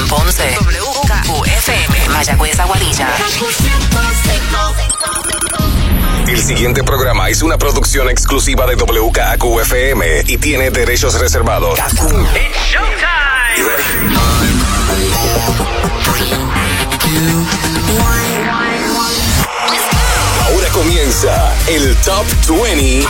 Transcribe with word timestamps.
en 0.00 0.08
Ponce. 0.08 0.56
WKQFM, 0.60 2.08
Mayagüez 2.08 2.58
Aguadilla. 2.58 3.08
El 6.26 6.42
siguiente 6.42 6.82
programa 6.82 7.28
es 7.28 7.42
una 7.42 7.58
producción 7.58 8.08
exclusiva 8.08 8.66
de 8.66 8.76
WKQFM 8.76 10.22
y 10.26 10.38
tiene 10.38 10.70
derechos 10.70 11.18
reservados. 11.18 11.78
Ahora 20.46 20.68
comienza 20.72 21.54
el 21.68 21.96
Top 21.96 22.26
20 22.48 23.06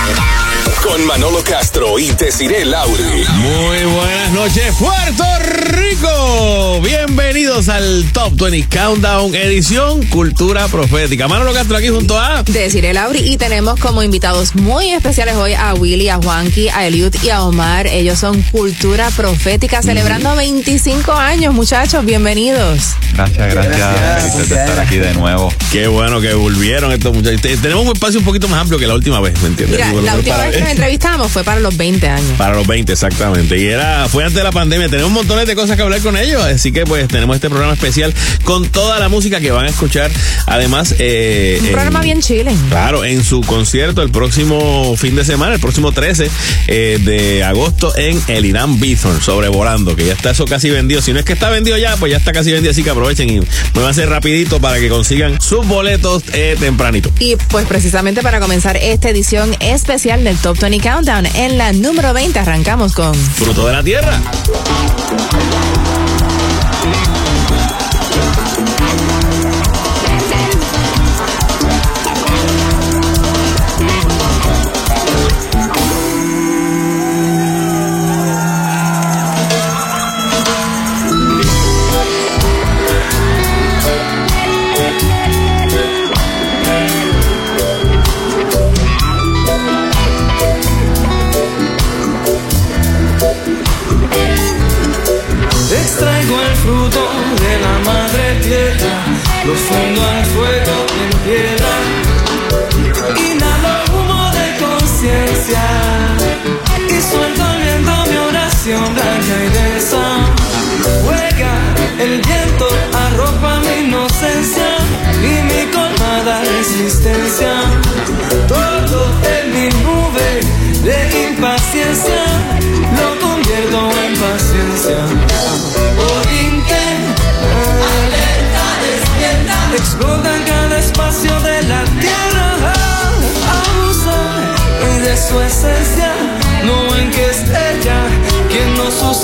con 0.83 1.05
Manolo 1.07 1.43
Castro 1.43 1.99
y 1.99 2.11
Desiree 2.13 2.65
Lauri. 2.65 3.25
Muy 3.35 3.85
buenas 3.85 4.31
noches, 4.33 4.75
Puerto 4.79 5.25
Rico. 5.65 6.81
Bienvenidos 6.83 7.69
al 7.69 8.05
Top 8.13 8.35
20 8.41 8.69
Countdown, 8.69 9.35
edición 9.35 10.05
Cultura 10.07 10.69
Profética. 10.69 11.29
Manolo 11.29 11.53
Castro 11.53 11.77
aquí 11.77 11.89
junto 11.89 12.19
a. 12.19 12.43
Desiree 12.45 12.93
Lauri 12.95 13.21
y 13.21 13.37
tenemos 13.37 13.79
como 13.79 14.03
invitados 14.03 14.55
muy 14.55 14.91
especiales 14.91 15.35
hoy 15.37 15.53
a 15.55 15.75
Willy, 15.75 16.09
a 16.09 16.17
Juanqui, 16.17 16.69
a 16.69 16.87
Eliud 16.87 17.15
y 17.23 17.31
a 17.31 17.43
Omar. 17.43 17.87
Ellos 17.87 18.19
son 18.19 18.41
Cultura 18.43 19.11
Profética 19.11 19.83
celebrando 19.83 20.35
25 20.37 21.13
años, 21.13 21.53
muchachos. 21.53 22.05
Bienvenidos. 22.05 22.95
Gracias, 23.15 23.55
gracias. 23.55 24.23
Felices 24.23 24.49
de 24.49 24.55
estar 24.57 24.79
aquí 24.81 24.97
de 24.97 25.13
nuevo. 25.15 25.53
Qué 25.73 25.87
bueno 25.89 26.21
que 26.21 26.33
volvieron 26.35 26.93
estos 26.93 27.15
muchachos. 27.15 27.41
Te- 27.43 27.57
Tenemos 27.57 27.85
un 27.85 27.93
espacio 27.93 28.19
un 28.21 28.25
poquito 28.25 28.49
más 28.49 28.61
amplio 28.63 28.79
que 28.79 28.87
la 28.87 28.95
última 28.95 29.21
vez, 29.21 29.39
¿me 29.43 29.49
entiendes? 29.49 29.79
Mira, 29.79 29.93
Bueno, 29.93 30.07
la 30.07 30.15
última 30.17 30.37
para- 30.37 30.51
vez 30.51 30.60
que 30.61 30.65
nos 30.65 30.71
entrevistamos 30.73 31.31
fue 31.33 31.45
para 31.45 31.61
los 31.61 31.77
20 31.77 32.09
años. 32.09 32.33
Para 32.39 32.55
los 32.55 32.67
20, 32.67 32.93
exactamente. 32.93 33.59
Y 33.59 33.67
era, 33.67 34.09
fue 34.09 34.25
antes 34.25 34.37
de 34.37 34.43
la 34.45 34.53
pandemia. 34.53 34.89
Tenemos 34.89 35.11
montones 35.13 35.47
de 35.47 35.55
cosas 35.55 35.77
que 35.77 35.83
hablar 35.83 36.01
con 36.01 36.17
ellos. 36.17 36.43
Así 36.43 36.73
que 36.73 36.85
pues 36.87 37.07
tenemos 37.09 37.35
este 37.37 37.49
programa 37.49 37.73
especial 37.75 38.13
con 38.45 38.67
toda 38.69 38.99
la 38.99 39.09
música 39.09 39.41
que 39.41 39.51
van 39.51 39.67
a 39.67 39.69
escuchar. 39.69 40.11
Además, 40.47 40.95
eh, 40.99 41.59
Un 41.61 41.67
en- 41.67 41.73
programa 41.73 42.01
bien 42.01 42.21
chile. 42.23 42.53
Claro, 42.69 43.05
en 43.05 43.25
su 43.25 43.41
concierto 43.43 44.03
el 44.03 44.11
próximo 44.11 44.97
fin 44.97 45.17
de 45.17 45.25
semana, 45.25 45.55
el 45.55 45.61
próximo 45.61 45.93
13 45.93 46.31
eh, 46.69 46.99
de 47.05 47.45
agosto 47.45 47.97
en 47.97 48.21
el 48.29 48.47
Irán 48.47 48.79
Bithorn, 48.81 49.21
sobrevolando, 49.21 49.97
que 49.97 50.07
ya 50.07 50.13
está 50.13 50.31
eso 50.31 50.45
casi 50.45 50.71
vendido. 50.71 51.03
Si 51.03 51.13
no 51.13 51.19
es 51.19 51.25
que 51.25 51.33
está 51.33 51.51
vendido 51.51 51.77
ya, 51.79 51.97
pues 51.97 52.11
ya 52.13 52.19
está 52.19 52.33
casi 52.33 52.51
vendido, 52.53 52.71
así 52.73 52.83
que 52.83 52.91
aprovechen 52.91 53.29
y 53.31 53.41
me 53.41 53.81
va 53.81 53.89
a 53.89 53.91
hacer 53.91 54.09
rapidito 54.09 54.61
para 54.61 54.79
que 54.79 54.89
consigan 54.89 55.41
sus 55.41 55.67
boletos 55.67 56.23
eh, 56.33 56.57
tempranito. 56.59 57.11
Y 57.19 57.37
pues 57.49 57.67
precisamente 57.67 58.23
para 58.23 58.41
comenzar 58.41 58.77
esta 58.77 59.09
edición 59.11 59.55
especial 59.61 60.25
del 60.25 60.37
Top 60.39 60.50
20 60.59 60.81
Countdown, 60.81 61.27
en 61.35 61.59
la 61.59 61.73
número 61.73 62.13
20 62.13 62.39
arrancamos 62.39 62.95
con 62.95 63.15
Fruto 63.15 63.67
de 63.67 63.73
la 63.73 63.83
tierra. 63.83 64.21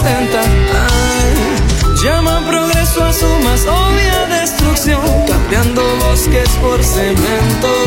Sustenta. 0.07 0.41
Ay, 0.43 1.35
llama 2.03 2.41
progreso 2.47 3.05
a 3.05 3.13
su 3.13 3.27
más 3.45 3.67
obvia 3.67 4.41
destrucción, 4.41 5.01
cambiando 5.27 5.83
bosques 6.09 6.49
por 6.61 6.83
cemento. 6.83 7.86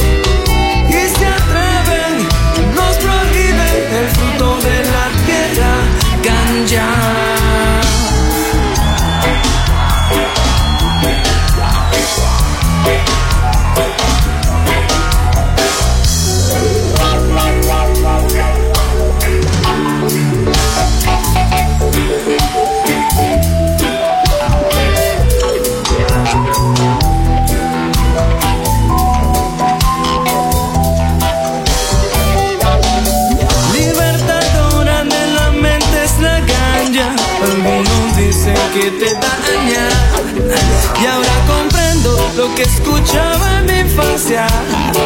Lo 42.39 42.55
que 42.55 42.63
escuchaba 42.63 43.59
en 43.59 43.65
mi 43.65 43.79
infancia. 43.79 44.47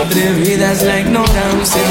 Atrevida 0.06 0.72
es 0.72 0.84
la 0.84 1.00
ignorancia. 1.00 1.88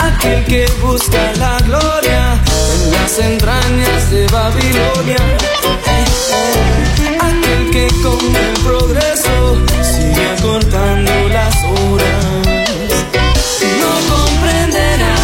Aquel 0.00 0.44
que 0.46 0.66
busca 0.82 1.22
la 1.38 1.56
gloria 1.58 2.42
en 2.74 2.90
las 2.90 3.18
entrañas 3.18 4.10
de 4.10 4.26
Babilonia. 4.26 5.22
Aquel 7.28 7.70
que 7.70 7.86
con 8.02 8.20
el 8.46 8.54
progreso 8.68 9.34
sigue 9.92 10.26
acortando 10.36 11.12
las 11.28 11.54
horas 11.76 12.24
no 13.80 13.92
comprenderá 14.12 15.16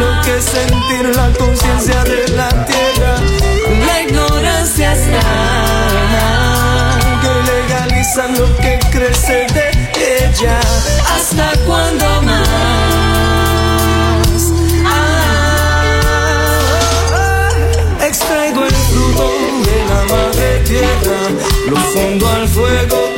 lo 0.00 0.10
que 0.24 0.40
sentir 0.40 1.04
la 1.14 1.28
conciencia 1.38 2.02
de 2.04 2.28
la 2.28 2.51
lo 8.14 8.44
que 8.58 8.78
crece 8.90 9.46
de 9.54 9.70
ella. 9.96 10.60
¿Hasta 11.14 11.52
cuándo 11.66 12.04
más? 12.22 12.46
Ah, 14.84 15.88
extraigo 18.06 18.66
el 18.66 18.74
fruto 18.74 19.30
de 19.64 19.84
la 19.88 20.04
madre 20.14 20.60
tierra, 20.66 21.20
lo 21.70 21.76
fundo 21.76 22.28
al 22.28 22.46
fuego 22.48 23.11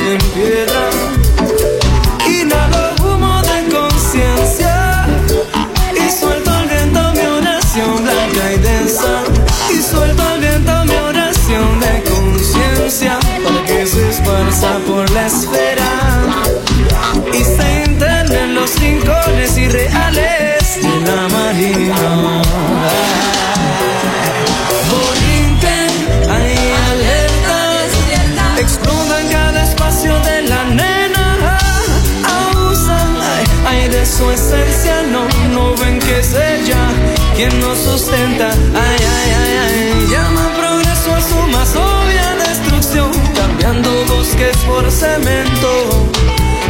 quien 37.47 37.59
nos 37.59 37.77
sustenta. 37.77 38.49
Ay, 38.49 38.97
ay, 38.99 39.31
ay, 39.41 39.57
ay. 39.65 40.07
llama 40.11 40.51
progreso 40.57 41.15
a 41.15 41.21
su 41.21 41.35
más 41.51 41.75
obvia 41.75 42.35
destrucción, 42.47 43.11
cambiando 43.35 43.89
bosques 44.05 44.57
por 44.67 44.89
cemento. 44.91 46.07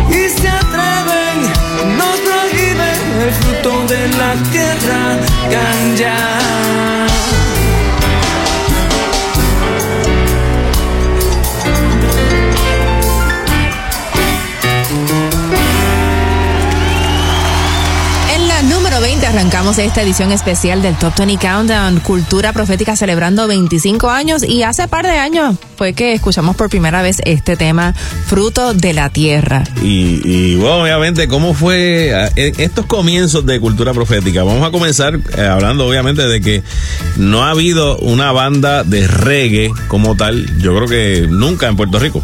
Y 0.09 0.29
se 0.29 0.47
atreven, 0.47 1.37
nos 1.97 2.17
prohíben 2.27 3.21
el 3.23 3.31
fruto 3.33 3.85
de 3.87 4.07
la 4.17 4.33
tierra, 4.51 5.17
ganja. 5.51 7.34
Arrancamos 19.35 19.79
esta 19.79 20.01
edición 20.01 20.31
especial 20.31 20.81
del 20.81 20.95
Top 20.95 21.13
20 21.17 21.45
Countdown, 21.45 21.99
Cultura 21.99 22.53
Profética 22.53 22.95
celebrando 22.95 23.47
25 23.47 24.09
años 24.09 24.43
y 24.43 24.63
hace 24.63 24.87
par 24.87 25.05
de 25.05 25.17
años 25.17 25.57
fue 25.75 25.91
que 25.91 26.13
escuchamos 26.13 26.55
por 26.55 26.69
primera 26.69 27.01
vez 27.01 27.21
este 27.25 27.57
tema, 27.57 27.93
Fruto 28.27 28.73
de 28.73 28.93
la 28.93 29.09
Tierra. 29.09 29.65
Y, 29.81 30.21
y, 30.23 30.55
bueno, 30.55 30.83
obviamente, 30.83 31.27
¿cómo 31.27 31.53
fue 31.53 32.11
eh, 32.37 32.53
estos 32.59 32.85
comienzos 32.85 33.45
de 33.45 33.59
cultura 33.59 33.93
profética? 33.93 34.43
Vamos 34.43 34.65
a 34.65 34.71
comenzar 34.71 35.19
eh, 35.37 35.41
hablando, 35.41 35.85
obviamente, 35.85 36.25
de 36.25 36.39
que 36.39 36.63
no 37.17 37.43
ha 37.43 37.49
habido 37.49 37.97
una 37.97 38.31
banda 38.31 38.85
de 38.85 39.05
reggae 39.05 39.69
como 39.89 40.15
tal, 40.15 40.45
yo 40.59 40.73
creo 40.77 40.87
que 40.87 41.27
nunca 41.29 41.67
en 41.67 41.75
Puerto 41.75 41.99
Rico. 41.99 42.23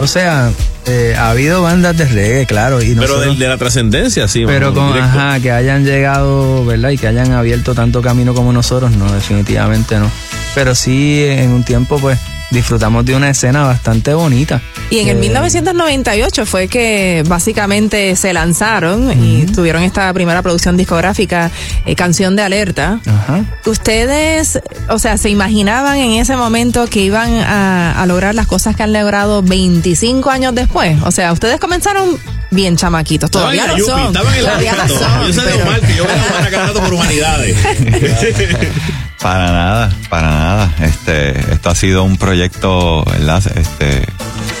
O 0.00 0.06
sea, 0.06 0.50
eh, 0.86 1.14
ha 1.18 1.30
habido 1.30 1.62
bandas 1.62 1.96
de 1.96 2.04
reggae, 2.06 2.46
claro. 2.46 2.80
Y 2.82 2.94
Pero 2.94 3.00
nosotros- 3.02 3.38
de, 3.38 3.44
de 3.44 3.48
la 3.50 3.56
trascendencia, 3.58 4.28
sí. 4.28 4.44
pero 4.46 4.72
vamos, 4.72 4.92
con, 4.94 5.02
ajá, 5.02 5.40
que 5.40 5.50
hayan 5.50 5.84
llegado, 5.84 6.64
¿verdad? 6.64 6.90
Y 6.90 6.98
que 6.98 7.08
hayan 7.08 7.32
abierto 7.32 7.74
tanto 7.74 8.02
camino 8.02 8.34
como 8.34 8.52
nosotros, 8.52 8.92
no, 8.96 9.10
definitivamente 9.12 9.98
no. 9.98 10.10
Pero 10.54 10.74
sí, 10.74 11.24
en 11.24 11.50
un 11.52 11.64
tiempo, 11.64 11.98
pues, 11.98 12.18
disfrutamos 12.50 13.04
de 13.04 13.14
una 13.16 13.30
escena 13.30 13.64
bastante 13.64 14.14
bonita. 14.14 14.60
Y 14.90 15.00
en 15.00 15.08
el 15.08 15.16
Eh, 15.16 15.20
1998 15.20 16.46
fue 16.46 16.68
que 16.68 17.24
básicamente 17.26 18.14
se 18.16 18.32
lanzaron 18.32 19.10
y 19.22 19.46
tuvieron 19.46 19.82
esta 19.82 20.12
primera 20.12 20.42
producción 20.42 20.76
discográfica, 20.76 21.50
eh, 21.86 21.94
Canción 21.96 22.36
de 22.36 22.42
Alerta. 22.42 23.00
Ajá. 23.06 23.44
¿Ustedes, 23.66 24.60
o 24.88 24.98
sea, 24.98 25.16
se 25.18 25.28
imaginaban 25.30 25.96
en 25.98 26.12
ese 26.12 26.36
momento 26.36 26.86
que 26.86 27.00
iban 27.00 27.32
a, 27.34 28.00
a 28.00 28.06
lograr 28.06 28.34
las 28.34 28.46
cosas 28.46 28.76
que 28.76 28.82
han 28.84 28.92
logrado 28.92 29.42
25 29.42 30.30
años 30.30 30.54
después? 30.54 30.96
O 31.02 31.10
sea, 31.10 31.32
ustedes 31.32 31.58
comenzaron 31.58 32.16
bien 32.52 32.76
chamaquitos, 32.76 33.30
todavía 33.30 33.64
en 33.64 33.72
la 33.72 33.78
son. 33.84 34.06
Estaban 34.06 34.34
en 34.34 34.42
la 34.44 34.50
Todavía 34.50 34.72
Yupi, 34.86 34.88
son, 34.98 35.26
Yo 35.26 35.32
sé 35.32 35.40
de 35.42 35.52
pero- 35.52 35.64
Omar, 35.64 35.80
que 35.80 35.94
yo 35.96 36.04
voy 36.04 36.12
a 36.12 36.72
por 36.80 36.94
humanidades. 36.94 37.56
Para 39.26 39.50
nada, 39.50 39.92
para 40.08 40.30
nada. 40.30 40.72
Este, 40.82 41.30
esto 41.52 41.70
ha 41.70 41.74
sido 41.74 42.04
un 42.04 42.16
proyecto, 42.16 43.02
¿verdad? 43.06 43.42
Este, 43.56 44.06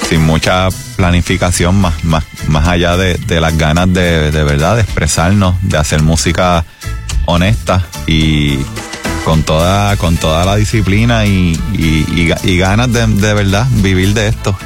sin 0.08 0.26
mucha 0.26 0.70
planificación, 0.96 1.80
más, 1.80 2.02
más, 2.02 2.24
más 2.48 2.66
allá 2.66 2.96
de, 2.96 3.40
las 3.40 3.56
ganas 3.56 3.92
de, 3.92 4.32
de 4.32 4.42
verdad 4.42 4.80
expresarnos, 4.80 5.54
de 5.62 5.78
hacer 5.78 6.02
música 6.02 6.64
honesta 7.26 7.86
y 8.08 8.58
con 9.24 9.44
toda, 9.44 9.96
con 9.98 10.16
toda 10.16 10.44
la 10.44 10.56
disciplina 10.56 11.26
y, 11.26 11.52
y, 11.72 12.32
y 12.42 12.58
ganas 12.58 12.92
de, 12.92 13.06
de 13.06 13.34
verdad 13.34 13.68
vivir 13.70 14.14
de 14.14 14.26
esto. 14.26 14.58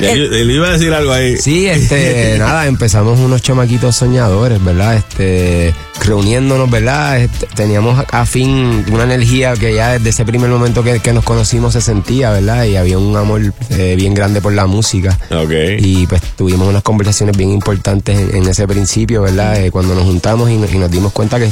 Él, 0.00 0.34
él 0.34 0.50
iba 0.50 0.68
a 0.68 0.72
decir 0.72 0.92
algo 0.92 1.12
ahí. 1.12 1.36
Sí, 1.36 1.66
este, 1.66 2.34
nada, 2.38 2.66
empezamos 2.66 3.18
unos 3.20 3.42
chamaquitos 3.42 3.96
soñadores, 3.96 4.62
¿verdad? 4.62 4.96
Este, 4.96 5.72
reuniéndonos, 6.04 6.70
¿verdad? 6.70 7.20
Este, 7.20 7.46
teníamos 7.54 8.04
a 8.10 8.26
fin 8.26 8.84
una 8.92 9.04
energía 9.04 9.54
que 9.54 9.74
ya 9.74 9.92
desde 9.92 10.10
ese 10.10 10.24
primer 10.24 10.50
momento 10.50 10.82
que, 10.82 11.00
que 11.00 11.12
nos 11.12 11.24
conocimos 11.24 11.72
se 11.74 11.80
sentía, 11.80 12.30
¿verdad? 12.30 12.64
Y 12.64 12.76
había 12.76 12.98
un 12.98 13.16
amor 13.16 13.40
eh, 13.70 13.94
bien 13.96 14.14
grande 14.14 14.40
por 14.40 14.52
la 14.52 14.66
música. 14.66 15.18
Ok. 15.30 15.52
Y 15.78 16.06
pues 16.06 16.20
tuvimos 16.36 16.68
unas 16.68 16.82
conversaciones 16.82 17.36
bien 17.36 17.50
importantes 17.50 18.18
en, 18.18 18.36
en 18.36 18.48
ese 18.48 18.66
principio, 18.66 19.22
¿verdad? 19.22 19.62
Eh, 19.62 19.70
cuando 19.70 19.94
nos 19.94 20.04
juntamos 20.04 20.50
y, 20.50 20.56
no- 20.56 20.66
y 20.70 20.78
nos 20.78 20.90
dimos 20.90 21.12
cuenta 21.12 21.38
que, 21.38 21.50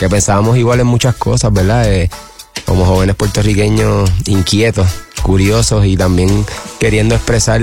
que 0.00 0.08
pensábamos 0.08 0.58
igual 0.58 0.80
en 0.80 0.86
muchas 0.86 1.14
cosas, 1.14 1.52
¿verdad? 1.52 1.90
Eh, 1.92 2.10
como 2.66 2.84
jóvenes 2.84 3.16
puertorriqueños 3.16 4.10
inquietos, 4.26 4.86
curiosos 5.20 5.86
y 5.86 5.96
también 5.96 6.44
queriendo 6.78 7.14
expresar 7.14 7.60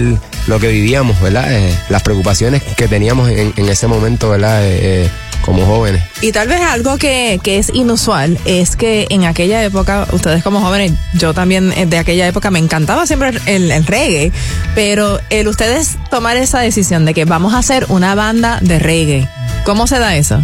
lo 0.48 0.60
que 0.60 0.68
vivíamos, 0.68 1.20
¿verdad? 1.22 1.52
Eh, 1.52 1.78
las 1.90 2.04
preocupaciones 2.04 2.64
que 2.64 2.88
teníamos 2.88 3.30
en, 3.30 3.54
en 3.56 3.70
ese 3.70 3.88
momento, 3.88 4.30
¿verdad? 4.30 4.64
Eh, 4.64 5.06
eh, 5.06 5.10
como 5.42 5.66
jóvenes. 5.66 6.04
Y 6.22 6.32
tal 6.32 6.48
vez 6.48 6.60
algo 6.62 6.98
que, 6.98 7.40
que 7.44 7.60
es 7.60 7.70
inusual 7.74 8.40
es 8.46 8.76
que 8.76 9.06
en 9.10 9.26
aquella 9.26 9.64
época, 9.64 10.08
ustedes 10.12 10.44
como 10.44 10.60
jóvenes, 10.60 10.94
yo 11.14 11.36
también 11.36 11.72
de 11.90 11.98
aquella 12.00 12.28
época 12.28 12.50
me 12.50 12.58
encantaba 12.58 13.06
siempre 13.06 13.32
el, 13.46 13.72
el 13.72 13.86
reggae, 13.86 14.32
pero 14.74 15.20
el 15.30 15.48
ustedes 15.48 15.98
tomar 16.10 16.38
esa 16.38 16.60
decisión 16.60 17.06
de 17.06 17.14
que 17.14 17.26
vamos 17.26 17.54
a 17.54 17.60
hacer 17.60 17.86
una 17.90 18.16
banda 18.16 18.58
de 18.62 18.80
reggae, 18.80 19.30
¿cómo 19.66 19.86
se 19.86 20.00
da 20.00 20.16
eso? 20.16 20.44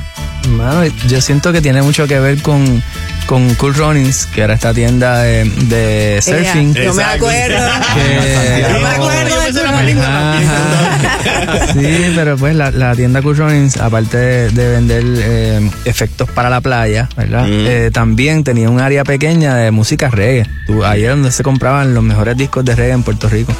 Mano, 0.49 0.85
yo 1.07 1.21
siento 1.21 1.51
que 1.51 1.61
tiene 1.61 1.81
mucho 1.81 2.07
que 2.07 2.19
ver 2.19 2.41
con, 2.41 2.83
con 3.25 3.53
Cool 3.55 3.73
Runnings, 3.75 4.25
que 4.27 4.41
era 4.41 4.53
esta 4.53 4.73
tienda 4.73 5.19
de, 5.19 5.45
de 5.45 6.19
surfing. 6.21 6.71
Ella, 6.71 6.83
yo 6.83 6.93
me 6.93 7.03
acuerdo. 7.03 7.57
Que- 7.93 8.65
Yo 8.73 8.79
me 8.79 8.87
acuerdo 8.87 9.41
de 9.41 9.51
Cool 9.51 9.67
Runnings. 9.71 10.01
Sí, 11.73 12.11
pero 12.15 12.37
pues 12.37 12.55
la, 12.55 12.71
la 12.71 12.95
tienda 12.95 13.21
Cool 13.21 13.37
Runnings, 13.37 13.77
aparte 13.77 14.17
de, 14.17 14.49
de 14.51 14.69
vender 14.69 15.03
eh, 15.05 15.69
efectos 15.85 16.29
para 16.29 16.49
la 16.49 16.61
playa, 16.61 17.07
¿verdad? 17.15 17.43
Mm. 17.47 17.65
Eh, 17.67 17.89
también 17.93 18.43
tenía 18.43 18.69
un 18.69 18.79
área 18.79 19.03
pequeña 19.03 19.55
de 19.55 19.71
música 19.71 20.09
reggae. 20.09 20.45
Tú- 20.67 20.83
ahí 20.85 21.03
era 21.03 21.11
donde 21.13 21.31
se 21.31 21.43
compraban 21.43 21.93
los 21.93 22.03
mejores 22.03 22.37
discos 22.37 22.65
de 22.65 22.75
reggae 22.75 22.93
en 22.93 23.03
Puerto 23.03 23.29
Rico. 23.29 23.53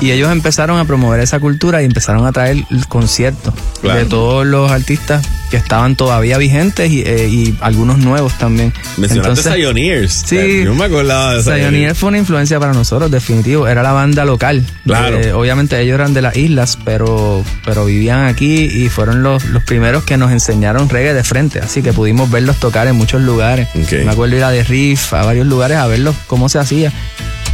Y 0.00 0.12
ellos 0.12 0.32
empezaron 0.32 0.78
a 0.78 0.84
promover 0.86 1.20
esa 1.20 1.38
cultura 1.40 1.82
y 1.82 1.84
empezaron 1.84 2.26
a 2.26 2.32
traer 2.32 2.56
conciertos 2.88 3.52
Claro. 3.82 3.98
de 3.98 4.04
todos 4.06 4.46
los 4.46 4.70
artistas 4.70 5.26
que 5.50 5.56
estaban 5.56 5.96
todavía 5.96 6.38
vigentes 6.38 6.90
y, 6.90 7.02
eh, 7.04 7.28
y 7.28 7.56
algunos 7.60 7.98
nuevos 7.98 8.38
también. 8.38 8.72
Mencionaste 8.96 9.40
Entonces, 9.40 9.54
Pioneers. 9.54 10.12
Sí. 10.26 10.62
Yo 10.64 10.74
me 10.74 10.84
acordaba 10.84 11.34
de 11.34 11.42
Pioneer 11.42 11.94
fue 11.94 12.08
una 12.10 12.18
influencia 12.18 12.58
para 12.60 12.72
nosotros, 12.72 13.10
definitivo. 13.10 13.66
Era 13.66 13.82
la 13.82 13.92
banda 13.92 14.24
local. 14.24 14.64
Claro. 14.86 15.18
Eh, 15.20 15.32
obviamente 15.32 15.78
ellos 15.80 15.94
eran 15.96 16.14
de 16.14 16.22
las 16.22 16.36
islas, 16.36 16.78
pero, 16.84 17.44
pero 17.64 17.84
vivían 17.84 18.26
aquí 18.26 18.64
y 18.64 18.88
fueron 18.88 19.22
los, 19.22 19.44
los 19.46 19.62
primeros 19.64 20.04
que 20.04 20.16
nos 20.16 20.30
enseñaron 20.30 20.88
reggae 20.88 21.12
de 21.14 21.24
frente. 21.24 21.58
Así 21.58 21.82
que 21.82 21.92
pudimos 21.92 22.30
verlos 22.30 22.56
tocar 22.56 22.86
en 22.86 22.96
muchos 22.96 23.20
lugares. 23.20 23.68
Me 23.74 24.10
acuerdo 24.10 24.36
ir 24.36 24.44
a 24.44 24.50
The 24.50 24.62
Riff, 24.64 25.12
a 25.14 25.24
varios 25.24 25.46
lugares 25.46 25.76
a 25.78 25.86
verlos 25.88 26.14
cómo 26.26 26.48
se 26.48 26.58
hacía. 26.58 26.92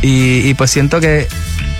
Y, 0.03 0.47
y 0.49 0.55
pues 0.55 0.71
siento 0.71 1.01
que 1.01 1.27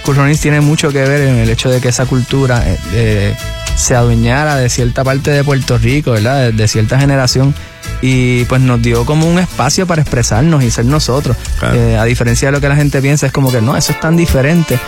Cool 0.07 0.17
Runnings 0.17 0.41
tiene 0.41 0.61
mucho 0.63 0.91
que 0.91 1.03
ver 1.03 1.21
en 1.29 1.37
el 1.37 1.51
hecho 1.51 1.69
de 1.69 1.81
que 1.81 1.89
esa 1.89 2.07
cultura 2.07 2.63
eh, 2.67 2.79
eh, 2.95 3.37
se 3.75 3.95
adueñara 3.95 4.57
de 4.57 4.71
cierta 4.71 5.05
parte 5.05 5.31
de 5.33 5.45
Puerto 5.45 5.77
Rico, 5.79 6.13
¿verdad? 6.13 6.41
De, 6.45 6.53
de 6.53 6.69
cierta 6.69 6.99
generación. 6.99 7.55
Y 8.03 8.45
pues 8.45 8.61
nos 8.61 8.83
dio 8.83 9.07
como 9.07 9.27
un 9.29 9.39
espacio 9.39 9.87
para 9.87 10.03
expresarnos 10.03 10.63
y 10.63 10.71
ser 10.71 10.85
nosotros. 10.85 11.37
Claro. 11.59 11.75
Eh, 11.77 11.97
a 11.97 12.05
diferencia 12.05 12.49
de 12.49 12.53
lo 12.53 12.61
que 12.61 12.69
la 12.69 12.77
gente 12.77 13.01
piensa, 13.01 13.27
es 13.27 13.33
como 13.33 13.51
que 13.51 13.61
no, 13.63 13.77
eso 13.77 13.93
es 13.93 14.01
tan 14.01 14.17
diferente. 14.17 14.79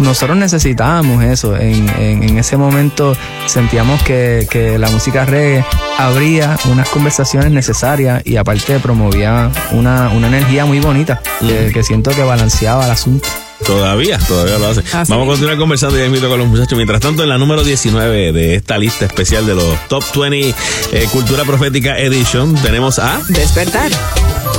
Nosotros 0.00 0.36
necesitábamos 0.36 1.24
eso. 1.24 1.56
En, 1.56 1.88
en- 1.98 2.22
en 2.22 2.38
ese 2.38 2.56
momento 2.56 3.16
sentíamos 3.46 4.02
que, 4.02 4.46
que 4.50 4.78
la 4.78 4.88
música 4.90 5.24
reggae 5.24 5.64
abría 5.98 6.56
unas 6.70 6.88
conversaciones 6.90 7.50
necesarias 7.50 8.22
y 8.24 8.36
aparte 8.36 8.78
promovía 8.78 9.50
una, 9.72 10.10
una 10.10 10.26
energía 10.28 10.64
muy 10.66 10.80
bonita 10.80 11.20
que, 11.40 11.70
que 11.72 11.82
siento 11.82 12.10
que 12.10 12.22
balanceaba 12.22 12.84
el 12.84 12.90
asunto. 12.90 13.28
Todavía, 13.66 14.18
todavía 14.18 14.58
lo 14.58 14.68
hace. 14.68 14.80
Así 14.92 15.12
Vamos 15.12 15.26
a 15.26 15.30
continuar 15.30 15.56
conversando 15.58 15.98
ya 15.98 16.06
invito 16.06 16.28
con 16.28 16.38
los 16.38 16.48
muchachos. 16.48 16.76
Mientras 16.76 17.00
tanto, 17.00 17.22
en 17.22 17.28
la 17.28 17.38
número 17.38 17.62
19 17.62 18.32
de 18.32 18.54
esta 18.56 18.78
lista 18.78 19.06
especial 19.06 19.46
de 19.46 19.54
los 19.54 19.88
Top 19.88 20.04
20 20.16 20.54
eh, 20.92 21.08
Cultura 21.12 21.44
Profética 21.44 21.98
Edition, 21.98 22.54
tenemos 22.56 22.98
a... 22.98 23.20
Despertar. 23.28 23.90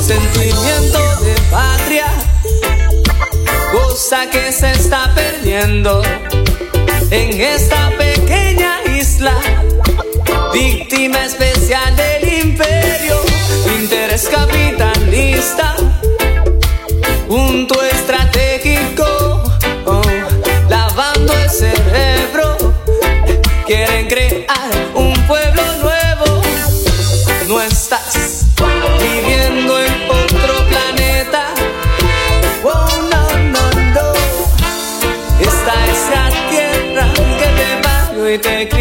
Sentimiento 0.01 1.00
de 1.24 1.36
patria, 1.50 2.05
cosa 3.72 4.29
que 4.29 4.51
se 4.51 4.72
está 4.72 5.13
perdiendo 5.13 6.01
en 7.12 7.41
esta 7.41 7.91
pequeña 7.98 8.77
isla, 8.98 9.36
víctima 10.53 11.25
especial 11.25 11.96
del 11.96 12.46
imperio, 12.46 13.22
interés 13.79 14.29
capitalista, 14.29 15.75
te 38.38 38.66
parió 38.68 38.81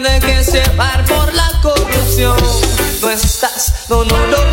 dejes 0.00 0.52
llevar 0.52 1.04
por 1.04 1.32
la 1.34 1.50
corrupción. 1.62 2.36
No 3.00 3.10
estás, 3.10 3.86
no, 3.88 4.04
no, 4.04 4.26
no 4.26 4.47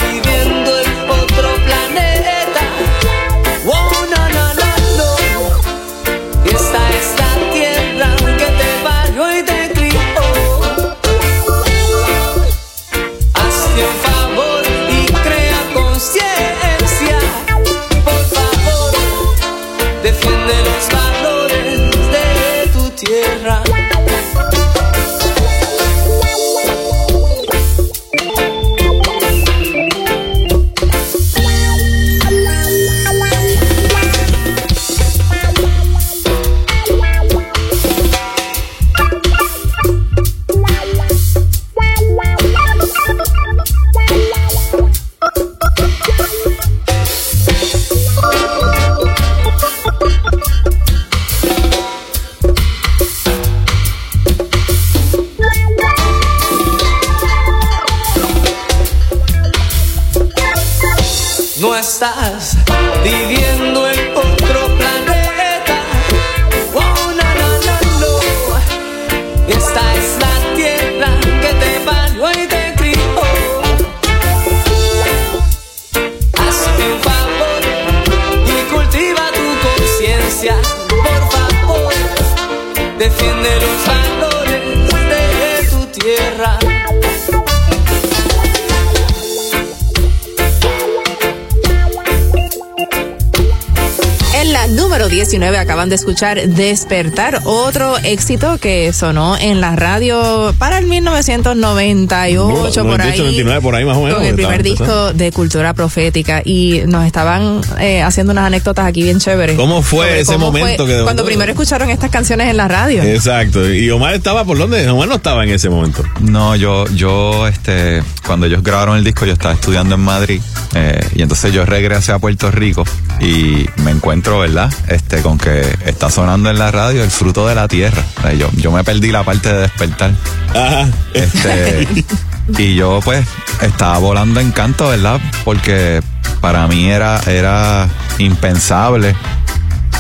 acaban 95.86 95.90
de 95.90 95.96
escuchar 95.96 96.48
Despertar, 96.48 97.42
otro 97.46 97.98
éxito 98.00 98.58
que 98.58 98.92
sonó 98.94 99.38
en 99.38 99.62
la 99.62 99.76
radio 99.76 100.54
para 100.58 100.80
el 100.80 100.86
1998 100.88 102.82
por 102.84 102.98
98, 102.98 103.22
ahí. 103.22 103.28
29, 103.30 103.62
por 103.62 103.76
ahí 103.76 103.86
más 103.86 103.98
o 103.98 104.02
menos. 104.02 104.16
Con 104.18 104.26
el 104.26 104.36
primer 104.36 104.66
empezando. 104.66 105.10
disco 105.10 105.14
de 105.14 105.32
Cultura 105.32 105.74
Profética 105.74 106.42
y 106.44 106.82
nos 106.88 107.06
estaban 107.06 107.62
eh, 107.80 108.02
haciendo 108.02 108.32
unas 108.32 108.46
anécdotas 108.46 108.86
aquí 108.86 109.04
bien 109.04 109.20
chéveres. 109.20 109.56
¿Cómo 109.58 109.82
fue 109.84 110.22
ese 110.22 110.34
cómo 110.34 110.48
momento 110.52 110.86
fue 110.86 110.96
que- 110.98 111.04
cuando 111.04 111.24
primero 111.26 111.52
escucharon 111.52 111.90
estas 111.90 112.10
canciones 112.10 112.50
en 112.50 112.58
la 112.58 112.68
radio? 112.68 113.04
Exacto. 113.04 113.72
¿Y 113.72 113.90
Omar 113.92 114.16
estaba 114.16 114.44
por 114.44 114.58
dónde? 114.58 114.88
Omar 114.90 115.08
no 115.08 115.16
estaba 115.16 115.44
en 115.44 115.52
ese 115.52 115.70
momento. 115.70 116.04
No, 116.22 116.56
yo, 116.56 116.86
yo, 116.96 117.48
este, 117.48 118.02
cuando 118.26 118.48
ellos 118.48 118.64
grabaron 118.64 118.98
el 118.98 119.04
disco, 119.04 119.26
yo 119.26 119.34
estaba 119.34 119.54
estudiando 119.54 119.96
en 119.96 120.02
Madrid, 120.02 120.42
eh, 120.74 121.00
y 121.16 121.22
entonces 121.22 121.54
yo 121.54 121.66
regresé 121.66 122.12
a 122.12 122.20
Puerto 122.20 122.50
Rico 122.52 122.84
y 123.20 123.68
me 123.78 123.92
encuentro, 123.92 124.40
¿verdad? 124.40 124.72
Este, 124.88 125.22
con 125.22 125.38
que 125.38 125.62
está 125.86 126.10
sonando 126.10 126.50
en 126.50 126.60
la 126.60 126.72
radio 126.72 127.04
el 127.04 127.12
fruto 127.12 127.48
de 127.48 127.56
la 127.56 127.68
tierra. 127.68 128.04
O 128.18 128.22
sea, 128.22 128.34
yo, 128.34 128.50
yo 128.58 128.72
me 128.72 128.84
perdí 128.84 129.12
la 129.12 129.24
parte 129.24 129.52
de 129.54 129.62
despertar. 129.62 130.12
Ajá. 130.54 130.88
Este, 131.14 131.88
y 132.58 132.76
yo 132.76 133.00
pues 133.04 133.26
estaba 133.62 133.98
volando 134.00 134.40
en 134.40 134.52
canto, 134.52 134.90
¿verdad? 134.90 135.20
Porque 135.44 136.02
para 136.42 136.68
mí 136.68 136.90
era, 136.90 137.20
era 137.28 137.88
impensable 138.18 139.16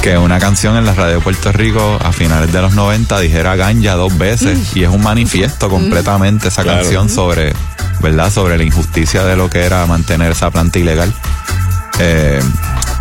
que 0.01 0.17
una 0.17 0.37
canción 0.39 0.77
en 0.77 0.85
la 0.85 0.93
radio 0.93 1.15
de 1.15 1.19
Puerto 1.21 1.51
Rico 1.51 1.97
a 2.03 2.11
finales 2.11 2.51
de 2.53 2.61
los 2.61 2.73
90 2.73 3.19
dijera 3.21 3.55
ganja 3.55 3.93
dos 3.95 4.15
veces 4.19 4.75
y 4.75 4.83
es 4.83 4.89
un 4.89 5.01
manifiesto 5.01 5.67
completamente 5.69 6.49
esa 6.49 6.61
Claro. 6.61 6.81
canción 6.81 7.09
sobre, 7.09 7.53
¿verdad? 8.01 8.31
Sobre 8.31 8.57
la 8.57 8.63
injusticia 8.63 9.23
de 9.23 9.35
lo 9.35 9.49
que 9.49 9.63
era 9.63 9.83
mantener 9.87 10.33
esa 10.33 10.51
planta 10.51 10.77
ilegal. 10.77 11.11
Eh, 11.97 12.39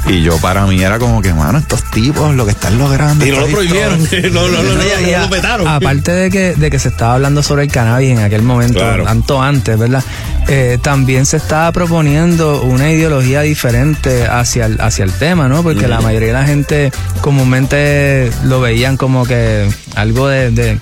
y 0.07 0.23
yo 0.23 0.39
para 0.39 0.67
mí 0.67 0.83
era 0.83 0.99
como 0.99 1.23
que, 1.23 1.33
mano, 1.33 1.59
estos 1.59 1.83
tipos 1.91 2.35
lo 2.35 2.45
que 2.45 2.53
están 2.53 2.79
logrando. 2.79 3.25
Y 3.25 3.31
no 3.31 3.41
lo 3.41 3.47
prohibieron. 3.49 3.99
no, 4.33 4.49
no, 4.49 4.63
no, 4.63 4.75
no, 4.75 5.21
lo 5.21 5.31
petaron. 5.31 5.67
Aparte 5.67 6.13
de 6.13 6.31
que, 6.31 6.55
de 6.55 6.71
que 6.71 6.79
se 6.79 6.89
estaba 6.89 7.15
hablando 7.15 7.43
sobre 7.43 7.63
el 7.65 7.73
cannabis 7.73 8.11
en 8.11 8.19
aquel 8.19 8.43
momento, 8.43 8.81
Claro. 8.81 9.05
tanto 9.05 9.43
antes, 9.43 9.79
¿verdad? 9.79 10.03
Eh, 10.49 10.79
también 10.83 11.25
se 11.25 11.39
estaba 11.39 11.73
proponiendo 11.73 12.63
una 12.63 12.91
ideología 12.91 13.41
diferente 13.41 14.27
hacia 14.27 14.67
el, 14.67 14.81
hacia 14.81 15.05
el 15.05 15.13
tema, 15.13 15.49
¿no? 15.49 15.63
Porque 15.63 15.89
la 15.89 16.01
mayoría 16.01 16.29
de 16.29 16.35
la 16.35 16.45
gente 16.45 16.93
comúnmente 17.23 18.31
lo 18.45 18.61
veían 18.61 18.97
como 18.97 19.25
que 19.25 19.69
algo 19.95 20.29
de, 20.29 20.51
de, 20.51 20.79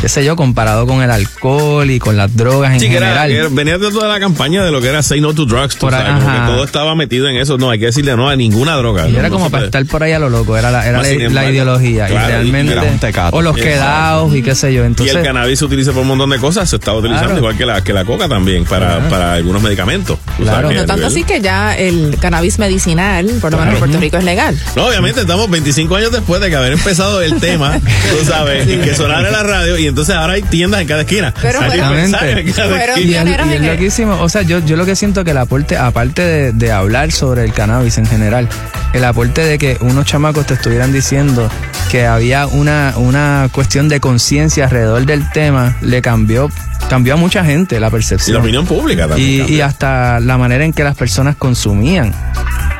qué 0.00 0.08
sé 0.08 0.24
yo, 0.24 0.34
comparado 0.36 0.86
con 0.86 1.02
el 1.02 1.10
alcohol 1.10 1.90
y 1.90 1.98
con 1.98 2.16
las 2.16 2.34
drogas 2.34 2.72
en 2.72 2.80
Sí, 2.80 2.88
que 2.88 2.96
era- 2.96 3.06
general. 3.08 3.28
que 3.28 3.36
era- 3.36 3.48
venía 3.50 3.78
de 3.78 3.90
toda 3.90 4.08
la 4.08 4.18
campaña 4.20 4.64
de 4.64 4.70
lo 4.70 4.80
que 4.80 4.88
era 4.88 5.02
Say 5.02 5.20
No 5.20 5.34
to 5.34 5.44
Drugs, 5.44 5.74
tú 5.74 5.80
Por 5.80 5.92
sabes, 5.92 6.14
como 6.14 6.28
ajá. 6.28 6.46
que 6.46 6.52
todo 6.52 6.64
estaba 6.64 6.94
metido 6.94 7.28
en 7.28 7.36
eso. 7.36 7.58
No, 7.58 7.70
hay 7.70 7.78
que 7.78 7.86
decirle 7.86 8.16
no 8.16 8.28
a 8.28 8.36
ninguna 8.36 8.76
droga. 8.76 9.08
Y 9.08 9.12
No, 9.12 9.18
era 9.18 9.28
no 9.28 9.34
como 9.34 9.46
para 9.50 9.60
puede. 9.62 9.66
estar 9.66 9.86
por 9.86 10.02
ahí 10.02 10.12
a 10.12 10.18
lo 10.18 10.30
loco, 10.30 10.56
era 10.56 10.70
la, 10.70 10.86
era 10.86 11.02
la, 11.02 11.50
ideología. 11.50 12.06
claro, 12.06 12.28
y 12.28 12.50
realmente. 12.50 12.76
tecato. 13.00 13.36
o 13.36 13.42
los 13.42 13.56
quedados 13.56 14.34
y 14.34 14.42
qué 14.42 14.54
sé 14.54 14.72
yo. 14.72 14.82
y 14.84 14.86
Entonces, 14.86 15.14
el 15.16 15.22
cannabis 15.22 15.58
se 15.58 15.64
utiliza 15.66 15.90
para 15.90 16.02
un 16.02 16.08
montón 16.08 16.30
de 16.30 16.38
cosas, 16.38 16.68
se 16.70 16.76
está 16.76 16.92
utilizando 16.94 17.26
Claro. 17.28 17.38
igual 17.38 17.56
que 17.56 17.66
la, 17.66 17.84
que 17.84 17.92
la 17.92 18.04
coca 18.04 18.28
también, 18.28 18.64
para, 18.64 19.08
para 19.08 19.34
algunos 19.34 19.62
medicamentos. 19.62 20.18
Claro. 20.38 20.70
No 20.72 20.86
tanto 20.86 21.06
así 21.06 21.24
que 21.24 21.40
ya 21.40 21.76
el 21.76 22.16
cannabis 22.20 22.58
medicinal, 22.58 23.26
por 23.40 23.52
lo 23.52 23.58
menos 23.58 23.74
en 23.74 23.78
Puerto 23.80 23.98
Rico, 24.00 24.16
es 24.16 24.24
legal. 24.24 24.56
No, 24.76 24.86
obviamente 24.86 25.20
estamos 25.22 25.50
25 25.50 25.96
años 25.96 26.12
después 26.12 26.40
de 26.40 26.48
que 26.50 26.56
haber 26.56 26.72
empezado 26.72 27.20
el 27.22 27.38
tema, 27.40 27.78
tú 27.78 28.24
sabes, 28.26 28.66
y 28.68 28.76
que 28.78 28.94
sonara 28.94 29.26
en 29.28 29.32
la 29.32 29.42
radio, 29.42 29.78
y 29.78 29.89
entonces 29.90 30.14
ahora 30.14 30.32
hay 30.34 30.42
tiendas 30.42 30.80
en 30.80 30.88
cada 30.88 31.02
esquina. 31.02 31.34
Pero 31.40 31.62
en 31.62 31.68
cada 31.68 33.00
Y 33.00 33.14
esquina. 33.14 33.54
es, 33.54 33.60
y 33.60 33.66
loquísimo. 33.66 34.20
O 34.20 34.28
sea, 34.28 34.42
yo, 34.42 34.58
yo 34.60 34.76
lo 34.76 34.86
que 34.86 34.96
siento 34.96 35.24
que 35.24 35.32
el 35.32 35.38
aporte, 35.38 35.76
aparte 35.76 36.22
de, 36.22 36.52
de 36.52 36.72
hablar 36.72 37.12
sobre 37.12 37.44
el 37.44 37.52
cannabis 37.52 37.98
en 37.98 38.06
general, 38.06 38.48
el 38.92 39.04
aporte 39.04 39.42
de 39.44 39.58
que 39.58 39.76
unos 39.80 40.06
chamacos 40.06 40.46
te 40.46 40.54
estuvieran 40.54 40.92
diciendo 40.92 41.50
que 41.90 42.06
había 42.06 42.46
una, 42.46 42.94
una 42.96 43.48
cuestión 43.52 43.88
de 43.88 44.00
conciencia 44.00 44.64
alrededor 44.64 45.06
del 45.06 45.28
tema, 45.32 45.76
le 45.82 46.00
cambió, 46.02 46.48
cambió 46.90 47.14
a 47.14 47.16
mucha 47.16 47.42
gente 47.44 47.80
la 47.80 47.86
Y 47.88 47.90
percepción. 47.90 48.34
la 48.34 48.40
opinión 48.42 48.66
pública 48.66 49.06
también. 49.08 49.46
Y, 49.48 49.52
y 49.54 49.60
hasta 49.62 50.20
la 50.20 50.36
manera 50.36 50.64
en 50.66 50.72
que 50.74 50.84
las 50.84 50.96
personas 50.96 51.36
consumían 51.36 52.12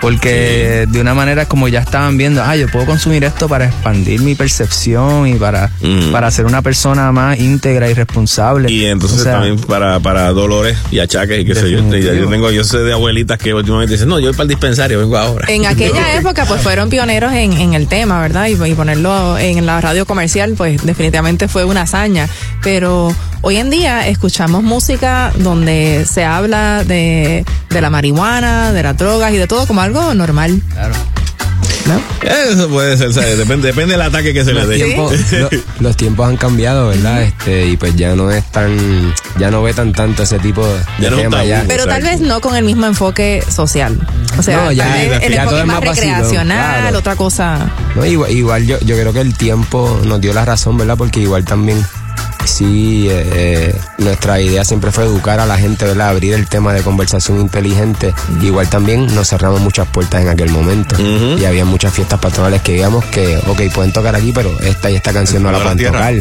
Porque 0.00 0.86
de 0.88 1.00
una 1.00 1.12
manera 1.14 1.44
como 1.46 1.68
ya 1.68 1.80
estaban 1.80 2.16
viendo, 2.16 2.42
ah, 2.42 2.56
yo 2.56 2.66
puedo 2.68 2.86
consumir 2.86 3.22
esto 3.24 3.48
para 3.48 3.66
expandir 3.66 4.20
mi 4.22 4.34
percepción 4.34 5.26
y 5.28 5.34
para, 5.34 5.70
Mm. 5.80 6.10
para 6.10 6.30
ser 6.30 6.46
una 6.46 6.62
persona 6.62 7.12
más 7.12 7.38
íntegra 7.38 7.88
y 7.90 7.94
responsable. 7.94 8.70
Y 8.72 8.86
entonces 8.86 9.20
O 9.20 9.22
sea, 9.22 9.32
también 9.34 9.58
para, 9.58 10.00
para 10.00 10.28
dolores 10.30 10.76
y 10.90 10.98
achaques 11.00 11.40
y 11.40 11.44
qué 11.44 11.54
sé 11.54 11.70
yo. 11.70 11.78
Yo 11.96 12.28
tengo, 12.28 12.50
yo 12.50 12.64
sé 12.64 12.78
de 12.78 12.92
abuelitas 12.92 13.38
que 13.38 13.52
últimamente 13.54 13.92
dicen, 13.94 14.08
no, 14.08 14.18
yo 14.18 14.26
voy 14.28 14.32
para 14.32 14.42
el 14.44 14.48
dispensario, 14.48 14.98
vengo 14.98 15.16
ahora. 15.18 15.46
En 15.48 15.66
aquella 15.66 16.14
época, 16.18 16.44
pues 16.46 16.62
fueron 16.62 16.88
pioneros 16.90 17.32
en, 17.32 17.52
en 17.52 17.74
el 17.74 17.86
tema, 17.86 18.20
¿verdad? 18.20 18.48
Y, 18.48 18.52
y 18.52 18.74
ponerlo 18.74 19.36
en 19.38 19.64
la 19.66 19.80
radio 19.80 20.06
comercial, 20.06 20.54
pues 20.56 20.82
definitivamente 20.84 21.46
fue 21.48 21.64
una 21.64 21.82
hazaña. 21.82 22.26
Pero 22.62 23.14
hoy 23.42 23.56
en 23.56 23.70
día 23.70 23.99
escuchamos 24.08 24.62
música 24.62 25.32
donde 25.36 26.06
se 26.10 26.24
habla 26.24 26.84
de, 26.84 27.44
de 27.70 27.80
la 27.80 27.90
marihuana, 27.90 28.72
de 28.72 28.82
las 28.82 28.96
drogas 28.96 29.32
y 29.32 29.36
de 29.36 29.46
todo 29.46 29.66
como 29.66 29.80
algo 29.80 30.14
normal. 30.14 30.60
Claro. 30.72 30.94
¿no? 31.86 32.00
Eso 32.52 32.68
puede 32.68 32.96
ser, 32.96 33.12
¿sabes? 33.12 33.36
Depende, 33.38 33.68
depende 33.68 33.92
del 33.92 34.02
ataque 34.02 34.32
que 34.34 34.44
se 34.44 34.52
le 34.52 34.60
los 34.60 34.68
dé. 34.68 34.76
tiempos, 34.76 35.12
lo- 35.32 35.48
los 35.80 35.96
tiempos 35.96 36.28
han 36.28 36.36
cambiado, 36.36 36.88
¿verdad? 36.88 37.22
Este, 37.22 37.66
y 37.66 37.76
pues 37.76 37.96
ya 37.96 38.14
no 38.14 38.30
es 38.30 38.44
tan, 38.52 39.12
ya 39.38 39.50
no 39.50 39.62
ve 39.62 39.72
tan 39.72 39.92
tanto 39.92 40.22
ese 40.22 40.38
tipo 40.38 40.64
de 40.66 40.78
Ya 41.00 41.10
no 41.10 41.16
tema 41.16 41.38
tabú. 41.38 41.48
ya. 41.48 41.64
Pero 41.66 41.86
tal 41.86 42.02
vez 42.02 42.20
no 42.20 42.40
con 42.40 42.54
el 42.54 42.64
mismo 42.64 42.86
enfoque 42.86 43.42
social. 43.48 43.98
O 44.38 44.42
sea, 44.42 44.56
No, 44.58 44.72
ya- 44.72 44.84
tal 44.88 45.08
vez 45.08 45.22
el 45.22 45.32
ya 45.32 45.42
enfoque 45.44 45.64
más 45.64 45.80
recreacional, 45.80 46.80
claro. 46.82 46.98
otra 46.98 47.16
cosa. 47.16 47.70
No, 47.96 48.04
igual, 48.04 48.30
igual 48.30 48.66
yo, 48.66 48.78
yo 48.80 48.94
creo 48.96 49.12
que 49.12 49.20
el 49.22 49.34
tiempo 49.34 50.00
nos 50.04 50.20
dio 50.20 50.32
la 50.34 50.44
razón, 50.44 50.76
¿verdad? 50.76 50.96
Porque 50.96 51.20
igual 51.20 51.44
también, 51.44 51.84
sí, 52.50 53.08
eh, 53.08 53.30
eh, 53.34 53.80
nuestra 53.98 54.40
idea 54.40 54.64
siempre 54.64 54.90
fue 54.92 55.04
educar 55.04 55.40
a 55.40 55.46
la 55.46 55.56
gente, 55.56 55.84
¿verdad? 55.84 56.08
Abrir 56.08 56.34
el 56.34 56.48
tema 56.48 56.72
de 56.72 56.82
conversación 56.82 57.40
inteligente. 57.40 58.14
Igual 58.42 58.68
también 58.68 59.06
nos 59.14 59.28
cerramos 59.28 59.60
muchas 59.60 59.88
puertas 59.88 60.22
en 60.22 60.28
aquel 60.28 60.50
momento. 60.50 60.96
Y 61.00 61.44
había 61.44 61.64
muchas 61.64 61.92
fiestas 61.92 62.20
patronales 62.20 62.62
que 62.62 62.76
íbamos 62.76 63.04
que, 63.06 63.38
ok, 63.46 63.72
pueden 63.74 63.92
tocar 63.92 64.14
aquí, 64.14 64.32
pero 64.32 64.50
esta 64.60 64.90
y 64.90 64.96
esta 64.96 65.12
canción 65.12 65.42
no 65.42 65.52
la 65.52 65.58
pueden 65.60 65.78
tierra. 65.78 65.98
tocar. 65.98 66.14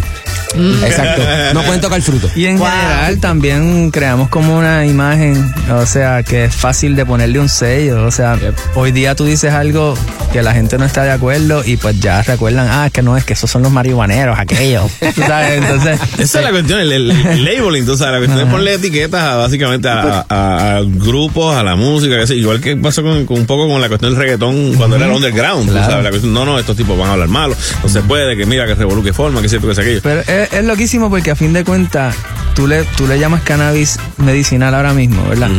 Exacto. 0.84 1.22
No 1.54 1.64
pueden 1.64 1.82
tocar 1.82 2.02
fruto. 2.02 2.30
Y 2.36 2.46
en 2.46 2.58
general 2.58 3.20
también 3.20 3.92
creamos 3.92 4.30
como 4.30 4.58
una 4.58 4.86
imagen, 4.86 5.54
o 5.72 5.86
sea, 5.86 6.24
que 6.24 6.46
es 6.46 6.56
fácil 6.56 6.96
de 6.96 7.06
ponerle 7.06 7.40
un 7.40 7.50
sello. 7.50 8.06
O 8.06 8.12
sea, 8.12 8.38
hoy 8.76 8.92
día 8.92 9.16
tú 9.16 9.26
dices 9.26 9.54
algo 9.54 9.96
que 10.32 10.42
la 10.42 10.54
gente 10.54 10.78
no 10.78 10.86
está 10.86 11.04
de 11.04 11.12
acuerdo 11.12 11.64
y 11.66 11.78
pues 11.78 12.00
ya 12.00 12.22
recuerdan, 12.22 12.68
ah, 12.70 12.88
es 12.88 12.92
que 12.92 13.02
no, 13.02 13.18
es 13.18 13.24
que 13.26 13.34
esos 13.34 13.50
son 13.50 13.64
los 13.64 13.72
marihuaneros, 13.72 14.38
aquellos. 14.38 14.92
Tú 15.16 15.22
¿Sabes? 15.22 15.58
Entonces, 15.62 16.00
Esa 16.20 16.40
es 16.40 16.46
la 16.46 16.52
cuestión, 16.52 16.80
el, 16.80 16.92
el- 16.92 17.12
el 17.12 17.44
labeling, 17.46 17.86
tú 17.86 17.96
sabes, 17.98 18.14
la 18.14 18.18
cuestión 18.20 18.40
es 18.40 18.52
ponerle 18.52 18.74
etiquetas 18.76 19.22
a, 19.22 19.36
básicamente 19.38 19.88
a, 19.88 20.26
a- 20.30 20.78
a 20.78 20.82
grupos, 20.84 21.56
a 21.56 21.64
la 21.64 21.76
música, 21.76 22.26
que 22.26 22.36
igual 22.36 22.60
que 22.62 22.76
pasó 22.78 23.02
con, 23.04 23.26
con 23.26 23.40
un 23.40 23.46
poco 23.46 23.68
con 23.68 23.80
la 23.82 23.88
cuestión 23.88 24.12
del 24.12 24.20
reggaetón 24.20 24.76
cuando 24.76 24.96
era 24.98 25.06
el 25.06 25.12
underground, 25.12 25.66
tú 25.68 25.72
Claro. 25.72 25.90
sabes, 25.90 26.04
la 26.04 26.10
cuestión, 26.10 26.34
no, 26.34 26.46
no, 26.46 26.60
estos 26.60 26.76
tipos 26.76 26.98
van 26.98 27.10
a 27.10 27.14
hablar 27.14 27.28
malo, 27.30 27.56
no 27.84 27.90
se 27.90 28.02
puede, 28.02 28.36
que 28.38 28.46
mira, 28.46 28.66
que 28.66 28.76
revolú, 28.76 29.04
que 29.04 29.14
forma, 29.14 29.42
que 29.42 29.50
cierto, 29.50 29.68
que 29.68 29.74
es 29.74 29.80
aquello. 29.80 30.00
Pero 30.04 30.22
es, 30.22 30.54
es 30.54 30.64
loquísimo 30.66 31.10
porque 31.10 31.32
a 31.32 31.36
fin 31.36 31.54
de 31.54 31.64
cuentas 31.64 32.16
tú 32.56 32.68
le, 32.68 32.84
tú 32.98 33.08
le 33.08 33.18
llamas 33.20 33.42
cannabis 33.44 33.98
medicinal 34.18 34.74
ahora 34.76 34.94
mismo, 34.94 35.24
¿verdad? 35.30 35.50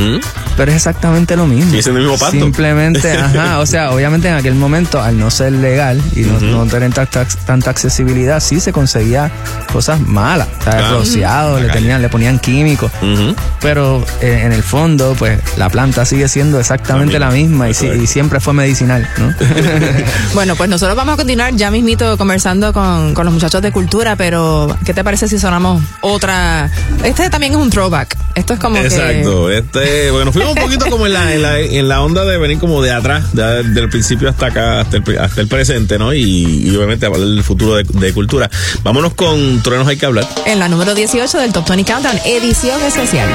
Pero 0.56 0.70
es 0.72 0.76
exactamente 0.76 1.36
lo 1.36 1.46
mismo. 1.46 1.74
Y 1.74 1.78
es 1.78 1.86
el 1.86 1.94
mismo 1.94 2.18
pasto. 2.18 2.38
Simplemente, 2.38 3.12
ajá, 3.16 3.58
o 3.60 3.66
sea, 3.66 3.90
obviamente 3.92 4.28
en 4.28 4.34
aquel 4.34 4.54
momento, 4.54 5.00
al 5.00 5.18
no 5.18 5.30
ser 5.30 5.52
legal 5.52 6.00
y 6.14 6.20
no, 6.20 6.38
no 6.40 6.66
tener 6.66 6.92
tanta, 6.92 7.24
tanta 7.46 7.70
accesibilidad, 7.70 8.40
sí 8.40 8.60
se 8.60 8.72
conseguía 8.72 9.30
cosas 9.72 10.00
malas. 10.00 10.39
O 10.60 10.64
sea, 10.64 10.72
Claro. 10.78 10.98
rociado, 10.98 11.60
le, 11.60 11.68
tenían, 11.68 12.00
le 12.02 12.08
ponían 12.08 12.38
químicos. 12.38 12.90
Pero 13.60 14.04
eh, 14.20 14.42
en 14.44 14.52
el 14.52 14.62
fondo, 14.62 15.14
pues 15.18 15.38
la 15.56 15.68
planta 15.68 16.04
sigue 16.04 16.28
siendo 16.28 16.58
exactamente 16.60 17.18
La 17.18 17.26
la 17.28 17.32
misma, 17.32 17.68
y, 17.68 17.74
siempre 18.06 18.40
fue 18.40 18.52
medicinal, 18.54 19.06
¿no? 19.18 19.34
Bueno, 20.34 20.54
pues 20.56 20.70
nosotros 20.70 20.96
vamos 20.96 21.14
a 21.14 21.16
continuar 21.16 21.54
ya 21.54 21.70
mismito 21.70 22.16
conversando 22.16 22.72
con, 22.72 23.14
con 23.14 23.24
los 23.24 23.34
muchachos 23.34 23.60
de 23.62 23.72
cultura, 23.72 24.16
pero 24.16 24.76
¿qué 24.84 24.94
te 24.94 25.02
parece 25.04 25.28
si 25.28 25.38
sonamos 25.38 25.82
otra? 26.02 26.70
Este 27.04 27.28
también 27.30 27.52
es 27.52 27.58
un 27.58 27.70
throwback. 27.70 28.16
Esto 28.34 28.54
es 28.54 28.60
como 28.60 28.76
que... 28.76 28.82
Exacto, 28.86 29.50
este, 29.50 30.10
bueno, 30.10 30.26
nos 30.26 30.34
fuimos 30.34 30.54
un 30.56 30.62
poquito 30.62 30.86
como 30.88 31.06
en 31.06 31.12
la, 31.12 31.34
en 31.34 31.42
la, 31.42 31.58
en 31.58 31.88
la 31.88 32.00
onda 32.02 32.24
de 32.24 32.38
venir 32.38 32.58
como 32.58 32.80
de 32.82 32.92
atrás, 32.92 33.32
de- 33.34 33.64
del 33.64 33.88
principio 33.90 34.28
hasta 34.30 34.46
acá, 34.46 34.80
hasta 34.80 34.96
el, 34.98 35.18
hasta 35.18 35.40
el 35.40 35.48
presente, 35.48 35.98
¿no? 35.98 36.14
Y, 36.14 36.22
y 36.70 36.76
obviamente 36.76 37.06
hablar 37.06 37.20
del 37.22 37.42
futuro 37.42 37.74
de, 37.76 37.84
de 37.84 38.12
cultura. 38.14 38.48
Vámonos 38.84 39.14
con 39.14 39.60
Truenos 39.62 39.88
hay 39.88 39.96
que 39.96 40.06
hablar. 40.06 40.26
En 40.44 40.58
la 40.58 40.68
número 40.68 40.94
18 40.94 41.38
del 41.38 41.52
Top 41.52 41.68
20 41.68 41.84
Countdown, 41.92 42.18
edición 42.24 42.82
especial. 42.82 43.34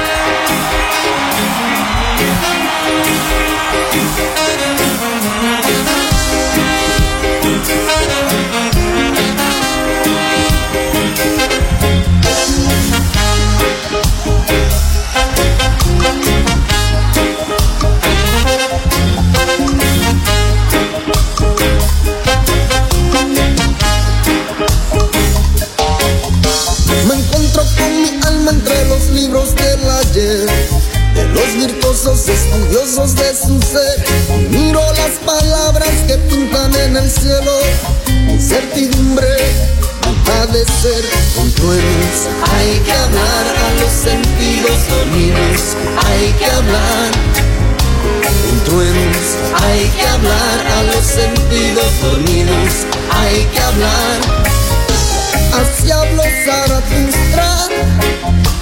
El 37.06 37.12
cielo, 37.12 37.52
incertidumbre, 38.32 39.28
ha 40.32 40.46
de 40.46 40.64
ser 40.64 41.04
con 41.36 41.52
truenos. 41.52 42.18
Hay 42.52 42.80
que 42.80 42.92
hablar 42.92 43.46
a 43.64 43.80
los 43.80 43.92
sentidos 43.92 44.76
dormidos, 44.88 45.60
hay 46.04 46.32
que 46.32 46.46
hablar. 46.46 47.10
Con 48.42 48.64
truenos, 48.64 49.26
hay 49.62 49.88
que 49.88 50.06
hablar 50.06 50.66
a 50.78 50.82
los 50.82 51.04
sentidos 51.06 51.90
dormidos, 52.02 52.72
hay 53.10 53.44
que 53.52 53.60
hablar. 53.60 54.18
Así 55.60 55.90
habló 55.92 56.22
Zaratustra, 56.44 57.68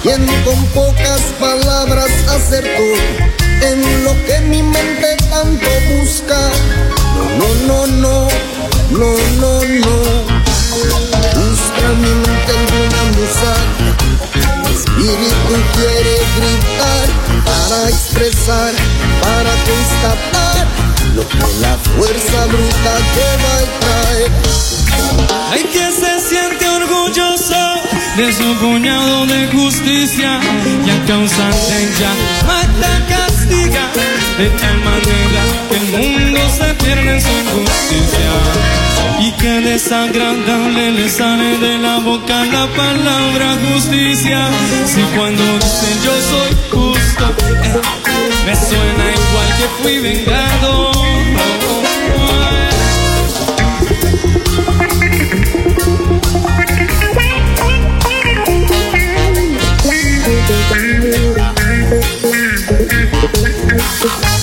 quien 0.03 0.23
con 0.43 0.65
pocas 0.67 1.21
palabras 1.39 2.11
acertó 2.29 3.44
lo 3.73 4.13
que 4.25 4.41
mi 4.41 4.61
mente 4.61 5.17
tanto 5.29 5.67
busca. 5.89 6.51
No, 7.39 7.47
no, 7.67 7.87
no, 7.87 8.27
no, 8.91 9.17
no, 9.41 9.41
no, 9.41 9.63
no. 9.83 9.95
Busca 11.35 11.87
mi 11.97 12.13
mente 12.23 12.51
alguna 12.61 13.01
musa, 13.17 13.53
mi 14.61 14.69
espíritu 14.69 15.55
quiere 15.73 16.15
gritar 16.37 17.07
para 17.45 17.89
expresar, 17.89 18.73
para 19.21 19.51
constatar 19.69 20.67
lo 21.15 21.27
que 21.27 21.59
la 21.61 21.75
fuerza 21.77 22.45
bruta 22.45 22.93
lleva 23.15 23.53
y 23.61 23.67
trae. 23.81 24.25
Hay 25.51 25.63
que 25.63 25.91
se 25.91 26.19
siente 26.29 26.67
orgulloso 26.67 27.81
de 28.17 28.31
su 28.31 28.55
puñado 28.57 29.25
de 29.25 29.47
justicia 29.47 30.39
y 30.85 30.89
a 30.89 31.05
causa 31.05 31.49
de 31.49 31.83
ella 31.83 32.11
mata, 32.45 33.05
de 33.71 34.49
tal 34.61 34.77
manera 34.79 35.41
que 35.69 35.75
el 35.77 35.85
mundo 35.97 36.39
se 36.49 36.73
pierde 36.83 37.15
en 37.15 37.21
su 37.21 37.29
injusticia 37.29 38.31
y 39.19 39.31
que 39.33 39.61
desagradable 39.61 40.91
le 40.91 41.09
sale 41.09 41.57
de 41.57 41.77
la 41.79 41.99
boca 41.99 42.45
la 42.45 42.67
palabra 42.67 43.57
justicia. 43.71 44.47
Si 44.85 45.01
cuando 45.17 45.43
dicen 45.57 45.97
yo 46.03 46.13
soy 46.31 46.51
justo 46.71 47.25
eh, 47.63 47.81
me 48.45 48.55
suena 48.55 49.05
igual 49.15 49.49
que 49.57 49.83
fui 49.83 49.97
vengado 49.99 50.94
agarra 64.05 64.29
el 64.29 64.34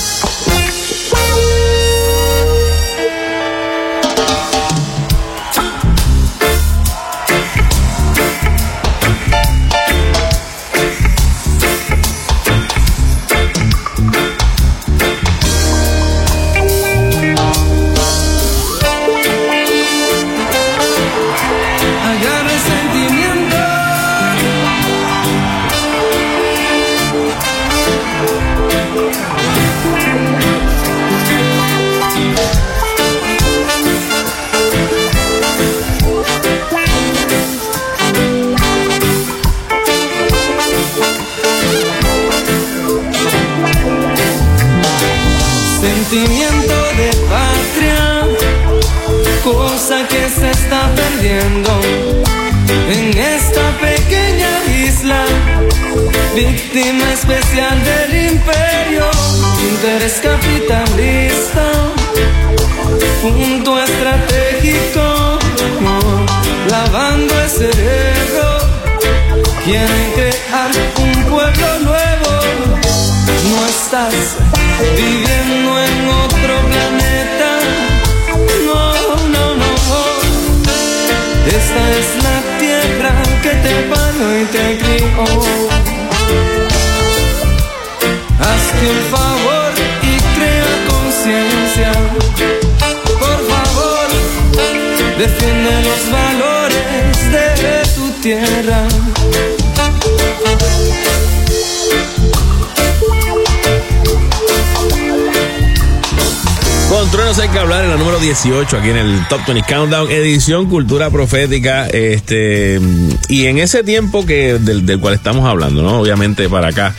18 108.22 108.76
aquí 108.76 108.90
en 108.90 108.98
el 108.98 109.28
Top 109.28 109.40
20 109.48 109.64
Countdown, 109.68 110.08
edición 110.08 110.68
Cultura 110.68 111.10
Profética. 111.10 111.88
Este, 111.88 112.80
y 113.28 113.46
en 113.46 113.58
ese 113.58 113.82
tiempo 113.82 114.24
que 114.24 114.60
del, 114.60 114.86
del 114.86 115.00
cual 115.00 115.14
estamos 115.14 115.44
hablando, 115.44 115.82
¿no? 115.82 115.98
Obviamente 116.00 116.48
para 116.48 116.68
acá 116.68 116.94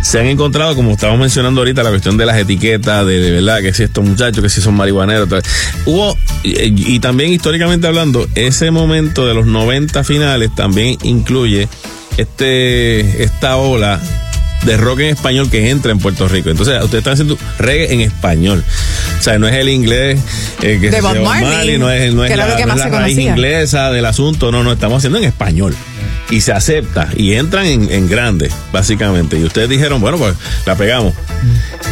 se 0.00 0.18
han 0.18 0.26
encontrado, 0.26 0.74
como 0.74 0.92
estábamos 0.92 1.20
mencionando 1.20 1.60
ahorita, 1.60 1.82
la 1.82 1.90
cuestión 1.90 2.16
de 2.16 2.24
las 2.24 2.38
etiquetas, 2.38 3.04
de, 3.04 3.32
verdad, 3.32 3.60
que 3.60 3.74
si 3.74 3.82
estos 3.82 4.02
muchachos, 4.02 4.42
que 4.42 4.48
si 4.48 4.62
son 4.62 4.74
marihuaneros. 4.74 5.28
tal. 5.28 5.42
Hubo, 5.84 6.16
y, 6.42 6.94
y 6.94 7.00
también 7.00 7.34
históricamente 7.34 7.86
hablando, 7.86 8.26
ese 8.34 8.70
momento 8.70 9.26
de 9.26 9.34
los 9.34 9.44
90 9.44 10.04
finales 10.04 10.54
también 10.54 10.96
incluye 11.02 11.68
este, 12.16 13.22
esta 13.22 13.56
ola 13.56 14.00
de 14.64 14.76
rock 14.76 15.00
en 15.00 15.06
español 15.10 15.48
que 15.48 15.70
entra 15.70 15.92
en 15.92 15.98
Puerto 15.98 16.28
Rico. 16.28 16.50
Entonces, 16.50 16.82
ustedes 16.82 17.00
están 17.00 17.12
haciendo 17.14 17.38
reggae 17.58 17.92
en 17.94 18.00
español. 18.00 18.64
O 19.18 19.22
sea, 19.22 19.38
no 19.38 19.46
es 19.46 19.54
el 19.54 19.68
inglés 19.68 20.18
eh, 20.62 20.78
que 20.80 20.90
De 20.90 20.96
se- 20.96 21.00
Bob 21.02 21.16
Marley, 21.22 21.78
no 21.78 21.90
es, 21.90 22.12
no 22.14 22.24
es 22.24 22.30
que 22.30 22.36
la, 22.36 22.48
lo 22.48 22.56
que 22.56 22.64
no 22.66 22.72
es 22.72 22.76
más 22.76 22.78
la 22.78 22.84
se 22.84 22.90
raíz 22.90 23.14
conocía. 23.16 23.30
inglesa 23.32 23.90
del 23.90 24.04
asunto. 24.06 24.50
No, 24.52 24.62
no, 24.64 24.72
estamos 24.72 24.98
haciendo 24.98 25.18
en 25.18 25.24
español. 25.24 25.74
Y 26.30 26.40
se 26.40 26.52
acepta. 26.52 27.08
Y 27.16 27.34
entran 27.34 27.66
en, 27.66 27.90
en 27.92 28.08
grande, 28.08 28.50
básicamente. 28.72 29.38
Y 29.38 29.44
ustedes 29.44 29.68
dijeron, 29.68 30.00
bueno, 30.00 30.18
pues 30.18 30.34
la 30.64 30.74
pegamos. 30.74 31.14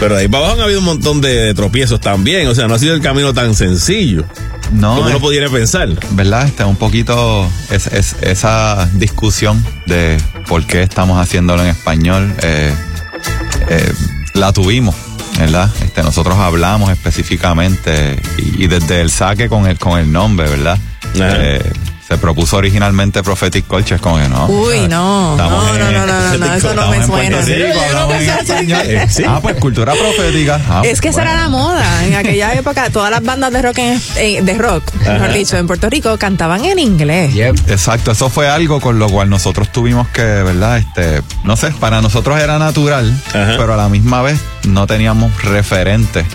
Pero 0.00 0.16
de 0.16 0.22
ahí 0.22 0.28
para 0.28 0.44
abajo 0.46 0.58
han 0.58 0.64
habido 0.64 0.80
un 0.80 0.86
montón 0.86 1.20
de 1.20 1.54
tropiezos 1.54 2.00
también. 2.00 2.48
O 2.48 2.54
sea, 2.54 2.66
no 2.66 2.74
ha 2.74 2.78
sido 2.80 2.94
el 2.94 3.00
camino 3.00 3.32
tan 3.32 3.54
sencillo. 3.54 4.24
No, 4.72 4.96
como 4.96 5.08
uno 5.08 5.20
pudiera 5.20 5.48
pensar. 5.50 5.88
¿verdad? 6.12 6.46
Está 6.46 6.66
un 6.66 6.74
poquito 6.76 7.48
es, 7.70 7.86
es- 7.88 8.16
esa 8.22 8.88
discusión 8.94 9.64
de 9.86 10.16
por 10.48 10.66
qué 10.66 10.82
estamos 10.82 11.20
haciéndolo 11.20 11.62
en 11.62 11.68
español, 11.68 12.34
eh, 12.42 12.72
eh, 13.68 13.92
la 14.32 14.52
tuvimos, 14.52 14.96
¿verdad? 15.38 15.70
Este, 15.82 16.02
nosotros 16.02 16.36
hablamos 16.38 16.90
específicamente 16.90 18.20
y, 18.38 18.64
y 18.64 18.66
desde 18.66 19.00
el 19.00 19.10
saque 19.10 19.48
con 19.48 19.66
el, 19.66 19.78
con 19.78 19.98
el 19.98 20.10
nombre, 20.10 20.48
¿verdad? 20.48 20.78
Eh, 21.14 21.62
se 22.06 22.18
propuso 22.18 22.58
originalmente 22.58 23.22
Prophetic 23.22 23.66
Culture, 23.66 23.98
como 23.98 24.18
que 24.18 24.28
no. 24.28 24.46
Uy, 24.46 24.88
no. 24.88 25.36
No, 25.36 25.48
no, 25.50 25.74
en- 25.74 25.80
no, 25.94 26.06
no, 26.06 26.06
no, 26.06 26.38
no, 26.38 26.54
eso 26.54 26.74
no 26.74 26.88
me 26.90 26.96
en 26.98 27.06
suena. 27.06 27.38
Ah, 29.26 29.38
pues 29.40 29.56
cultura 29.56 29.94
profética. 29.94 30.60
Ah, 30.68 30.82
Es 30.84 31.00
que 31.00 31.08
esa 31.08 31.18
bueno. 31.22 31.30
era 31.32 31.40
la 31.42 31.48
moda. 31.48 32.04
En 32.04 32.14
aquella 32.14 32.52
época, 32.54 32.90
todas 32.90 33.10
las 33.10 33.22
bandas 33.22 33.52
de 33.52 33.62
rock, 33.62 33.78
en- 33.78 34.44
de 34.44 34.54
rock, 34.54 34.84
mejor 35.06 35.32
dicho, 35.32 35.56
en 35.56 35.66
Puerto 35.66 35.88
Rico, 35.88 36.16
cantaban 36.18 36.64
en 36.64 36.78
inglés. 36.78 37.32
Yep. 37.32 37.70
Exacto, 37.70 38.12
eso 38.12 38.28
fue 38.28 38.48
algo 38.48 38.80
con 38.80 38.98
lo 38.98 39.08
cual 39.08 39.30
nosotros 39.30 39.72
tuvimos 39.72 40.06
que, 40.08 40.22
¿verdad? 40.22 40.78
Este, 40.78 41.22
no 41.42 41.56
sé, 41.56 41.70
para 41.80 42.02
nosotros 42.02 42.38
era 42.38 42.58
natural, 42.58 43.10
Ajá. 43.28 43.54
pero 43.56 43.74
a 43.74 43.76
la 43.76 43.88
misma 43.88 44.20
vez 44.22 44.38
no 44.66 44.86
teníamos 44.86 45.42
referentes, 45.42 46.26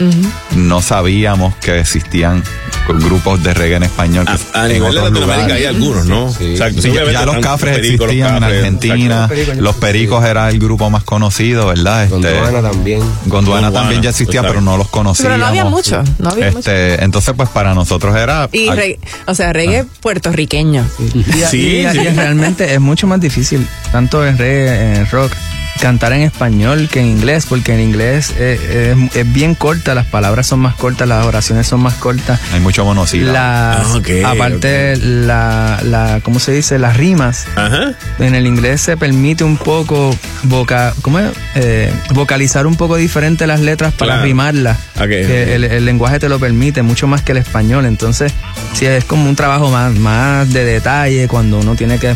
no 0.56 0.82
sabíamos 0.82 1.56
que 1.56 1.80
existían 1.80 2.44
grupos 2.88 3.44
de 3.44 3.54
reggae 3.54 3.76
en 3.78 3.84
español. 3.84 4.26
A, 4.28 4.62
a 4.62 4.66
en 4.66 4.74
nivel 4.74 4.94
de 4.96 5.02
Latinoamérica 5.02 5.36
lugares. 5.44 5.56
hay 5.58 5.66
algunos, 5.66 6.06
¿no? 6.08 6.32
Sí. 6.34 6.46
Exacto. 6.52 6.82
Sí, 6.82 6.92
ya, 6.92 7.24
los 7.26 7.38
cafres 7.38 7.76
Perico, 7.78 8.06
los 8.06 8.14
existían 8.16 8.38
en 8.38 8.44
Argentina, 8.44 9.30
exacto. 9.32 9.62
los 9.62 9.76
pericos 9.76 10.26
era 10.26 10.50
el 10.50 10.60
grupo 10.60 10.90
más 10.90 11.04
conocido, 11.04 11.68
¿verdad? 11.68 12.06
Este, 12.06 12.16
Gondwana 12.34 12.62
también. 12.72 13.02
Gondwana 13.28 13.72
también 13.72 14.02
ya 14.02 14.10
existía, 14.10 14.40
exacto. 14.40 14.50
pero 14.54 14.62
no 14.62 14.78
los 14.78 14.88
conocíamos. 14.90 15.32
Pero 15.34 15.38
no 15.38 15.46
había 15.46 15.66
mucho, 15.66 16.04
no 16.18 16.30
había 16.30 16.48
mucho. 16.48 16.60
este, 16.60 17.04
Entonces, 17.04 17.34
pues 17.38 17.50
para 17.50 17.76
nosotros 17.76 18.16
era... 18.16 18.50
Y, 18.52 18.68
al- 18.70 18.78
re- 18.78 19.00
o 19.28 19.36
sea, 19.36 19.54
reggae 19.54 19.86
puertorriqueño. 20.02 20.84
Y, 21.14 21.24
Sí, 21.50 21.58
y- 21.82 21.86
y 21.86 21.92
sí. 21.92 22.00
realmente 22.16 22.74
es 22.74 22.80
mucho 22.80 23.06
más 23.06 23.22
difícil, 23.22 23.68
tanto 23.92 24.26
en 24.26 24.38
reggae, 24.38 24.96
en 24.96 25.10
rock, 25.12 25.32
cantar 25.80 26.12
en 26.14 26.22
español 26.22 26.90
que 26.92 27.00
en 27.00 27.06
inglés, 27.08 27.46
porque 27.48 27.74
en 27.74 27.80
inglés 27.82 28.19
eh, 28.38 28.96
es, 29.10 29.16
es 29.16 29.34
bien 29.34 29.56
corta, 29.56 29.96
las 29.96 30.06
palabras 30.06 30.48
son 30.48 30.60
más 30.60 30.76
cortas, 30.76 31.08
las 31.08 31.26
oraciones 31.26 31.68
son 31.68 31.82
más 31.82 31.96
cortas. 31.96 32.40
hay 32.54 32.60
mucho 32.60 32.86
monosílabo. 32.86 33.34
Las, 33.34 33.88
Ah, 34.26 34.32
aparte, 34.32 34.96
la, 34.98 35.80
la, 35.84 36.20
¿cómo 36.24 36.40
se 36.40 36.52
dice? 36.52 36.80
Las 36.80 36.98
rimas. 36.98 37.46
Ajá. 37.56 37.94
En 38.20 38.36
el 38.36 38.46
inglés 38.48 38.82
se 38.82 38.98
permite 38.98 39.44
un 39.44 39.58
poco 39.58 40.16
voca, 40.44 40.94
¿cómo 41.02 41.20
es? 41.20 41.32
Eh, 41.56 41.92
vocalizar 42.14 42.68
un 42.68 42.76
poco 42.76 42.96
diferente 42.96 43.48
las 43.48 43.60
letras 43.60 43.94
para 43.94 44.14
Claro. 44.14 44.24
rimarlas. 44.26 44.78
Que 44.98 45.56
el 45.56 45.86
lenguaje 45.86 46.20
te 46.20 46.30
lo 46.30 46.40
permite 46.40 46.82
mucho 46.82 47.08
más 47.08 47.22
que 47.22 47.32
el 47.34 47.38
español. 47.40 47.86
Entonces, 47.86 48.34
sí, 48.74 48.86
es 48.86 49.06
como 49.06 49.30
un 49.30 49.36
trabajo 49.36 49.70
más, 49.70 49.94
más 49.96 50.52
de 50.52 50.66
detalle 50.66 51.28
cuando 51.28 51.60
uno 51.60 51.76
tiene 51.76 51.98
que 52.00 52.16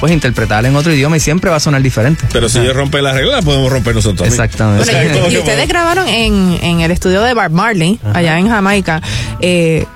pues 0.00 0.12
interpretar 0.12 0.64
en 0.66 0.76
otro 0.76 0.92
idioma 0.92 1.16
y 1.16 1.20
siempre 1.20 1.50
va 1.50 1.56
a 1.56 1.60
sonar 1.60 1.80
diferente. 1.82 2.24
Pero 2.32 2.48
si 2.48 2.58
ellos 2.58 2.74
rompen 2.76 3.04
las 3.04 3.14
reglas, 3.14 3.36
las 3.36 3.44
podemos 3.44 3.70
romper 3.72 3.94
nosotros. 3.94 4.28
también. 4.28 4.80
Exactamente. 4.80 4.90
Bueno, 5.20 5.28
y, 5.30 5.34
y 5.34 5.38
ustedes 5.38 5.68
grabaron 5.68 6.08
en, 6.08 6.58
en 6.62 6.80
el 6.80 6.90
estudio 6.90 7.22
de 7.22 7.34
Bob 7.34 7.50
Marley, 7.50 7.98
allá 8.12 8.38
en 8.38 8.48
Jamaica. 8.48 9.00
Eh, 9.40 9.86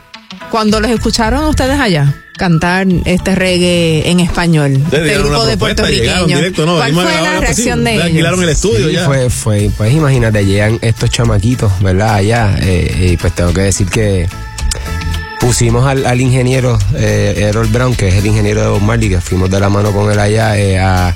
cuando 0.50 0.80
los 0.80 0.90
escucharon 0.90 1.44
ustedes 1.44 1.78
allá 1.78 2.14
cantar 2.38 2.86
este 3.04 3.34
reggae 3.34 4.08
en 4.10 4.20
español, 4.20 4.80
este 4.92 5.18
grupo 5.18 5.44
de 5.44 5.56
puertorriqueños, 5.56 6.26
directo, 6.28 6.64
¿no? 6.64 6.76
¿cuál 6.76 6.94
fue 6.94 7.04
la 7.04 7.40
reacción 7.40 7.82
de 7.82 7.96
Le 7.96 8.02
alquilaron 8.04 8.38
el 8.42 8.48
ellos? 8.48 8.64
estudio 8.64 8.86
Sí, 8.88 8.94
ya. 8.94 9.04
fue, 9.04 9.28
fue, 9.28 9.70
pues 9.76 9.92
imagínate, 9.92 10.46
llegan 10.46 10.78
estos 10.80 11.10
chamaquitos, 11.10 11.72
¿verdad? 11.82 12.14
Allá, 12.14 12.56
eh, 12.62 13.10
y 13.12 13.16
pues 13.16 13.34
tengo 13.34 13.52
que 13.52 13.62
decir 13.62 13.88
que 13.90 14.28
pusimos 15.40 15.86
al, 15.86 16.06
al 16.06 16.20
ingeniero 16.20 16.78
eh, 16.94 17.34
Errol 17.48 17.66
Brown, 17.68 17.94
que 17.94 18.08
es 18.08 18.14
el 18.14 18.26
ingeniero 18.26 18.60
de 18.62 18.68
Bob 18.68 18.98
que 19.00 19.20
fuimos 19.20 19.50
de 19.50 19.60
la 19.60 19.68
mano 19.68 19.92
con 19.92 20.10
él 20.10 20.18
allá, 20.18 20.58
eh, 20.58 20.78
a 20.78 21.14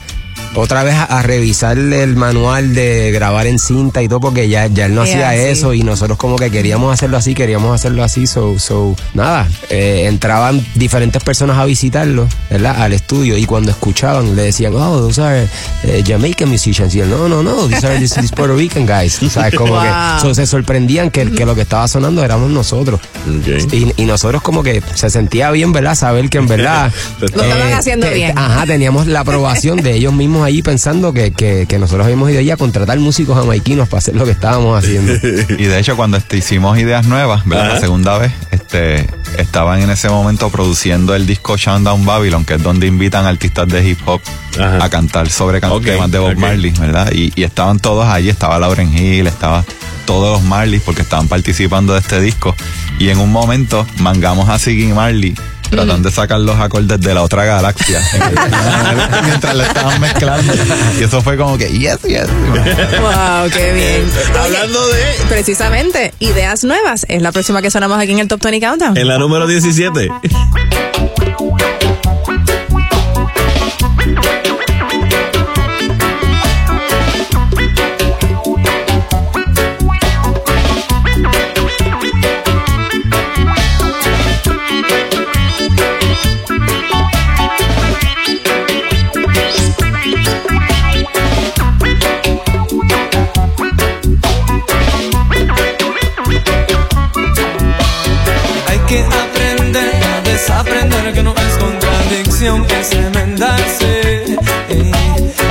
otra 0.55 0.83
vez 0.85 0.95
a, 0.95 1.05
a 1.05 1.23
revisar 1.23 1.79
el 1.79 2.17
manual 2.17 2.75
de 2.75 3.11
grabar 3.13 3.47
en 3.47 3.59
cinta 3.59 4.03
y 4.03 4.09
todo, 4.09 4.21
porque 4.21 4.49
ya, 4.49 4.67
ya 4.67 4.87
él 4.87 4.95
no 4.95 5.03
hacía 5.03 5.35
eso 5.35 5.73
y 5.75 5.83
nosotros 5.83 6.19
como 6.19 6.37
que 6.37 6.51
queríamos 6.51 6.93
hacerlo 6.93 7.17
así, 7.17 7.35
queríamos 7.35 7.75
hacerlo 7.75 8.05
así, 8.05 8.27
so, 8.27 8.59
so 8.59 8.95
nada, 9.15 9.49
eh, 9.71 10.05
entraban 10.09 10.65
diferentes 10.75 11.23
personas 11.23 11.59
a 11.59 11.65
visitarlo, 11.65 12.29
¿verdad? 12.51 12.83
Al 12.83 12.93
estudio 12.93 13.37
y 13.39 13.47
cuando 13.47 13.71
escuchaban 13.71 14.37
le 14.37 14.43
decían, 14.43 14.75
oh, 14.75 14.99
those 14.99 15.21
are 15.23 15.49
eh, 15.85 16.03
Jamaican 16.07 16.49
musicians, 16.49 16.95
y 16.95 17.01
él, 17.01 17.11
no, 17.11 17.29
no, 17.29 17.43
no, 17.43 17.67
these 17.69 17.87
are 17.87 17.99
these, 17.99 18.21
these 18.21 18.35
Puerto 18.35 18.55
Rican 18.57 18.87
guys, 18.87 19.19
¿sabes? 19.31 19.55
Como 19.55 19.73
Wow. 19.73 19.83
que 19.83 20.21
so, 20.21 20.35
se 20.35 20.47
sorprendían 20.47 21.11
que, 21.11 21.31
que 21.33 21.47
lo 21.47 21.55
que 21.55 21.63
estaba 21.63 21.89
sonando 21.89 22.23
éramos 22.25 22.51
nosotros. 22.51 23.01
Y, 23.73 23.93
y 23.97 24.05
nosotros 24.05 24.43
como 24.43 24.63
que 24.63 24.83
se 24.95 25.09
sentía 25.09 25.51
bien, 25.51 25.73
¿verdad? 25.73 25.95
Saber 25.95 26.29
que 26.29 26.39
en 26.39 26.47
verdad... 26.47 26.93
Lo 27.21 27.27
estaban 27.27 27.73
haciendo 27.73 28.11
bien. 28.11 28.37
Ajá, 28.37 28.67
teníamos 28.67 29.07
la 29.07 29.21
aprobación 29.21 29.79
de 29.83 29.95
ellos 29.95 30.13
mismos 30.13 30.42
allí 30.45 30.63
pensando 30.63 31.13
que, 31.13 31.33
que, 31.33 31.67
que 31.69 31.79
nosotros 31.79 32.05
habíamos 32.05 32.31
ido 32.31 32.41
allí 32.41 32.51
a 32.51 32.57
contratar 32.57 32.99
músicos 32.99 33.37
jamaiquinos 33.37 33.89
para 33.89 33.99
hacer 33.99 34.15
lo 34.17 34.25
que 34.25 34.31
estábamos 34.33 34.79
haciendo. 34.83 35.13
Y 35.59 35.65
de 35.65 35.79
hecho, 35.79 35.97
cuando 35.97 36.17
este, 36.17 36.37
hicimos 36.39 36.79
ideas 36.79 37.07
nuevas, 37.07 37.45
¿verdad? 37.47 37.67
Ajá. 37.67 37.75
la 37.75 37.81
segunda 37.81 38.19
vez, 38.19 38.33
este, 38.51 39.07
estaban 39.39 39.81
en 39.81 39.91
ese 39.91 40.09
momento 40.09 40.51
produciendo 40.51 41.15
el 41.15 41.27
disco 41.27 41.57
Down 41.57 42.05
Babylon, 42.05 42.45
que 42.45 42.55
es 42.55 42.63
donde 42.63 42.87
invitan 42.87 43.27
artistas 43.27 43.69
de 43.69 43.89
hip 43.89 43.99
hop 44.07 44.21
Ajá. 44.59 44.85
a 44.85 44.89
cantar 44.91 45.29
sobre 45.31 45.61
can- 45.61 45.81
temas 45.83 46.11
de 46.11 46.19
Bob. 46.19 46.37
Marley, 46.37 46.71
¿verdad? 46.73 47.11
Y, 47.13 47.33
y 47.35 47.45
estaban 47.45 47.79
todos 47.79 48.07
allí, 48.07 48.29
estaba 48.29 48.59
Lauren 48.59 48.97
Hill, 48.97 49.27
estaba 49.27 49.65
todos 50.07 50.41
los 50.41 50.43
Marleys 50.49 50.83
porque 50.83 51.03
estaban 51.03 51.29
participando 51.29 51.93
de 51.93 52.01
este 52.01 52.21
disco. 52.21 52.55
Y 52.99 53.09
en 53.09 53.19
un 53.19 53.31
momento 53.33 53.87
mangamos 53.99 54.49
a 54.49 54.59
Siggy 54.59 54.93
Marley 54.93 55.35
tratando 55.73 56.09
de 56.09 56.15
sacar 56.15 56.41
los 56.41 56.59
acordes 56.59 57.01
de 57.01 57.15
la 57.15 57.23
otra 57.23 57.45
galaxia 57.45 58.01
mientras 59.25 59.55
lo 59.57 59.63
estaban 59.63 60.01
mezclando. 60.01 60.53
Y 60.99 61.05
eso 61.05 61.23
fue 61.23 61.37
como 61.37 61.57
que, 61.59 61.69
yes, 61.69 61.99
yes. 62.03 62.27
Wow, 63.01 63.51
qué 63.53 63.73
bien. 63.73 64.11
Hablando 64.39 64.87
de. 64.89 65.03
Precisamente, 65.29 66.15
ideas 66.19 66.65
nuevas. 66.65 67.07
Es 67.09 67.23
la 67.23 67.33
próxima 67.33 67.63
que 67.63 67.71
sonamos 67.71 67.99
aquí 67.99 68.13
en 68.13 68.21
el 68.21 68.29
Top 68.29 68.43
20 68.43 68.67
Countdown. 68.67 68.97
En 68.97 69.09
la 69.09 69.19
número 69.19 69.47
17. 69.47 70.11
Aprender 100.51 101.13
que 101.13 101.23
no 101.23 101.35
es 101.35 101.57
contradicción, 101.59 102.67
es 102.71 102.93
enmendarse. 102.93 104.37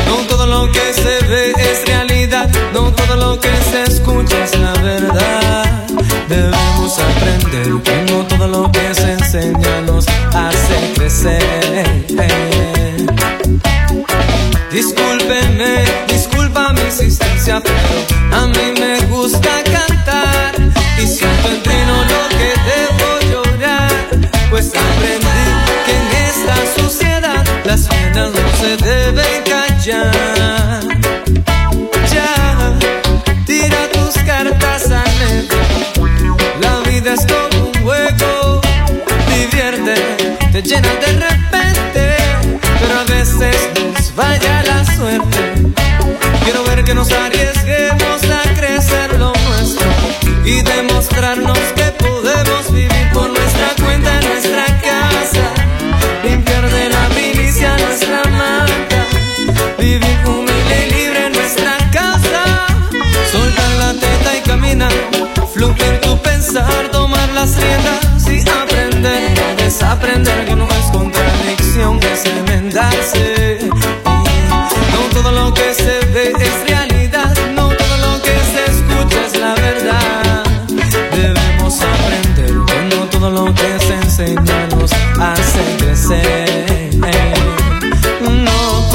No 0.08 0.16
todo 0.28 0.46
lo 0.46 0.72
que 0.72 0.94
se 0.94 1.26
ve 1.28 1.54
es 1.58 1.86
realidad, 1.86 2.50
no 2.74 2.92
todo 2.94 3.16
lo 3.16 3.40
que 3.40 3.52
se 3.72 3.84
escucha 3.84 4.44
es 4.44 4.58
la 4.58 4.74
verdad. 4.82 5.88
Debemos 6.28 7.00
aprender 7.00 7.82
que 7.84 8.12
no 8.12 8.26
todo 8.26 8.48
lo 8.48 8.72
que 8.72 8.94
se 8.94 9.14
enseña 9.14 9.82
nos 9.82 10.06
hace 10.34 10.94
crecer. 10.96 11.86
Discúlpeme, 14.72 15.84
disculpa 16.08 16.74
mi 16.74 16.82
insistencia, 16.82 17.62
pero 17.62 18.42
a 18.42 18.48
mí 18.48 18.80
me 18.80 19.00
gusta 19.08 19.50
cantar 19.64 19.71
callar. 29.84 30.82
Ya, 32.14 32.78
tira 33.46 33.90
tus 33.92 34.14
cartas 34.24 34.92
al 34.92 35.20
negro, 35.20 36.38
la 36.62 36.90
vida 36.90 37.14
es 37.14 37.26
como 37.26 37.68
un 37.68 37.84
juego, 37.84 38.62
divierte, 39.28 39.96
te 40.52 40.62
llena 40.62 40.90
de 40.96 41.14
repente, 41.14 42.16
pero 42.80 43.00
a 43.00 43.04
veces 43.06 43.56
nos 43.96 44.16
vaya 44.16 44.64
la 44.64 44.86
suerte. 44.86 45.74
Quiero 46.44 46.64
ver 46.66 46.84
que 46.84 46.94
nos 46.94 47.12
arriesguemos 47.12 47.91
las 67.42 67.58
riendas 67.58 68.28
y 68.30 68.48
aprender 68.48 69.58
desaprender 69.58 70.46
que 70.46 70.56
no 70.56 70.68
es 70.68 70.92
contradicción, 70.92 72.00
es 72.04 72.26
enmendarse. 72.26 73.58
No 74.94 75.00
todo 75.12 75.32
lo 75.32 75.52
que 75.52 75.74
se 75.74 76.06
ve 76.14 76.34
es 76.40 76.70
realidad, 76.70 77.34
no 77.56 77.70
todo 77.70 77.98
lo 77.98 78.22
que 78.22 78.36
se 78.52 78.64
escucha 78.72 79.26
es 79.26 79.40
la 79.40 79.56
verdad. 79.56 80.44
Debemos 81.16 81.82
aprender 81.82 82.54
que 82.68 82.96
no 82.96 83.06
todo 83.10 83.32
lo 83.32 83.46
que 83.56 83.80
se 83.88 83.96
enseña 83.96 84.68
nos 84.68 84.92
hace 85.20 85.62
crecer. 85.80 86.92
No, 88.22 88.88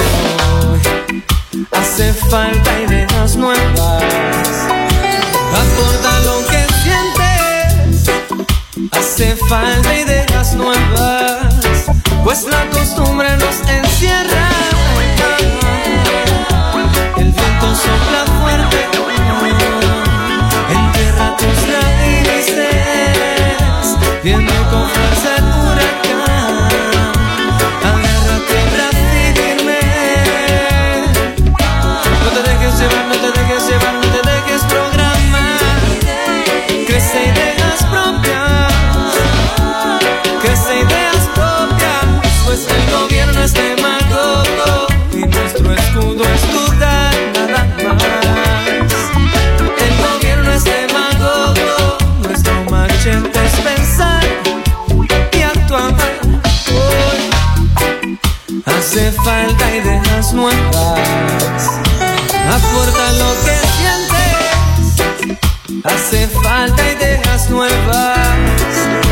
hace 1.72 2.12
falta 2.12 2.80
hace 9.16 9.35
falta 9.48 9.98
ideas 9.98 10.55
nuevas, 10.57 11.87
pues 12.22 12.44
la 12.44 12.68
costumbre 12.68 13.35
nos 13.38 13.61
encierra. 13.66 14.50
El 17.16 17.33
viento 17.33 17.74
sopla 17.74 18.26
fuerte, 18.42 18.88
entierra 20.68 21.35
tus 21.38 21.57
raíces, 21.72 22.52
viene 24.22 24.52
con 24.70 24.87
fuerza 24.90 25.45
hace 59.26 59.34
falta 59.34 59.76
ideas 59.76 60.32
nuevas, 60.32 61.00
aporta 62.48 63.12
lo 63.12 63.34
que 63.44 63.56
sientes. 63.76 64.94
Hace 65.84 66.28
falta 66.28 66.82
ideas 66.92 67.50
nuevas, 67.50 68.28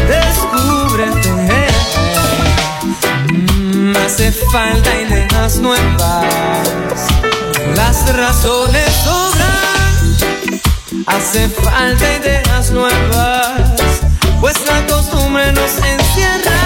descúbrete. 0.09 1.31
Mm, 3.33 3.97
hace 4.07 4.31
falta 4.53 4.91
ideas 5.01 5.57
nuevas, 5.57 7.09
las 7.75 8.17
razones 8.17 8.95
sobran. 9.03 10.17
Hace 11.07 11.49
falta 11.49 12.17
ideas 12.17 12.71
nuevas, 12.71 13.81
pues 14.41 14.55
la 14.67 14.87
costumbre 14.87 15.53
nos 15.53 15.77
encierra. 15.79 16.64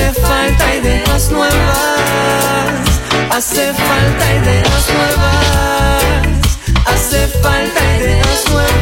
Hace 0.00 0.12
falta 0.22 0.74
ideas 0.76 1.30
nuevas, 1.30 3.00
hace 3.30 3.74
falta 3.74 4.34
ideas 4.34 4.88
nuevas, 4.96 6.22
hace 6.86 7.28
falta 7.42 7.80
ideas 7.98 8.44
nuevas. 8.50 8.80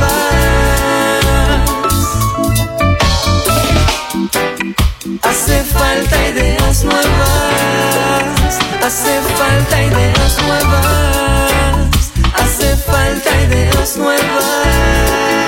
Hace 5.25 5.65
falta 5.65 6.29
ideas 6.29 6.85
nuevas, 6.85 8.59
hace 8.87 9.21
falta 9.37 9.83
ideas 9.83 10.39
nuevas, 10.47 12.13
hace 12.37 12.77
falta 12.77 13.43
ideas 13.43 13.97
nuevas. 13.97 15.48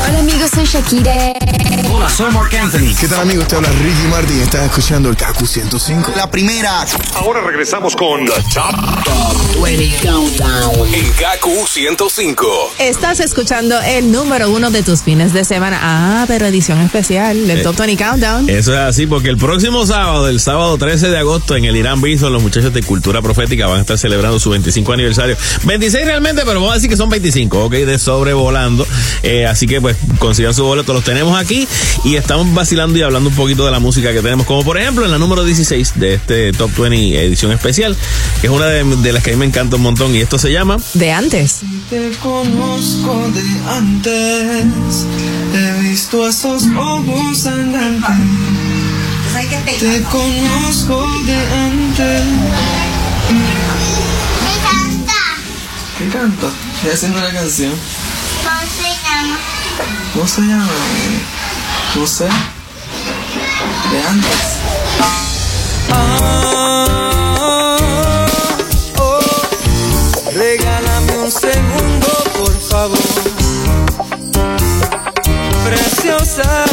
Hola 0.08 0.20
amigos, 0.20 0.52
soy 0.52 0.66
Shakira. 0.66 1.65
Hola, 1.84 2.10
soy 2.10 2.32
Mark 2.32 2.56
Anthony. 2.56 2.96
¿Qué 3.00 3.08
tal 3.08 3.22
amigos? 3.22 3.48
Te 3.48 3.56
habla 3.58 3.70
Ricky 3.70 4.08
Martin. 4.10 4.40
Estás 4.42 4.66
escuchando 4.66 5.10
el 5.10 5.18
KQ105. 5.18 6.16
La 6.16 6.30
primera. 6.32 6.86
Ahora 7.16 7.42
regresamos 7.42 7.96
con 7.96 8.26
The 8.26 8.32
Top, 8.54 9.62
20 9.64 9.98
Countdown. 10.08 10.94
En 10.94 11.06
KQ 11.12 11.68
105. 11.68 12.48
Estás 12.80 13.20
escuchando 13.20 13.80
el 13.82 14.12
número 14.12 14.50
uno 14.52 14.72
de 14.72 14.84
tus 14.84 15.02
fines 15.02 15.34
de 15.34 15.44
semana. 15.44 15.80
Ah, 15.82 16.26
pero 16.28 16.46
edición 16.46 16.80
especial 16.80 17.46
del 17.48 17.60
Eh, 17.60 17.64
Top 17.64 17.76
20 17.78 18.02
Countdown. 18.04 18.50
Eso 18.50 18.74
es 18.74 18.80
así, 18.80 19.06
porque 19.06 19.30
el 19.30 19.38
próximo 19.38 19.86
sábado, 19.86 20.30
el 20.30 20.40
sábado 20.40 20.78
13 20.78 21.10
de 21.10 21.18
agosto, 21.18 21.56
en 21.58 21.66
el 21.66 21.76
Irán 21.76 22.02
Bison, 22.02 22.32
los 22.32 22.42
muchachos 22.42 22.74
de 22.74 22.84
Cultura 22.84 23.22
Profética 23.22 23.68
van 23.68 23.80
a 23.80 23.82
estar 23.82 23.98
celebrando 23.98 24.40
su 24.40 24.50
25 24.50 24.94
aniversario. 24.94 25.36
26 25.64 26.06
realmente, 26.06 26.44
pero 26.46 26.56
vamos 26.60 26.72
a 26.72 26.76
decir 26.76 26.90
que 26.90 26.98
son 26.98 27.10
25, 27.10 27.66
ok, 27.66 27.74
de 27.74 28.00
sobrevolando. 28.00 28.88
Eh, 29.24 29.46
así 29.46 29.68
que 29.68 29.82
pues 29.82 29.98
consigan 30.26 30.56
su 30.56 30.64
boleto, 30.64 30.92
los 30.92 31.04
tenemos 31.04 31.38
aquí 31.40 31.68
y 32.04 32.16
estamos 32.16 32.52
vacilando 32.54 32.98
y 32.98 33.04
hablando 33.04 33.30
un 33.30 33.36
poquito 33.36 33.64
de 33.64 33.72
la 33.72 33.80
música 33.80 34.12
que 34.12 34.22
tenemos, 34.22 34.48
como 34.48 34.64
por 34.64 34.78
ejemplo 34.80 35.06
en 35.06 35.12
la 35.12 35.20
número 35.20 35.44
16 35.44 36.00
de 36.00 36.16
este 36.16 36.52
Top 36.52 36.72
20 36.76 37.24
edición 37.24 37.52
especial, 37.52 37.96
que 38.42 38.48
es 38.48 38.54
una 38.54 38.66
de, 38.66 38.84
de 38.84 39.14
las 39.14 39.22
que 39.22 39.30
a 39.30 39.34
mí 39.34 39.40
me 39.40 39.46
encanta 39.46 39.76
un 39.76 39.84
montón 39.84 40.16
y 40.16 40.20
esto 40.20 40.40
se 40.40 40.52
llama... 40.52 40.78
De 40.96 41.12
antes. 41.12 41.62
Te 41.90 42.12
conozco 42.24 43.30
de 43.34 43.70
antes, 43.70 45.06
he 45.54 45.82
visto 45.82 46.28
esos 46.28 46.64
ojos 46.76 47.46
andantes. 47.46 48.16
Te 49.80 50.02
conozco 50.04 51.06
de 51.26 51.36
antes. 51.54 52.24
¿Qué 55.98 56.08
canto? 56.10 56.52
Estoy 56.76 56.92
haciendo 56.92 57.20
una 57.20 57.32
canción. 57.32 57.72
¿Cómo 60.14 60.28
se 60.28 60.42
llama? 60.42 60.68
No 61.96 62.08
sé. 62.08 62.26
De 63.92 64.02
antes. 64.08 64.58
Ah, 65.92 67.06
oh, 68.98 69.20
regálame 70.34 71.18
un 71.18 71.32
segundo, 71.32 72.08
por 72.38 72.54
favor. 72.62 72.98
Preciosa. 75.66 76.66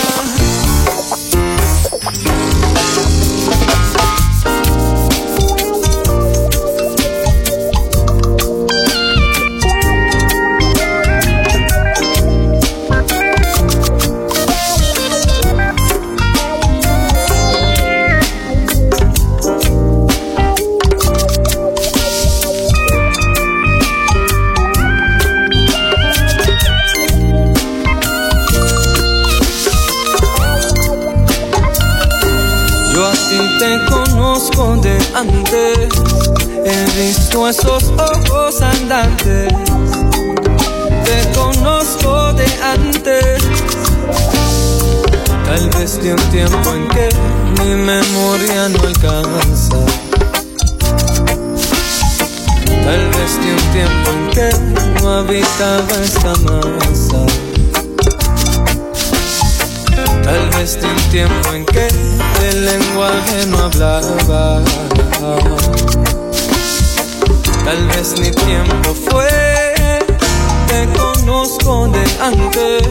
Esta 55.63 56.35
masa. 56.43 57.25
Tal 60.25 60.51
vez 60.51 60.81
de 60.81 60.87
un 60.89 60.97
tiempo 61.11 61.53
en 61.53 61.65
que 61.67 61.87
el 62.49 62.65
lenguaje 62.67 63.47
no 63.47 63.59
hablaba. 63.59 64.61
Tal 67.65 67.87
vez 67.89 68.19
mi 68.19 68.31
tiempo 68.33 68.95
fue, 69.09 69.29
te 70.67 70.89
conozco 70.99 71.89
de 71.89 72.05
antes 72.21 72.83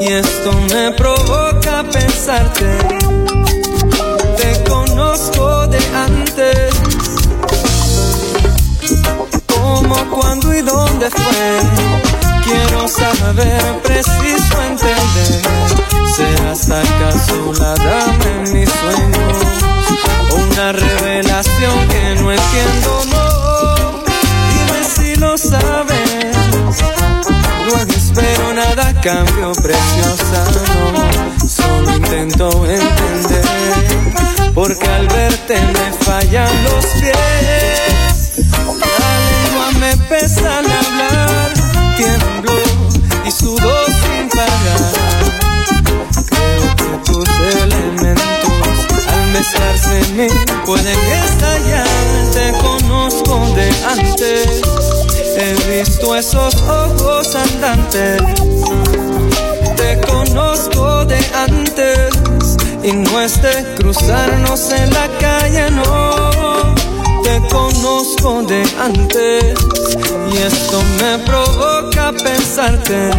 y 0.00 0.12
esto 0.14 0.52
me 0.72 0.90
provoca 0.92 1.84
pensarte. 1.92 2.93
Saber, 13.34 13.82
preciso 13.82 14.62
entender. 14.62 15.42
¿Serás 16.16 16.70
acaso 16.70 17.52
la 17.58 17.74
dama 17.74 18.24
en 18.36 18.52
mis 18.52 18.70
sueños? 18.70 19.38
¿O 20.30 20.34
una 20.36 20.72
revelación 20.72 21.88
que 21.88 22.14
no 22.22 22.32
entiendo? 22.32 23.04
No, 23.10 24.04
dime 24.50 24.84
si 24.94 25.16
lo 25.16 25.36
sabes. 25.36 26.36
No 27.66 27.80
espero 27.80 28.54
nada 28.54 28.92
cambio, 29.00 29.52
preciosa. 29.52 30.44
No, 30.74 31.48
solo 31.48 31.96
intento 31.96 32.66
entender. 32.66 33.44
Porque 34.54 34.86
al 34.86 35.08
verte 35.08 35.60
me 35.60 36.04
fallan 36.04 36.64
los 36.64 36.86
pies. 37.00 38.46
La 38.78 39.18
lengua 39.26 39.70
me 39.80 39.96
pesa 40.08 40.58
al 40.58 40.66
hablar. 40.66 41.52
Tiemblo 41.96 42.33
Tus 47.14 47.28
elementos 47.62 49.06
al 49.06 49.30
mezclarse 49.30 50.00
en 50.00 50.16
mí 50.16 50.26
pueden 50.66 50.98
estallar. 51.24 51.86
Te 52.32 52.50
conozco 52.60 53.38
de 53.54 53.70
antes, 53.88 54.62
he 55.36 55.54
visto 55.70 56.16
esos 56.16 56.56
ojos 56.62 57.36
andantes. 57.36 58.20
Te 59.76 60.00
conozco 60.00 61.04
de 61.04 61.24
antes 61.36 62.56
y 62.82 62.90
no 62.90 63.20
es 63.20 63.40
de 63.40 63.64
cruzarnos 63.76 64.72
en 64.72 64.92
la 64.92 65.06
calle, 65.20 65.70
no. 65.70 66.74
Te 67.22 67.40
conozco 67.48 68.42
de 68.42 68.64
antes 68.80 69.54
y 70.32 70.36
esto 70.38 70.82
me 71.00 71.18
provoca 71.20 72.12
pensarte. 72.24 73.12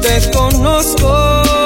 Te 0.00 0.30
conozco. 0.30 1.57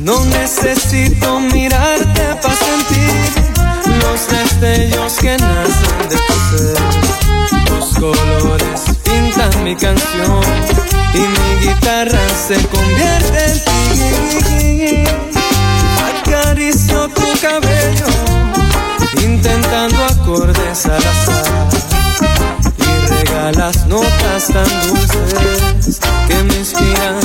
No 0.00 0.24
necesito 0.24 1.40
mirarte 1.40 2.22
para 2.40 2.54
sentir 2.56 3.30
los 4.02 4.28
destellos 4.28 5.12
que 5.20 5.36
nacen 5.36 6.08
de 6.08 6.16
tu 6.16 6.32
ser. 6.48 6.78
Tus 7.66 7.98
colores 7.98 8.80
pintan 9.04 9.62
mi 9.62 9.76
canción 9.76 10.40
y 11.12 11.18
mi 11.18 11.66
guitarra 11.66 12.18
se 12.48 12.56
convierte 12.68 13.44
en 13.44 15.04
ti. 15.04 15.04
Acaricio 16.18 17.08
tu 17.10 17.26
cabello, 17.42 18.06
intentando 19.22 20.02
acordes 20.06 20.86
al 20.86 20.96
azar. 20.96 21.68
Y 22.78 23.06
regalas 23.06 23.86
notas 23.86 24.46
tan 24.46 24.70
dulces 24.88 26.00
que 26.26 26.42
me 26.42 26.54
inspiran 26.56 27.19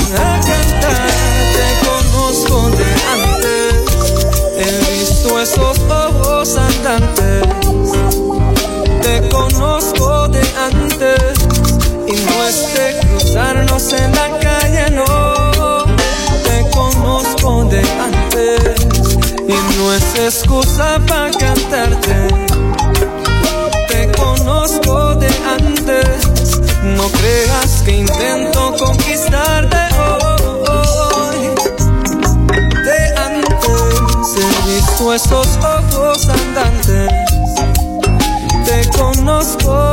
excusa 20.26 21.00
para 21.06 21.30
cantarte. 21.30 22.16
Te 23.88 24.10
conozco 24.12 25.14
de 25.14 25.28
antes, 25.58 26.60
no 26.82 27.08
creas 27.10 27.82
que 27.84 27.92
intento 27.92 28.74
conquistarte 28.76 29.76
hoy. 30.00 31.54
De 32.84 33.18
antes 33.18 34.36
he 34.36 34.74
visto 34.74 35.14
esos 35.14 35.58
ojos 35.58 36.28
andantes, 36.28 37.08
te 38.64 38.98
conozco 38.98 39.85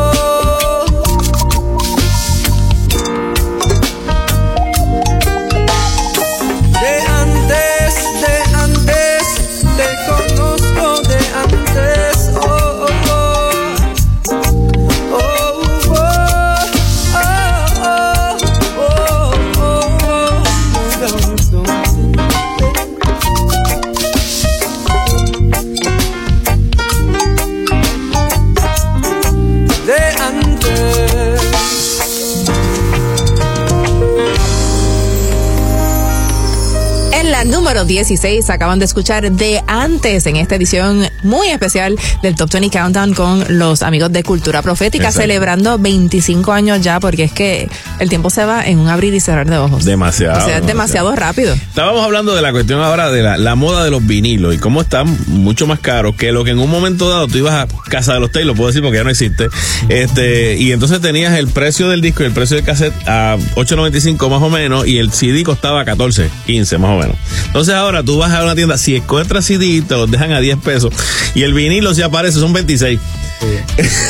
número 37.45 37.85
16. 37.85 38.49
Acaban 38.49 38.79
de 38.79 38.85
escuchar 38.85 39.31
de 39.31 39.63
antes 39.67 40.25
en 40.25 40.35
esta 40.35 40.55
edición 40.55 41.05
muy 41.23 41.47
especial 41.47 41.97
del 42.21 42.35
Top 42.35 42.51
20 42.51 42.69
Countdown 42.69 43.13
con 43.13 43.59
los 43.59 43.81
amigos 43.81 44.11
de 44.11 44.23
Cultura 44.23 44.61
Profética, 44.61 45.05
Exacto. 45.05 45.21
celebrando 45.21 45.79
25 45.79 46.51
años 46.51 46.81
ya, 46.81 46.99
porque 46.99 47.23
es 47.23 47.31
que 47.31 47.69
el 47.99 48.09
tiempo 48.09 48.29
se 48.29 48.45
va 48.45 48.65
en 48.65 48.79
un 48.79 48.89
abrir 48.89 49.13
y 49.13 49.19
cerrar 49.19 49.49
de 49.49 49.57
ojos. 49.57 49.85
Demasiado. 49.85 50.37
O 50.43 50.45
sea, 50.45 50.57
es 50.57 50.65
demasiado 50.65 51.15
rápido. 51.15 51.53
Estábamos 51.53 52.03
hablando 52.03 52.35
de 52.35 52.41
la 52.41 52.51
cuestión 52.51 52.81
ahora 52.81 53.09
de 53.09 53.23
la, 53.23 53.37
la 53.37 53.55
moda 53.55 53.83
de 53.83 53.89
los 53.89 54.05
vinilos 54.05 54.53
y 54.53 54.57
cómo 54.57 54.81
están 54.81 55.17
mucho 55.27 55.65
más 55.65 55.79
caros 55.79 56.15
que 56.15 56.31
lo 56.31 56.43
que 56.43 56.51
en 56.51 56.59
un 56.59 56.69
momento 56.69 57.09
dado 57.09 57.27
tú 57.27 57.37
ibas 57.37 57.53
a 57.53 57.67
Casa 57.89 58.13
de 58.15 58.19
los 58.19 58.31
Tay, 58.31 58.43
lo 58.43 58.55
puedo 58.55 58.67
decir 58.67 58.81
porque 58.81 58.97
ya 58.97 59.03
no 59.03 59.09
existe. 59.09 59.47
Este, 59.89 60.57
y 60.57 60.71
entonces 60.71 60.99
tenías 61.01 61.37
el 61.37 61.47
precio 61.47 61.89
del 61.89 62.01
disco 62.01 62.23
y 62.23 62.27
el 62.27 62.33
precio 62.33 62.57
del 62.57 62.65
cassette 62.65 62.93
a 63.07 63.37
8.95 63.55 64.29
más 64.29 64.41
o 64.41 64.49
menos 64.49 64.87
y 64.87 64.97
el 64.97 65.11
CD 65.11 65.43
costaba 65.43 65.83
14, 65.85 66.29
15 66.45 66.77
más 66.77 66.91
o 66.91 66.97
menos. 66.99 67.12
Entonces 67.47 67.73
ahora 67.75 68.03
tú 68.03 68.17
vas 68.17 68.31
a 68.31 68.43
una 68.43 68.55
tienda, 68.55 68.77
si 68.77 68.95
encuentras 68.95 69.45
CD 69.45 69.81
te 69.87 69.95
los 69.95 70.09
dejan 70.09 70.31
a 70.31 70.39
10 70.39 70.57
pesos 70.59 70.91
y 71.35 71.43
el 71.43 71.53
vinilo 71.53 71.93
si 71.93 72.01
aparece 72.01 72.39
son 72.39 72.51
26. 72.53 72.99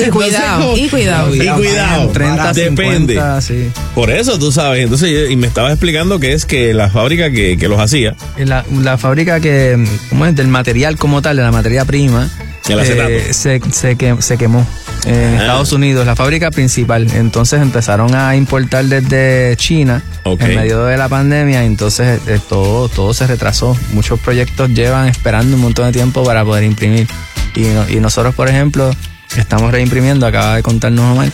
Y 0.05 0.09
cuidado, 0.09 0.77
y 0.77 0.87
cuidado. 0.89 1.33
Y 1.35 1.47
cuidado, 1.47 2.09
30, 2.09 2.53
depende. 2.53 3.13
50, 3.15 3.41
sí. 3.41 3.71
Por 3.95 4.11
eso 4.11 4.37
tú 4.37 4.51
sabes, 4.51 4.83
entonces 4.83 5.31
y 5.31 5.35
me 5.35 5.47
estaba 5.47 5.69
explicando 5.71 6.19
que 6.19 6.33
es 6.33 6.45
que 6.45 6.73
la 6.73 6.89
fábrica 6.89 7.31
que, 7.31 7.57
que 7.57 7.67
los 7.67 7.79
hacía, 7.79 8.15
La, 8.37 8.63
la 8.81 8.97
fábrica 8.97 9.39
que, 9.39 9.83
¿cómo 10.09 10.25
es? 10.25 10.35
Del 10.35 10.47
material 10.47 10.97
como 10.97 11.21
tal, 11.21 11.37
de 11.37 11.43
la 11.43 11.51
materia 11.51 11.83
prima, 11.85 12.29
El 12.69 12.79
acetato. 12.79 13.09
eh, 13.09 13.33
se, 13.33 13.59
se, 13.71 13.95
que- 13.95 14.15
se 14.21 14.37
quemó 14.37 14.67
en 15.05 15.35
Ah. 15.35 15.41
Estados 15.41 15.71
Unidos, 15.73 16.05
la 16.05 16.15
fábrica 16.15 16.51
principal. 16.51 17.07
Entonces 17.13 17.61
empezaron 17.61 18.13
a 18.15 18.35
importar 18.35 18.85
desde 18.85 19.55
China 19.57 20.01
en 20.45 20.55
medio 20.55 20.85
de 20.85 20.97
la 20.97 21.09
pandemia, 21.09 21.63
entonces 21.63 22.19
eh, 22.27 22.39
todo, 22.47 22.87
todo 22.89 23.13
se 23.13 23.27
retrasó. 23.27 23.77
Muchos 23.91 24.19
proyectos 24.19 24.69
llevan 24.69 25.07
esperando 25.07 25.55
un 25.55 25.61
montón 25.61 25.85
de 25.87 25.91
tiempo 25.93 26.23
para 26.23 26.43
poder 26.45 26.63
imprimir. 26.63 27.07
Y, 27.55 27.61
no- 27.61 27.89
y 27.89 27.99
nosotros, 27.99 28.33
por 28.35 28.47
ejemplo, 28.49 28.91
estamos 29.37 29.71
reimprimiendo, 29.71 30.25
acaba 30.25 30.55
de 30.55 30.63
contarnos 30.63 31.05
Omar, 31.11 31.31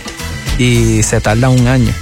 y 0.58 1.02
se 1.04 1.22
tarda 1.22 1.50
un 1.50 1.68
año. 1.68 1.94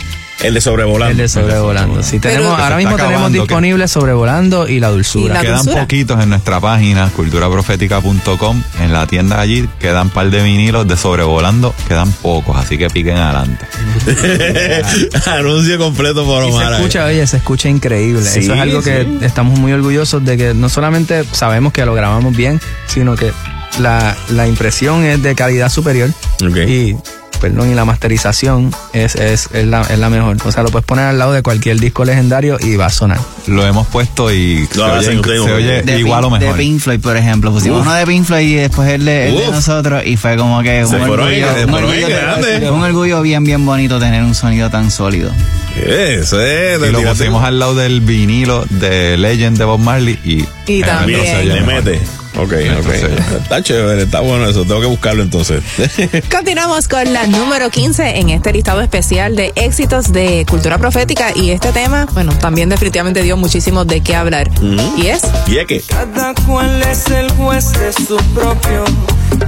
El 0.43 0.53
de 0.53 0.61
sobrevolando. 0.61 1.11
El 1.11 1.17
de 1.17 1.27
sobrevolando. 1.27 2.03
Sí, 2.03 2.19
tenemos, 2.19 2.59
ahora 2.59 2.77
mismo 2.77 2.95
tenemos 2.95 3.31
disponible 3.31 3.87
sobrevolando 3.87 4.67
y 4.67 4.79
la 4.79 4.89
dulzura. 4.89 5.25
Y 5.25 5.33
la 5.33 5.41
Quedan 5.41 5.57
dulzura. 5.63 5.81
poquitos 5.81 6.21
en 6.23 6.29
nuestra 6.29 6.59
página, 6.59 7.09
culturaprofética.com. 7.15 8.63
En 8.81 8.93
la 8.93 9.07
tienda 9.07 9.39
allí 9.39 9.67
quedan 9.79 10.09
par 10.09 10.29
de 10.29 10.43
vinilos 10.43 10.87
de 10.87 10.95
sobrevolando, 10.97 11.73
quedan 11.87 12.11
pocos, 12.11 12.55
así 12.57 12.77
que 12.77 12.89
piquen 12.89 13.17
adelante. 13.17 13.65
Anuncio 15.25 15.77
completo 15.77 16.25
por 16.25 16.43
Y 16.43 16.47
se 16.47 16.53
Omar. 16.53 16.67
ahí. 16.73 16.79
escucha, 16.81 17.05
oye, 17.05 17.27
se 17.27 17.37
escucha 17.37 17.69
increíble. 17.69 18.21
Sí, 18.23 18.39
Eso 18.39 18.53
es 18.53 18.59
algo 18.59 18.81
que 18.81 19.07
estamos 19.21 19.57
muy 19.59 19.71
orgullosos 19.73 20.23
de 20.23 20.37
que 20.37 20.53
no 20.53 20.69
solamente 20.69 21.23
sabemos 21.31 21.73
que 21.73 21.85
lo 21.85 21.93
grabamos 21.93 22.35
bien, 22.35 22.59
sino 22.87 23.15
que 23.15 23.31
la, 23.79 24.15
la 24.29 24.47
impresión 24.47 25.03
es 25.03 25.21
de 25.21 25.35
calidad 25.35 25.69
superior 25.69 26.09
Ok. 26.43 26.57
y, 26.67 26.95
perdón, 27.37 27.71
y 27.71 27.75
la 27.75 27.85
masterización 27.85 28.71
es, 28.93 29.15
es, 29.15 29.49
es, 29.53 29.65
la, 29.65 29.81
es 29.81 29.97
la 29.99 30.09
mejor. 30.09 30.37
O 30.45 30.51
sea, 30.51 30.63
lo 30.63 30.69
puedes 30.69 30.85
poner 30.85 31.05
al 31.05 31.17
lado 31.19 31.33
de 31.33 31.41
cualquier 31.43 31.79
disco 31.79 32.03
legendario 32.05 32.57
y 32.61 32.75
va 32.75 32.87
a 32.87 32.89
sonar. 32.89 33.19
Lo 33.47 33.65
hemos 33.65 33.87
puesto 33.87 34.31
y 34.33 34.67
Lo 34.75 35.01
se 35.01 35.09
oye, 35.09 35.19
ustedes, 35.19 35.41
se 35.43 35.49
¿no? 35.49 35.55
oye 35.55 35.81
de 35.83 35.99
igual 35.99 36.23
o 36.25 36.29
Pink- 36.29 36.39
mejor. 36.39 36.55
De 36.57 36.63
Pink 36.63 36.79
Floyd, 36.81 36.99
por 36.99 37.17
ejemplo. 37.17 37.51
Pusimos 37.51 37.79
Uf. 37.81 37.87
uno 37.87 37.93
de 37.95 38.05
Pink 38.05 38.25
Floyd 38.25 38.47
y 38.47 38.55
después 38.55 38.89
el 38.89 39.05
de, 39.05 39.27
el 39.29 39.35
de 39.37 39.47
Uf. 39.47 39.51
nosotros 39.55 40.03
y 40.05 40.17
fue 40.17 40.35
como 40.37 40.61
que 40.61 40.83
un 40.83 40.91
Se 40.91 40.97
fueron 40.99 41.27
ahí, 41.27 41.43
orgullo, 41.43 41.59
se 41.59 41.65
un, 41.65 41.73
orgullo 41.73 42.73
un 42.75 42.83
orgullo 42.83 43.21
bien, 43.21 43.43
bien 43.43 43.65
bonito 43.65 43.99
tener 43.99 44.23
un 44.23 44.35
sonido 44.35 44.69
tan 44.69 44.91
sólido. 44.91 45.31
Eso 45.75 46.41
es. 46.41 46.79
Y 46.81 46.91
lo 46.91 47.01
pusimos 47.03 47.43
al 47.43 47.59
lado 47.59 47.75
del 47.75 48.01
vinilo 48.01 48.65
de 48.69 49.17
Legend 49.17 49.57
de 49.57 49.63
Bob 49.65 49.79
Marley 49.79 50.19
y, 50.23 50.45
Y 50.71 50.81
también. 50.81 51.21
se 51.23 51.35
oye 51.37 51.45
Le 51.53 51.61
mejor. 51.61 51.83
mete. 51.83 52.01
Ok, 52.39 52.53
Entonces, 52.53 53.03
ok. 53.03 53.41
Está 53.41 53.63
chévere, 53.63 54.03
está 54.03 54.19
bueno 54.19 54.47
eso. 54.47 54.63
Tengo 54.63 54.79
que 54.81 54.87
buscarlo 54.87 55.23
entonces. 55.23 55.63
Continuamos 56.31 56.87
con 56.87 57.11
la 57.11 57.25
número 57.27 57.69
15 57.69 58.19
en 58.19 58.29
este 58.29 58.53
listado 58.53 58.81
especial 58.81 59.35
de 59.35 59.51
éxitos 59.55 60.11
de 60.11 60.45
cultura 60.47 60.77
profética 60.77 61.31
y 61.35 61.49
este 61.49 61.71
tema, 61.71 62.07
bueno, 62.13 62.37
también 62.37 62.69
definitivamente 62.69 63.23
dio 63.23 63.37
muchísimo 63.37 63.85
de 63.85 64.01
qué 64.01 64.15
hablar. 64.15 64.49
Y 64.97 65.07
es 65.07 65.21
y 65.47 65.57
es 65.57 65.65
que. 65.65 65.81
Cada 65.81 66.33
cual 66.45 66.81
es 66.83 67.07
el 67.07 67.31
juez 67.31 67.71
de 67.73 67.93
su 67.93 68.17
propio 68.35 68.83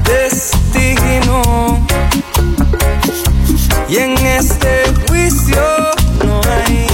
destino. 0.05 1.85
Y 3.87 3.97
en 3.97 4.17
este 4.17 4.83
juicio 5.07 5.61
no 6.25 6.41
hay, 6.41 6.87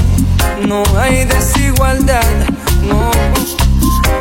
no 0.67 0.83
hay 0.97 1.25
desigualdad, 1.25 2.23
no. 2.87 3.11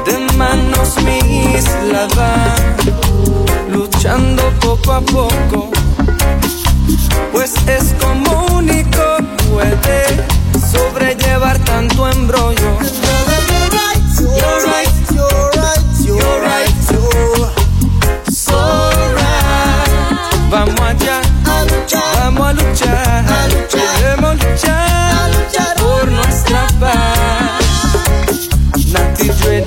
De 0.04 0.23
manos 0.36 0.96
mis 1.02 1.64
la 1.92 2.06
van, 2.16 3.72
luchando 3.72 4.42
poco 4.60 4.92
a 4.92 5.00
poco. 5.00 5.70
Pues 7.32 7.54
es 7.66 7.94
como 8.00 8.46
único 8.56 9.02
puede 9.50 10.04
sobrellevar 10.72 11.58
tanto 11.60 12.08
embrollo. 12.08 12.78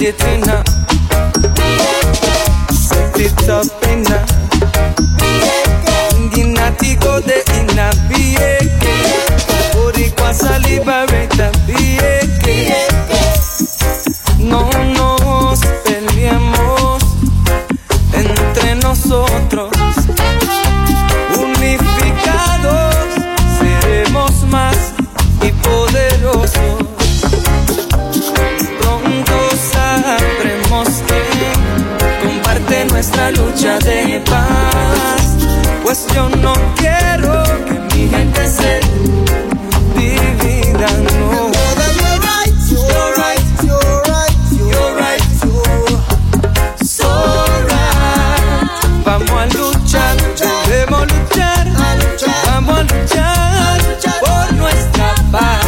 it 0.07 0.23
in 0.23 0.41
her. 0.43 0.63
Set 2.71 3.19
it 3.19 3.49
up 3.49 3.67
in 3.91 4.05
her. 4.05 4.25
Ginati 6.31 6.95
go 7.01 7.19
de 7.19 7.43
inabie. 7.59 8.71
Boricua 9.73 10.33
saliva 10.33 11.06
nuestra 33.27 33.31
lucha 33.31 33.79
de 33.79 34.21
paz. 34.25 35.35
Pues 35.83 36.05
yo 36.13 36.29
no 36.29 36.53
quiero 36.75 37.43
que 37.65 37.95
mi 37.95 38.09
gente 38.09 38.47
se 38.47 38.79
divida, 39.95 40.87
no. 41.19 41.51
Vamos 49.05 49.31
a 49.31 49.45
luchar, 49.47 50.15
luchar, 50.15 51.67
vamos 52.45 52.71
a 52.71 53.77
luchar 53.85 54.19
por 54.19 54.53
nuestra 54.53 55.15
paz. 55.31 55.67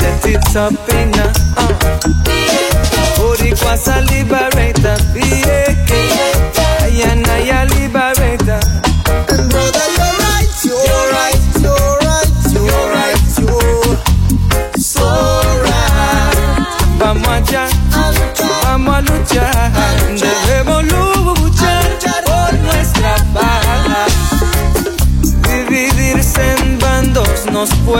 Set 0.00 0.24
it 0.26 0.56
up 0.56 0.88
in. 0.94 1.19
Boricua 3.70 3.76
sa 3.78 4.00
liberator, 4.00 4.98
bieke, 5.14 6.02
ayana 6.82 7.38
ya 7.38 7.64
liberator. 7.70 8.58
Brother, 9.46 9.86
you're 9.94 10.16
right, 10.26 10.50
you're 10.66 11.06
right, 11.14 11.38
you're 11.62 11.94
right, 12.02 12.30
you're 12.50 12.90
right, 12.90 13.22
you're 13.38 13.94
so 14.74 15.06
right. 15.62 16.66
Vamos 16.98 17.28
allá, 17.28 17.68
vamos 18.64 18.94
a 18.94 19.00
luchar, 19.02 19.70
debemos 20.18 20.82
luchar 20.90 22.24
por 22.26 22.52
nuestra 22.66 23.14
paz. 23.32 24.10
Dividirse 25.46 26.54
en 26.58 26.78
bandos 26.80 27.46
nos 27.52 27.70
puede 27.86 27.99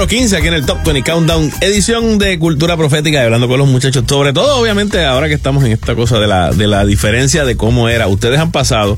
número 0.00 0.18
15 0.18 0.36
aquí 0.38 0.46
en 0.48 0.54
el 0.54 0.64
Top 0.64 0.82
20 0.82 1.02
Countdown, 1.02 1.52
edición 1.60 2.16
de 2.16 2.38
Cultura 2.38 2.74
Profética, 2.74 3.22
hablando 3.22 3.48
con 3.48 3.58
los 3.58 3.68
muchachos, 3.68 4.02
sobre 4.08 4.32
todo 4.32 4.58
obviamente 4.58 5.04
ahora 5.04 5.28
que 5.28 5.34
estamos 5.34 5.62
en 5.64 5.72
esta 5.72 5.94
cosa 5.94 6.18
de 6.18 6.26
la, 6.26 6.52
de 6.52 6.66
la 6.66 6.86
diferencia 6.86 7.44
de 7.44 7.54
cómo 7.54 7.86
era. 7.90 8.06
Ustedes 8.08 8.38
han 8.38 8.50
pasado 8.50 8.96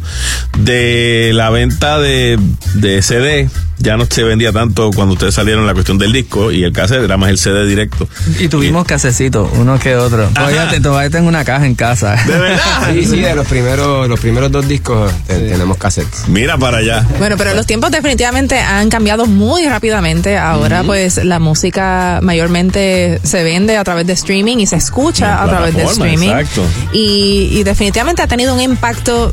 de 0.61 1.33
la 1.35 1.51
venta 1.51 1.99
de, 1.99 2.39
de 2.75 3.03
CD, 3.03 3.51
ya 3.83 3.97
no 3.97 4.07
se 4.09 4.23
vendía 4.23 4.53
tanto 4.53 4.91
cuando 4.95 5.15
ustedes 5.15 5.35
salieron 5.35 5.67
la 5.67 5.75
cuestión 5.75 5.99
del 5.99 6.13
disco 6.13 6.51
y 6.53 6.65
el 6.65 6.73
cassette 6.73 7.03
era 7.03 7.17
más 7.17 7.31
el 7.31 7.39
CD 7.39 7.67
directo. 7.67 8.09
Y 8.39 8.49
tuvimos 8.49 8.85
casecitos, 8.87 9.51
uno 9.55 9.79
que 9.79 9.97
otro. 9.97 10.29
Todavía, 10.29 10.69
te- 10.71 10.81
todavía 10.81 11.11
tengo 11.11 11.29
una 11.29 11.45
caja 11.45 11.67
en 11.67 11.75
casa. 11.75 12.15
¿De 12.27 12.39
verdad? 12.39 12.61
Sí, 12.93 13.05
sí, 13.05 13.21
de 13.21 13.35
los 13.35 13.47
primeros, 13.47 14.09
los 14.09 14.21
primeros 14.21 14.51
dos 14.53 14.67
discos 14.69 15.11
te- 15.27 15.39
tenemos 15.49 15.77
cassettes. 15.79 16.29
Mira 16.29 16.57
para 16.59 16.79
allá. 16.79 17.07
Bueno, 17.19 17.37
pero 17.37 17.55
los 17.55 17.67
tiempos 17.67 17.91
definitivamente 17.91 18.59
han 18.59 18.89
cambiado 18.91 19.27
muy 19.27 19.67
rápidamente. 19.69 20.37
Ahora, 20.39 20.83
pues, 20.85 21.25
la 21.25 21.39
música 21.39 22.21
mayormente 22.23 23.21
se 23.23 23.43
vende 23.43 23.77
a 23.77 23.85
través 23.85 24.07
de 24.07 24.13
streaming 24.13 24.59
y 24.59 24.67
se 24.67 24.77
escucha 24.77 25.43
a 25.43 25.49
través 25.49 25.75
de 25.75 25.85
streaming. 25.85 26.29
exacto. 26.29 26.65
Y, 26.93 27.49
y 27.53 27.63
definitivamente 27.65 28.23
ha 28.23 28.27
tenido 28.27 28.55
un 28.55 28.61
impacto, 28.61 29.33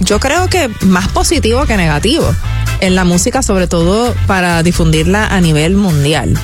yo 0.00 0.18
creo 0.20 0.48
que 0.48 0.70
más 0.80 1.08
positivo 1.08 1.64
que 1.66 1.76
negativo 1.76 2.34
en 2.80 2.94
la 2.94 3.04
música, 3.04 3.42
sobre 3.42 3.66
todo 3.66 4.14
para 4.26 4.62
difundirla 4.62 5.26
a 5.26 5.40
nivel 5.40 5.76
mundial. 5.76 6.38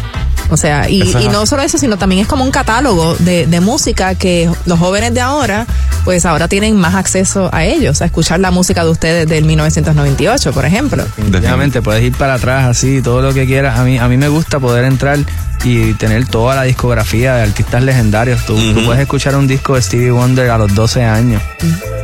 O 0.53 0.57
sea, 0.59 0.89
y, 0.91 1.03
no 1.33 1.47
solo 1.47 1.63
eso, 1.63 1.79
sino 1.79 1.97
también 1.97 2.21
es 2.21 2.29
como 2.29 2.45
un 2.45 2.51
catálogo 2.51 3.17
de, 3.21 3.47
de 3.47 3.61
música 3.61 4.15
que 4.15 4.51
los 4.67 4.79
jóvenes 4.79 5.15
de 5.15 5.23
ahora, 5.23 5.67
pues 6.05 6.27
ahora 6.27 6.47
tienen 6.47 6.77
más 6.77 6.95
acceso 6.95 7.49
a 7.53 7.65
ellos, 7.65 8.03
a 8.03 8.05
escuchar 8.05 8.39
la 8.39 8.51
música 8.51 8.85
de 8.85 8.91
ustedes 8.91 9.27
del 9.27 9.45
1998, 9.45 10.53
por 10.53 10.67
ejemplo. 10.67 11.05
Definitivamente, 11.17 11.81
puedes 11.81 12.05
ir 12.05 12.15
para 12.17 12.35
atrás 12.35 12.67
así, 12.67 13.01
todo 13.01 13.23
lo 13.23 13.33
que 13.33 13.47
quieras. 13.47 13.79
A 13.79 13.85
mí, 13.85 13.99
a 13.99 14.09
mí 14.09 14.19
me 14.19 14.29
gusta 14.29 14.61
poder 14.61 14.85
entrar 14.85 15.19
y 15.65 15.95
tener 15.95 16.27
toda 16.27 16.55
la 16.57 16.65
discografía 16.65 17.35
de 17.37 17.43
artistas 17.43 17.83
legendarios. 17.83 18.45
Tú, 18.45 18.57
tú 18.75 18.85
puedes 18.85 19.01
escuchar 19.01 19.37
un 19.37 19.47
disco 19.47 19.77
de 19.77 19.83
Stevie 19.83 20.11
Wonder 20.11 20.51
a 20.51 20.59
los 20.59 20.75
12 20.75 21.05
años. 21.05 21.41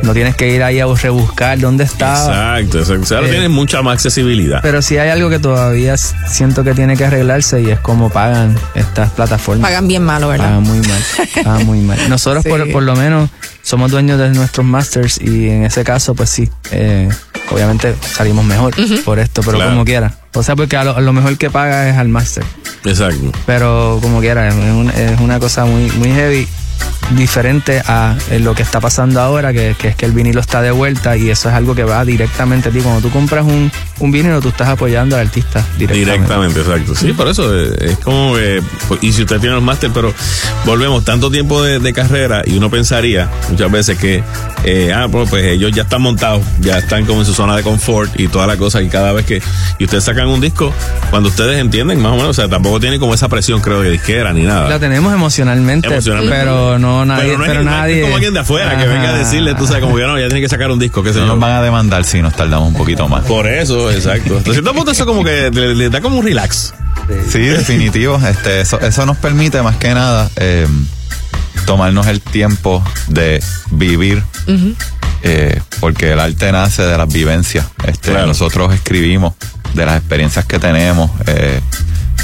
No 0.01 0.13
tienes 0.13 0.35
que 0.35 0.49
ir 0.49 0.63
ahí 0.63 0.79
a 0.79 0.85
rebuscar 0.85 1.59
dónde 1.59 1.83
está. 1.83 2.13
Exacto, 2.61 2.79
exacto. 2.79 3.15
Ahora 3.15 3.27
Eh, 3.27 3.31
tienen 3.31 3.51
mucha 3.51 3.81
más 3.81 3.95
accesibilidad. 3.95 4.59
Pero 4.61 4.81
sí 4.81 4.97
hay 4.97 5.09
algo 5.09 5.29
que 5.29 5.39
todavía 5.39 5.97
siento 5.97 6.63
que 6.63 6.73
tiene 6.73 6.95
que 6.95 7.03
arreglarse 7.03 7.61
y 7.61 7.69
es 7.69 7.79
cómo 7.79 8.09
pagan 8.09 8.38
estas 8.75 9.11
plataformas. 9.11 9.69
Pagan 9.69 9.87
bien 9.87 10.03
malo, 10.03 10.27
¿verdad? 10.29 10.45
Pagan 10.45 10.63
muy 10.63 10.79
mal. 10.79 11.01
Pagan 11.43 11.65
muy 11.65 11.79
mal. 11.79 11.97
Nosotros, 12.09 12.43
Sí. 12.43 12.49
por, 12.49 12.71
por 12.71 12.83
lo 12.83 12.95
menos, 12.95 13.29
somos 13.61 13.91
dueños 13.91 14.19
de 14.19 14.29
nuestros 14.29 14.65
masters 14.65 15.19
y 15.21 15.49
en 15.49 15.63
ese 15.65 15.83
caso, 15.83 16.15
pues 16.15 16.29
sí, 16.29 16.49
eh, 16.71 17.09
obviamente 17.51 17.95
salimos 18.13 18.45
mejor 18.45 18.73
por 19.03 19.19
esto, 19.19 19.41
pero 19.43 19.57
Claro. 19.57 19.71
como 19.71 19.85
quiera. 19.85 20.13
O 20.33 20.43
sea, 20.43 20.55
porque 20.55 20.77
a 20.77 20.83
lo, 20.83 20.95
a 20.95 21.01
lo 21.01 21.13
mejor 21.13 21.37
que 21.37 21.49
paga 21.49 21.89
es 21.89 21.97
al 21.97 22.07
master. 22.09 22.43
Exacto. 22.85 23.31
Pero 23.45 23.99
como 24.01 24.19
quiera, 24.21 24.47
es, 24.47 24.53
un- 24.53 24.89
es 24.91 25.19
una 25.19 25.39
cosa 25.39 25.65
muy, 25.65 25.89
muy 25.91 26.09
heavy, 26.11 26.47
diferente 27.11 27.81
a 27.85 28.15
eh, 28.29 28.39
lo 28.39 28.53
que 28.53 28.61
está 28.63 28.79
pasando 28.79 29.19
ahora, 29.21 29.51
que, 29.53 29.75
que 29.77 29.89
es 29.89 29.95
que 29.95 30.05
el 30.05 30.11
vinilo 30.11 30.39
está 30.41 30.61
de 30.61 30.71
vuelta 30.71 31.17
y 31.17 31.29
eso 31.29 31.49
es 31.49 31.55
algo 31.55 31.73
que 31.75 31.83
va 31.83 32.03
directamente 32.05 32.69
a 32.69 32.71
ti. 32.71 32.79
Cuando 32.81 33.01
tú 33.01 33.09
compras 33.09 33.45
un, 33.45 33.71
un 33.99 34.11
vinilo, 34.11 34.41
tú 34.41 34.49
estás 34.49 34.69
apoyando 34.69 35.15
al 35.15 35.23
artista 35.27 35.65
directamente. 35.77 36.11
Directamente, 36.11 36.59
exacto. 36.59 36.95
Sí, 36.95 37.13
por 37.13 37.27
eso 37.27 37.51
eh, 37.55 37.73
es 37.91 37.97
como 37.99 38.35
que. 38.35 38.61
pues, 38.87 39.03
Y 39.03 39.11
si 39.13 39.21
usted 39.23 39.39
tiene 39.39 39.55
los 39.55 39.63
máster, 39.63 39.89
pero 39.93 40.13
volvemos 40.65 41.03
tanto 41.03 41.31
tiempo 41.31 41.63
de, 41.63 41.79
de 41.79 41.93
carrera 41.93 42.43
y 42.45 42.57
uno 42.57 42.69
pensaría 42.69 43.29
muchas 43.49 43.71
veces 43.71 43.97
que, 43.97 44.23
eh, 44.63 44.93
ah, 44.95 45.07
pues, 45.11 45.29
pues 45.29 45.45
ellos 45.45 45.71
ya 45.73 45.83
están 45.83 46.01
montados, 46.01 46.43
ya 46.59 46.77
están 46.77 47.05
como 47.05 47.21
en 47.21 47.25
su 47.25 47.33
zona 47.33 47.55
de 47.55 47.63
confort 47.63 48.19
y 48.19 48.27
toda 48.27 48.45
la 48.47 48.57
cosa. 48.57 48.81
Y 48.81 48.89
cada 48.89 49.11
vez 49.13 49.25
que. 49.25 49.41
Y 49.79 49.85
ustedes 49.85 50.03
sacan 50.03 50.27
un 50.27 50.41
disco, 50.41 50.73
cuando 51.09 51.29
ustedes 51.29 51.59
entienden 51.59 52.01
más 52.01 52.11
o 52.11 52.15
menos, 52.15 52.29
o 52.29 52.33
sea, 52.33 52.47
tampoco 52.47 52.79
tienen 52.79 52.99
como 52.99 53.13
esa 53.13 53.27
presión, 53.29 53.61
creo, 53.61 53.81
de 53.81 53.89
disquera 53.91 54.31
ni 54.33 54.43
nada. 54.43 54.69
La 54.69 54.79
tenemos 54.79 55.13
emocionalmente, 55.13 55.87
Emocionalmente. 55.87 56.37
pero 56.37 56.68
no 56.77 57.05
nadie, 57.05 57.29
Pero 57.35 57.39
pero, 57.39 57.47
no 57.47 57.59
es, 57.59 57.65
no 57.65 57.71
es 57.71 57.77
nadie. 57.79 58.01
como 58.01 58.15
alguien 58.15 58.33
de 58.33 58.39
afuera 58.41 58.77
que 58.77 58.85
venga 58.85 59.09
a 59.09 59.17
decirle, 59.17 59.55
tú 59.55 59.65
sabes, 59.65 59.81
como 59.81 59.95
que 59.95 60.03
no, 60.03 60.19
ya 60.19 60.27
tiene 60.27 60.41
que 60.41 60.49
sacar 60.49 60.69
un 60.69 60.77
disco, 60.79 61.01
No 61.01 61.11
yo. 61.11 61.25
nos 61.25 61.39
van 61.39 61.51
a 61.53 61.61
demandar 61.61 62.03
si 62.03 62.21
nos 62.21 62.35
tardamos 62.35 62.67
un 62.67 62.75
poquito 62.75 63.07
más. 63.07 63.23
Por 63.25 63.47
eso, 63.47 63.89
exacto. 63.91 64.37
Hasta 64.37 64.51
cierto 64.51 64.73
punto 64.73 64.91
eso 64.91 65.05
como 65.05 65.23
que 65.23 65.49
le, 65.51 65.73
le 65.75 65.89
da 65.89 66.01
como 66.01 66.17
un 66.19 66.25
relax. 66.25 66.73
Sí, 67.31 67.39
definitivo. 67.39 68.19
Este, 68.29 68.61
eso, 68.61 68.79
eso 68.81 69.05
nos 69.05 69.17
permite 69.17 69.61
más 69.63 69.77
que 69.77 69.93
nada 69.95 70.29
eh, 70.35 70.67
tomarnos 71.65 72.05
el 72.07 72.21
tiempo 72.21 72.83
de 73.07 73.41
vivir, 73.71 74.21
eh, 75.23 75.59
porque 75.79 76.11
el 76.13 76.19
arte 76.19 76.51
nace 76.51 76.83
de 76.83 76.97
las 76.97 77.11
vivencias. 77.11 77.65
Este, 77.85 78.11
Claro. 78.11 78.27
Nosotros 78.27 78.73
escribimos 78.73 79.33
de 79.73 79.85
las 79.85 79.97
experiencias 79.97 80.45
que 80.45 80.59
tenemos, 80.59 81.09
eh, 81.27 81.61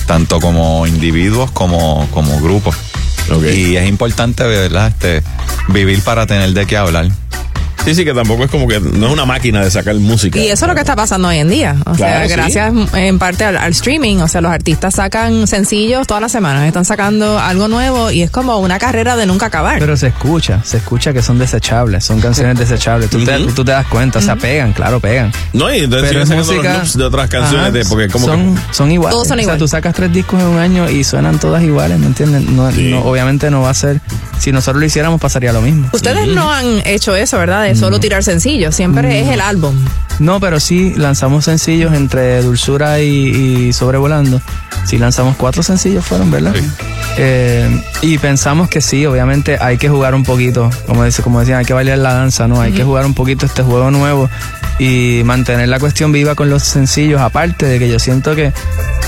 tanto 0.07 0.39
como 0.39 0.85
individuos 0.87 1.51
como, 1.51 2.07
como 2.11 2.39
grupos. 2.39 2.75
Y 3.30 3.76
es 3.76 3.88
importante. 3.88 4.43
Este, 4.65 5.23
vivir 5.69 6.01
para 6.03 6.26
tener 6.26 6.51
de 6.51 6.65
qué 6.65 6.78
hablar. 6.78 7.09
Sí, 7.86 7.93
sí, 7.95 8.03
que 8.03 8.13
tampoco 8.13 8.43
es 8.45 8.51
como 8.51 8.67
que 8.67 8.79
no 8.79 9.07
es 9.07 9.13
una 9.13 9.25
máquina 9.25 9.63
de 9.63 9.69
sacar 9.71 9.93
música. 9.95 10.39
Y 10.39 10.47
eso 10.47 10.65
es 10.65 10.69
lo 10.69 10.73
que 10.75 10.81
está 10.81 10.95
pasando 10.95 11.27
hoy 11.27 11.38
en 11.38 11.49
día. 11.49 11.75
O 11.86 11.93
Claro, 11.93 11.97
sea, 12.19 12.27
sí. 12.27 12.33
gracias 12.33 12.73
en 12.95 13.19
parte 13.19 13.45
al, 13.45 13.57
al 13.57 13.71
streaming. 13.71 14.17
O 14.17 14.27
sea, 14.27 14.41
los 14.41 14.51
artistas 14.51 14.95
sacan 14.95 15.45
sencillos 15.47 16.07
todas 16.07 16.21
las 16.21 16.31
semanas. 16.31 16.65
Están 16.67 16.83
sacando 16.86 17.39
algo 17.39 17.67
nuevo 17.67 18.09
y 18.11 18.23
es 18.23 18.31
como 18.31 18.57
una 18.57 18.79
carrera 18.79 19.15
de 19.15 19.25
nunca 19.27 19.45
acabar. 19.47 19.77
Pero 19.79 19.95
se 19.97 20.07
escucha, 20.07 20.61
se 20.63 20.77
escucha 20.77 21.13
que 21.13 21.21
son 21.21 21.38
desechables, 21.38 22.03
son 22.03 22.19
canciones 22.19 22.57
desechables. 22.59 23.09
Tú, 23.09 23.23
te, 23.23 23.38
tú 23.53 23.63
te 23.63 23.71
das 23.71 23.86
cuenta, 23.88 24.19
o 24.19 24.21
sea, 24.21 24.36
pegan, 24.36 24.73
claro, 24.73 24.99
pegan. 24.99 25.31
No, 25.53 25.71
y 25.73 25.79
entonces 25.79 26.09
siguen 26.09 26.09
Pero 26.09 26.21
es 26.23 26.27
sacando 26.29 26.53
los 26.53 26.55
música- 26.63 26.77
loops 26.79 26.97
de 26.97 27.03
otras 27.03 27.29
canciones, 27.29 27.61
Ajá, 27.61 27.71
de, 27.71 27.86
porque 27.86 28.07
como 28.09 28.25
son, 28.25 28.55
que- 28.55 28.61
son 28.73 28.91
iguales. 28.91 29.13
Todos 29.13 29.27
son 29.27 29.36
o 29.36 29.38
sea, 29.38 29.43
iguales. 29.43 29.59
tú 29.59 29.67
sacas 29.67 29.93
tres 29.93 30.11
discos 30.11 30.39
en 30.41 30.47
un 30.47 30.57
año 30.57 30.89
y 30.89 31.03
suenan 31.03 31.39
todas 31.39 31.61
iguales, 31.61 31.99
¿me 31.99 32.07
entiendes? 32.07 32.41
No, 32.49 32.71
no, 32.71 32.99
obviamente 33.01 33.51
no 33.51 33.61
va 33.61 33.69
a 33.69 33.73
ser. 33.75 34.01
Si 34.39 34.51
nosotros 34.51 34.79
lo 34.81 34.86
hiciéramos, 34.88 35.21
pasaría 35.21 35.53
lo 35.53 35.61
mismo. 35.61 35.88
Ustedes 35.93 36.27
no 36.27 36.51
han 36.51 36.81
hecho 36.86 37.15
eso, 37.15 37.38
¿verdad? 37.38 37.63
De 37.63 37.74
solo 37.76 37.99
tirar 37.99 38.23
sencillos. 38.23 38.76
Siempre 38.76 39.21
es 39.21 39.30
el 39.30 39.41
álbum. 39.41 39.76
No, 40.20 40.39
pero 40.39 40.59
sí 40.59 40.93
lanzamos 40.95 41.45
sencillos 41.45 41.93
entre 41.93 42.41
Dulzura 42.41 43.01
y, 43.01 43.68
y 43.68 43.74
Sobrevolando. 43.74 44.41
Sí 44.86 44.97
lanzamos 44.97 45.36
cuatro 45.36 45.63
sencillos 45.63 46.05
fueron, 46.05 46.30
¿verdad? 46.32 46.53
Eh, 47.18 47.82
y 48.01 48.18
pensamos 48.18 48.70
que 48.70 48.82
sí, 48.82 49.05
obviamente 49.05 49.57
hay 49.59 49.78
que 49.78 49.89
jugar 49.89 50.13
un 50.13 50.24
poquito, 50.24 50.70
como 50.86 51.03
dice, 51.03 51.24
como 51.24 51.39
decían, 51.39 51.59
hay 51.59 51.66
que 51.66 51.74
bailar 51.74 51.97
la 51.97 52.13
danza, 52.13 52.47
¿no? 52.47 52.61
Hay 52.61 52.72
que 52.72 52.84
jugar 52.84 53.05
un 53.05 53.13
poquito 53.13 53.45
este 53.45 53.63
juego 53.63 53.89
nuevo 53.89 54.30
y 54.80 55.22
mantener 55.26 55.70
la 55.70 55.80
cuestión 55.80 56.11
viva 56.11 56.36
con 56.36 56.49
los 56.49 56.63
sencillos, 56.63 57.22
aparte 57.22 57.66
de 57.66 57.80
que 57.80 57.89
yo 57.89 57.99
siento 57.99 58.36
que, 58.36 58.51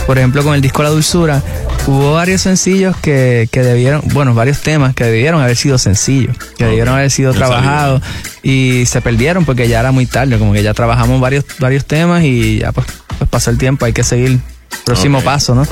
por 0.06 0.18
ejemplo, 0.18 0.44
con 0.44 0.56
el 0.56 0.62
disco 0.62 0.84
La 0.84 0.90
Dulzura, 0.90 1.44
hubo 1.86 2.14
varios 2.14 2.42
sencillos 2.42 2.96
que, 2.98 3.50
que 3.52 3.62
debieron, 3.62 4.02
bueno, 4.14 4.34
varios 4.34 4.62
temas 4.62 4.96
que 4.96 5.04
debieron 5.04 5.42
haber 5.42 5.58
sido 5.58 5.78
sencillos, 5.78 6.36
que 6.58 6.66
debieron 6.66 6.96
haber 6.96 7.12
sido 7.12 7.34
trabajados 7.34 8.02
y 8.42 8.86
se 8.86 9.02
perdieron 9.02 9.44
porque 9.44 9.68
ya 9.68 9.82
era 9.82 9.92
muy 9.92 10.06
tarde, 10.06 10.40
como 10.40 10.54
que 10.54 10.64
ya 10.64 10.74
trabajamos 10.98 11.22
varios, 11.22 11.46
varios 11.60 11.86
temas 11.86 12.24
y 12.24 12.60
ya 12.60 12.72
pues, 12.72 12.88
pues 13.20 13.30
pasó 13.30 13.52
el 13.52 13.60
tiempo, 13.60 13.86
hay 13.86 13.94
que 13.94 14.04
seguir 14.04 14.40
próximo 14.86 15.22
paso, 15.22 15.54
¿no? 15.56 15.66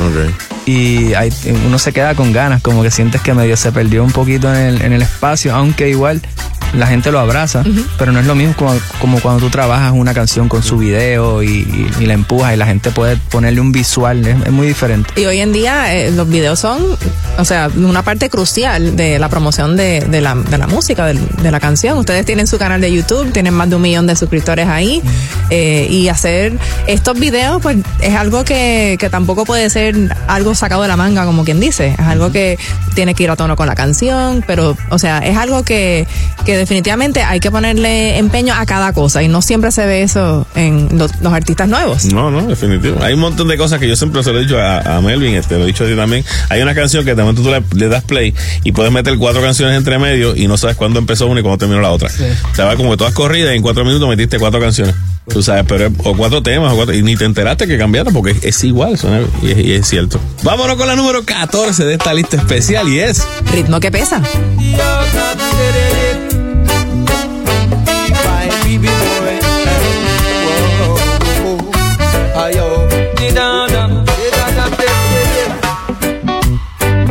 Y 0.66 1.14
hay- 1.14 1.32
uno 1.66 1.78
se 1.80 1.94
queda 1.94 2.16
con 2.16 2.34
ganas, 2.34 2.62
como 2.62 2.84
que 2.84 2.92
sientes 2.92 3.22
que 3.22 3.34
medio 3.34 3.56
se 3.58 3.72
perdió 3.72 4.04
un 4.04 4.12
poquito 4.12 4.54
en 4.54 4.60
el, 4.62 4.82
en 4.82 4.94
el 4.94 5.02
espacio, 5.02 5.56
aunque 5.56 5.90
igual 5.90 6.22
la 6.74 6.88
gente 6.88 7.10
lo 7.10 7.20
abraza, 7.20 7.64
pero 7.98 8.12
no 8.12 8.20
es 8.20 8.26
lo 8.26 8.36
mismo 8.36 8.54
como, 8.58 8.74
como 9.00 9.22
cuando 9.22 9.40
tú 9.40 9.50
trabajas 9.50 9.94
una 9.94 10.14
canción 10.14 10.50
con 10.50 10.62
su 10.62 10.78
video 10.78 11.42
y, 11.42 11.48
y- 11.48 11.90
y 12.02 12.06
la 12.06 12.14
empujas 12.16 12.54
y 12.54 12.58
la 12.58 12.66
gente 12.66 12.92
puede 12.92 13.16
ponerle 13.30 13.62
un 13.62 13.72
visual, 13.72 14.26
es, 14.28 14.36
es 14.46 14.52
muy 14.52 14.68
diferente. 14.68 15.10
Y 15.16 15.24
hoy 15.26 15.40
en 15.40 15.54
día 15.54 15.94
eh, 15.96 16.12
los 16.12 16.28
videos 16.28 16.60
son, 16.60 16.84
o 17.38 17.46
sea, 17.46 17.70
una 17.78 18.02
parte 18.04 18.30
crucial 18.30 18.98
de 18.98 19.20
la 19.20 19.30
promoción 19.30 19.78
de, 19.78 20.02
de 20.02 20.20
la, 20.20 20.36
de 20.36 20.58
la 20.58 20.68
música, 20.68 21.06
de, 21.06 21.52
la 21.52 21.60
canción. 21.62 21.98
Ustedes 21.98 22.26
tienen 22.26 22.46
su 22.48 22.58
canal 22.58 22.82
de 22.82 22.92
YouTube, 22.92 23.32
tienen 23.32 23.54
más 23.54 23.70
de 23.70 23.78
un 23.78 23.82
millón 23.82 24.06
de 24.08 24.16
suscriptores 24.18 24.68
ahí. 24.68 25.02
eh, 25.52 25.88
y 25.90 26.10
hacer 26.10 26.58
estos 26.88 27.18
videos, 27.18 27.62
pues 27.62 27.78
es 28.02 28.16
algo 28.16 28.44
que, 28.44 28.85
que 29.00 29.10
tampoco 29.10 29.44
puede 29.46 29.70
ser 29.70 29.96
algo 30.28 30.56
sacado 30.56 30.82
de 30.84 30.88
la 30.88 30.96
manga, 30.96 31.26
como 31.26 31.44
quien 31.44 31.60
dice. 31.60 31.96
Es 31.98 32.00
algo 32.00 32.32
que 32.32 32.58
tiene 32.94 33.14
que 33.16 33.24
ir 33.24 33.30
a 33.30 33.36
tono 33.36 33.56
con 33.56 33.68
la 33.68 33.76
canción, 33.76 34.44
pero, 34.48 34.78
o 34.90 35.00
sea, 35.00 35.20
es 35.20 35.38
algo 35.38 35.64
que, 35.64 36.08
que 36.46 36.58
definitivamente 36.58 37.22
hay 37.22 37.40
que 37.40 37.52
ponerle 37.52 38.18
empeño 38.18 38.54
a 38.54 38.66
cada 38.66 38.94
cosa. 38.94 39.22
Y 39.24 39.28
no 39.28 39.42
siempre 39.42 39.72
se 39.72 39.86
ve 39.86 40.04
eso 40.04 40.48
en 40.56 40.98
los, 40.98 41.20
los 41.22 41.34
artistas 41.34 41.68
nuevos. 41.68 42.06
No, 42.06 42.32
no, 42.32 42.44
definitivo. 42.44 43.04
Hay 43.04 43.14
un 43.14 43.20
montón 43.20 43.48
de 43.48 43.58
cosas 43.58 43.80
que 43.80 43.88
yo 43.88 43.96
siempre 43.96 44.24
se 44.24 44.32
lo 44.32 44.40
he 44.40 44.44
dicho 44.44 44.58
a, 44.58 44.98
a 44.98 45.02
Melvin, 45.02 45.36
este, 45.36 45.58
lo 45.58 45.64
he 45.64 45.68
dicho 45.68 45.84
a 45.84 45.88
ti 45.88 45.96
también. 45.96 46.24
Hay 46.50 46.62
una 46.62 46.74
canción 46.74 47.04
que 47.04 47.16
momento 47.26 47.42
tú 47.42 47.50
le, 47.50 47.64
le 47.80 47.90
das 47.90 48.04
play 48.04 48.34
y 48.64 48.72
puedes 48.72 48.92
meter 48.92 49.18
cuatro 49.18 49.42
canciones 49.42 49.78
entre 49.78 49.98
medio 49.98 50.36
y 50.36 50.48
no 50.48 50.58
sabes 50.58 50.76
cuándo 50.76 51.00
empezó 51.00 51.28
una 51.28 51.40
y 51.40 51.44
cuándo 51.44 51.58
terminó 51.58 51.82
la 51.82 51.92
otra. 51.92 52.10
O 52.52 52.56
sea, 52.56 52.66
va 52.66 52.76
como 52.76 52.92
que 52.92 52.98
todas 52.98 53.14
corridas 53.14 53.54
y 53.54 53.58
en 53.58 53.62
cuatro 53.62 53.84
minutos 53.84 54.08
metiste 54.08 54.40
cuatro 54.40 54.60
canciones. 54.60 54.96
Tú 55.28 55.42
sabes, 55.42 55.66
pero 55.68 55.88
es- 55.88 55.94
o 56.04 56.16
cuatro 56.16 56.42
temas, 56.44 56.72
o 56.74 56.76
cuatro, 56.76 56.94
y 56.94 57.02
ni 57.02 57.16
te 57.16 57.26
enteraste 57.26 57.68
que 57.68 57.78
cambiaron 57.78 58.14
porque 58.14 58.32
es, 58.32 58.44
es 58.44 58.64
igual, 58.64 58.98
suena- 58.98 59.22
y, 59.42 59.52
es, 59.52 59.58
y 59.58 59.74
es 59.74 59.88
cierto. 59.88 60.20
Vámonos 60.44 60.78
con 60.78 60.88
la 60.88 60.96
número 60.96 61.24
14 61.26 61.84
de 61.86 61.94
esta 61.94 62.14
lista 62.14 62.38
especial 62.38 62.88
y 62.88 63.00
es 63.00 63.26
Ritmo 63.52 63.80
que 63.80 63.92
pesa. 63.92 64.22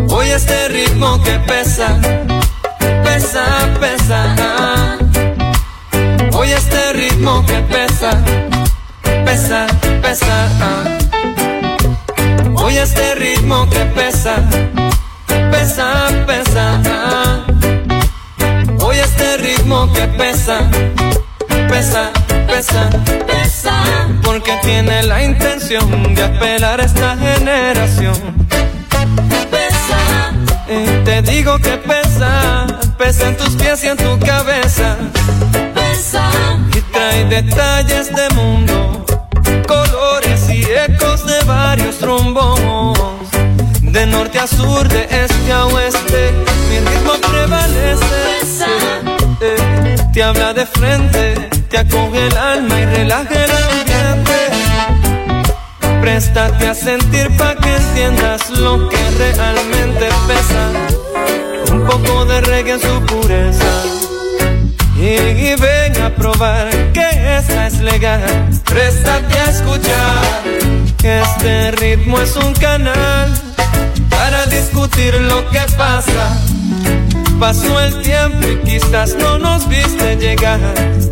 Hoy 0.09 0.29
este 0.31 0.69
ritmo 0.69 1.21
que 1.23 1.39
pesa, 1.41 1.64
ah. 10.23 10.85
Hoy 12.57 12.77
este 12.77 13.15
ritmo 13.17 13.69
que 13.69 13.81
pesa, 13.87 14.37
pesa, 15.51 16.09
pesa. 16.27 16.81
ah. 16.87 17.45
Hoy 18.81 18.99
este 18.99 19.37
ritmo 19.39 19.93
que 19.93 20.07
pesa, 20.09 20.69
pesa, 21.69 22.11
pesa, 22.47 22.91
pesa. 23.27 23.83
Porque 24.23 24.53
tiene 24.63 25.03
la 25.03 25.23
intención 25.23 26.15
de 26.15 26.23
apelar 26.23 26.81
a 26.81 26.85
esta 26.85 27.17
generación. 27.17 28.15
Pesa, 29.51 30.33
eh, 30.69 31.03
te 31.05 31.23
digo 31.23 31.59
que 31.59 31.77
pesa, 31.79 32.67
pesa 32.99 33.29
en 33.29 33.37
tus 33.37 33.51
pies 33.57 33.83
y 33.85 33.89
en 33.89 33.97
tu 33.97 34.19
cabeza. 34.21 34.97
Pesa, 35.75 36.31
y 36.77 36.81
trae 36.93 37.25
detalles 37.25 38.15
de 38.15 38.29
mundo, 38.31 39.05
varios 41.47 42.01
rumbos. 42.01 42.99
De 43.83 44.07
norte 44.07 44.39
a 44.39 44.47
sur, 44.47 44.89
de 44.89 45.05
este 45.05 45.53
a 45.53 45.67
oeste, 45.67 46.33
mi 46.69 46.79
ritmo 46.81 47.13
prevalece. 47.31 48.05
Eh, 49.41 49.97
te 50.13 50.23
habla 50.23 50.53
de 50.53 50.67
frente, 50.67 51.35
te 51.69 51.79
acoge 51.79 52.27
el 52.27 52.37
alma 52.37 52.81
y 52.81 52.85
relaja 52.87 53.45
el 53.45 53.51
ambiente. 53.51 54.35
Préstate 56.01 56.67
a 56.67 56.75
sentir 56.75 57.31
pa' 57.37 57.55
que 57.57 57.77
entiendas 57.77 58.51
lo 58.51 58.89
que 58.89 59.11
realmente 59.19 60.09
pesa. 60.27 61.73
Un 61.73 61.87
poco 61.87 62.25
de 62.25 62.41
reggae 62.41 62.73
en 62.73 62.81
su 62.81 63.01
pureza. 63.07 63.73
Y, 64.97 65.49
y 65.49 65.55
ven 65.57 66.01
a 66.03 66.11
probar 66.11 66.71
que 66.93 67.37
esta 67.39 67.67
es 67.67 67.81
legal. 67.81 68.23
Préstate 68.65 69.39
a 69.39 69.51
escuchar 69.51 70.84
este 71.05 71.71
ritmo 71.73 72.19
es 72.19 72.35
un 72.37 72.55
canal 72.55 73.31
para 74.09 74.47
discutir 74.47 75.15
lo 75.15 75.47
que 75.51 75.61
pasa. 75.77 76.39
Pasó 77.39 77.79
el 77.81 78.01
tiempo 78.01 78.47
y 78.49 78.57
quizás 78.65 79.15
no 79.17 79.39
nos 79.39 79.69
viste 79.69 80.17
llegar, 80.17 80.61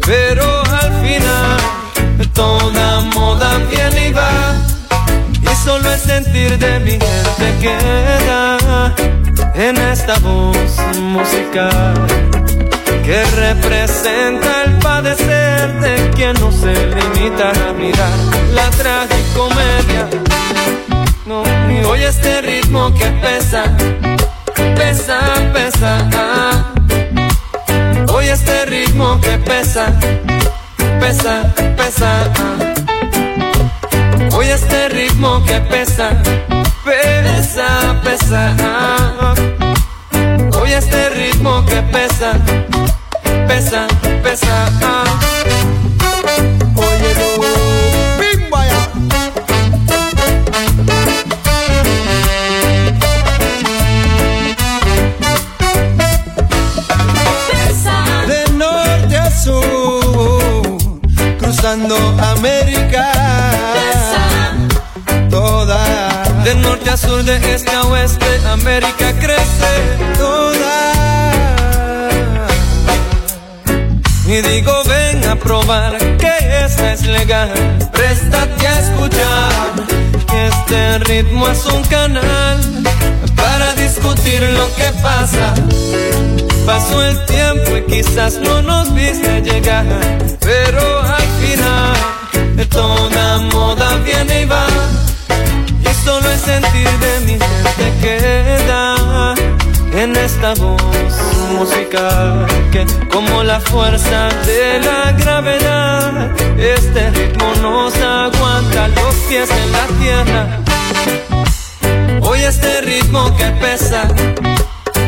pero 0.07 0.63
al 0.63 0.93
final 1.05 1.59
toda 2.33 3.01
moda 3.15 3.59
viene 3.71 4.09
y 4.09 4.13
va. 4.13 4.57
Y 5.43 5.55
solo 5.63 5.93
el 5.93 6.01
sentir 6.01 6.59
de 6.59 6.81
mi 6.81 6.93
gente 6.93 7.59
queda 7.61 8.95
en 9.55 9.77
esta 9.77 10.19
voz 10.21 10.79
musical 10.97 12.07
que 13.05 13.25
representa 13.25 14.65
el 14.65 14.79
padecer 14.79 15.81
de 15.81 16.11
quien 16.15 16.35
no 16.35 16.53
se 16.53 16.73
limita 16.73 17.51
a 17.69 17.73
mirar 17.73 18.13
la 18.55 18.71
tragicomedia. 18.71 20.09
No, 21.27 21.43
y 21.71 21.85
hoy 21.85 22.03
este 22.05 22.41
ritmo 22.43 22.93
que 22.95 23.07
pesa, 23.23 23.65
pesa, 24.77 25.19
pesa. 25.53 26.09
ah. 26.15 26.73
Hoy 28.13 28.29
este 28.29 28.67
ritmo 28.67 29.21
que 29.21 29.39
pesa, 29.39 29.87
pesa, 31.01 31.43
pesa. 31.77 32.31
ah. 32.39 32.75
Hoy 34.33 34.47
este 34.47 34.89
ritmo 34.89 35.43
que 35.45 35.61
pesa, 35.61 36.11
pesa, 36.85 38.01
pesa. 38.05 38.55
ah. 38.61 39.35
Hoy 40.61 40.73
este 40.73 41.09
ritmo 41.11 41.65
que 41.67 41.83
pesa, 41.83 42.33
pesa, 43.53 43.87
pesa. 44.23 44.65
Oye, 46.77 47.11
lo, 47.21 47.29
bim, 48.19 48.51
vaya. 48.51 48.81
De 58.27 58.53
norte 58.53 59.17
a 59.19 59.31
sur, 59.31 60.63
cruzando 61.39 61.97
América. 62.35 63.13
Toda. 65.29 66.23
De 66.45 66.55
norte 66.55 66.89
a 66.89 66.97
sur, 66.97 67.23
de 67.23 67.37
este 67.55 67.75
a 67.75 67.83
oeste, 67.83 68.41
América 68.51 69.13
crece. 69.21 69.73
Toda. 70.17 70.52
Y 74.33 74.41
digo, 74.41 74.73
ven 74.85 75.23
a 75.29 75.37
probar 75.37 75.99
que 76.17 76.33
esta 76.65 76.95
es 76.95 77.05
legal. 77.07 77.53
Préstate 77.93 78.67
a 78.67 78.81
escuchar 78.81 79.73
que 80.27 80.47
este 80.47 80.99
ritmo 81.01 81.47
es 81.49 81.67
un 81.67 81.83
canal 81.83 82.59
para 83.37 83.75
discutir 83.75 84.41
lo 84.57 84.75
que 84.75 84.91
pasa. 85.03 85.53
Pasó 86.65 87.05
el 87.05 87.23
tiempo 87.27 87.77
y 87.77 87.83
quizás 87.83 88.39
no 88.39 88.63
nos 88.63 88.95
viste 88.95 89.43
llegar, 89.43 89.85
pero 90.41 91.03
al 91.03 91.29
final 91.43 91.95
toda 92.71 93.39
moda 93.53 93.97
viene 93.97 94.43
y 94.43 94.45
va. 94.47 94.67
Y 95.83 96.05
solo 96.07 96.31
el 96.31 96.39
sentir 96.39 96.89
de 96.89 97.21
mi 97.27 97.33
gente 97.33 97.93
queda 98.01 99.02
en 100.03 100.17
esta 100.17 100.55
voz 100.55 100.83
musical 101.53 102.45
que 102.73 102.85
como 103.09 103.45
la 103.45 103.61
fuerza 103.61 104.29
de 104.45 104.81
la 104.81 105.13
gravedad, 105.13 106.33
este 106.59 107.11
ritmo 107.11 107.55
nos 107.63 107.95
aguanta 107.97 108.89
los 108.89 109.15
pies 109.29 109.49
en 109.51 109.73
la 109.73 109.87
tierra. 110.01 110.59
Hoy 112.21 112.41
este 112.41 112.81
ritmo 112.81 113.37
que 113.37 113.47
pesa, 113.61 114.09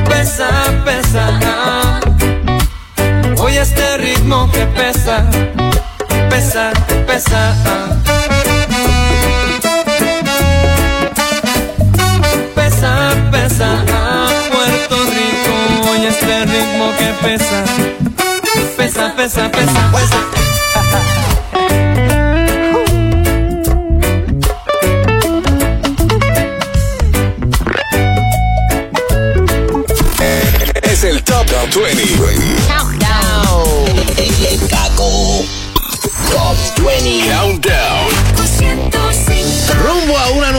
pesa, 0.09 0.49
pesa. 0.85 2.01
Hoy 3.39 3.57
este 3.57 3.97
ritmo 3.97 4.49
que 4.53 4.65
pesa, 4.67 5.29
pesa. 6.31 6.73
Pesa, 7.07 8.14
ritmo 16.55 16.93
que 16.97 17.13
pesa, 17.27 17.65
pesa, 18.77 19.17
pesa, 19.17 19.51
pesa. 19.51 19.91
es 30.83 31.05
el 31.05 31.23
Top 31.25 31.47
20. 31.75 32.65
Top 34.69 35.64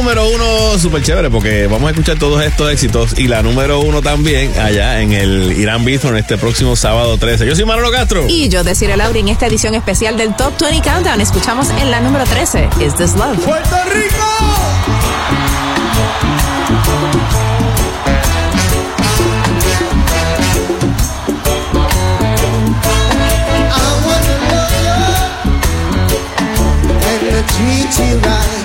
número 0.06 0.30
uno 0.30 0.78
súper 0.78 1.01
chévere 1.01 1.32
porque 1.32 1.66
vamos 1.66 1.88
a 1.88 1.89
escuchar 1.89 2.20
todos 2.20 2.43
estos 2.43 2.72
éxitos 2.72 3.18
y 3.18 3.28
la 3.28 3.41
número 3.41 3.80
uno 3.80 4.03
también 4.03 4.56
allá 4.60 5.01
en 5.01 5.14
el 5.14 5.53
Irán 5.53 5.84
Bithorn 5.84 6.16
este 6.16 6.38
próximo 6.38 6.76
sábado 6.76 7.18
13. 7.18 7.47
Yo 7.47 7.56
soy 7.56 7.66
Manolo 7.66 7.89
Castro. 7.91 8.28
Y 8.30 8.47
yo, 8.47 8.64
Desiree 8.64 8.97
Lauri, 8.97 9.22
en 9.22 9.30
esta 9.30 9.47
edición 9.47 9.74
especial 9.74 10.16
del 10.16 10.36
Top 10.36 10.53
20 10.62 10.88
Countdown, 10.88 11.22
escuchamos 11.22 11.70
en 11.82 11.89
la 11.89 12.01
número 12.01 12.24
13, 12.24 12.70
Is 12.86 12.93
This 12.93 13.16
Love? 13.16 13.39
¡Puerto 13.39 13.78
Rico! 13.95 14.16
Treat 27.47 27.99
you 27.99 28.18
right. 28.20 28.64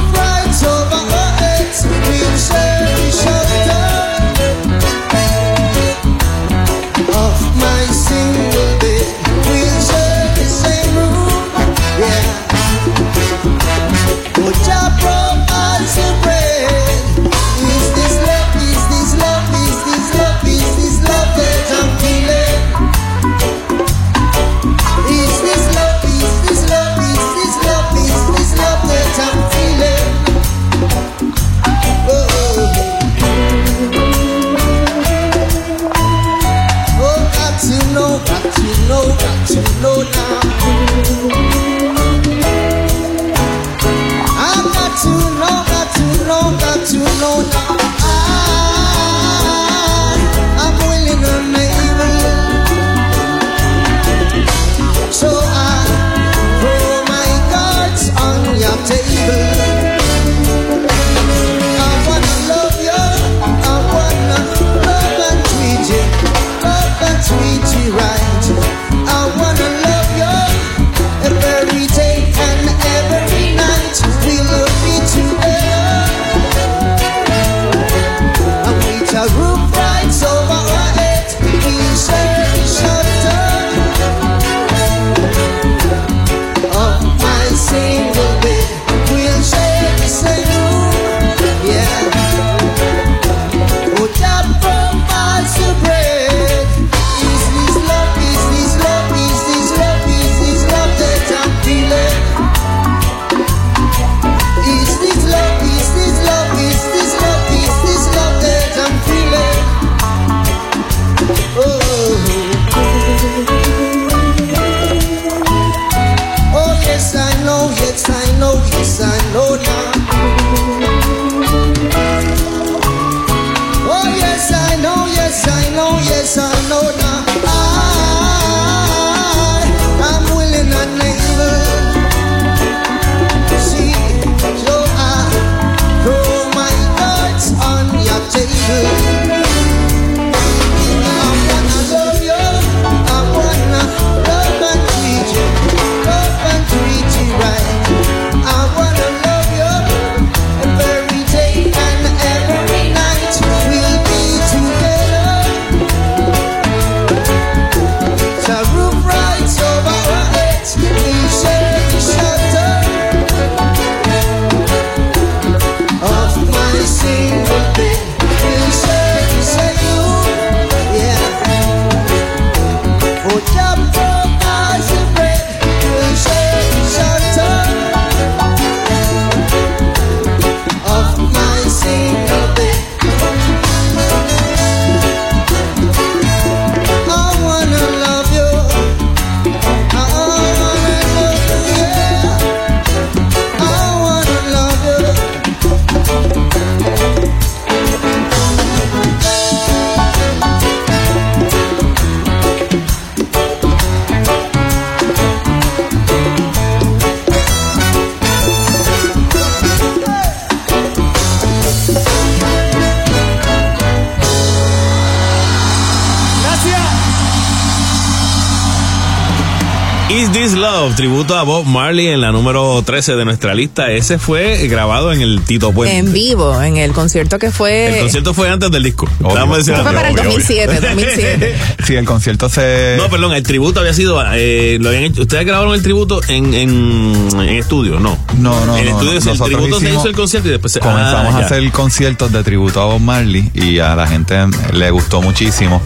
a 221.41 221.43
Bob 221.43 221.65
Marley 221.65 222.07
en 222.09 222.21
la 222.21 222.31
número 222.31 222.79
13 222.85 223.15
de 223.15 223.25
nuestra 223.25 223.55
lista. 223.55 223.89
Ese 223.91 224.19
fue 224.19 224.67
grabado 224.67 225.11
en 225.11 225.21
el 225.21 225.41
Tito 225.41 225.71
Puente. 225.71 225.97
En 225.97 226.13
vivo, 226.13 226.61
en 226.61 226.77
el 226.77 226.91
concierto 226.91 227.39
que 227.39 227.49
fue. 227.49 227.95
el 227.95 228.01
concierto 228.03 228.35
fue 228.35 228.47
antes 228.47 228.69
del 228.69 228.83
disco. 228.83 229.07
Diciendo- 229.17 229.83
Fue 229.83 229.91
para 229.93 230.09
el 230.09 230.13
Obvio, 230.19 230.29
obvio. 230.29 230.33
2007, 230.33 230.79
2007. 230.81 231.55
Sí, 231.83 231.95
el 231.95 232.05
concierto 232.05 232.47
se... 232.47 232.95
No, 232.97 233.09
perdón, 233.09 233.33
el 233.33 233.41
tributo 233.41 233.79
había 233.79 233.93
sido. 233.93 234.21
eh, 234.33 234.77
lo 234.79 234.89
habían 234.89 235.05
hecho- 235.05 235.23
¿Ustedes 235.23 235.43
grabaron 235.45 235.73
el 235.73 235.81
tributo 235.81 236.21
en, 236.27 236.53
en, 236.53 237.27
en 237.33 237.49
estudio? 237.49 237.99
No. 237.99 238.19
No, 238.37 238.63
no, 238.67 238.77
En 238.77 238.85
no, 238.85 238.91
estudio 238.91 239.13
no. 239.13 239.17
el 239.17 239.25
Nosotros 239.25 239.49
tributo 239.49 239.79
se 239.79 239.89
hizo 239.89 240.07
el 240.07 240.15
concierto 240.15 240.47
y 240.47 240.51
después 240.51 240.71
se. 240.73 240.79
Comenzamos 240.79 241.33
ah, 241.33 241.37
a 241.39 241.45
hacer 241.45 241.71
conciertos 241.71 242.31
de 242.31 242.43
tributo 242.43 242.81
a 242.81 242.85
Bob 242.85 242.99
Marley 243.01 243.49
y 243.55 243.79
a 243.79 243.95
la 243.95 244.05
gente 244.07 244.35
le 244.73 244.91
gustó 244.91 245.23
muchísimo. 245.23 245.81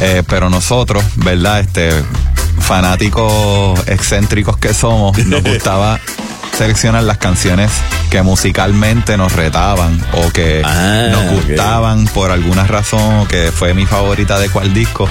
Eh, 0.00 0.22
pero 0.28 0.48
nosotros, 0.48 1.02
¿verdad? 1.16 1.60
Este 1.60 1.90
fanáticos 2.70 3.80
excéntricos 3.88 4.56
que 4.56 4.72
somos, 4.72 5.18
nos 5.26 5.42
gustaba 5.52 5.98
seleccionar 6.56 7.02
las 7.02 7.18
canciones 7.18 7.72
que 8.10 8.22
musicalmente 8.22 9.16
nos 9.16 9.32
retaban 9.32 10.00
o 10.12 10.30
que 10.30 10.62
Ah, 10.64 11.08
nos 11.10 11.32
gustaban 11.32 12.04
por 12.06 12.30
alguna 12.30 12.62
razón 12.62 13.22
o 13.22 13.26
que 13.26 13.50
fue 13.50 13.74
mi 13.74 13.86
favorita 13.86 14.38
de 14.38 14.50
cuál 14.50 14.72
disco. 14.72 15.08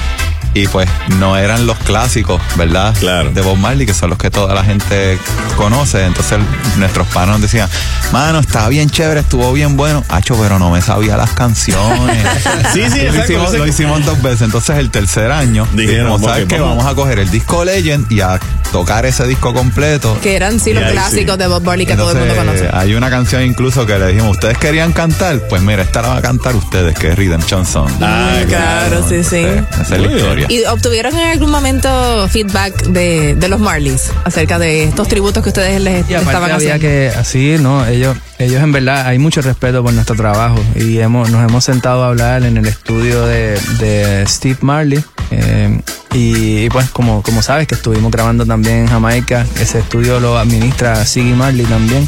Y 0.54 0.68
pues 0.68 0.90
no 1.20 1.38
eran 1.38 1.68
los 1.68 1.78
clásicos, 1.80 2.42
¿verdad? 2.58 2.96
Claro. 3.00 3.32
De 3.32 3.42
Bob 3.42 3.58
Marley, 3.58 3.86
que 3.86 3.94
son 3.94 4.10
los 4.10 4.18
que 4.18 4.32
toda 4.32 4.54
la 4.56 4.64
gente 4.64 5.18
conoce. 5.56 6.04
Entonces 6.06 6.40
nuestros 6.78 7.08
panos 7.08 7.34
nos 7.36 7.42
decían, 7.44 7.70
mano, 8.12 8.40
está 8.40 8.68
bien 8.68 8.90
chévere, 8.90 9.20
estuvo 9.22 9.52
bien 9.54 9.78
bueno. 9.78 10.04
Hacho, 10.10 10.36
pero 10.42 10.58
no 10.60 10.72
me 10.72 10.82
sabía 10.82 11.18
las 11.18 11.32
canciones. 11.32 12.18
Sí, 12.74 12.84
sí, 12.90 13.00
Y 13.00 13.04
lo, 13.04 13.10
exacto, 13.10 13.24
hicimos, 13.24 13.48
ese- 13.50 13.58
lo 13.58 13.68
hicimos 13.68 14.06
dos 14.06 14.22
veces. 14.22 14.42
Entonces 14.44 14.78
el 14.78 14.92
tercer 14.92 15.32
año 15.32 15.68
Dijeron, 15.74 16.12
dijimos, 16.14 16.22
¿sabes 16.22 16.46
qué? 16.48 16.60
vamos. 16.60 16.78
Vamos 16.78 16.92
a 16.92 16.96
coger 16.96 17.20
el 17.20 17.30
disco 17.32 17.64
Legend 17.66 18.12
y 18.12 18.22
a 18.22 18.40
tocar 18.72 19.06
ese 19.06 19.26
disco 19.28 19.54
completo. 19.54 20.18
Que 20.22 20.36
eran 20.36 20.60
sí 20.60 20.74
los 20.74 20.84
ahí 20.84 20.92
clásicos 20.94 21.36
sí. 21.36 21.40
de 21.40 21.48
Bob 21.48 21.64
Marley 21.64 21.86
que 21.86 21.96
todo 21.96 22.12
el 22.12 22.18
mundo 22.20 22.36
conoce. 22.36 22.70
hay 22.72 22.94
una 22.94 23.10
canción 23.10 23.44
incluso 23.44 23.86
que 23.86 23.98
le 23.98 24.08
dijimos, 24.08 24.32
¿ustedes 24.32 24.58
querían 24.58 24.94
cantar? 24.94 25.40
Pues 25.50 25.62
mira, 25.62 25.82
esta 25.84 26.02
la 26.02 26.10
van 26.10 26.18
a 26.20 26.22
cantar 26.22 26.56
ustedes, 26.56 26.98
que 26.98 27.10
es 27.10 27.16
Redemption 27.18 27.66
Song. 27.66 27.90
Ah, 28.02 28.38
claro, 28.48 29.04
sí, 29.08 29.24
sí. 29.24 29.46
Esa 29.82 29.98
historia. 30.42 30.62
¿Y 30.62 30.66
obtuvieron 30.66 31.18
en 31.18 31.28
algún 31.28 31.52
momento 31.52 32.28
feedback 32.30 32.84
de, 32.88 33.36
de 33.36 33.48
los 33.48 33.60
Marleys 33.60 34.12
acerca 34.26 34.60
de 34.60 34.86
estos 34.86 35.08
tributos 35.08 35.44
que 35.44 35.50
ustedes 35.50 35.82
les, 35.82 36.10
Y 36.10 36.14
les 36.14 36.22
estaban 36.22 36.52
había 36.52 36.56
haciendo? 36.76 36.80
que, 36.82 37.12
así, 37.18 37.58
¿no? 37.60 37.86
Ellos, 37.86 38.16
ellos 38.38 38.62
en 38.64 38.72
verdad, 38.72 39.06
hay 39.08 39.18
mucho 39.20 39.42
respeto 39.42 39.84
por 39.84 39.94
nuestro 39.94 40.16
trabajo 40.16 40.60
y 40.76 41.00
hemos, 41.00 41.30
nos 41.30 41.48
hemos 41.48 41.64
sentado 41.64 42.04
a 42.04 42.08
hablar 42.08 42.44
en 42.44 42.58
el 42.58 42.66
estudio 42.68 43.26
de, 43.26 43.60
de 43.80 44.26
Steve 44.28 44.58
Marley. 44.62 45.04
eh, 45.32 45.82
y, 46.14 46.66
y 46.66 46.70
pues 46.72 46.90
como, 46.90 47.22
como 47.22 47.44
sabes 47.44 47.68
que 47.68 47.76
estuvimos 47.76 48.12
grabando 48.12 48.44
también 48.46 48.78
en 48.80 48.88
Jamaica, 48.88 49.46
ese 49.60 49.80
estudio 49.80 50.20
lo 50.20 50.40
administra 50.40 51.06
Siggy 51.06 51.34
Marley 51.34 51.66
también. 51.66 52.08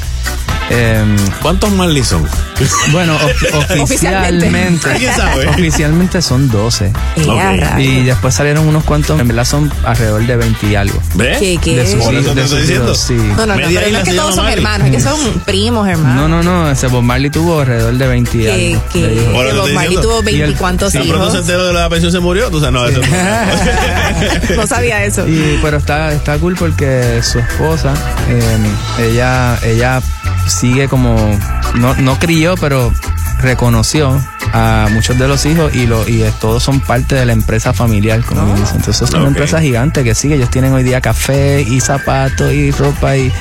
Eh, 0.71 1.03
¿Cuántos 1.41 1.71
Marley 1.71 2.03
son? 2.03 2.27
Bueno, 2.91 3.15
of- 3.15 3.79
oficialmente, 3.81 4.89
¿Quién 4.97 5.13
sabe? 5.15 5.47
oficialmente 5.47 6.21
son 6.21 6.49
12. 6.49 6.85
Eh, 6.85 6.91
Ok. 7.27 7.39
a 7.39 7.51
rayos. 7.55 7.79
Y 7.79 8.03
después 8.03 8.33
salieron 8.35 8.67
unos 8.67 8.83
cuantos, 8.83 9.19
en 9.19 9.27
verdad 9.27 9.45
son 9.45 9.71
alrededor 9.85 10.25
de 10.25 10.35
20 10.35 10.67
y 10.67 10.75
algo. 10.75 10.99
¿Ves? 11.15 11.37
¿Qué, 11.39 11.57
qué? 11.61 11.75
De 11.77 11.85
sus, 11.91 12.05
de 12.11 12.21
diciendo. 12.21 12.85
hijos, 12.85 12.97
sí. 12.97 13.13
No, 13.13 13.45
no, 13.45 13.55
no, 13.55 13.55
pero 13.55 13.89
no 13.91 13.97
es 13.99 14.03
que 14.03 14.13
todos 14.13 14.35
son 14.35 14.47
hermanos, 14.47 14.87
es 14.87 14.95
que 14.95 15.01
son 15.01 15.19
primos, 15.45 15.87
hermanos. 15.87 16.15
No, 16.15 16.27
no, 16.27 16.43
no, 16.43 16.71
ese 16.71 16.87
Bob 16.87 17.03
Marley 17.03 17.29
tuvo 17.29 17.61
alrededor 17.61 17.93
de 17.93 18.07
20 18.07 18.37
y 18.37 18.41
Que, 18.41 18.51
algo. 18.51 18.61
hijos. 18.65 18.83
Que 18.93 18.99
te 19.51 19.57
Bob 19.57 19.69
Marley 19.73 19.97
tuvo 20.01 20.15
Y 20.15 20.29
el- 20.33 20.37
veinticuantos 20.41 20.93
Tan 20.93 21.07
pronto 21.07 21.25
se 21.31 21.37
hijos. 21.37 21.39
enteró 21.49 21.65
de 21.67 21.73
la 21.73 21.89
pensión 21.89 22.11
se 22.11 22.19
murió. 22.19 22.49
Tú 22.49 22.59
sabes, 22.59 22.73
no, 22.73 22.85
eso. 22.87 23.01
No 24.55 24.67
sabía 24.67 25.03
eso. 25.05 25.27
Y, 25.27 25.59
pero 25.61 25.77
está, 25.77 26.11
está 26.13 26.37
cool 26.37 26.55
porque 26.57 27.21
su 27.23 27.39
esposa, 27.39 27.93
eh, 28.29 29.09
ella, 29.11 29.57
ella 29.63 30.01
sigue 30.47 30.87
como, 30.87 31.15
no, 31.75 31.95
no 31.95 32.19
crió, 32.19 32.50
pero 32.59 32.91
reconoció 33.41 34.19
a 34.53 34.87
muchos 34.91 35.17
de 35.17 35.27
los 35.27 35.45
hijos 35.45 35.73
y, 35.73 35.87
lo, 35.87 36.07
y 36.07 36.23
todos 36.39 36.63
son 36.63 36.79
parte 36.79 37.15
de 37.15 37.25
la 37.25 37.33
empresa 37.33 37.73
familiar, 37.73 38.23
como 38.23 38.45
bien 38.45 38.57
dicen. 38.57 38.77
Entonces 38.77 39.09
es 39.09 39.13
una 39.13 39.27
empresa 39.27 39.61
gigante 39.61 40.03
que 40.03 40.15
sigue. 40.15 40.35
Ellos 40.35 40.49
tienen 40.49 40.73
hoy 40.73 40.83
día 40.83 41.01
café 41.01 41.61
y 41.61 41.79
zapatos 41.79 42.51
y 42.53 42.71
ropa 42.71 43.17
y 43.17 43.31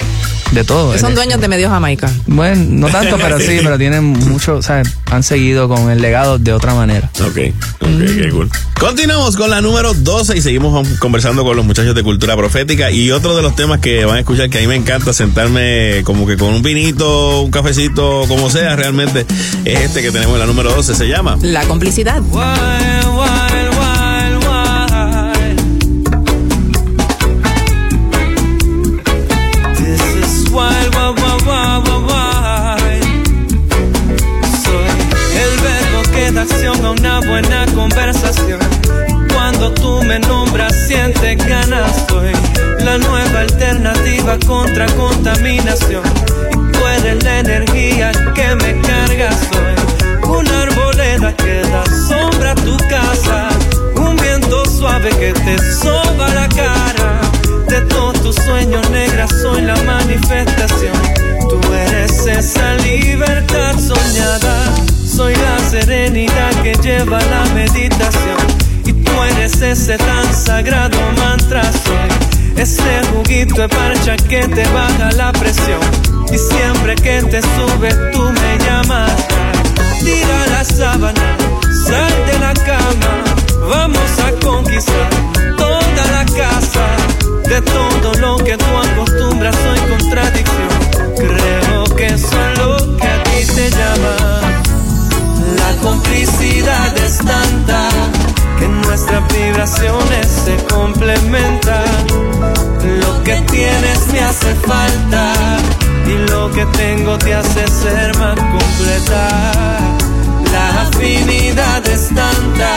de 0.52 0.64
todo. 0.64 0.96
Son 0.98 1.14
dueños 1.14 1.40
de 1.40 1.48
medio 1.48 1.70
Jamaica. 1.70 2.10
Bueno, 2.26 2.64
no 2.68 2.88
tanto, 2.88 3.16
pero 3.18 3.38
sí, 3.40 3.60
pero 3.62 3.78
tienen 3.78 4.04
mucho, 4.04 4.56
o 4.56 4.62
sea, 4.62 4.82
han 5.10 5.22
seguido 5.22 5.68
con 5.68 5.90
el 5.90 6.00
legado 6.00 6.38
de 6.38 6.52
otra 6.52 6.74
manera. 6.74 7.10
Ok, 7.20 7.38
ok, 7.80 7.98
qué 7.98 8.28
cool. 8.30 8.50
Continuamos 8.78 9.36
con 9.36 9.50
la 9.50 9.60
número 9.60 9.92
12 9.92 10.38
y 10.38 10.40
seguimos 10.40 10.88
conversando 10.98 11.44
con 11.44 11.56
los 11.56 11.64
muchachos 11.64 11.94
de 11.94 12.02
Cultura 12.02 12.36
Profética. 12.36 12.90
Y 12.90 13.10
otro 13.10 13.36
de 13.36 13.42
los 13.42 13.54
temas 13.54 13.80
que 13.80 14.04
van 14.04 14.16
a 14.16 14.20
escuchar 14.20 14.48
que 14.50 14.58
a 14.58 14.60
mí 14.62 14.66
me 14.66 14.76
encanta 14.76 15.12
sentarme 15.12 16.02
como 16.04 16.26
que 16.26 16.36
con 16.36 16.54
un 16.54 16.62
vinito, 16.62 17.42
un 17.42 17.50
cafecito, 17.50 18.24
como 18.26 18.50
sea, 18.50 18.76
realmente 18.76 19.26
es 19.64 19.89
este 19.90 20.02
que 20.02 20.12
tenemos 20.12 20.34
en 20.34 20.40
la 20.40 20.46
número 20.46 20.72
12. 20.72 20.94
Se 20.94 21.08
llama 21.08 21.36
La 21.42 21.64
complicidad. 21.64 22.22
Wild, 22.22 23.06
wild, 23.06 23.74
wild, 23.74 24.44
wild. 24.46 25.58
This 29.74 30.00
is 30.14 30.48
wild, 30.52 30.94
wild, 30.94 31.18
wild, 31.18 31.42
wild, 31.44 31.86
wild, 31.86 32.06
wild. 32.06 33.04
Soy 34.62 34.86
el 35.34 35.54
verbo 35.58 36.02
que 36.12 36.30
da 36.30 36.42
acción 36.42 36.86
a 36.86 36.90
una 36.92 37.18
buena 37.22 37.66
conversación. 37.74 38.60
Cuando 39.32 39.74
tú 39.74 40.04
me 40.04 40.20
nombras, 40.20 40.72
siente 40.86 41.34
ganas. 41.34 42.06
Soy 42.08 42.30
la 42.84 42.96
nueva 42.96 43.40
alternativa 43.40 44.38
contra 44.46 44.86
contaminación. 44.94 46.04
Tú 46.80 46.86
eres 46.86 47.22
la 47.24 47.40
energía 47.40 48.10
que 48.34 48.54
me 48.54 48.80
carga. 48.80 49.30
Soy 49.52 50.30
una 50.30 50.62
arboleda 50.62 51.36
que 51.36 51.60
da 51.60 51.84
sombra 51.84 52.52
a 52.52 52.54
tu 52.54 52.74
casa. 52.88 53.50
Un 53.96 54.16
viento 54.16 54.64
suave 54.64 55.10
que 55.10 55.34
te 55.34 55.58
soba 55.74 56.30
la 56.30 56.48
cara. 56.48 57.20
De 57.68 57.82
todos 57.82 58.22
tus 58.22 58.34
sueños 58.36 58.88
negras 58.88 59.30
soy 59.42 59.60
la 59.60 59.76
manifestación. 59.82 60.96
Tú 61.50 61.60
eres 61.74 62.26
esa 62.26 62.72
libertad 62.76 63.78
soñada. 63.78 64.74
Soy 65.06 65.34
la 65.34 65.58
serenidad 65.58 66.62
que 66.62 66.72
lleva 66.76 67.20
la 67.20 67.44
meditación. 67.52 68.38
Y 68.86 68.94
tú 68.94 69.12
eres 69.34 69.60
ese 69.60 69.98
tan 69.98 70.32
sagrado 70.32 70.96
mantra. 71.18 71.62
Soy 71.72 72.08
ese 72.56 73.02
juguito 73.12 73.54
de 73.60 73.68
parcha 73.68 74.16
que 74.16 74.48
te 74.48 74.66
baja 74.68 75.12
la 75.12 75.30
presión. 75.32 76.09
Y 76.32 76.38
siempre 76.38 76.94
que 76.94 77.22
te 77.22 77.42
sube 77.42 77.92
tú 78.12 78.22
me 78.22 78.58
llamas. 78.64 79.10
Tira 79.98 80.46
la 80.46 80.64
sábana, 80.64 81.36
sal 81.86 82.12
de 82.26 82.38
la 82.38 82.54
cama. 82.54 83.24
Vamos 83.68 84.10
a 84.20 84.30
conquistar 84.44 85.10
toda 85.56 86.04
la 86.12 86.24
casa. 86.26 86.86
De 87.48 87.60
todo 87.62 88.14
lo 88.20 88.36
que 88.44 88.56
tú 88.56 88.64
acostumbras 88.64 89.56
soy 89.56 89.78
contradicción. 89.90 90.68
Creo 91.16 91.84
que 91.96 92.06
eso 92.06 92.50
es 92.52 92.58
lo 92.58 92.96
que 92.96 93.08
a 93.08 93.22
ti 93.24 93.44
te 93.54 93.70
llama. 93.70 94.40
La 95.56 95.82
complicidad 95.82 96.96
es 96.96 97.18
tanta 97.18 97.88
que 98.58 98.68
nuestras 98.68 99.26
vibraciones 99.32 100.26
se 100.44 100.56
complementan. 100.72 102.06
Lo 103.00 103.22
que 103.24 103.34
tienes 103.50 104.06
me 104.12 104.20
hace 104.20 104.54
falta 104.54 105.32
y 106.10 106.30
lo 106.30 106.50
que 106.50 106.66
tengo 106.66 107.16
te 107.18 107.34
hace 107.34 107.66
ser 107.68 108.16
más 108.18 108.34
completa. 108.36 109.78
La 110.52 110.82
afinidad 110.82 111.86
es 111.86 112.08
tanta. 112.08 112.76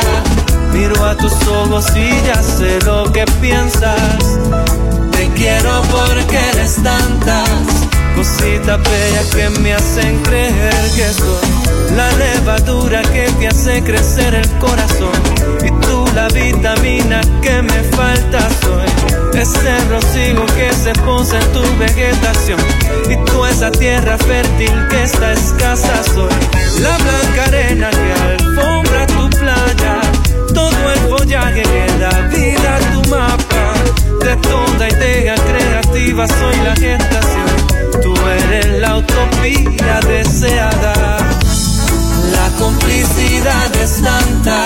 Miro 0.71 1.03
a 1.05 1.15
tus 1.15 1.34
ojos 1.47 1.86
y 1.95 2.09
ya 2.25 2.41
sé 2.41 2.79
lo 2.86 3.11
que 3.11 3.25
piensas. 3.41 4.39
Te 5.11 5.27
quiero 5.36 5.81
porque 5.91 6.38
eres 6.53 6.81
tantas 6.84 7.49
cositas 8.15 8.79
bellas 8.84 9.27
que 9.36 9.49
me 9.61 9.73
hacen 9.73 10.21
creer 10.23 10.91
que 10.95 11.07
soy 11.13 11.95
la 11.95 12.11
levadura 12.13 13.01
que 13.01 13.25
te 13.39 13.47
hace 13.47 13.84
crecer 13.84 14.36
el 14.36 14.49
corazón. 14.59 15.21
Y 15.63 15.71
tú 15.86 16.05
la 16.13 16.27
vitamina 16.27 17.21
que 17.41 17.61
me 17.61 17.84
falta 17.95 18.39
soy 18.61 18.93
ese 19.41 19.79
rocío 19.89 20.45
que 20.55 20.71
se 20.73 20.93
posa 20.93 21.39
en 21.39 21.51
tu 21.51 21.61
vegetación. 21.77 22.59
Y 23.09 23.15
tú 23.25 23.45
esa 23.45 23.71
tierra 23.71 24.17
fértil 24.17 24.88
que 24.89 25.03
está 25.03 25.34
escasa 25.34 26.03
soy 26.03 26.29
la 26.81 26.97
blanca 26.97 27.45
arena 27.47 27.89
que 27.89 28.13
alfombra 28.31 29.07
tu 29.07 29.29
playa. 29.29 30.01
Todo 30.53 30.91
el 30.91 30.99
follaje 31.09 31.63
que 31.63 31.99
da 31.99 32.21
vida 32.27 32.75
a 32.75 32.79
tu 32.93 33.09
mapa. 33.09 33.73
De 34.23 34.36
toda 34.38 34.89
idea 34.89 35.36
creativa 35.36 36.27
soy 36.27 36.57
la 36.57 36.75
gestación. 36.75 38.01
Tú 38.01 38.13
eres 38.27 38.79
la 38.79 38.97
utopía 38.97 39.99
deseada. 40.07 41.17
La 42.31 42.49
complicidad 42.59 43.75
es 43.75 44.01
tanta 44.01 44.65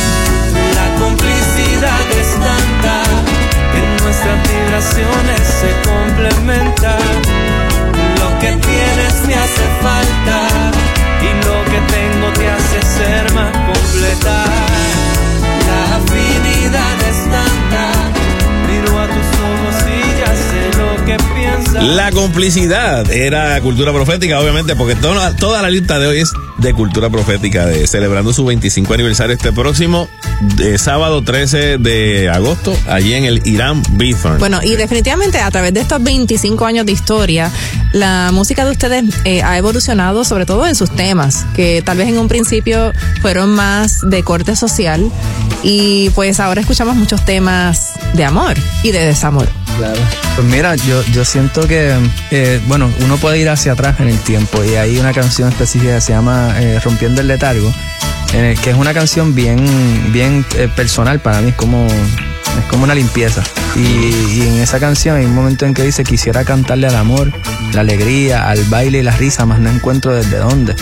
La 1.01 1.07
complicidad 1.07 2.11
es 2.11 2.29
tanta 2.33 2.95
que 3.73 3.81
nuestras 4.03 4.37
vibraciones 4.49 5.41
se 5.61 5.71
complementan. 5.89 7.13
Lo 8.19 8.29
que 8.39 8.51
tienes 8.67 9.13
me 9.25 9.33
hace 9.33 9.65
falta 9.81 10.37
y 11.23 11.29
lo 11.45 11.57
que 11.65 11.79
tengo 11.95 12.27
te 12.33 12.47
hace 12.47 12.81
ser 12.83 13.33
más 13.33 13.51
completa. 13.51 14.45
La 15.67 15.81
afinidad 15.97 16.97
es 17.09 17.19
tanta, 17.31 17.60
La 21.81 22.11
complicidad 22.11 23.09
era 23.11 23.59
cultura 23.61 23.91
profética, 23.91 24.39
obviamente, 24.39 24.75
porque 24.75 24.95
toda, 24.95 25.35
toda 25.35 25.61
la 25.61 25.69
lista 25.69 25.99
de 25.99 26.07
hoy 26.07 26.19
es 26.19 26.31
de 26.57 26.73
cultura 26.73 27.09
profética, 27.09 27.65
de 27.65 27.87
celebrando 27.87 28.33
su 28.33 28.45
25 28.45 28.93
aniversario 28.93 29.35
este 29.35 29.51
próximo 29.51 30.07
eh, 30.59 30.77
sábado 30.77 31.23
13 31.23 31.77
de 31.79 32.29
agosto, 32.29 32.75
allí 32.87 33.13
en 33.13 33.25
el 33.25 33.41
Irán 33.45 33.81
Bithorn. 33.91 34.39
Bueno, 34.39 34.59
y 34.63 34.75
definitivamente 34.75 35.39
a 35.39 35.49
través 35.49 35.73
de 35.73 35.81
estos 35.81 36.03
25 36.03 36.65
años 36.65 36.85
de 36.85 36.91
historia, 36.91 37.51
la 37.93 38.29
música 38.31 38.63
de 38.63 38.71
ustedes 38.71 39.05
eh, 39.25 39.41
ha 39.41 39.57
evolucionado 39.57 40.23
sobre 40.23 40.45
todo 40.45 40.67
en 40.67 40.75
sus 40.75 40.91
temas, 40.91 41.45
que 41.55 41.81
tal 41.83 41.97
vez 41.97 42.09
en 42.09 42.19
un 42.19 42.27
principio 42.27 42.91
fueron 43.21 43.49
más 43.49 44.01
de 44.07 44.23
corte 44.23 44.55
social 44.55 45.11
y 45.63 46.09
pues 46.11 46.39
ahora 46.39 46.61
escuchamos 46.61 46.95
muchos 46.95 47.25
temas 47.25 47.93
de 48.13 48.23
amor 48.23 48.55
y 48.83 48.91
de 48.91 49.05
desamor. 49.05 49.60
Claro. 49.81 49.99
Pues 50.35 50.47
mira, 50.47 50.75
yo, 50.75 51.03
yo 51.11 51.25
siento 51.25 51.67
que, 51.67 51.91
eh, 52.29 52.61
bueno, 52.67 52.91
uno 53.03 53.17
puede 53.17 53.39
ir 53.39 53.49
hacia 53.49 53.71
atrás 53.71 53.99
en 53.99 54.09
el 54.09 54.19
tiempo 54.19 54.63
y 54.63 54.75
hay 54.75 54.99
una 54.99 55.11
canción 55.11 55.49
específica 55.49 55.95
que 55.95 56.01
se 56.01 56.13
llama 56.13 56.53
eh, 56.59 56.79
Rompiendo 56.83 57.19
el 57.21 57.27
Letargo, 57.27 57.73
en 58.33 58.45
el 58.45 58.59
que 58.59 58.69
es 58.69 58.75
una 58.77 58.93
canción 58.93 59.33
bien, 59.33 59.57
bien 60.13 60.45
eh, 60.55 60.69
personal 60.75 61.19
para 61.19 61.41
mí, 61.41 61.49
es 61.49 61.55
como, 61.55 61.87
es 61.87 62.65
como 62.69 62.83
una 62.83 62.93
limpieza. 62.93 63.41
Y, 63.75 63.79
y 64.37 64.41
en 64.47 64.61
esa 64.61 64.79
canción 64.79 65.17
hay 65.17 65.25
un 65.25 65.33
momento 65.33 65.65
en 65.65 65.73
que 65.73 65.81
dice, 65.83 66.03
quisiera 66.03 66.43
cantarle 66.45 66.85
al 66.87 66.95
amor, 66.95 67.31
la 67.73 67.81
alegría, 67.81 68.49
al 68.49 68.63
baile 68.65 68.99
y 68.99 69.01
la 69.01 69.15
risa, 69.15 69.45
más 69.47 69.59
no 69.59 69.69
encuentro 69.71 70.13
desde 70.13 70.37
dónde. 70.37 70.75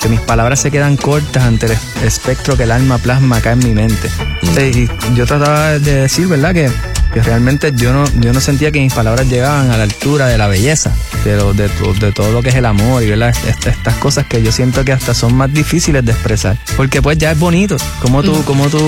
Que 0.00 0.08
mis 0.08 0.20
palabras 0.20 0.60
se 0.60 0.70
quedan 0.70 0.96
cortas 0.96 1.42
ante 1.42 1.66
el 1.66 1.72
es- 1.72 1.80
espectro 2.04 2.56
que 2.56 2.62
el 2.62 2.70
alma 2.70 2.96
plasma 2.98 3.36
acá 3.38 3.52
en 3.52 3.58
mi 3.58 3.74
mente. 3.74 4.08
Sea, 4.54 4.66
y 4.66 4.88
yo 5.14 5.26
trataba 5.26 5.78
de 5.80 6.02
decir, 6.02 6.28
¿verdad? 6.28 6.54
Que 6.54 6.70
que 7.12 7.22
realmente 7.22 7.72
yo 7.74 7.92
no, 7.92 8.04
yo 8.20 8.32
no 8.32 8.40
sentía 8.40 8.70
que 8.70 8.80
mis 8.80 8.92
palabras 8.92 9.28
llegaban 9.28 9.70
a 9.70 9.76
la 9.76 9.84
altura 9.84 10.26
de 10.26 10.36
la 10.38 10.46
belleza, 10.46 10.92
de, 11.24 11.36
lo- 11.36 11.54
de, 11.54 11.68
to- 11.68 11.94
de 11.94 12.12
todo 12.12 12.32
lo 12.32 12.42
que 12.42 12.50
es 12.50 12.54
el 12.54 12.66
amor 12.66 13.02
y 13.02 13.06
¿verdad? 13.10 13.30
Est- 13.30 13.66
estas 13.66 13.94
cosas 13.94 14.26
que 14.26 14.42
yo 14.42 14.52
siento 14.52 14.84
que 14.84 14.92
hasta 14.92 15.14
son 15.14 15.34
más 15.34 15.52
difíciles 15.52 16.04
de 16.04 16.12
expresar. 16.12 16.56
Porque 16.76 17.00
pues 17.02 17.18
ya 17.18 17.32
es 17.32 17.38
bonito, 17.38 17.76
como 18.02 18.22
tú, 18.22 18.42
como 18.44 18.68
tú 18.68 18.80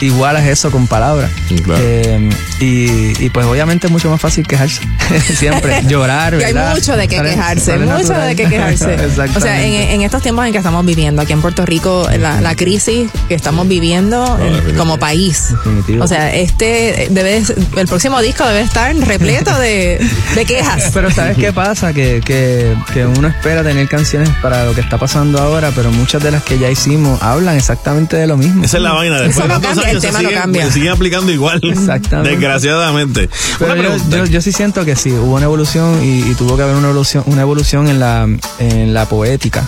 igualas 0.00 0.46
eso 0.46 0.70
con 0.70 0.86
palabras. 0.86 1.30
Eh, 1.78 2.28
y, 2.60 3.24
y 3.24 3.30
pues 3.30 3.46
obviamente 3.46 3.86
es 3.86 3.92
mucho 3.92 4.10
más 4.10 4.20
fácil 4.20 4.46
quejarse. 4.46 4.80
Siempre 5.36 5.82
llorar, 5.88 6.34
Y 6.34 6.42
hay 6.44 6.52
¿verdad? 6.52 6.74
mucho 6.74 6.96
de 6.96 7.08
qué 7.08 7.16
Sale- 7.16 7.30
quejarse, 7.30 7.64
sale 7.66 7.78
mucho 7.86 7.98
natural. 7.98 8.28
de 8.28 8.36
qué 8.36 8.48
quejarse. 8.48 8.96
O 9.36 9.40
sea, 9.40 9.62
en, 9.62 9.72
en 9.72 10.02
estos 10.02 10.22
tiempos 10.22 10.46
en 10.46 10.52
que 10.52 10.58
estamos 10.58 10.84
viviendo, 10.84 11.22
aquí 11.22 11.32
en 11.32 11.40
Puerto 11.40 11.64
Rico, 11.64 12.06
la, 12.18 12.40
la 12.40 12.54
crisis 12.54 13.10
que 13.28 13.34
estamos 13.34 13.66
viviendo 13.68 14.38
como 14.76 14.98
país. 14.98 15.48
O 16.00 16.06
sea, 16.06 16.34
este 16.34 17.08
debe, 17.10 17.42
el 17.76 17.86
próximo 17.86 18.20
disco 18.20 18.44
debe 18.46 18.60
estar 18.60 18.94
repleto 18.96 19.52
de, 19.58 20.00
de 20.34 20.44
quejas. 20.44 20.90
Pero 20.92 21.10
¿sabes 21.10 21.36
qué 21.36 21.52
pasa? 21.52 21.92
Que, 21.92 22.20
que, 22.24 22.74
que 22.92 23.06
uno 23.06 23.28
espera 23.28 23.62
tener 23.62 23.88
canciones 23.88 24.28
para 24.40 24.64
lo 24.64 24.74
que 24.74 24.80
está 24.80 24.98
pasando 24.98 25.38
ahora, 25.40 25.70
pero 25.74 25.90
muchas 25.90 26.22
de 26.22 26.30
las 26.30 26.42
que 26.42 26.58
ya 26.58 26.70
hicimos 26.70 27.22
hablan 27.22 27.56
exactamente 27.56 28.16
de 28.16 28.26
lo 28.26 28.36
mismo. 28.36 28.64
Esa 28.64 28.76
es 28.78 28.82
la 28.82 28.92
vaina. 28.92 29.20
Después 29.20 29.46
de 29.48 29.54
tantos 29.54 29.84
años 29.84 30.02
se 30.02 30.12
siguen, 30.12 30.54
se 30.66 30.72
siguen 30.72 30.90
aplicando 30.92 31.32
igual. 31.32 31.60
Exactamente. 31.64 32.30
Desgraciadamente. 32.30 33.28
Pero 33.58 33.76
yo, 33.76 33.82
pregunta. 33.82 34.16
yo, 34.18 34.24
yo 34.26 34.40
sí 34.40 34.52
siento 34.52 34.84
que 34.84 34.96
sí, 34.96 35.10
hubo 35.12 35.34
una 35.36 35.44
evolución 35.44 36.00
y, 36.02 36.20
y 36.30 36.34
tuvo 36.34 36.56
que 36.56 36.62
haber 36.62 36.76
una 36.76 36.88
evolución, 36.88 37.22
una 37.26 37.42
evolución 37.42 37.88
en 37.88 37.98
la, 38.00 38.28
en 38.58 38.94
la 38.94 39.06
poética 39.06 39.64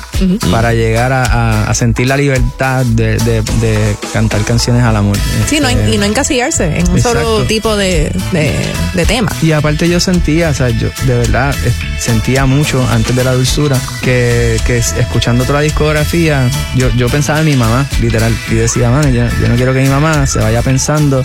para 0.51 0.72
llegar 0.74 1.12
a, 1.12 1.22
a- 1.24 1.70
a 1.70 1.74
sentir 1.74 2.07
la 2.07 2.16
libertad 2.16 2.84
de, 2.84 3.16
de- 3.18 3.42
de 3.61 3.97
cantar 4.12 4.42
canciones 4.42 4.82
al 4.84 4.97
amor. 4.97 5.16
Sí, 5.49 5.61
no, 5.61 5.68
Este, 5.68 5.95
y 5.95 5.99
no 5.99 6.05
encasillarse 6.05 6.78
en 6.78 6.90
un 6.90 7.01
solo 7.01 7.45
tipo 7.45 7.76
de, 7.76 7.84
de, 7.85 8.53
de 8.95 9.07
tema. 9.07 9.30
Y 9.43 9.53
aparte 9.53 9.89
yo 9.89 10.01
sentía, 10.01 10.51
o 10.51 10.55
sea, 10.55 10.68
yo 10.70 10.89
de 11.07 11.14
verdad 11.16 11.55
eh, 11.64 11.72
sentía 11.99 12.47
mucho 12.47 12.87
antes 12.91 13.14
de 13.14 13.24
la 13.24 13.32
dulzura 13.32 13.76
que, 14.03 14.59
que 14.66 14.78
es- 14.78 14.93
escuchando 14.99 15.45
toda 15.45 15.59
la 15.61 15.62
discografía, 15.64 16.49
yo, 16.76 16.91
yo 16.97 17.09
pensaba 17.09 17.41
en 17.41 17.47
mi 17.47 17.57
mamá, 17.57 17.87
literal, 18.01 18.35
y 18.51 18.55
decía, 18.55 18.91
mano, 18.91 19.09
yo, 19.11 19.24
yo 19.41 19.49
no 19.49 19.57
quiero 19.57 19.72
que 19.72 19.80
mi 19.80 19.89
mamá 19.89 20.26
se 20.26 20.39
vaya 20.41 20.62
pensando 20.62 21.22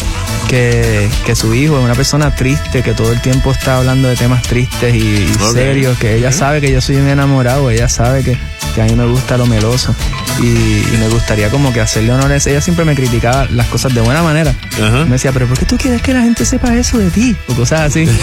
que, 0.48 1.10
que 1.26 1.36
su 1.36 1.54
hijo 1.54 1.78
es 1.78 1.84
una 1.84 1.96
persona 1.96 2.34
triste, 2.36 2.82
que 2.84 2.94
todo 2.94 3.12
el 3.12 3.22
tiempo 3.22 3.52
está 3.52 3.78
hablando 3.78 4.08
de 4.08 4.16
temas 4.16 4.42
tristes 4.44 4.94
y, 4.96 5.28
serios, 5.54 5.98
que 5.98 6.16
ella 6.16 6.32
sabe 6.32 6.62
que 6.62 6.72
yo 6.72 6.82
soy 6.82 6.96
un 6.98 7.08
enamorado, 7.08 7.70
ella 7.70 7.88
sabe 7.90 8.24
que, 8.24 8.38
que 8.80 8.84
a 8.84 8.86
mí 8.86 8.96
me 8.96 9.12
gusta 9.12 9.38
lo 9.38 9.46
meloso 9.46 9.94
y, 10.42 10.46
y 10.46 10.98
me 11.00 11.10
gustaría 11.10 11.50
como 11.50 11.74
que 11.74 11.82
hacerle 11.82 12.14
honores. 12.14 12.48
Ella 12.48 12.62
siempre 12.62 12.86
me 12.86 12.96
criticaba 12.96 13.46
las 13.52 13.68
cosas 13.68 13.94
de 13.94 14.00
buena 14.00 14.24
manera. 14.24 14.56
Me 14.80 15.10
decía, 15.10 15.34
pero 15.34 15.48
¿por 15.48 15.60
qué 15.60 15.66
tú 15.66 15.78
quieres 15.78 16.02
que 16.02 16.14
la 16.14 16.22
gente 16.22 16.46
sepa 16.46 16.74
eso 16.74 16.98
de 16.98 17.10
ti? 17.10 17.36
O 17.50 17.56
cosas 17.56 17.82
así. 17.82 18.08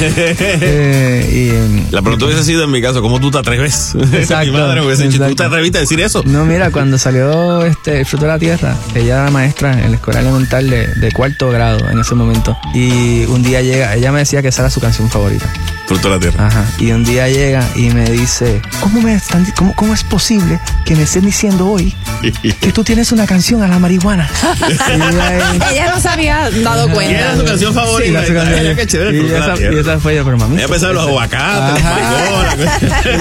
Eh, 0.68 1.88
y, 1.90 1.92
La 1.92 2.00
pregunta 2.00 2.26
hubiese 2.26 2.44
sido 2.44 2.64
en 2.64 2.70
mi 2.70 2.80
caso, 2.80 3.02
¿cómo 3.02 3.20
tú 3.20 3.30
te 3.30 3.38
atreves? 3.38 3.94
Exacto, 4.12 4.46
mi 4.52 4.58
madre 4.58 4.80
hubiese 4.80 5.08
dicho, 5.08 5.24
¿tú 5.26 5.34
te 5.34 5.44
atreviste 5.44 5.78
a 5.78 5.80
decir 5.82 6.00
eso? 6.00 6.22
No, 6.24 6.44
mira, 6.44 6.70
cuando 6.70 6.98
salió 6.98 7.64
este 7.64 8.00
El 8.00 8.06
Fruto 8.06 8.24
de 8.24 8.30
la 8.30 8.38
Tierra, 8.38 8.76
ella 8.94 9.22
era 9.22 9.30
maestra 9.30 9.72
en 9.72 9.90
la 9.90 9.96
escuela 9.96 10.20
elemental 10.20 10.70
de, 10.70 10.86
de 10.86 11.12
cuarto 11.12 11.50
grado 11.50 11.88
en 11.90 11.98
ese 11.98 12.14
momento. 12.14 12.56
Y 12.74 13.24
un 13.26 13.42
día 13.42 13.60
llega, 13.60 13.94
ella 13.94 14.12
me 14.12 14.20
decía 14.20 14.40
que 14.42 14.48
esa 14.48 14.62
era 14.62 14.70
su 14.70 14.80
canción 14.80 15.10
favorita. 15.10 15.46
Fruto 15.86 16.08
de 16.08 16.14
la 16.16 16.20
Tierra. 16.20 16.46
Ajá. 16.48 16.64
Y 16.78 16.90
un 16.92 17.04
día 17.04 17.28
llega 17.28 17.64
y 17.76 17.90
me 17.90 18.10
dice, 18.10 18.60
¿cómo, 18.80 19.00
me 19.00 19.14
están, 19.14 19.44
cómo, 19.56 19.72
cómo 19.74 19.94
es 19.94 20.02
posible 20.02 20.58
que 20.84 20.96
me 20.96 21.02
estés 21.04 21.24
diciendo 21.24 21.68
hoy 21.68 21.94
que 22.60 22.72
tú 22.72 22.82
tienes 22.82 23.12
una 23.12 23.24
canción 23.26 23.62
a 23.62 23.68
la 23.68 23.78
marihuana? 23.78 24.28
Y 24.68 24.72
ella- 24.72 25.70
Ella 25.72 25.90
no 25.94 26.00
se 26.00 26.08
había 26.08 26.50
dado 26.62 26.88
cuenta. 26.90 27.12
Y 27.12 27.14
era 27.14 27.36
su 27.36 27.44
canción 27.44 27.72
favorita. 27.74 28.26
Sí, 28.26 28.32
canción. 28.34 28.86
Chévere, 28.86 29.16
Y 29.16 29.26
esa, 29.32 29.54
y 29.60 29.78
esa 29.78 29.98
fue 30.00 30.16
yo, 30.16 30.24
pero 30.24 30.36
mami. 30.38 30.56
Ella 30.56 30.68
pensaba 30.68 30.90
en 30.90 30.96
los 30.96 31.06
aguacates, 31.06 31.84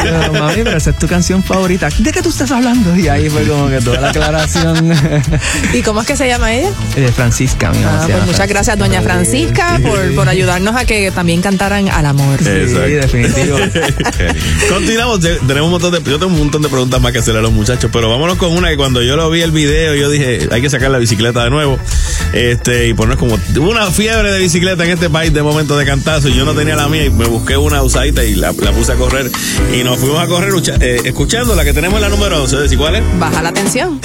los 0.06 0.32
mami, 0.40 0.56
pero 0.64 0.78
esa 0.78 0.90
es 0.90 0.98
tu 1.00 1.08
canción 1.08 1.44
favorita. 1.44 1.90
¿De 2.00 2.12
qué 2.12 2.22
tú 2.22 2.30
estás 2.30 2.52
hablando? 2.52 2.96
Y 2.96 3.08
ahí 3.08 3.30
fue 3.30 3.44
como 3.48 3.68
que 3.70 3.80
toda 3.82 4.00
la 4.02 4.10
aclaración. 4.10 4.92
¿Y 5.74 5.82
cómo 5.84 6.02
es 6.02 6.08
que 6.08 6.18
se 6.18 6.28
llama 6.28 6.52
ella? 6.54 6.70
Eh, 6.96 7.12
Francisca, 7.16 7.72
mi 7.72 7.80
mamá 7.80 8.00
Ah, 8.04 8.08
pues 8.10 8.26
muchas 8.26 8.48
gracias, 8.48 8.78
doña 8.78 9.02
Francisca, 9.02 9.80
por, 9.84 10.16
por 10.16 10.30
ayudarnos 10.30 10.76
a 10.76 10.86
que 10.86 11.12
también 11.12 11.42
cantaran 11.42 11.90
al 11.90 12.06
amor. 12.06 12.36
Exacto. 12.40 12.55
Sí, 12.68 12.74
definitivo. 12.94 13.58
Continuamos, 14.70 15.20
te- 15.20 15.36
tenemos 15.48 15.66
un 15.66 15.72
montón 15.72 15.92
de, 15.92 15.98
yo 16.10 16.18
tengo 16.20 16.28
un 16.34 16.38
montón 16.40 16.62
de 16.62 16.70
preguntas 16.70 17.02
más 17.02 17.12
que 17.12 17.20
hacerle 17.20 17.40
a 17.40 17.44
los 17.44 17.52
muchachos, 17.52 17.90
pero 17.92 18.10
vámonos 18.10 18.38
con 18.38 18.52
una 18.56 18.70
que 18.70 18.78
cuando 18.78 19.02
yo 19.02 19.16
lo 19.16 19.30
vi 19.30 19.42
el 19.42 19.52
video, 19.52 19.96
yo 19.96 20.10
dije, 20.10 20.48
hay 20.52 20.62
que 20.62 20.70
sacar 20.70 20.92
la 20.92 20.98
bicicleta 20.98 21.44
de 21.44 21.50
nuevo, 21.50 21.78
este, 22.34 22.88
y 22.88 22.94
ponernos 22.94 23.20
como, 23.20 23.36
hubo 23.36 23.70
una 23.70 23.88
fiebre 23.92 24.32
de 24.32 24.40
bicicleta 24.40 24.84
en 24.86 24.92
este 24.92 25.10
país 25.10 25.34
de 25.34 25.44
momento 25.44 25.78
de 25.78 25.86
cantazo, 25.86 26.30
y 26.30 26.34
yo 26.36 26.46
no 26.46 26.54
tenía 26.54 26.76
la 26.76 26.88
mía, 26.88 27.06
y 27.06 27.10
me 27.10 27.26
busqué 27.26 27.58
una 27.58 27.82
usadita 27.84 28.24
y 28.24 28.36
la, 28.36 28.54
la 28.54 28.72
puse 28.72 28.92
a 28.94 28.96
correr, 28.96 29.30
y 29.78 29.84
nos 29.84 29.98
fuimos 30.00 30.20
a 30.22 30.28
correr 30.28 30.52
lucha- 30.52 30.78
eh, 30.80 30.98
escuchando 31.06 31.56
la 31.56 31.64
que 31.64 31.74
tenemos 31.74 31.98
en 31.98 32.02
la 32.04 32.10
número 32.10 32.42
11, 32.44 32.58
¿decir 32.58 32.78
cuál 32.78 32.96
es? 32.96 33.04
Baja 33.20 33.42
la 33.42 33.52
tensión. 33.54 34.00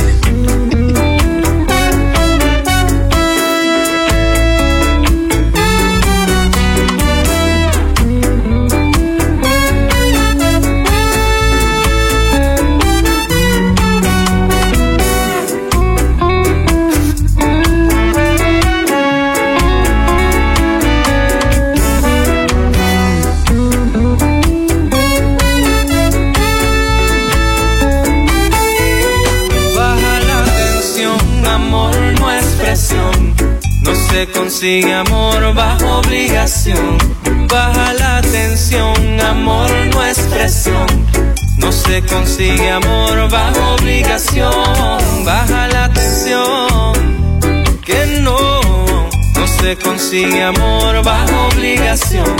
Se 34.20 34.26
consigue 34.32 34.92
amor 34.92 35.54
bajo 35.54 36.00
obligación. 36.00 36.98
Baja 37.48 37.94
la 37.94 38.20
tensión, 38.20 39.18
amor 39.18 39.70
no 39.94 40.04
es 40.04 40.18
presión. 40.18 40.86
No 41.56 41.72
se 41.72 42.02
consigue 42.02 42.70
amor 42.70 43.30
bajo 43.30 43.76
obligación. 43.76 45.24
Baja 45.24 45.68
la 45.68 45.90
tensión, 45.90 46.92
que 47.82 48.20
no. 48.20 48.60
No 49.36 49.46
se 49.46 49.78
consigue 49.78 50.42
amor 50.42 51.02
bajo 51.02 51.48
obligación. 51.54 52.36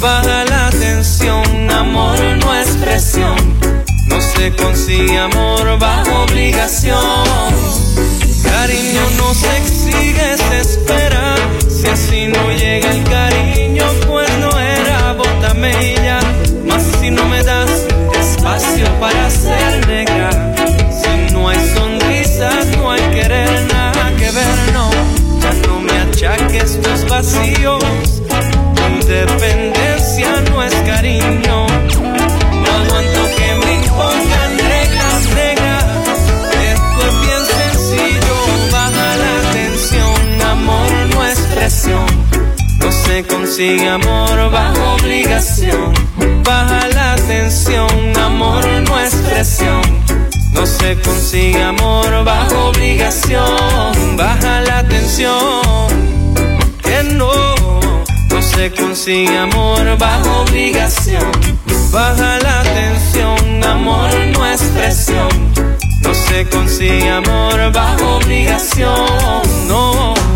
Baja 0.00 0.44
la 0.44 0.70
tensión, 0.70 1.70
amor 1.70 2.18
no 2.40 2.52
es 2.52 2.68
presión. 2.82 3.36
No 4.08 4.20
se 4.20 4.50
consigue 4.56 5.18
amor 5.18 5.78
bajo 5.78 6.24
obligación. 6.24 7.81
Cariño 8.44 9.02
no 9.16 9.34
se 9.34 9.56
exige, 9.56 10.36
se 10.36 10.60
espera. 10.60 11.34
Si 11.68 11.86
así 11.88 12.26
no 12.26 12.50
llega 12.52 12.90
el 12.90 13.02
cariño, 13.04 13.84
pues 14.06 14.30
no 14.38 14.50
era 14.58 15.14
bótame 15.14 15.94
ya. 16.04 16.20
Más 16.66 16.82
si 17.00 17.10
no 17.10 17.24
me 17.26 17.42
das 17.42 17.70
espacio 18.20 18.86
para 19.00 19.30
ser 19.30 19.86
negra. 19.86 20.30
Si 20.90 21.32
no 21.32 21.48
hay 21.48 21.58
sonrisas, 21.74 22.66
no 22.76 22.90
hay 22.90 23.00
querer, 23.10 23.50
nada 23.72 24.12
que 24.18 24.30
ver, 24.30 24.58
no. 24.72 24.90
Ya 25.40 25.52
no 25.66 25.80
me 25.80 25.92
achaques 25.92 26.80
tus 26.80 27.08
vacíos. 27.08 27.82
Tu 28.74 28.82
independencia 29.00 30.40
no 30.50 30.62
es 30.62 30.74
cariño. 30.86 31.66
No 32.62 32.70
aguanto 32.80 33.20
que 33.36 33.66
me 33.66 33.72
impongan 33.74 34.41
no 41.72 42.92
se 42.92 43.24
consigue 43.24 43.88
amor 43.88 44.50
bajo 44.50 44.94
obligación. 44.96 45.94
Baja 46.44 46.86
la 46.88 47.16
tensión, 47.16 47.88
amor 48.18 48.66
no 48.86 49.00
es 49.00 49.14
presión. 49.14 49.80
No 50.52 50.66
se 50.66 51.00
consigue 51.00 51.62
amor 51.62 52.24
bajo 52.24 52.68
obligación. 52.68 54.16
Baja 54.18 54.60
la 54.60 54.86
tensión, 54.86 55.88
que 56.82 57.04
no. 57.14 57.54
No 58.28 58.42
se 58.42 58.70
consigue 58.72 59.38
amor 59.38 59.96
bajo 59.96 60.42
obligación. 60.42 61.32
Baja 61.90 62.38
la 62.40 62.62
tensión, 62.64 63.64
amor 63.64 64.10
no 64.34 64.44
es 64.44 64.60
presión. 64.76 65.30
No 66.02 66.12
se 66.12 66.46
consigue 66.50 67.08
amor 67.08 67.72
bajo 67.72 68.16
obligación. 68.16 69.42
No. 69.68 70.31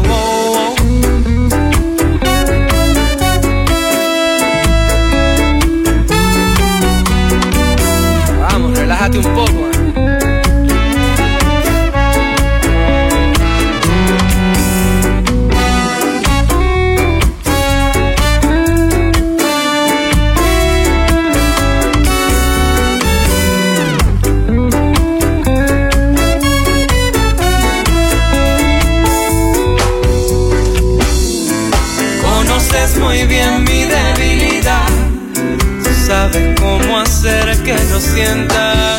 Sabes 36.26 36.60
cómo 36.60 36.98
hacer 36.98 37.62
que 37.62 37.74
lo 37.88 38.00
sienta. 38.00 38.98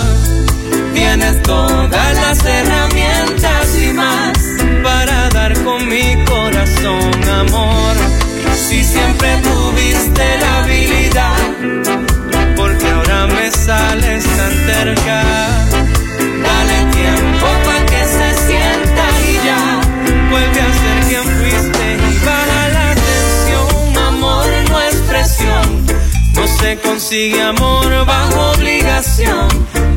Tienes 0.94 1.42
todas 1.44 2.16
las 2.16 2.46
herramientas 2.46 3.78
y 3.78 3.92
más 3.92 4.38
para 4.82 5.28
dar 5.32 5.54
con 5.66 5.90
mi 5.90 6.24
corazón 6.24 7.12
amor. 7.30 7.98
Si 8.56 8.82
siempre 8.82 9.28
tuviste 9.44 10.38
la 10.40 10.60
habilidad, 10.60 11.36
porque 12.56 12.88
ahora 12.88 13.28
me 13.28 13.52
sales 13.52 14.24
tan 14.24 14.54
cerca. 14.66 15.67
Se 26.68 26.78
consigue 26.80 27.42
amor 27.42 28.06
bajo 28.06 28.52
obligación. 28.52 29.48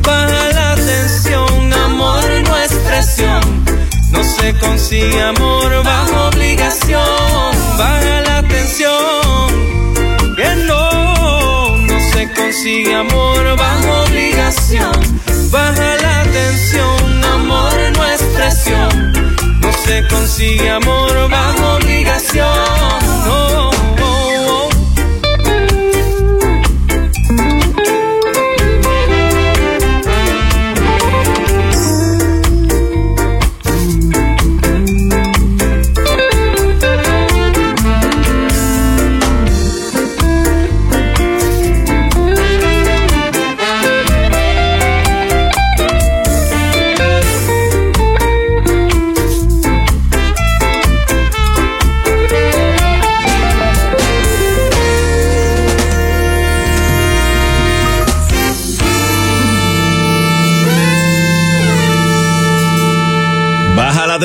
Baja 0.03 0.43
la 0.53 0.75
tensión, 0.75 1.73
amor 1.73 2.23
no 2.45 2.57
es 2.57 2.71
presión, 2.87 3.41
no 4.11 4.23
se 4.23 4.57
consigue 4.57 5.21
amor 5.21 5.83
bajo 5.83 6.27
obligación. 6.29 7.51
Baja 7.77 8.21
la 8.21 8.41
tensión, 8.43 9.49
que 10.37 10.49
no, 10.67 11.75
no 11.89 11.97
se 12.13 12.31
consigue 12.31 12.95
amor 12.95 13.57
bajo 13.57 14.03
obligación. 14.03 14.93
Baja 15.51 15.97
la 16.05 16.23
tensión, 16.23 17.25
amor 17.35 17.75
no 17.97 18.05
es 18.05 18.21
presión. 18.37 19.11
No 19.59 19.73
se 19.73 20.07
consigue 20.07 20.69
amor 20.69 21.29
bajo 21.29 21.75
obligación. 21.75 22.90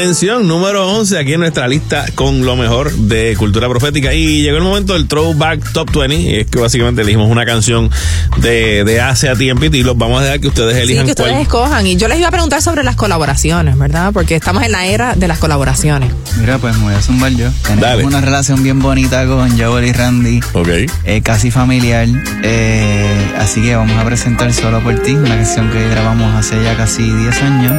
Atención, 0.07 0.47
número 0.47 0.87
11 0.99 1.19
aquí 1.19 1.33
en 1.33 1.41
nuestra 1.41 1.67
lista 1.67 2.05
con 2.15 2.47
lo 2.47 2.55
mejor 2.55 2.93
de 2.93 3.35
cultura 3.37 3.69
profética. 3.69 4.15
Y 4.15 4.41
llegó 4.43 4.57
el 4.59 4.63
momento 4.63 4.93
del 4.93 5.09
Throwback 5.09 5.73
Top 5.73 5.91
20. 5.91 6.15
Y 6.15 6.35
es 6.37 6.47
que 6.47 6.61
básicamente 6.61 7.03
elegimos 7.03 7.29
una 7.29 7.45
canción 7.45 7.91
de, 8.37 8.85
de 8.85 9.01
hace 9.01 9.29
a 9.29 9.35
tiempo 9.35 9.65
y 9.65 9.83
los 9.83 9.99
vamos 9.99 10.21
a 10.21 10.25
dejar 10.25 10.39
que 10.39 10.47
ustedes 10.47 10.77
Sí, 10.77 10.83
elijan 10.83 11.07
que 11.07 11.11
ustedes 11.11 11.31
cuál. 11.33 11.43
escojan. 11.43 11.87
Y 11.89 11.97
yo 11.97 12.07
les 12.07 12.21
iba 12.21 12.29
a 12.29 12.31
preguntar 12.31 12.63
sobre 12.63 12.85
las 12.85 12.95
colaboraciones, 12.95 13.77
¿verdad? 13.77 14.13
Porque 14.13 14.37
estamos 14.37 14.63
en 14.63 14.71
la 14.71 14.87
era 14.87 15.17
de 15.17 15.27
las 15.27 15.39
colaboraciones. 15.39 16.13
Mira, 16.39 16.59
pues 16.59 16.77
me 16.77 16.85
voy 16.85 16.95
a 16.95 17.03
zumbar 17.03 17.33
yo. 17.33 17.49
Tenemos 17.65 17.81
Dale. 17.83 18.05
una 18.05 18.21
relación 18.21 18.63
bien 18.63 18.79
bonita 18.79 19.27
con 19.27 19.59
Joel 19.59 19.87
y 19.87 19.93
Randy. 19.93 20.39
Ok. 20.53 20.69
eh, 21.05 21.21
casi 21.25 21.51
familiar. 21.51 22.07
eh, 22.45 23.35
así 23.41 23.61
que 23.61 23.75
vamos 23.75 23.97
a 23.99 24.05
presentar 24.05 24.53
Solo 24.53 24.81
por 24.85 25.03
ti, 25.03 25.15
una 25.17 25.35
canción 25.35 25.69
que 25.73 25.89
grabamos 25.89 26.33
hace 26.37 26.63
ya 26.63 26.77
casi 26.77 27.03
10 27.03 27.43
años. 27.43 27.73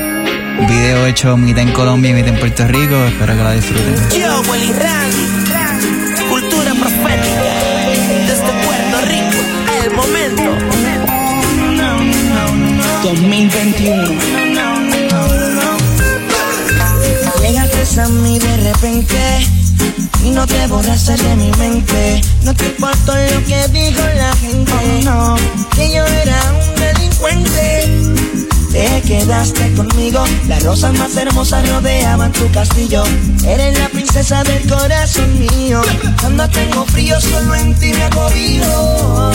Video 0.60 1.06
hecho 1.06 1.38
mitad 1.38 1.62
en 1.62 1.72
Colombia 1.72 2.12
y 2.12 2.14
mitad 2.14 2.30
en 2.30 2.40
Puerto 2.40 2.68
Rico. 2.68 2.96
Espero 3.06 3.36
que 3.36 3.44
la 3.44 3.52
disfruten. 3.52 3.96
Yo, 4.10 4.42
Willy 4.52 4.74
cultura 6.30 6.74
profética, 6.74 7.42
desde 8.28 8.52
Puerto 8.66 8.98
Rico, 9.08 9.38
el 9.84 9.92
momento. 9.96 10.78
2021. 13.04 14.04
Llegaste 17.42 18.02
a 18.02 18.08
mí 18.10 18.40
de 18.40 18.58
repente 18.58 19.48
y 20.24 20.30
no 20.32 20.46
te 20.46 20.68
borraste 20.68 21.16
de 21.16 21.36
mi 21.36 21.52
mente. 21.52 22.22
No 22.44 22.54
te 22.54 22.66
importó 22.66 23.14
lo 23.16 23.46
que 23.46 23.68
dijo 23.70 24.02
la 24.16 24.36
gente. 24.36 25.04
no, 25.06 25.36
que 25.76 25.92
yo 25.92 26.06
era 26.06 26.42
un 26.52 26.76
delincuente. 26.76 27.67
Te 28.78 29.02
quedaste 29.02 29.74
conmigo, 29.74 30.24
las 30.48 30.62
rosas 30.62 30.94
más 31.00 31.18
hermosas 31.18 31.68
rodeaban 31.68 32.32
tu 32.32 32.48
castillo. 32.52 33.04
Eres 33.44 33.80
la 33.80 33.90
princesa 33.90 34.44
del 34.44 34.70
corazón 34.70 35.40
mío. 35.40 35.82
Cuando 36.22 36.48
tengo 36.50 36.86
frío, 36.86 37.20
solo 37.20 37.56
en 37.56 37.74
ti 37.80 37.92
me 37.92 38.04
acobijo. 38.04 39.32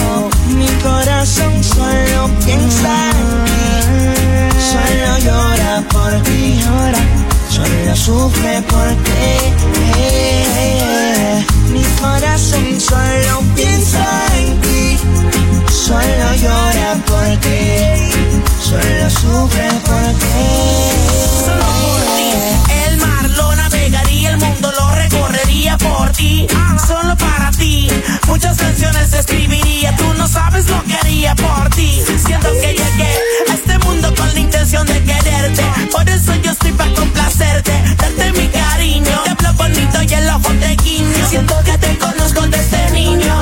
Mi 0.47 0.69
corazón 0.81 1.53
solo 1.65 2.31
piensa 2.45 3.11
en 3.11 3.45
ti. 3.45 4.61
Solo 4.71 5.19
llora 5.19 5.83
por 5.91 6.23
ti, 6.23 6.61
llora. 6.63 7.01
Solo 7.51 7.97
sufre 7.97 8.63
por 8.63 8.91
ti. 9.03 9.51
Mi 11.73 11.83
corazón 12.01 12.81
solo 12.81 13.43
piensa 13.57 14.07
en 14.37 14.61
ti. 14.61 14.99
Solo 15.71 16.35
llora 16.41 16.95
por 17.07 17.37
ti. 17.41 18.11
Solo 18.61 19.11
sufre 19.11 19.69
por 19.85 20.07
ti. 20.19 21.03
Solo 21.45 21.67
por 21.83 22.01
ti, 22.17 22.31
el 22.87 22.97
mar 22.99 23.29
lo 23.31 23.55
navegaría, 23.57 24.31
el 24.31 24.39
mundo 24.39 24.73
lo 24.79 24.95
recorrería 24.95 25.77
por 25.79 26.11
ti, 26.13 26.47
solo 26.87 27.17
para 27.17 27.51
ti. 27.53 27.89
Muchas 28.27 28.57
canciones 28.57 29.13
escribiría, 29.13 29.95
tú 29.97 30.05
no 30.17 30.27
sabes 30.27 30.69
lo 30.69 30.83
que 30.85 30.95
haría 30.95 31.35
por 31.35 31.69
ti. 31.71 32.03
Siento 32.25 32.49
que 32.61 32.69
llegué 32.75 33.13
a 33.51 33.55
este 33.55 33.79
mundo 33.79 34.15
con 34.15 34.33
la 34.33 34.41
intención 34.41 34.87
de 34.87 35.03
quererte, 35.03 35.65
por 35.91 36.09
eso 36.09 36.35
yo 36.37 36.53
estoy 36.53 36.73
para 36.73 36.93
complacerte, 36.95 37.73
darte 37.99 38.33
mi 38.33 38.49
cariño. 38.49 39.23
Te 39.25 39.31
hablo 39.31 39.53
bonito 39.55 40.03
y 40.03 40.15
el 40.15 40.29
ojo 40.31 40.51
te 40.61 40.77
guiño. 40.83 41.29
Siento 41.29 41.55
que 41.65 41.77
te 41.79 41.99
conozco 41.99 42.47
desde 42.47 42.91
niño. 42.93 43.41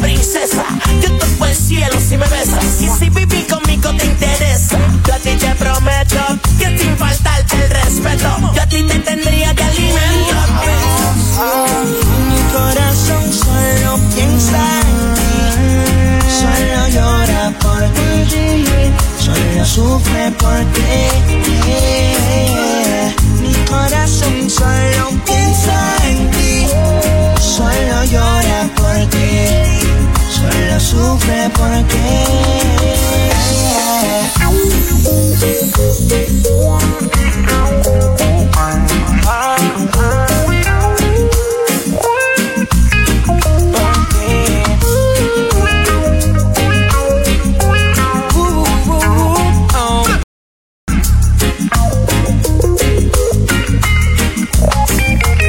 Princesa, 0.00 0.64
yo 1.02 1.16
toco 1.18 1.46
el 1.46 1.54
cielo 1.54 1.96
si 2.00 2.16
me 2.16 2.26
besas. 2.26 2.80
Y 2.80 2.88
si 2.88 3.10
vivir 3.10 3.46
conmigo 3.46 3.90
te 3.96 4.06
interesa, 4.06 4.78
yo 5.06 5.14
a 5.14 5.18
ti 5.18 5.36
te 5.36 5.54
prometo 5.54 6.16
que 6.58 6.78
sin 6.78 6.96
faltarte 6.96 7.56
el 7.56 7.70
respeto, 7.70 8.52
yo 8.54 8.62
a 8.62 8.66
ti 8.66 8.82
te 8.84 8.98
tendría 9.00 9.52
de 9.54 9.62
alimento. 9.62 10.36
Mi 12.28 12.40
corazón 12.52 13.32
solo 13.32 13.98
piensa 14.14 14.58
en 14.80 15.14
ti. 15.14 15.30
Solo 16.40 16.88
llora 16.88 17.52
por 17.60 17.82
ti. 17.94 18.34
Solo 19.18 19.64
sufre 19.66 20.30
por 20.32 20.58
ti. 20.74 20.80
Mi 23.42 23.54
corazón 23.68 24.39
sufre 30.90 31.48
por 31.50 31.70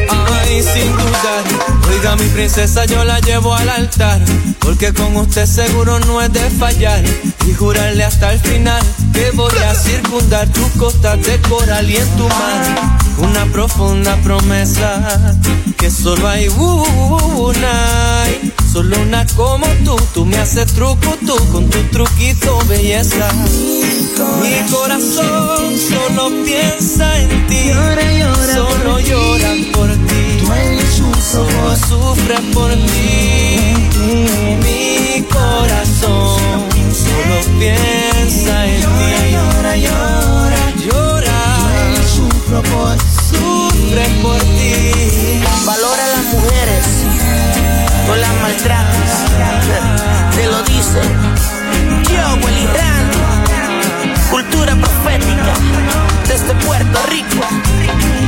Ay, 0.10 0.62
sin 0.62 0.92
dudar. 0.92 1.44
Oiga, 1.90 2.16
mi 2.16 2.28
princesa, 2.30 2.86
yo 2.86 3.04
la 3.04 3.20
llevo 3.20 3.54
al 3.56 3.70
altar. 3.70 4.20
Porque 4.72 4.94
con 4.94 5.18
usted 5.18 5.46
seguro 5.48 6.00
no 6.00 6.22
es 6.22 6.32
de 6.32 6.50
fallar. 6.50 7.04
Y 7.46 7.54
jurarle 7.54 8.06
hasta 8.06 8.32
el 8.32 8.40
final 8.40 8.82
que 9.14 9.30
voy 9.32 9.52
a 9.68 9.76
circundar 9.76 10.48
tu 10.48 10.66
costa 10.80 11.18
de 11.18 11.42
coral 11.42 11.90
y 11.90 11.98
en 11.98 12.08
tu 12.16 12.24
mar. 12.24 13.00
Una 13.18 13.46
profunda 13.48 14.16
promesa 14.24 15.36
que 15.78 15.92
solo 15.92 16.26
hay 16.26 16.48
una. 16.48 18.24
y 18.30 18.54
Solo 18.72 18.96
una 19.02 19.26
como 19.36 19.68
tú, 19.84 19.98
tú 20.14 20.26
me 20.26 20.38
haces 20.38 20.68
truco 20.68 21.18
tú 21.28 21.36
con 21.52 21.70
tu 21.70 21.78
truquito 21.92 22.58
belleza. 22.70 23.28
Mi 24.42 24.72
corazón 24.72 25.78
solo 25.78 26.32
piensa 26.46 27.20
en 27.20 27.48
ti, 27.48 27.72
solo 28.54 29.02
llora 29.02 29.54
por 29.74 29.90
ti, 29.90 30.40
solo 31.30 31.76
sufre 31.76 32.38
por 32.54 32.72
ti. 32.72 33.81
Mi 34.02 35.24
corazón 35.32 36.38
solo 36.92 37.60
piensa 37.60 38.66
en 38.66 38.82
ti, 38.82 39.32
llora, 39.32 39.76
llora, 39.76 40.72
llora, 40.78 41.40
sufre 42.06 42.62
por 44.24 44.40
ti. 44.40 45.44
Valora 45.66 46.04
a 46.04 46.08
las 46.08 46.26
mujeres, 46.34 46.86
no 48.08 48.16
las 48.16 48.34
maltrates. 48.42 49.12
Te 50.36 50.48
lo 50.48 50.64
dice 50.64 51.02
yo, 52.10 52.36
Willy 52.44 52.66
Randy, 52.66 53.20
cultura 54.32 54.76
profética 54.76 55.54
desde 56.28 56.56
Puerto 56.66 57.00
Rico. 57.10 58.21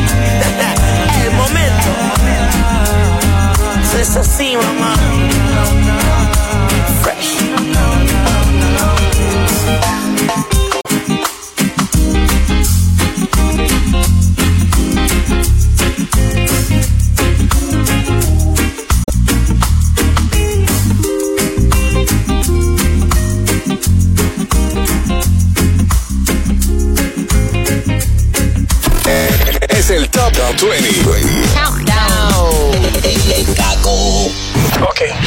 Es 4.04 4.18
así, 4.18 4.58
mamá. 4.58 4.96
Fresh. 7.02 7.93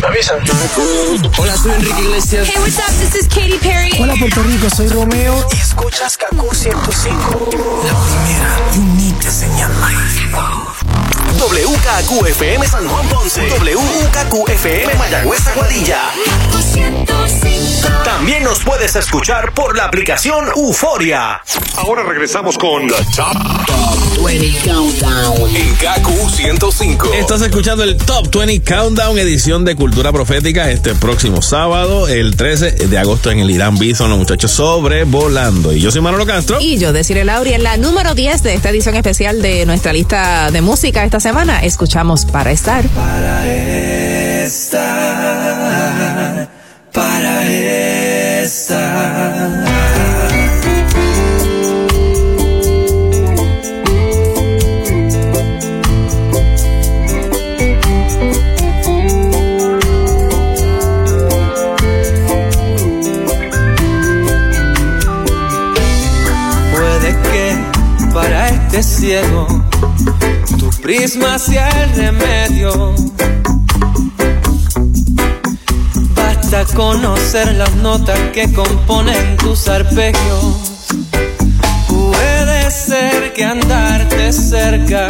Avisan. 0.07 0.39
Hola, 1.39 1.57
soy 1.57 1.73
Enrique 1.73 2.01
Iglesias. 2.01 2.49
Hey, 2.49 2.57
what's 2.59 2.79
up? 2.79 2.95
This 2.99 3.15
is 3.15 3.29
Katy 3.29 3.59
Perry. 3.59 3.91
Hola, 3.99 4.15
Puerto 4.19 4.43
Rico, 4.43 4.71
soy 4.71 4.89
Romeo. 4.89 5.47
Y 5.53 5.57
escuchas 5.57 6.17
Kaku 6.17 6.55
105. 6.55 7.49
La 7.85 7.95
primera 7.95 8.59
y 8.75 8.79
única 8.79 9.31
señal 9.31 9.71
WKQFM 11.39 12.67
San 12.67 12.89
Juan 12.89 13.09
Ponce. 13.09 13.49
WKQFM 13.49 14.95
Mayagüez 14.97 15.47
Aguadilla. 15.49 16.01
También 18.05 18.45
nos 18.45 18.61
puedes 18.61 18.97
escuchar 18.97 19.53
por 19.53 19.77
la 19.77 19.85
aplicación 19.85 20.49
Euforia. 20.57 21.43
Ahora 21.77 22.03
regresamos 22.05 22.57
con 22.57 22.87
The 22.87 23.05
Top, 23.15 23.67
Top 23.67 23.96
20 24.27 24.59
Countdown 24.65 25.51
en 25.55 25.75
KQ 25.77 26.31
105. 26.35 27.13
Estás 27.15 27.43
escuchando 27.43 27.85
el 27.85 27.97
Top 27.97 28.29
20 28.35 28.61
Countdown, 28.65 29.17
edición 29.21 29.65
de 29.65 29.77
Cultura 29.77 30.11
Profética, 30.11 30.69
este 30.69 30.97
próximo 30.97 31.43
sábado, 31.43 32.09
el 32.09 32.35
13 32.35 32.73
de 32.73 32.99
agosto 32.99 33.31
en 33.31 33.39
el 33.39 33.49
Irán 33.53 33.79
Bison, 33.79 34.11
los 34.11 34.19
muchachos 34.19 34.51
sobrevolando. 34.51 35.73
Y 35.73 35.81
yo 35.81 35.93
soy 35.93 36.01
Manolo 36.01 36.27
Castro. 36.27 36.59
Y 36.61 36.77
yo, 36.77 36.93
Desiree 36.93 37.25
Lauri, 37.25 37.53
en 37.53 37.63
la 37.63 37.77
número 37.77 38.17
10 38.17 38.43
de 38.43 38.55
esta 38.55 38.71
edición 38.71 38.97
especial 38.97 39.41
de 39.41 39.65
nuestra 39.65 39.93
lista 39.93 40.51
de 40.51 40.61
música 40.61 41.05
esta 41.05 41.21
semana, 41.21 41.63
escuchamos 41.63 42.27
Para 42.27 42.51
Estar. 42.51 42.85
Para 42.89 43.47
estar, 43.47 44.16
tu 70.87 70.93
prisma 70.93 71.37
sea 71.37 71.69
el 71.83 71.97
remedio. 71.97 72.95
Basta 76.15 76.65
conocer 76.77 77.55
las 77.55 77.75
notas 77.77 78.19
que 78.33 78.53
componen 78.53 79.37
tus 79.39 79.69
arpegios. 79.69 80.85
Puede 81.89 82.71
ser 82.71 83.33
que 83.33 83.45
andarte 83.45 84.33
cerca 84.33 85.09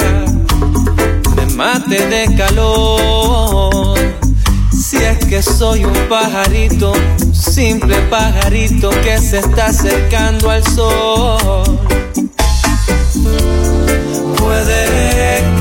me 1.37 1.47
mate 1.55 2.07
de 2.07 2.35
calor. 2.37 3.99
Si 4.73 4.97
es 4.97 5.19
que 5.27 5.43
soy 5.43 5.85
un 5.85 6.09
pajarito, 6.09 6.93
simple 7.33 7.97
pajarito 8.09 8.89
que 9.03 9.19
se 9.19 9.41
está 9.41 9.67
acercando 9.67 10.51
al 10.51 10.65
sol. 10.65 11.79
Puede 14.39 15.56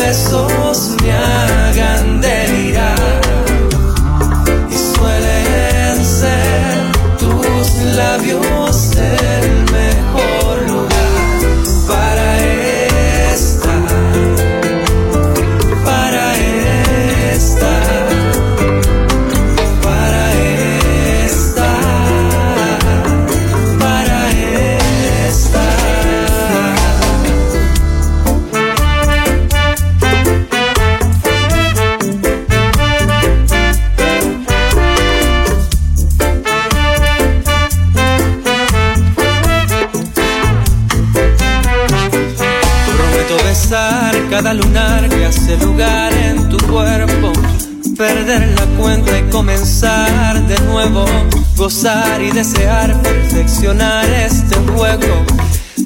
besos 0.00 0.96
me 1.02 1.12
hagan 1.12 2.20
delirar 2.20 2.99
Y 51.82 52.30
desear 52.32 53.00
perfeccionar 53.00 54.04
este 54.10 54.54
juego. 54.56 55.24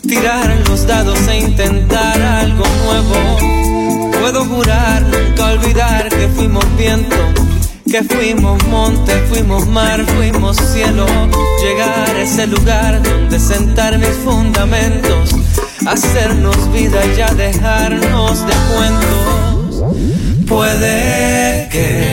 Tirar 0.03 0.53
los 0.69 0.85
dados 0.89 1.21
e 1.29 1.39
intentar 1.39 2.21
algo 2.21 2.65
nuevo. 2.85 4.11
Puedo 4.21 4.45
jurar 4.45 5.03
nunca 5.03 5.53
olvidar 5.53 6.09
que 6.09 6.27
fuimos 6.35 6.65
viento. 6.77 7.15
Que 7.89 8.03
fuimos 8.03 8.61
monte, 8.67 9.13
fuimos 9.29 9.69
mar, 9.69 10.05
fuimos 10.17 10.57
cielo. 10.57 11.07
Llegar 11.63 12.11
a 12.11 12.23
ese 12.23 12.49
lugar 12.49 13.01
donde 13.01 13.39
sentar 13.39 13.97
mis 13.97 14.17
fundamentos. 14.25 15.31
Hacernos 15.87 16.73
vida 16.73 17.07
y 17.07 17.17
ya 17.19 17.33
dejarnos 17.35 18.45
de 18.45 18.55
cuentos. 18.75 19.95
Puede 20.49 21.69
que 21.71 22.04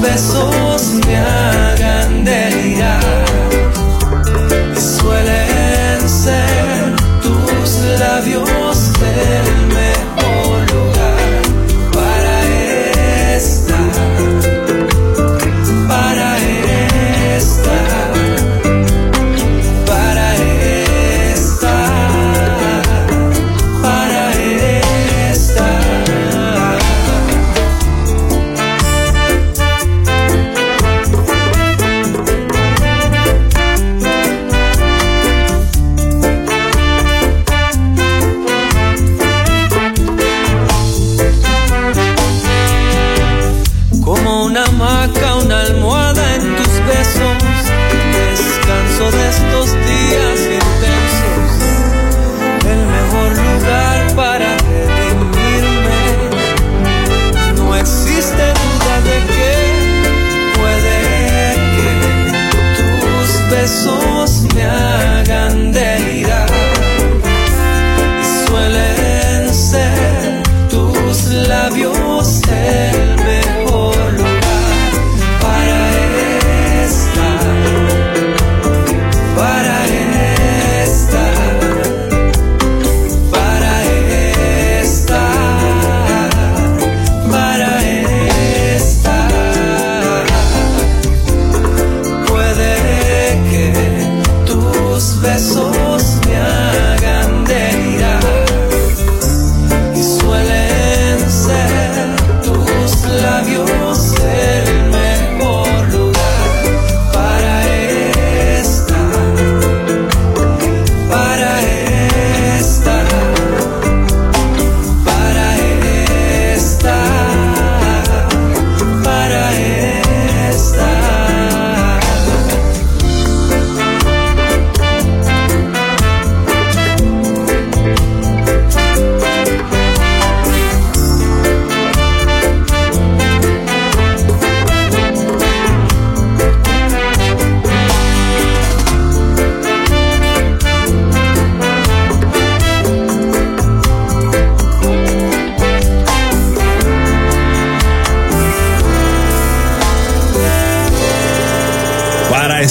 besos 0.00 0.94
me 1.06 1.16
hagan 1.16 2.24
delirar. 2.24 3.24
Y 4.76 4.80
suelen 4.80 5.39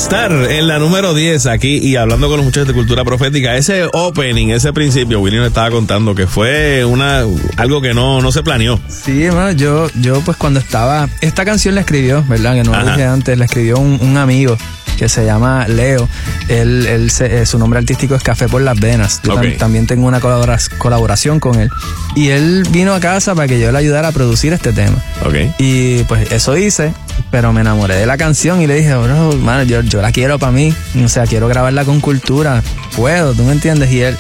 estar 0.04 0.32
en 0.32 0.68
la 0.68 0.80
número 0.80 1.14
10 1.14 1.46
aquí 1.48 1.78
y 1.78 1.96
hablando 1.96 2.28
con 2.30 2.38
los 2.38 2.46
muchachos 2.46 2.68
de 2.68 2.74
cultura 2.74 3.04
profética, 3.04 3.56
ese 3.56 3.86
opening, 3.94 4.48
ese 4.50 4.72
principio, 4.74 5.20
Willy 5.20 5.38
nos 5.38 5.48
estaba 5.48 5.70
contando 5.70 6.16
que 6.16 6.26
fue 6.26 6.84
una 6.86 7.24
algo 7.58 7.82
que 7.82 7.94
no, 7.94 8.22
no 8.22 8.32
se 8.32 8.42
planeó. 8.42 8.80
Sí, 8.88 9.24
hermano, 9.26 9.52
yo, 9.52 9.88
yo 10.00 10.22
pues 10.22 10.38
cuando 10.38 10.60
estaba, 10.60 11.08
esta 11.22 11.46
canción 11.46 11.76
la 11.76 11.82
escribió, 11.82 12.24
¿verdad? 12.28 12.56
Que 12.56 12.64
no 12.64 12.72
lo 12.72 12.90
dije 12.92 13.04
antes, 13.04 13.38
la 13.38 13.46
escribió 13.46 13.78
un, 13.78 14.00
un 14.02 14.18
amigo 14.18 14.58
que 14.98 15.08
se 15.10 15.26
llama 15.26 15.68
Leo. 15.68 16.08
Él, 16.50 16.86
él 16.88 17.10
se- 17.12 17.42
eh, 17.42 17.46
su 17.46 17.58
nombre 17.60 17.80
artístico 17.80 18.16
es 18.16 18.24
Café 18.24 18.48
por 18.48 18.62
las 18.62 18.80
Venas. 18.80 19.22
Yo 19.24 19.36
tam- 19.36 19.58
también 19.58 19.86
tengo 19.88 20.08
una 20.08 20.20
colabora- 20.20 20.60
colaboración 20.78 21.40
con 21.40 21.60
él. 21.60 21.70
Y 22.16 22.30
él 22.30 22.64
vino 22.72 22.94
a 22.94 23.00
casa 23.00 23.34
para 23.36 23.48
que 23.48 23.60
yo 23.60 23.72
le 23.72 23.78
ayudara 23.78 24.10
a 24.10 24.12
producir 24.12 24.52
este 24.54 24.74
tema. 24.74 24.98
Ok. 25.26 25.36
Y 25.58 26.04
pues 26.06 26.32
eso 26.32 26.58
hice, 26.58 26.94
pero 27.32 27.54
me 27.54 27.62
enamoré 27.62 27.96
de 27.96 28.06
la 28.06 28.18
canción 28.18 28.62
y 28.62 28.68
le 28.68 28.76
dije, 28.76 28.96
bro, 28.96 29.34
mano, 29.38 29.64
yo, 29.64 29.82
yo 29.82 30.02
la 30.02 30.12
quiero 30.12 30.40
para 30.40 30.52
mí. 30.52 30.74
O 31.04 31.08
sea, 31.08 31.26
quiero 31.26 31.48
grabarla 31.48 31.86
con 31.86 32.00
cultura. 32.00 32.62
Puedo, 32.96 33.34
¿tú 33.34 33.44
me 33.44 33.52
entiendes? 33.54 33.92
Y 33.92 34.02
él, 34.02 34.18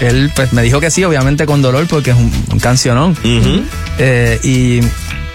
él 0.00 0.30
pues 0.34 0.52
me 0.52 0.62
dijo 0.62 0.80
que 0.80 0.90
sí, 0.90 1.04
obviamente 1.04 1.46
con 1.46 1.62
dolor, 1.62 1.86
porque 1.88 2.10
es 2.10 2.16
un, 2.16 2.30
un 2.52 2.58
cancionón. 2.58 3.16
Eh, 3.98 4.38
y 4.42 4.80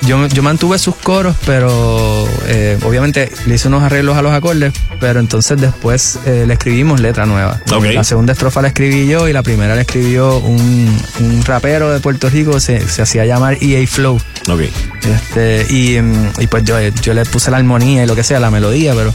yo, 0.01 0.27
yo 0.27 0.43
mantuve 0.43 0.77
sus 0.79 0.95
coros, 0.95 1.35
pero 1.45 2.27
eh, 2.47 2.77
obviamente 2.83 3.31
le 3.45 3.55
hice 3.55 3.67
unos 3.67 3.83
arreglos 3.83 4.15
a 4.17 4.21
los 4.21 4.31
acordes, 4.33 4.73
pero 4.99 5.19
entonces 5.19 5.59
después 5.59 6.19
eh, 6.25 6.45
le 6.47 6.53
escribimos 6.53 6.99
letra 6.99 7.25
nueva. 7.25 7.59
La 7.95 8.03
segunda 8.03 8.33
estrofa 8.33 8.61
la 8.61 8.69
escribí 8.69 9.07
yo 9.07 9.27
y 9.27 9.33
la 9.33 9.43
primera 9.43 9.75
la 9.75 9.81
escribió 9.81 10.37
un, 10.37 10.97
un 11.19 11.43
rapero 11.45 11.91
de 11.91 11.99
Puerto 11.99 12.29
Rico, 12.29 12.59
se, 12.59 12.87
se 12.87 13.01
hacía 13.01 13.25
llamar 13.25 13.57
EA 13.61 13.85
Flow. 13.87 14.19
Ok. 14.49 14.61
Este, 15.03 15.65
y, 15.73 15.99
mm, 16.01 16.31
y 16.41 16.47
pues 16.47 16.63
yo, 16.63 16.75
yo 17.01 17.13
le 17.13 17.25
puse 17.25 17.51
la 17.51 17.57
armonía 17.57 18.03
y 18.03 18.07
lo 18.07 18.15
que 18.15 18.23
sea, 18.23 18.39
la 18.39 18.51
melodía, 18.51 18.93
pero 18.93 19.13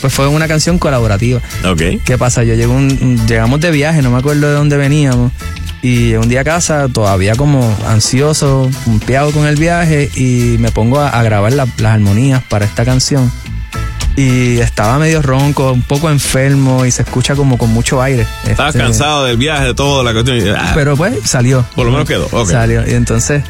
pues 0.00 0.12
fue 0.12 0.28
una 0.28 0.46
canción 0.48 0.78
colaborativa. 0.78 1.40
Ok. 1.64 1.80
¿Qué 2.04 2.18
pasa? 2.18 2.44
Yo 2.44 2.54
llego 2.54 2.74
un- 2.74 3.26
llegamos 3.26 3.60
de 3.60 3.70
viaje, 3.70 4.02
no 4.02 4.10
me 4.10 4.18
acuerdo 4.18 4.48
de 4.48 4.54
dónde 4.54 4.76
veníamos. 4.76 5.32
Y 5.84 6.14
un 6.14 6.30
día 6.30 6.40
a 6.40 6.44
casa 6.44 6.88
todavía 6.88 7.34
como 7.36 7.76
ansioso, 7.86 8.70
pumpeado 8.86 9.32
con 9.32 9.46
el 9.46 9.56
viaje 9.56 10.10
y 10.16 10.56
me 10.58 10.70
pongo 10.72 10.98
a, 10.98 11.10
a 11.10 11.22
grabar 11.22 11.52
la- 11.52 11.66
las 11.76 11.92
armonías 11.92 12.42
para 12.44 12.64
esta 12.64 12.86
canción. 12.86 13.30
Y 14.16 14.58
estaba 14.60 14.98
medio 14.98 15.20
ronco, 15.20 15.72
un 15.72 15.82
poco 15.82 16.08
enfermo 16.08 16.86
y 16.86 16.90
se 16.90 17.02
escucha 17.02 17.34
como 17.34 17.58
con 17.58 17.70
mucho 17.70 18.00
aire. 18.00 18.26
Estabas 18.48 18.74
Este, 18.74 18.78
cansado 18.86 19.24
del 19.26 19.36
viaje, 19.36 19.66
de 19.66 19.74
todo, 19.74 20.02
la 20.02 20.12
cuestión. 20.14 20.56
ah, 20.56 20.72
Pero 20.74 20.96
pues 20.96 21.18
salió. 21.24 21.64
Por 21.74 21.84
lo 21.84 21.92
menos 21.92 22.08
quedó, 22.08 22.28
ok. 22.32 22.48
Salió. 22.48 22.88
Y 22.88 22.94
entonces, 22.94 23.42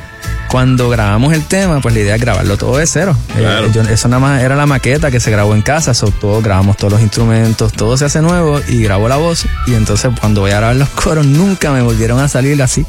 cuando 0.54 0.88
grabamos 0.88 1.32
el 1.34 1.42
tema, 1.46 1.80
pues 1.80 1.92
la 1.96 2.00
idea 2.02 2.14
es 2.14 2.20
grabarlo 2.20 2.56
todo 2.56 2.76
de 2.76 2.86
cero. 2.86 3.16
Eh, 3.36 3.70
yo- 3.74 3.82
eso 3.82 4.06
nada 4.06 4.20
más 4.20 4.40
era 4.40 4.54
la 4.54 4.66
maqueta 4.66 5.10
que 5.10 5.18
se 5.18 5.32
grabó 5.32 5.52
en 5.56 5.62
casa, 5.62 5.94
so, 5.94 6.12
todo, 6.12 6.40
grabamos 6.42 6.76
todos 6.76 6.92
los 6.92 7.02
instrumentos, 7.02 7.72
todo 7.72 7.96
se 7.96 8.04
hace 8.04 8.20
nuevo 8.22 8.60
y 8.68 8.80
grabo 8.84 9.08
la 9.08 9.16
voz. 9.16 9.46
Y 9.66 9.74
entonces 9.74 10.12
cuando 10.20 10.42
voy 10.42 10.52
a 10.52 10.58
grabar 10.58 10.76
los 10.76 10.90
coros, 10.90 11.26
nunca 11.26 11.72
me 11.72 11.82
volvieron 11.82 12.20
a 12.20 12.28
salir 12.28 12.62
así. 12.62 12.86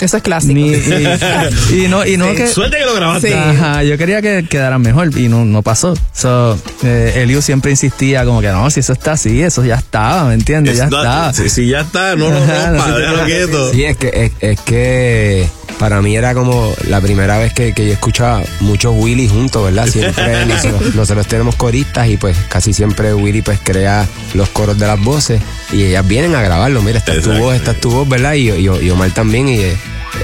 Eso 0.00 0.16
es 0.16 0.22
clásico. 0.22 0.54
Ni- 0.54 0.72
y, 1.72 1.84
y 1.84 1.88
no, 1.88 2.06
y 2.06 2.16
no 2.16 2.30
Sí. 2.30 2.36
que. 2.36 2.48
Suerte 2.48 2.78
que 2.78 2.84
lo 2.84 2.94
grabaste. 2.94 3.28
Sí. 3.28 3.34
Ajá, 3.34 3.82
yo 3.82 3.96
quería 3.98 4.22
que 4.22 4.46
quedaran 4.48 4.80
mejor 4.82 5.16
y 5.18 5.28
no, 5.28 5.44
no 5.44 5.62
pasó. 5.62 5.94
So, 6.14 6.58
eh, 6.82 7.12
Elio 7.16 7.42
siempre 7.42 7.70
insistía 7.70 8.24
como 8.24 8.40
que 8.40 8.48
no, 8.48 8.70
si 8.70 8.80
eso 8.80 8.92
está 8.92 9.12
así, 9.12 9.42
eso 9.42 9.64
ya 9.64 9.76
estaba, 9.76 10.24
¿me 10.24 10.34
entiendes? 10.34 10.76
Ya 10.78 10.84
Es- 10.84 10.90
no, 10.90 10.98
estaba. 10.98 11.32
Si, 11.32 11.48
si 11.50 11.68
ya 11.68 11.80
está, 11.80 12.16
no 12.16 12.28
lo 12.30 12.38
rompa, 12.38 12.86
no 12.88 12.98
déjalo 12.98 13.24
quieto. 13.24 13.72
Sí, 13.72 13.84
es 13.84 13.96
que, 13.96 14.08
es, 14.14 14.32
es 14.40 14.60
que 14.60 15.48
para 15.78 16.02
mí 16.02 16.14
era 16.16 16.34
como 16.34 16.72
la 16.88 17.00
primera 17.00 17.38
vez 17.38 17.52
que, 17.54 17.72
que 17.72 17.86
yo 17.86 17.92
escuchaba 17.92 18.42
muchos 18.60 18.92
Willy 18.96 19.28
juntos, 19.28 19.64
¿verdad? 19.64 19.86
Siempre 19.86 20.44
nosotros, 20.46 20.94
nosotros 20.94 21.26
tenemos 21.26 21.54
coristas 21.56 22.08
y 22.08 22.16
pues 22.16 22.36
casi 22.48 22.72
siempre 22.72 23.14
Willy 23.14 23.42
pues 23.42 23.58
crea 23.62 24.06
los 24.34 24.48
coros 24.50 24.78
de 24.78 24.86
las 24.86 25.00
voces 25.02 25.40
y 25.72 25.84
ellas 25.84 26.06
vienen 26.06 26.34
a 26.34 26.42
grabarlo. 26.42 26.82
Mira, 26.82 26.98
esta 26.98 27.14
es 27.14 27.22
tu 27.22 27.32
voz, 27.32 27.54
esta 27.54 27.70
es 27.72 27.80
tu 27.80 27.90
voz, 27.90 28.08
¿verdad? 28.08 28.34
Y, 28.34 28.50
y, 28.50 28.64
y 28.66 28.90
Omar 28.90 29.10
también 29.12 29.48
y... 29.48 29.60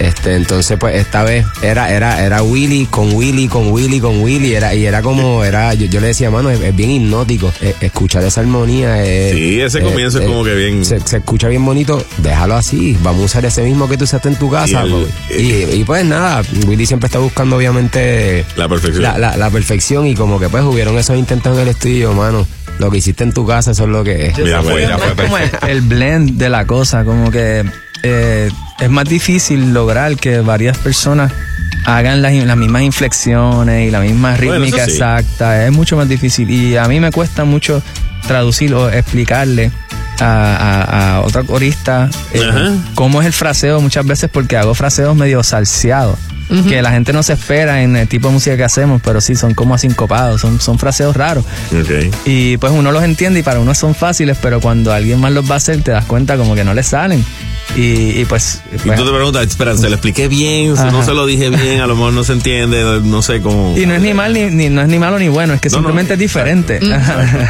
Este, 0.01 0.35
entonces, 0.35 0.77
pues 0.79 0.97
esta 0.97 1.23
vez 1.23 1.47
era, 1.63 1.91
era, 1.91 2.25
era 2.25 2.43
Willy 2.43 2.87
con 2.87 3.15
Willy, 3.15 3.49
con 3.49 3.71
Willy, 3.73 3.99
con 4.01 4.21
Willy, 4.23 4.55
era, 4.55 4.75
y 4.75 4.85
era 4.85 5.01
como, 5.03 5.43
era, 5.45 5.73
yo, 5.75 5.87
yo 5.87 6.01
le 6.01 6.09
decía, 6.09 6.31
mano, 6.31 6.51
es, 6.51 6.61
es 6.61 6.75
bien 6.77 6.91
hipnótico. 6.91 7.53
eh, 7.63 7.75
escuchar 7.81 8.23
esa 8.25 8.41
armonía. 8.43 9.05
eh, 9.05 9.31
Sí, 9.35 9.61
ese 9.61 9.79
eh, 9.79 9.83
comienzo 9.83 10.21
es 10.21 10.27
como 10.27 10.45
que 10.45 10.55
bien- 10.55 10.85
Se, 10.85 11.01
se 11.01 11.19
escucha 11.19 11.49
bien 11.49 11.65
bonito, 11.65 12.05
déjalo 12.19 12.57
así. 12.57 12.97
Vamos 13.03 13.23
a 13.23 13.25
usar 13.25 13.45
ese 13.47 13.63
mismo 13.63 13.89
que 13.89 13.97
tú 13.97 14.05
usaste 14.05 14.29
en 14.29 14.37
tu 14.37 14.51
casa. 14.51 14.85
Y 14.85 14.87
el- 14.87 14.91
pues. 15.29 15.41
y, 15.41 15.77
y 15.81 15.85
pues 15.85 16.05
nada, 16.05 16.43
Willy 16.67 16.85
siempre 16.87 17.07
está 17.07 17.19
buscando, 17.19 17.57
obviamente, 17.57 18.45
La 18.57 18.69
perfección. 18.69 19.03
la, 19.03 19.17
la- 19.19 19.37
la 19.37 19.51
perfección. 19.51 20.07
Y 20.07 20.15
como 20.15 20.39
que 20.39 20.49
pues 20.49 20.63
hubieron 20.65 20.99
esos 20.99 21.17
intentos 21.17 21.55
en 21.57 21.63
el 21.63 21.69
estudio, 21.69 22.13
mano. 22.13 22.47
Lo 22.79 22.91
que 22.91 22.99
hiciste 22.99 23.25
en 23.25 23.33
tu 23.33 23.47
casa, 23.47 23.71
eso 23.71 23.85
es 23.85 23.89
lo 23.89 24.05
que 24.05 24.27
es. 24.27 24.39
Mira, 24.39 24.61
pues, 24.61 24.87
Es 24.87 25.23
como 25.25 25.39
el, 25.39 25.51
el 25.69 25.81
blend 25.81 26.33
de 26.37 26.51
la 26.51 26.67
cosa, 26.67 27.05
como 27.07 27.31
que 27.31 27.65
eh, 28.03 28.51
es 28.81 28.91
más 28.91 29.05
difícil 29.05 29.73
lograr 29.73 30.17
que 30.17 30.41
varias 30.41 30.79
personas 30.79 31.33
hagan 31.85 32.21
las, 32.23 32.33
las 32.35 32.57
mismas 32.57 32.83
inflexiones 32.83 33.89
y 33.89 33.91
la 33.91 34.01
misma 34.01 34.37
Bueno, 34.37 34.55
rítmica 34.65 34.85
sí. 34.87 34.93
exacta. 34.93 35.65
Es 35.67 35.73
mucho 35.73 35.97
más 35.97 36.09
difícil 36.09 36.51
y 36.51 36.77
a 36.77 36.87
mí 36.89 37.01
me 37.01 37.11
cuesta 37.13 37.45
mucho 37.45 37.83
traducir 38.27 38.75
o 38.75 38.91
explicarle 38.91 39.71
a, 40.19 40.25
a- 40.25 41.17
a 41.17 41.21
otra 41.21 41.43
corista 41.45 42.09
eh, 42.33 42.41
cómo 42.95 43.21
es 43.21 43.27
el 43.27 43.33
fraseo 43.33 43.81
muchas 43.81 44.05
veces 44.07 44.31
porque 44.33 44.57
hago 44.57 44.75
fraseos 44.75 45.15
medio 45.17 45.43
salseados. 45.43 46.19
Que 46.69 46.81
la 46.81 46.93
gente 46.93 47.13
no 47.13 47.25
se 47.25 47.33
espera 47.33 47.83
en 47.83 47.97
el 47.97 48.07
tipo 48.07 48.29
de 48.29 48.35
música 48.35 48.57
que 48.57 48.63
hacemos, 48.63 49.03
pero 49.05 49.21
sí 49.21 49.35
son 49.35 49.53
como 49.53 49.75
asincopados, 49.75 50.41
son, 50.41 50.61
son 50.61 50.79
fraseos 50.79 51.17
raros. 51.17 51.45
Y 52.25 52.57
pues 52.59 52.73
uno 52.73 52.93
los 52.93 53.03
entiende 53.03 53.41
y 53.41 53.43
para 53.43 53.59
uno 53.59 53.75
son 53.75 53.97
fáciles, 53.97 54.39
pero 54.41 54.61
cuando 54.61 54.93
alguien 54.93 55.19
más 55.21 55.33
los 55.33 55.51
va 55.51 55.55
a 55.55 55.57
hacer 55.57 55.83
te 55.83 55.91
das 55.91 56.05
cuenta 56.05 56.37
como 56.37 56.55
que 56.55 56.63
no 56.63 56.73
le 56.73 56.85
salen. 56.85 57.25
Y, 57.75 58.21
y 58.21 58.25
pues... 58.27 58.63
Y 58.73 58.79
pues, 58.79 58.99
tú 58.99 59.05
te 59.05 59.13
preguntas, 59.13 59.47
espera, 59.47 59.77
¿se 59.77 59.89
lo 59.89 59.97
expliqué 59.97 60.29
bien? 60.29 60.77
Si 60.77 60.83
no 60.85 60.89
Ajá. 60.99 61.05
se 61.05 61.13
lo 61.15 61.27
dije 61.27 61.51
bien, 61.51 61.81
a 61.81 61.87
lo 61.87 61.95
mejor 61.97 62.13
no 62.13 62.25
se 62.25 62.33
entiende, 62.33 63.01
no 63.03 63.21
sé 63.23 63.41
cómo. 63.43 63.77
y 63.77 63.85
no 63.87 63.95
es 63.95 64.01
ni 64.03 64.15
mal 64.15 64.33
ni, 64.33 64.45
ni- 64.47 64.69
no 64.71 64.81
es 64.83 64.89
ni 64.89 64.99
malo 64.99 65.19
ni 65.19 65.29
bueno, 65.29 65.53
es 65.55 65.61
que 65.61 65.69
No, 65.69 65.77
no. 65.77 65.79
simplemente 65.81 66.15
es 66.15 66.19
diferente. 66.19 66.81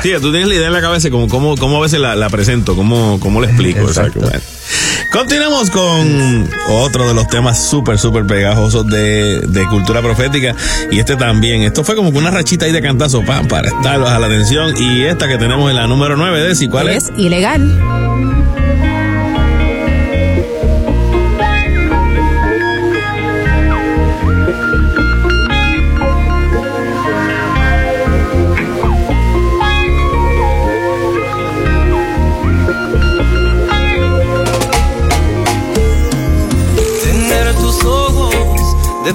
Sí, 0.02 0.10
tú 0.20 0.30
tienes 0.30 0.48
la 0.48 0.54
idea 0.54 0.66
en 0.68 0.72
la 0.72 0.80
cabeza, 0.80 1.10
como 1.10 1.28
cómo, 1.28 1.56
cómo 1.56 1.76
a 1.76 1.80
veces 1.80 2.00
la, 2.00 2.16
la 2.16 2.28
presento, 2.30 2.74
cómo, 2.74 3.20
cómo 3.20 3.40
le 3.40 3.48
explico. 3.48 3.80
Exacto. 3.80 4.18
Exacto. 4.20 4.20
Bueno. 4.20 4.40
Continuamos 5.12 5.70
con 5.70 6.48
otro 6.68 7.06
de 7.06 7.14
los 7.14 7.28
temas 7.28 7.68
súper, 7.68 7.98
súper 7.98 8.26
pegajosos 8.26 8.86
de, 8.86 9.40
de 9.40 9.66
cultura 9.68 10.02
profética. 10.02 10.54
Y 10.90 10.98
este 10.98 11.16
también. 11.16 11.62
Esto 11.62 11.84
fue 11.84 11.94
como 11.94 12.10
que 12.12 12.18
una 12.18 12.30
rachita 12.30 12.64
ahí 12.66 12.72
de 12.72 12.82
cantazo, 12.82 13.22
pam, 13.24 13.46
para 13.46 13.68
estar 13.68 14.00
baja 14.00 14.18
la 14.18 14.26
atención. 14.26 14.74
Y 14.76 15.04
esta 15.04 15.28
que 15.28 15.38
tenemos 15.38 15.70
en 15.70 15.76
la 15.76 15.86
número 15.86 16.16
9, 16.16 16.40
Desi, 16.42 16.68
¿cuál 16.68 16.88
es? 16.88 17.04
Es 17.04 17.12
ilegal. 17.18 17.80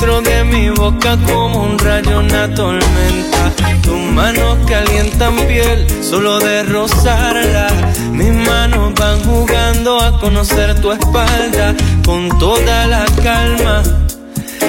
dentro 0.00 0.22
de 0.22 0.44
mi 0.44 0.70
boca 0.70 1.18
como 1.26 1.62
un 1.62 1.78
rayo, 1.78 2.20
una 2.20 2.52
tormenta. 2.54 3.52
Tus 3.82 3.98
manos 3.98 4.56
calientan 4.66 5.36
piel 5.46 5.86
solo 6.02 6.38
de 6.38 6.62
rozarla. 6.62 7.68
Mis 8.10 8.32
manos 8.32 8.94
van 8.94 9.22
jugando 9.24 10.00
a 10.00 10.18
conocer 10.18 10.80
tu 10.80 10.92
espalda 10.92 11.74
con 12.04 12.30
toda 12.38 12.86
la 12.86 13.04
calma. 13.22 13.82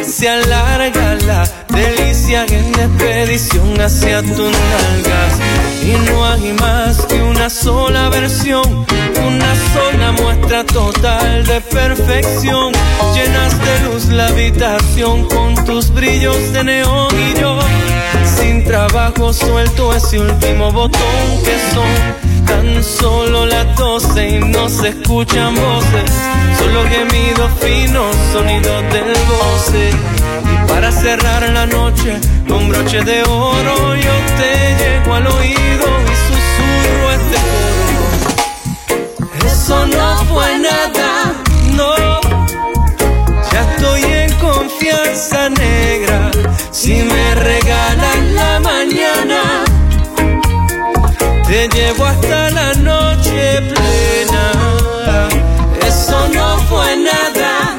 Se 0.04 0.30
alarga 0.30 1.16
la 1.26 1.50
delicia 1.70 2.46
en 2.46 2.68
expedición 2.80 3.80
hacia 3.80 4.22
tus 4.22 4.52
nalgas. 4.52 5.34
Y 5.84 5.94
no 6.10 6.26
hay 6.26 6.54
más 6.54 7.06
que 7.06 7.22
una 7.22 7.50
sola 7.50 8.10
versión, 8.10 8.86
una 9.26 9.56
sola 9.74 10.12
muestra 10.12 10.64
total 10.66 11.46
de 11.46 11.62
perfección. 11.62 12.74
Llenas 13.14 13.58
de 13.60 13.80
luz 13.86 14.06
la 14.06 14.28
habitación 14.28 15.26
con 15.26 15.66
tus 15.66 15.92
brillos 15.92 16.54
de 16.54 16.64
neón 16.64 17.10
y 17.20 17.40
yo. 17.40 17.60
Sin 18.38 18.64
trabajo 18.64 19.34
suelto 19.34 19.94
ese 19.94 20.20
último 20.20 20.72
botón 20.72 21.44
que 21.44 21.58
son 21.74 22.31
tan 22.52 22.84
solo 22.84 23.46
las 23.46 23.66
doce 23.78 24.30
y 24.30 24.40
no 24.40 24.68
se 24.68 24.90
escuchan 24.90 25.56
voces, 25.56 26.12
solo 26.60 26.84
gemidos 26.90 27.50
finos, 27.62 28.14
sonidos 28.34 28.84
del 28.92 29.14
goce. 29.32 29.92
Y 30.52 30.68
para 30.68 30.92
cerrar 30.92 31.42
la 31.50 31.66
noche 31.66 32.20
con 32.50 32.68
broche 32.68 33.02
de 33.04 33.24
oro, 33.24 33.96
yo 33.96 34.16
te 34.40 34.52
llego 34.80 35.14
al 35.16 35.28
oído 35.28 35.88
y 36.12 36.16
susurro 36.28 37.12
este 37.18 37.38
coro. 37.52 38.04
Eso 39.46 39.88
no 39.88 40.08
fue 40.26 40.60
nada, 40.60 41.34
no. 41.78 41.96
Ya 43.52 43.62
estoy 43.72 44.04
en 44.04 44.32
confianza 44.34 45.50
negra. 45.50 46.32
Si 46.72 46.94
me 47.04 47.36
regalan 47.36 48.36
la 48.36 48.60
mañana, 48.60 49.64
te 51.52 51.68
llevo 51.68 52.06
hasta 52.06 52.50
la 52.52 52.74
noche 52.76 53.62
plena. 53.62 54.52
Eso 55.86 56.30
no 56.30 56.58
fue 56.70 56.96
nada, 56.96 57.78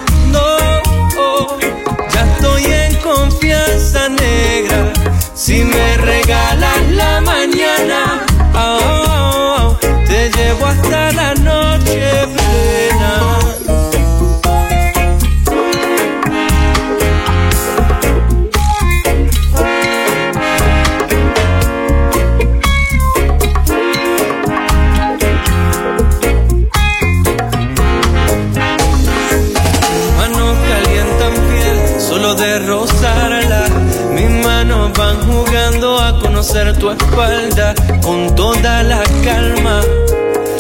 tu 36.82 36.90
espalda 36.90 37.74
con 38.02 38.34
toda 38.34 38.82
la 38.82 39.04
calma. 39.24 39.82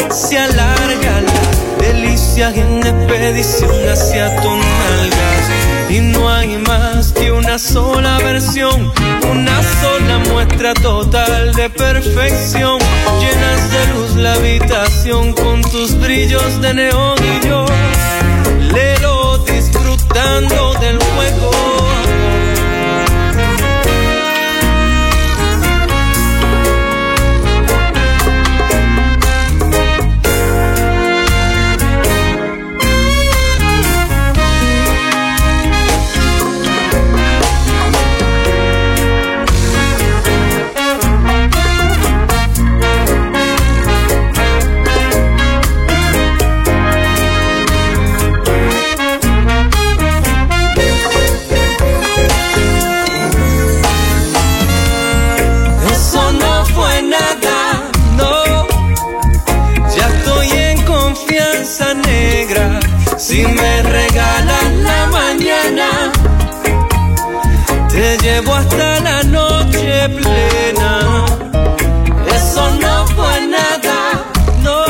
Se 0.08 0.38
alarga 0.38 1.20
la 1.20 1.84
delicia 1.84 2.50
en 2.54 2.78
expedición 2.78 3.88
hacia 3.88 4.36
tus 4.36 4.52
nalgas. 4.52 5.44
Y 5.90 5.98
no 5.98 6.30
hay 6.30 6.58
más 6.58 7.12
que 7.12 7.32
una 7.32 7.58
sola 7.58 8.18
versión, 8.18 8.92
una 9.32 9.62
sola 9.80 10.18
muestra 10.30 10.74
total 10.74 11.54
de 11.54 11.68
perfección. 11.70 12.78
Llenas 13.20 13.72
de 13.72 13.86
luz 13.92 14.14
la 14.14 14.34
habitación 14.34 15.32
con 15.32 15.60
tus 15.62 15.98
brillos 15.98 16.60
de 16.60 16.72
neón 16.72 17.18
y 17.18 17.46
yo 17.48 17.66
lelo 18.72 19.38
disfrutando 19.38 20.74
del 20.74 20.98
juego. 20.98 21.51
Si 63.32 63.46
me 63.46 63.82
regalan 63.82 64.84
la 64.84 65.06
mañana, 65.06 66.12
te 67.88 68.18
llevo 68.18 68.54
hasta 68.54 69.00
la 69.00 69.22
noche 69.22 70.06
plena. 70.10 71.24
Eso 72.30 72.70
no 72.78 73.06
fue 73.06 73.46
nada, 73.46 74.26
no. 74.62 74.84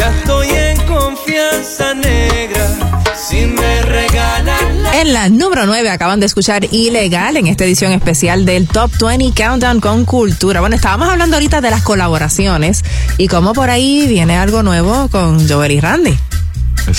Ya 0.00 0.10
estoy 0.18 0.48
en 0.48 0.80
confianza 0.88 1.94
negra. 1.94 2.66
Si 3.14 3.46
me 3.46 3.82
regalan 3.82 4.82
la 4.82 5.00
En 5.00 5.12
la 5.12 5.28
número 5.28 5.66
9 5.66 5.88
acaban 5.90 6.18
de 6.18 6.26
escuchar 6.26 6.66
Ilegal 6.72 7.36
en 7.36 7.46
esta 7.46 7.62
edición 7.62 7.92
especial 7.92 8.44
del 8.44 8.66
Top 8.66 8.90
20 9.00 9.40
Countdown 9.40 9.78
con 9.80 10.04
Cultura. 10.04 10.58
Bueno, 10.58 10.74
estábamos 10.74 11.08
hablando 11.08 11.36
ahorita 11.36 11.60
de 11.60 11.70
las 11.70 11.82
colaboraciones 11.82 12.82
y 13.16 13.28
cómo 13.28 13.52
por 13.52 13.70
ahí 13.70 14.08
viene 14.08 14.36
algo 14.36 14.64
nuevo 14.64 15.06
con 15.06 15.48
Joel 15.48 15.70
y 15.70 15.78
Randy. 15.78 16.18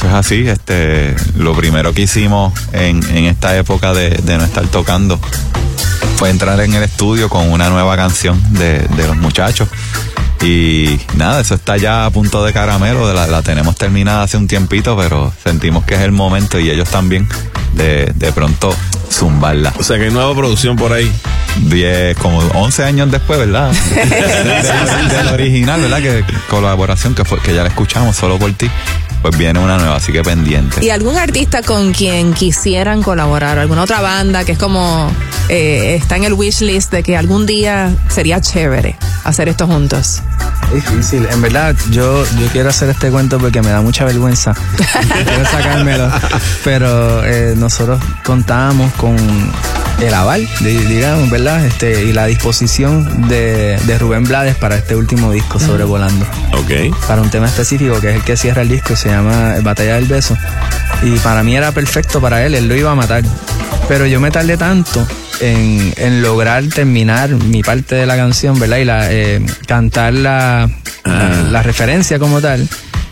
Eso 0.02 0.08
es 0.08 0.16
así, 0.16 0.48
este, 0.48 1.16
lo 1.36 1.56
primero 1.56 1.94
que 1.94 2.02
hicimos 2.02 2.54
en, 2.74 3.04
en 3.16 3.26
esta 3.26 3.56
época 3.56 3.94
de, 3.94 4.10
de 4.10 4.36
no 4.36 4.44
estar 4.44 4.66
tocando 4.66 5.20
fue 6.16 6.32
entrar 6.32 6.60
en 6.62 6.74
el 6.74 6.82
estudio 6.82 7.30
con 7.30 7.52
una 7.52 7.70
nueva 7.70 7.96
canción 7.96 8.42
de, 8.56 8.80
de 8.80 9.08
los 9.08 9.16
muchachos. 9.16 9.70
Y 10.42 11.00
nada, 11.14 11.42
eso 11.42 11.54
está 11.54 11.78
ya 11.78 12.08
a 12.08 12.10
punto 12.10 12.44
de 12.44 12.52
caramelo, 12.52 13.08
de 13.08 13.14
la, 13.14 13.28
la 13.28 13.44
tenemos 13.44 13.76
terminada 13.76 14.24
hace 14.24 14.38
un 14.38 14.48
tiempito, 14.48 14.98
pero 14.98 15.32
sentimos 15.44 15.84
que 15.84 15.94
es 15.94 16.02
el 16.02 16.12
momento 16.12 16.60
y 16.60 16.72
ellos 16.72 16.90
también 16.90 17.30
de, 17.76 18.12
de 18.16 18.32
pronto 18.32 18.76
zumbarla. 19.12 19.72
O 19.78 19.84
sea 19.84 20.00
que 20.00 20.06
hay 20.06 20.12
nueva 20.12 20.34
producción 20.34 20.78
por 20.78 20.94
ahí. 20.94 21.12
10, 21.68 22.18
como 22.18 22.40
11 22.40 22.86
años 22.86 23.12
después, 23.12 23.38
¿verdad? 23.38 23.72
Del 23.94 25.10
del 25.10 25.28
original, 25.28 25.80
¿verdad? 25.80 26.02
Que 26.02 26.26
colaboración 26.50 27.14
que 27.14 27.24
fue 27.24 27.40
que 27.40 27.54
ya 27.54 27.62
la 27.62 27.70
escuchamos 27.70 28.16
solo 28.16 28.40
por 28.40 28.52
ti. 28.54 28.68
Pues 29.22 29.38
viene 29.38 29.60
una 29.60 29.78
nueva, 29.78 29.98
así 29.98 30.12
que 30.12 30.24
pendiente. 30.24 30.84
¿Y 30.84 30.90
algún 30.90 31.18
artista 31.18 31.62
con 31.62 31.94
quien 31.94 32.34
quisieran 32.34 33.04
colaborar? 33.04 33.60
¿Alguna 33.60 33.84
otra 33.84 34.02
banda 34.02 34.44
que 34.44 34.54
es 34.54 34.58
como 34.58 35.12
eh, 35.50 35.96
está 35.96 36.16
en 36.16 36.24
el 36.24 36.34
wish 36.34 36.62
list 36.62 36.92
de 36.92 37.04
que 37.04 37.16
algún 37.16 37.46
día 37.46 37.94
sería 38.10 38.42
chévere 38.42 38.98
hacer 39.24 39.50
esto 39.50 39.68
juntos? 39.68 40.22
Es 40.74 40.74
difícil, 40.74 41.28
en 41.30 41.42
verdad, 41.42 41.76
yo, 41.92 42.24
yo 42.40 42.48
quiero 42.52 42.70
hacer 42.70 42.90
este 42.90 43.12
cuento 43.12 43.38
porque 43.38 43.62
me 43.62 43.70
da 43.70 43.82
mucha 43.82 44.06
vergüenza. 44.06 44.56
quiero 45.26 45.46
sacármelo. 45.46 46.10
Pero 46.64 47.24
eh, 47.26 47.54
nosotros 47.56 48.02
contábamos 48.24 48.92
con 48.94 49.18
el 50.02 50.14
aval, 50.14 50.48
di- 50.62 50.78
digamos, 50.86 51.30
¿verdad? 51.30 51.66
Este, 51.66 52.04
y 52.06 52.14
la 52.14 52.26
disposición 52.26 53.28
de, 53.28 53.78
de 53.86 53.98
Rubén 54.00 54.24
Blades 54.24 54.56
para 54.56 54.76
este 54.76 54.96
último 54.96 55.32
disco, 55.32 55.60
Sobrevolando. 55.60 56.26
Ok. 56.54 56.96
Para 57.08 57.22
un 57.22 57.30
tema 57.30 57.46
específico, 57.48 58.00
que 58.02 58.10
es 58.10 58.16
el 58.16 58.24
que 58.24 58.36
cierra 58.36 58.64
el 58.64 58.70
disco, 58.70 58.96
se 58.96 59.10
llama 59.10 59.56
Batalla 59.62 59.96
del 59.96 60.06
Beso. 60.06 60.36
Y 61.04 61.18
para 61.20 61.44
mí 61.44 61.56
era 61.56 61.72
perfecto 61.72 62.20
para 62.20 62.46
él, 62.46 62.56
él 62.56 62.68
lo 62.68 62.76
iba 62.76 62.92
a 62.92 62.96
matar. 62.96 63.24
Pero 63.88 64.06
yo 64.06 64.20
me 64.20 64.32
tardé 64.32 64.58
tanto 64.58 65.06
en, 65.40 65.94
en 65.98 66.22
lograr 66.22 66.64
terminar 66.68 67.30
mi 67.30 67.62
parte 67.64 67.96
de 67.96 68.06
la 68.06 68.16
canción, 68.16 68.60
¿verdad? 68.60 68.78
Y 68.78 68.86
la, 68.86 69.12
eh, 69.12 69.42
cantar 69.68 70.14
la, 70.14 70.70
la, 71.06 71.30
la 71.50 71.64
referencia 71.64 72.18
como 72.20 72.42
tal. 72.42 72.68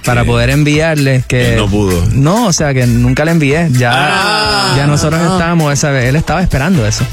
Para 0.06 0.24
poder 0.24 0.50
enviarle 0.50 1.24
que. 1.28 1.54
Él 1.54 1.58
no 1.58 1.68
pudo. 1.68 2.04
No, 2.14 2.48
o 2.48 2.54
sea 2.54 2.74
que 2.74 2.88
nunca 2.88 3.26
le 3.26 3.32
envié. 3.32 3.68
Ya, 3.72 4.74
ya 4.76 4.88
nosotros 4.88 5.22
estábamos, 5.22 5.74
esa 5.74 5.92
vez, 5.92 6.06
él 6.06 6.16
estaba 6.16 6.42
esperando 6.42 6.86
eso. 6.86 7.06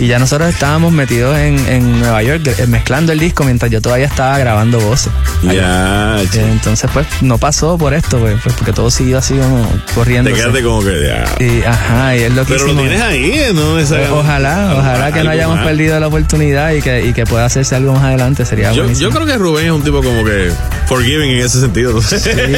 Y 0.00 0.06
ya 0.06 0.18
nosotros 0.18 0.48
estábamos 0.48 0.92
metidos 0.92 1.36
en, 1.38 1.58
en 1.68 1.98
Nueva 2.00 2.22
York 2.22 2.42
eh, 2.58 2.66
mezclando 2.66 3.12
el 3.12 3.18
disco 3.18 3.42
mientras 3.44 3.70
yo 3.70 3.80
todavía 3.82 4.06
estaba 4.06 4.38
grabando 4.38 4.78
voces. 4.80 5.12
Ya, 5.42 6.16
Eh, 6.22 6.28
Entonces, 6.52 6.88
pues, 6.92 7.06
no 7.20 7.38
pasó 7.38 7.76
por 7.78 7.94
esto, 7.94 8.18
pues, 8.18 8.36
pues, 8.42 8.54
porque 8.54 8.72
todo 8.72 8.90
siguió 8.90 9.18
así 9.18 9.34
como 9.34 9.68
corriendo. 9.94 10.30
Te 10.30 10.36
quedaste 10.36 10.62
como 10.62 10.82
que 10.84 11.04
ya. 11.04 11.24
Y, 11.44 11.62
ajá, 11.64 12.16
y 12.16 12.22
es 12.22 12.32
lo 12.32 12.44
que 12.44 12.52
Pero 12.54 12.66
lo 12.66 12.72
hicimos. 12.72 12.88
tienes 12.88 13.02
ahí, 13.02 13.54
¿no? 13.54 13.78
Esa- 13.78 14.12
Ojalá, 14.12 14.74
ojalá 14.78 15.12
que 15.12 15.24
no 15.24 15.30
hayamos 15.30 15.56
más. 15.56 15.66
perdido 15.66 15.98
la 15.98 16.06
oportunidad 16.06 16.72
y 16.72 16.82
que, 16.82 17.04
y 17.06 17.12
que 17.12 17.24
pueda 17.26 17.44
hacerse 17.46 17.74
algo 17.74 17.92
más 17.94 18.04
adelante, 18.04 18.44
sería 18.44 18.72
Yo, 18.72 18.82
buenísimo. 18.82 19.10
yo 19.10 19.14
creo 19.16 19.26
que 19.26 19.36
Rubén 19.36 19.66
es 19.66 19.72
un 19.72 19.82
tipo 19.82 20.02
como 20.02 20.24
que 20.24 20.50
forgiving 20.86 21.30
en 21.30 21.44
ese 21.44 21.60
sentido. 21.60 21.92
¿no? 21.92 22.02
Sí, 22.02 22.16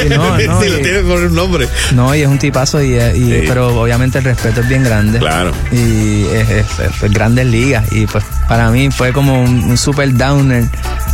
no, 0.09 0.37
no, 0.47 0.61
si 0.61 0.67
y- 0.67 0.81
tienes 0.81 1.03
por 1.03 1.17
un 1.19 1.33
nombre. 1.35 1.67
No, 1.93 2.13
y 2.15 2.21
es 2.21 2.27
un 2.27 2.37
tipazo, 2.39 2.81
y, 2.83 2.95
y- 2.95 3.31
Sí. 3.31 3.43
pero 3.47 3.79
obviamente 3.81 4.19
el 4.19 4.23
respeto 4.25 4.61
es 4.61 4.67
bien 4.67 4.83
grande. 4.83 5.19
Claro. 5.19 5.51
Y 5.71 6.25
es, 6.33 6.49
es- 6.49 6.79
es- 6.79 7.03
es 7.03 7.11
grandes 7.33 7.45
ligas. 7.47 7.91
Y 7.91 8.05
pues 8.07 8.23
para 8.47 8.69
mí 8.69 8.89
fue 8.91 9.13
como 9.13 9.41
un, 9.41 9.63
un 9.63 9.77
super 9.77 10.13
downer 10.13 10.65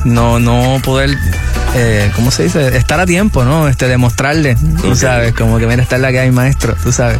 no, 0.05 0.39
no 0.39 0.79
poder, 0.83 1.17
eh, 1.75 2.11
¿cómo 2.15 2.31
se 2.31 2.43
dice? 2.43 2.75
Estar 2.77 2.99
a 2.99 3.05
tiempo, 3.05 3.43
¿no? 3.43 3.67
Este, 3.67 3.87
demostrarle, 3.87 4.55
tú 4.81 4.95
sabes, 4.95 5.33
como 5.33 5.57
que 5.59 5.67
mira, 5.67 5.81
esta 5.83 5.95
es 5.95 6.01
la 6.01 6.11
que 6.11 6.19
hay 6.19 6.31
maestro, 6.31 6.75
tú 6.83 6.91
sabes. 6.91 7.19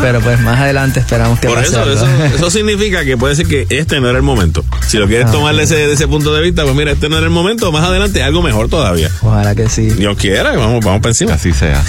Pero 0.00 0.20
pues 0.20 0.40
más 0.40 0.58
adelante 0.58 0.98
esperamos 0.98 1.38
que 1.38 1.46
Por 1.46 1.58
pase 1.58 1.68
eso, 1.68 1.82
algo. 1.82 1.94
eso, 1.94 2.06
eso 2.36 2.50
significa 2.50 3.04
que 3.04 3.16
puede 3.16 3.36
ser 3.36 3.46
que 3.46 3.66
este 3.70 4.00
no 4.00 4.08
era 4.08 4.16
el 4.18 4.24
momento. 4.24 4.64
Si 4.86 4.96
lo 4.98 5.06
quieres 5.06 5.28
Ah, 5.28 5.32
tomar 5.32 5.54
de 5.54 5.62
ese, 5.62 5.76
de 5.76 5.92
ese 5.92 6.08
punto 6.08 6.34
de 6.34 6.42
vista, 6.42 6.62
pues 6.64 6.74
mira, 6.74 6.90
este 6.92 7.08
no 7.08 7.16
era 7.16 7.26
el 7.26 7.32
momento, 7.32 7.70
más 7.70 7.84
adelante 7.84 8.22
algo 8.22 8.42
mejor 8.42 8.68
todavía. 8.68 9.10
Ojalá 9.22 9.54
que 9.54 9.68
sí. 9.68 9.88
Dios 9.90 10.16
quiera, 10.18 10.50
vamos, 10.56 10.84
vamos 10.84 11.00
para 11.00 11.10
encima. 11.10 11.34
Así 11.34 11.52
sea. 11.52 11.80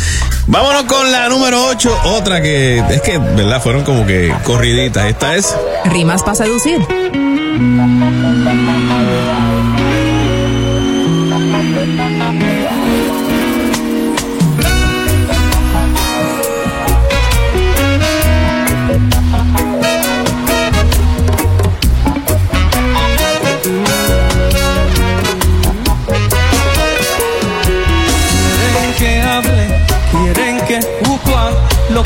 Vámonos 0.45 0.83
con 0.83 1.11
la 1.11 1.27
número 1.29 1.65
8, 1.69 2.01
otra 2.05 2.41
que 2.41 2.77
es 2.89 3.01
que, 3.01 3.17
¿verdad? 3.17 3.61
Fueron 3.61 3.83
como 3.83 4.05
que 4.05 4.31
corriditas. 4.43 5.05
Esta 5.07 5.35
es 5.35 5.55
Rimas 5.85 6.21
para 6.21 6.35
seducir. 6.35 6.77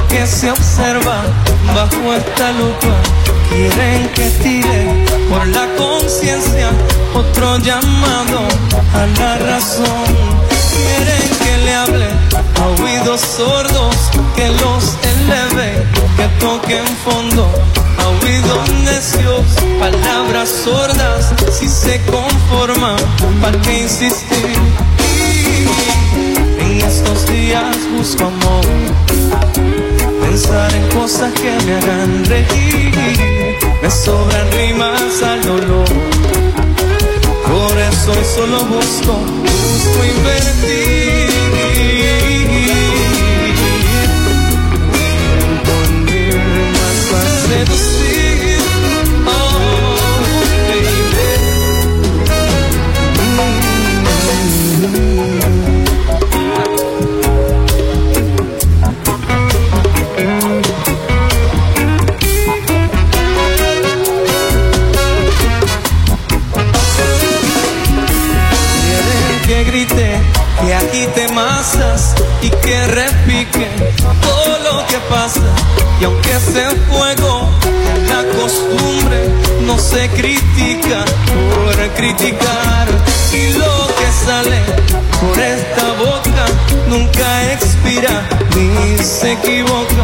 Que 0.09 0.25
se 0.27 0.51
observa 0.51 1.23
bajo 1.73 2.13
esta 2.13 2.51
lupa. 2.51 2.95
Quieren 3.49 4.09
que 4.13 4.29
tire 4.41 5.05
por 5.29 5.45
la 5.47 5.67
conciencia 5.75 6.69
otro 7.13 7.57
llamado 7.59 8.39
a 8.93 9.05
la 9.19 9.37
razón. 9.37 10.05
Quieren 10.71 11.29
que 11.43 11.57
le 11.65 11.73
hable 11.73 12.07
a 12.59 12.81
oídos 12.81 13.21
sordos, 13.21 13.95
que 14.35 14.47
los 14.49 14.97
eleve, 15.03 15.85
que 16.17 16.27
toquen 16.39 16.85
fondo. 17.03 17.49
A 17.99 18.07
oídos 18.07 18.69
necios, 18.83 19.45
palabras 19.79 20.49
sordas, 20.63 21.33
si 21.51 21.67
se 21.67 22.01
conforman, 22.05 22.95
¿para 23.41 23.59
qué 23.61 23.83
insistir? 23.83 24.57
En 26.59 26.81
estos 26.81 27.27
días 27.27 27.75
busco 27.95 28.25
amor, 28.25 28.65
pensar 30.31 30.73
en 30.73 30.87
cosas 30.97 31.33
que 31.33 31.51
me 31.65 31.73
hagan 31.75 32.23
reír. 32.25 32.95
Me 33.81 33.91
sobran 33.91 34.49
rimas 34.53 35.21
al 35.23 35.41
dolor, 35.41 35.89
por 37.51 37.77
eso 37.77 38.13
solo 38.35 38.59
busco, 38.65 39.13
busco 39.45 39.99
invertir. 40.15 41.29
Con 45.67 46.05
mis 46.05 46.33
rimas 46.33 46.97
para 47.11 47.31
seducir. 47.47 48.10
Que 72.71 72.87
repique 72.87 73.67
todo 74.21 74.59
lo 74.59 74.87
que 74.87 74.97
pasa. 75.09 75.41
Y 75.99 76.05
aunque 76.05 76.39
sea 76.39 76.71
fuego, 76.89 77.49
la 78.07 78.23
costumbre 78.39 79.19
no 79.65 79.77
se 79.77 80.07
critica 80.09 81.03
por 81.33 81.75
criticar. 81.95 82.87
Y 83.33 83.53
lo 83.57 83.75
que 83.97 84.07
sale 84.25 84.61
por 85.19 85.37
esta 85.37 85.87
boca 86.05 86.45
nunca 86.87 87.51
expira 87.51 88.15
ni 88.55 89.03
se 89.03 89.33
equivoca. 89.33 90.03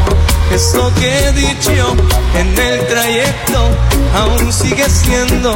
Eso 0.53 0.91
que 0.99 1.10
he 1.19 1.31
dicho 1.31 1.95
en 2.35 2.49
el 2.60 2.85
trayecto 2.88 3.60
aún 4.14 4.52
sigue 4.52 4.89
siendo 4.89 5.52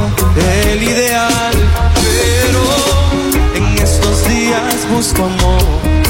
el 0.71 0.81
ideal. 0.81 1.55
Pero 1.93 2.63
en 3.55 3.83
estos 3.83 4.27
días 4.29 4.89
busco 4.89 5.25
amor, 5.25 6.00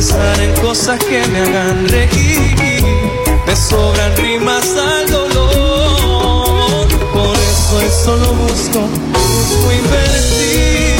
pensar 0.00 0.40
en 0.40 0.54
cosas 0.62 0.98
que 0.98 1.20
me 1.28 1.40
hagan 1.40 1.86
reír. 1.88 2.82
Me 3.46 3.54
sobran 3.54 4.16
rimas 4.16 4.74
al 4.74 5.10
dolor, 5.10 6.88
por 7.12 7.36
eso 7.36 7.76
hoy 7.76 7.90
solo 8.04 8.32
busco, 8.32 8.80
busco 9.12 9.72
invertir. 9.72 10.96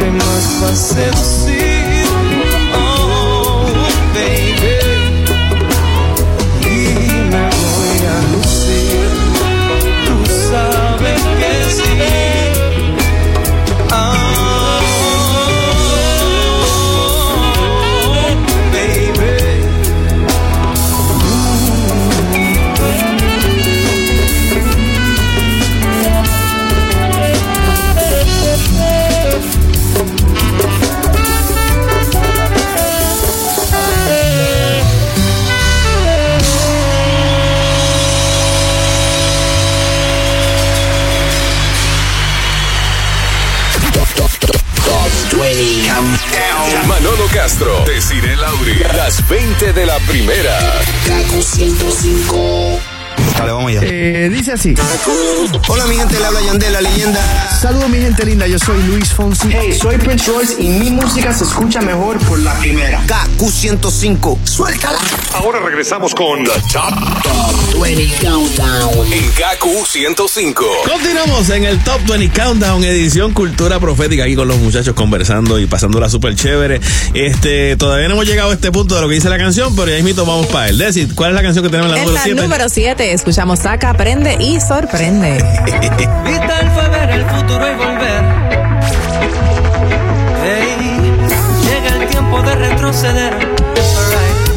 Rimas 0.00 0.44
para 0.58 0.74
seducir, 0.74 1.55
20 49.28 49.72
de 49.72 49.86
la 49.86 49.98
primera. 50.00 50.56
Kaku 51.06 51.42
105. 51.42 52.78
Dale, 53.38 53.52
vamos 53.52 53.70
allá. 53.70 53.80
Eh, 53.82 53.95
dice 54.10 54.52
así. 54.52 54.74
Hola, 55.68 55.86
mi 55.86 55.96
gente, 55.96 56.18
le 56.18 56.26
habla 56.26 56.40
Yandel, 56.42 56.72
la 56.72 56.80
leyenda. 56.80 57.20
Saludos 57.60 57.88
mi 57.88 57.98
gente 57.98 58.24
linda, 58.24 58.46
yo 58.46 58.58
soy 58.58 58.82
Luis 58.84 59.08
Fonsi. 59.12 59.48
Hey, 59.50 59.72
soy 59.72 59.96
Prince 59.98 60.30
Royce 60.30 60.54
y 60.62 60.68
mi 60.68 60.90
música 60.90 61.32
se 61.32 61.44
escucha 61.44 61.80
mejor 61.80 62.18
por 62.20 62.38
la 62.38 62.54
primera. 62.58 63.02
KQ 63.06 63.48
105. 63.50 64.38
Suéltala. 64.44 64.98
Ahora 65.34 65.60
regresamos 65.60 66.14
con 66.14 66.44
The 66.44 66.50
Top, 66.72 67.80
20 67.82 68.26
Countdown. 68.26 69.12
en 69.12 69.30
Kaku 69.32 69.84
105. 69.86 70.64
Continuamos 70.90 71.50
en 71.50 71.64
el 71.64 71.82
Top 71.82 72.00
20 72.08 72.28
Countdown, 72.40 72.84
edición 72.84 73.32
Cultura 73.32 73.80
Profética, 73.80 74.24
aquí 74.24 74.34
con 74.36 74.48
los 74.48 74.58
muchachos 74.58 74.94
conversando 74.94 75.58
y 75.58 75.66
pasándola 75.66 76.08
súper 76.08 76.34
chévere. 76.36 76.80
Este, 77.14 77.76
todavía 77.76 78.08
no 78.08 78.14
hemos 78.14 78.26
llegado 78.26 78.50
a 78.50 78.54
este 78.54 78.70
punto 78.70 78.94
de 78.94 79.00
lo 79.00 79.08
que 79.08 79.14
dice 79.14 79.28
la 79.28 79.38
canción, 79.38 79.74
pero 79.74 79.90
ya 79.96 80.02
mismo 80.02 80.24
vamos 80.24 80.46
para 80.46 80.68
él. 80.68 80.78
Desi, 80.78 81.06
¿cuál 81.08 81.30
es 81.30 81.34
la 81.36 81.42
canción 81.42 81.64
que 81.64 81.70
tenemos 81.70 81.90
en 81.90 81.96
la 81.96 82.00
En 82.02 82.06
número 82.06 82.18
la 82.18 82.24
7? 82.24 82.42
número 82.42 82.68
7 82.68 83.12
escuchamos 83.12 83.58
Saca, 83.60 83.94
Aprende 83.96 84.36
y 84.38 84.60
Sorprende. 84.60 85.42
Vital 86.26 86.70
fue 86.74 86.88
ver 86.90 87.10
el 87.12 87.24
futuro 87.24 87.66
y 87.66 87.74
volver. 87.76 88.24
Ey, 90.44 91.16
llega 91.64 92.02
el 92.02 92.06
tiempo 92.06 92.42
de 92.42 92.54
retroceder. 92.56 93.56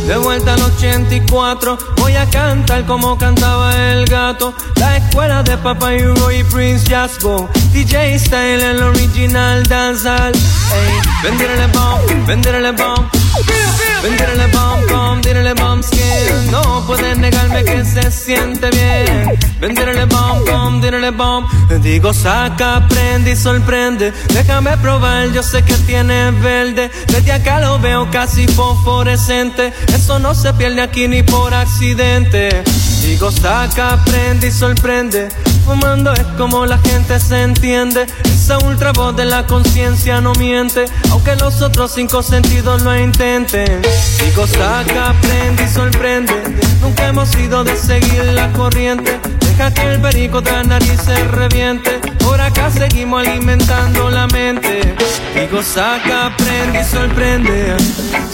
De 0.09 0.17
vuelta 0.17 0.55
al 0.55 0.61
84, 0.63 1.77
voy 1.97 2.15
a 2.15 2.27
cantar 2.31 2.83
como 2.87 3.15
cantaba 3.15 3.75
el 3.91 4.07
gato. 4.07 4.55
La 4.77 4.97
escuela 4.97 5.43
de 5.43 5.55
Papa 5.55 5.91
Hugo 5.93 6.31
y 6.31 6.43
Prince 6.45 6.89
Jasgo. 6.89 7.47
DJ 7.73 8.17
Style, 8.17 8.71
el 8.71 8.81
original 8.81 9.67
danzal. 9.67 10.33
Ey, 10.33 10.99
venderle 11.21 11.67
bomb, 11.67 12.25
venderle 12.25 12.71
bomb. 12.71 13.07
Feel, 13.45 13.69
feel. 13.77 13.89
Vendrele 14.01 14.47
bom 14.47 14.79
bom, 14.89 15.21
dírele 15.21 15.53
bom 15.53 15.83
skin. 15.83 16.51
No 16.51 16.83
puedes 16.87 17.17
negarme 17.17 17.63
que 17.63 17.83
se 17.83 18.09
siente 18.11 18.69
bien. 18.71 19.37
Vendrele 19.59 20.05
bom 20.05 20.43
bom, 20.45 20.81
dírele 20.81 21.11
bom. 21.11 21.45
Digo 21.81 22.13
saca, 22.13 22.87
prende 22.87 23.31
y 23.31 23.35
sorprende. 23.35 24.13
Déjame 24.33 24.77
probar, 24.77 25.31
yo 25.31 25.43
sé 25.43 25.63
que 25.63 25.75
tiene 25.85 26.31
verde. 26.31 26.89
Desde 27.07 27.31
acá 27.31 27.59
lo 27.59 27.77
veo 27.79 28.09
casi 28.09 28.47
fosforescente. 28.47 29.73
Eso 29.99 30.17
no 30.17 30.33
se 30.33 30.53
pierde 30.53 30.81
aquí 30.81 31.09
ni 31.09 31.23
por 31.23 31.53
accidente. 31.53 32.63
Digo 33.01 33.31
saca, 33.31 34.01
prende 34.05 34.47
y 34.47 34.51
sorprende. 34.51 35.27
Fumando 35.65 36.13
es 36.13 36.23
como 36.37 36.65
la 36.65 36.77
gente 36.77 37.19
se 37.19 37.43
entiende. 37.43 38.07
Esa 38.23 38.57
ultra 38.59 38.93
voz 38.93 39.13
de 39.17 39.25
la 39.25 39.45
conciencia 39.45 40.21
no 40.21 40.31
miente. 40.35 40.85
Aunque 41.11 41.35
los 41.35 41.61
otros 41.61 41.91
cinco 41.93 42.23
sentidos 42.23 42.81
lo 42.81 42.97
intenten. 42.97 43.81
Digo 44.23 44.47
saca, 44.47 45.13
prende 45.21 45.65
y 45.65 45.67
sorprende. 45.67 46.33
Nunca 46.81 47.09
hemos 47.09 47.35
ido 47.35 47.65
de 47.65 47.75
seguir 47.75 48.23
la 48.33 48.51
corriente. 48.53 49.19
Deja 49.59 49.73
que 49.73 49.93
el 49.93 49.99
perico 49.99 50.41
tras 50.41 50.65
nariz 50.65 51.01
se 51.01 51.21
reviente. 51.27 51.99
Por 52.19 52.39
acá 52.39 52.71
seguimos 52.71 53.27
alimentando 53.27 54.09
la 54.09 54.25
mente. 54.27 54.95
Digo 55.35 55.61
saca, 55.61 56.33
prende 56.37 56.79
y 56.79 56.83
sorprende. 56.85 57.75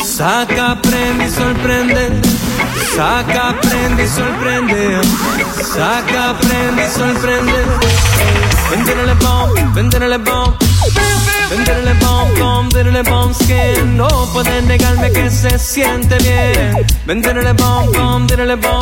Saca, 0.05 0.79
prende 0.83 1.25
y 1.25 1.29
sorprende. 1.31 2.21
Saca, 2.95 3.59
prende 3.59 4.03
y 4.03 4.07
sorprende. 4.07 5.01
Saca, 5.73 6.37
prende 6.37 6.85
y 6.85 6.91
sorprende. 6.91 7.53
Vendrele 8.69 9.13
bom, 9.15 9.73
vendrele 9.73 10.17
bom. 10.19 10.55
Vendrele 11.49 11.93
bom, 12.01 12.27
bom, 12.39 12.69
vendrele 12.69 13.03
bom 13.03 13.33
skin. 13.33 13.97
No 13.97 14.07
puedes 14.33 14.63
negarme 14.63 15.11
que 15.11 15.29
se 15.29 15.57
siente 15.59 16.17
bien. 16.17 16.85
Vendrele 17.05 17.53
bom, 17.53 17.91
bom, 17.93 18.25
vendrele 18.27 18.55
bom. 18.55 18.81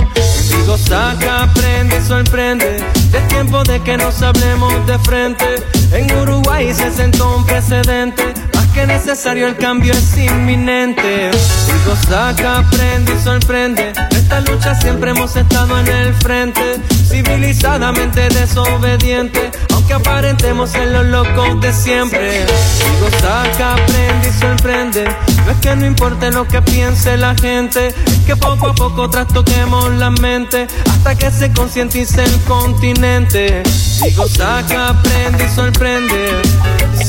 Digo 0.49 0.77
saca, 0.77 1.49
prende 1.53 2.01
sorprende. 2.01 2.77
Es 3.13 3.27
tiempo 3.27 3.63
de 3.63 3.81
que 3.81 3.97
nos 3.97 4.21
hablemos 4.21 4.73
de 4.87 4.97
frente. 4.99 5.45
En 5.91 6.11
Uruguay 6.17 6.73
se 6.73 6.89
sentó 6.91 7.35
un 7.35 7.45
precedente. 7.45 8.33
Que 8.73 8.87
necesario 8.87 9.47
el 9.47 9.55
cambio 9.55 9.93
es 9.93 10.17
inminente. 10.17 11.29
Digo 11.29 11.95
saca, 12.09 12.67
prende 12.71 13.13
y 13.13 13.23
sorprende. 13.23 13.93
Esta 14.09 14.39
lucha 14.39 14.73
siempre 14.73 15.11
hemos 15.11 15.35
estado 15.35 15.79
en 15.79 15.87
el 15.87 16.13
frente. 16.15 16.81
Civilizadamente 17.07 18.29
desobediente. 18.29 19.51
Aunque 19.73 19.93
aparentemos 19.93 20.71
ser 20.71 20.87
los 20.87 21.05
locos 21.05 21.61
de 21.61 21.71
siempre. 21.71 22.45
Digo 22.45 23.09
saca, 23.21 23.75
prende 23.85 24.29
y 24.29 24.39
sorprende. 24.39 25.05
No 25.45 25.51
es 25.51 25.57
que 25.57 25.75
no 25.75 25.85
importe 25.85 26.31
lo 26.31 26.47
que 26.47 26.61
piense 26.63 27.15
la 27.15 27.35
gente. 27.35 27.89
Es 27.89 28.19
que 28.25 28.35
poco 28.35 28.69
a 28.69 28.73
poco 28.73 29.07
trastoquemos 29.07 29.91
la 29.93 30.09
mente. 30.09 30.65
Hasta 30.89 31.13
que 31.15 31.29
se 31.29 31.51
concientice 31.53 32.23
el 32.23 32.41
continente. 32.45 33.61
Digo 34.03 34.27
saca, 34.27 34.95
prende 35.03 35.45
y 35.45 35.49
sorprende. 35.49 36.41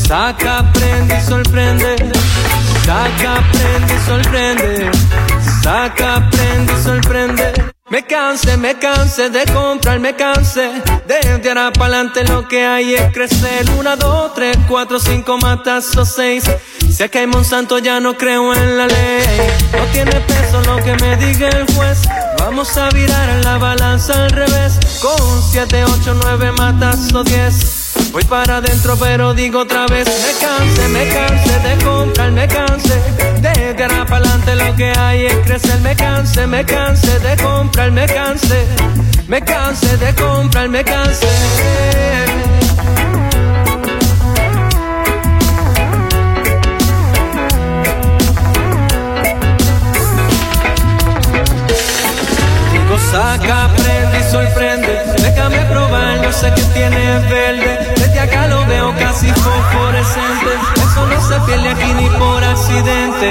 Saca, 0.07 0.71
prende 0.73 1.17
y 1.17 1.21
sorprende. 1.23 1.54
Saca, 2.85 3.45
prende 3.53 3.95
y 3.95 4.07
sorprende. 4.07 4.91
Saca, 5.63 6.29
prende 6.29 6.73
y 6.73 6.83
sorprende. 6.83 7.53
Me 7.91 8.05
canse, 8.05 8.57
me 8.57 8.77
canse 8.77 9.31
de 9.31 9.45
comprar, 9.53 10.01
me 10.01 10.17
canse 10.17 10.83
de 11.07 11.39
de 11.39 11.49
ahora 11.49 11.73
para 11.73 11.99
adelante 11.99 12.25
lo 12.25 12.49
que 12.49 12.67
hay 12.67 12.95
es 12.95 13.13
crecer. 13.13 13.71
Una, 13.79 13.95
dos, 13.95 14.35
tres, 14.35 14.57
cuatro, 14.69 14.99
cinco, 14.99 15.39
matazos, 15.39 16.09
seis. 16.09 16.43
Si 16.91 17.03
aquí 17.05 17.19
hay 17.19 17.29
Monsanto 17.29 17.79
ya 17.79 18.01
no 18.01 18.17
creo 18.17 18.53
en 18.53 18.77
la 18.77 18.89
ley. 18.89 19.25
No 19.77 19.85
tiene 19.93 20.21
peso 20.23 20.61
lo 20.63 20.83
que 20.83 20.97
me 21.05 21.17
diga 21.19 21.51
el 21.51 21.73
juez. 21.77 22.01
Vamos 22.41 22.77
a 22.77 22.89
virar 22.89 23.45
la 23.45 23.59
balanza 23.59 24.25
al 24.25 24.31
revés. 24.31 24.81
Con 25.01 25.43
siete, 25.53 25.85
ocho, 25.85 26.15
nueve, 26.21 26.51
matazos, 26.51 27.25
diez. 27.27 27.84
Voy 28.15 28.23
para 28.27 28.59
adentro 28.59 28.97
pero 28.97 29.35
digo 29.35 29.63
otra 29.63 29.87
vez 29.89 30.07
Me 30.07 30.41
canse, 30.41 30.89
me 30.91 31.09
canse 31.09 31.59
de 31.59 31.85
comprar, 31.85 32.31
me 32.31 32.47
canse 32.47 32.95
De 33.41 33.75
tirar 33.75 34.07
para 34.07 34.19
adelante 34.19 34.55
lo 34.55 34.77
que 34.77 34.93
hay 34.97 35.27
es 35.27 35.35
crecer. 35.39 35.81
Me 35.81 35.97
canse, 35.97 36.47
me 36.47 36.65
canse 36.65 37.19
de 37.19 37.37
comprar, 37.43 37.91
me 37.91 38.07
canse 38.07 38.67
Me 39.27 39.43
canse 39.43 39.97
de 39.97 40.15
comprar, 40.15 40.69
me 40.69 40.85
canse 40.85 41.27
saca, 53.15 53.71
prende 53.77 54.19
y 54.19 54.31
sorprende. 54.31 55.03
Déjame 55.23 55.59
probar, 55.67 56.21
yo 56.21 56.33
sé 56.33 56.53
que 56.53 56.63
tiene 56.75 57.21
verde. 57.31 57.95
Desde 57.97 58.19
acá 58.19 58.49
lo 58.49 58.67
veo 58.67 58.93
casi 58.99 59.29
fosforescente. 59.29 60.53
Eso 60.77 61.07
no 61.07 61.21
se 61.29 61.41
pierde 61.47 61.69
aquí 61.69 61.93
ni 61.93 62.09
por 62.19 62.43
accidente. 62.43 63.31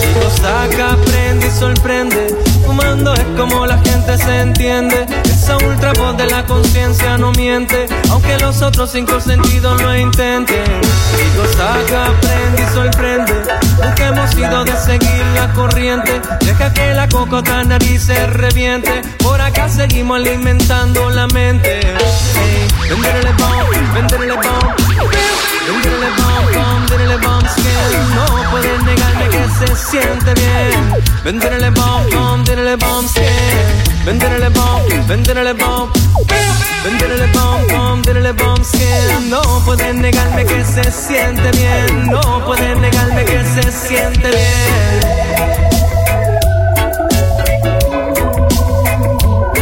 Digo 0.00 0.30
saca, 0.30 0.96
prende 1.06 1.48
y 1.48 1.50
sorprende. 1.50 2.36
Fumando 2.64 3.14
es 3.14 3.26
como 3.36 3.66
la 3.66 3.78
gente 3.78 4.16
se 4.16 4.40
entiende. 4.40 5.06
Esa 5.24 5.56
ultra 5.56 5.92
voz 5.94 6.16
de 6.16 6.26
la 6.26 6.44
conciencia 6.44 7.18
no 7.18 7.32
miente. 7.32 7.86
Aunque 8.10 8.38
los 8.38 8.62
otros 8.62 8.92
cinco 8.92 9.20
sentidos 9.20 9.82
lo 9.82 9.96
intenten. 9.96 10.80
Digo 11.18 11.44
saca, 11.56 12.12
prende 12.20 12.62
y 12.62 12.74
sorprende. 12.74 13.34
Nunca 13.82 14.06
hemos 14.06 14.34
ido 14.36 14.64
de 14.64 14.76
seguir 14.76 15.24
la 15.34 15.52
corriente. 15.52 16.20
Deja 16.42 16.72
que 16.72 16.94
la 16.94 17.08
cocota 17.08 17.64
nariz 17.64 18.04
se 18.04 18.26
reviente 18.26 19.02
Seguimos 19.68 20.18
alimentando 20.18 21.10
la 21.10 21.26
mente. 21.28 21.80
Hey, 21.80 22.68
Venderle 22.88 23.32
bomb, 23.32 23.94
venderle 23.94 24.34
bomb. 24.34 24.76
Venderle 25.66 26.06
bomb, 26.16 26.52
bomb, 26.54 26.88
venderle 26.88 27.16
bomb 27.16 27.42
No 28.14 28.50
puedes 28.50 28.82
negarme 28.84 29.28
que 29.28 29.44
se 29.58 29.76
siente 29.76 30.34
bien. 30.34 31.04
Venderle 31.24 31.70
bomb, 31.70 32.10
bomb, 32.12 32.46
venderle 32.46 32.76
bomb 32.76 33.08
skin 33.08 33.24
Venderle 34.04 34.48
bomb, 34.50 35.06
venderle 35.08 35.52
bomb. 35.54 35.90
Venderle 36.84 37.26
bomb, 37.32 37.66
bomb, 37.68 38.02
venderle 38.04 38.32
bomb 38.32 38.64
skin 38.64 39.30
No 39.30 39.42
puedes 39.64 39.94
negarme 39.96 40.44
que 40.44 40.64
se 40.64 40.90
siente 40.92 41.50
bien. 41.58 42.06
No 42.06 42.44
puedes 42.46 42.78
negarme 42.78 43.24
que 43.24 43.42
se 43.44 43.72
siente 43.72 44.28
bien 44.28 46.05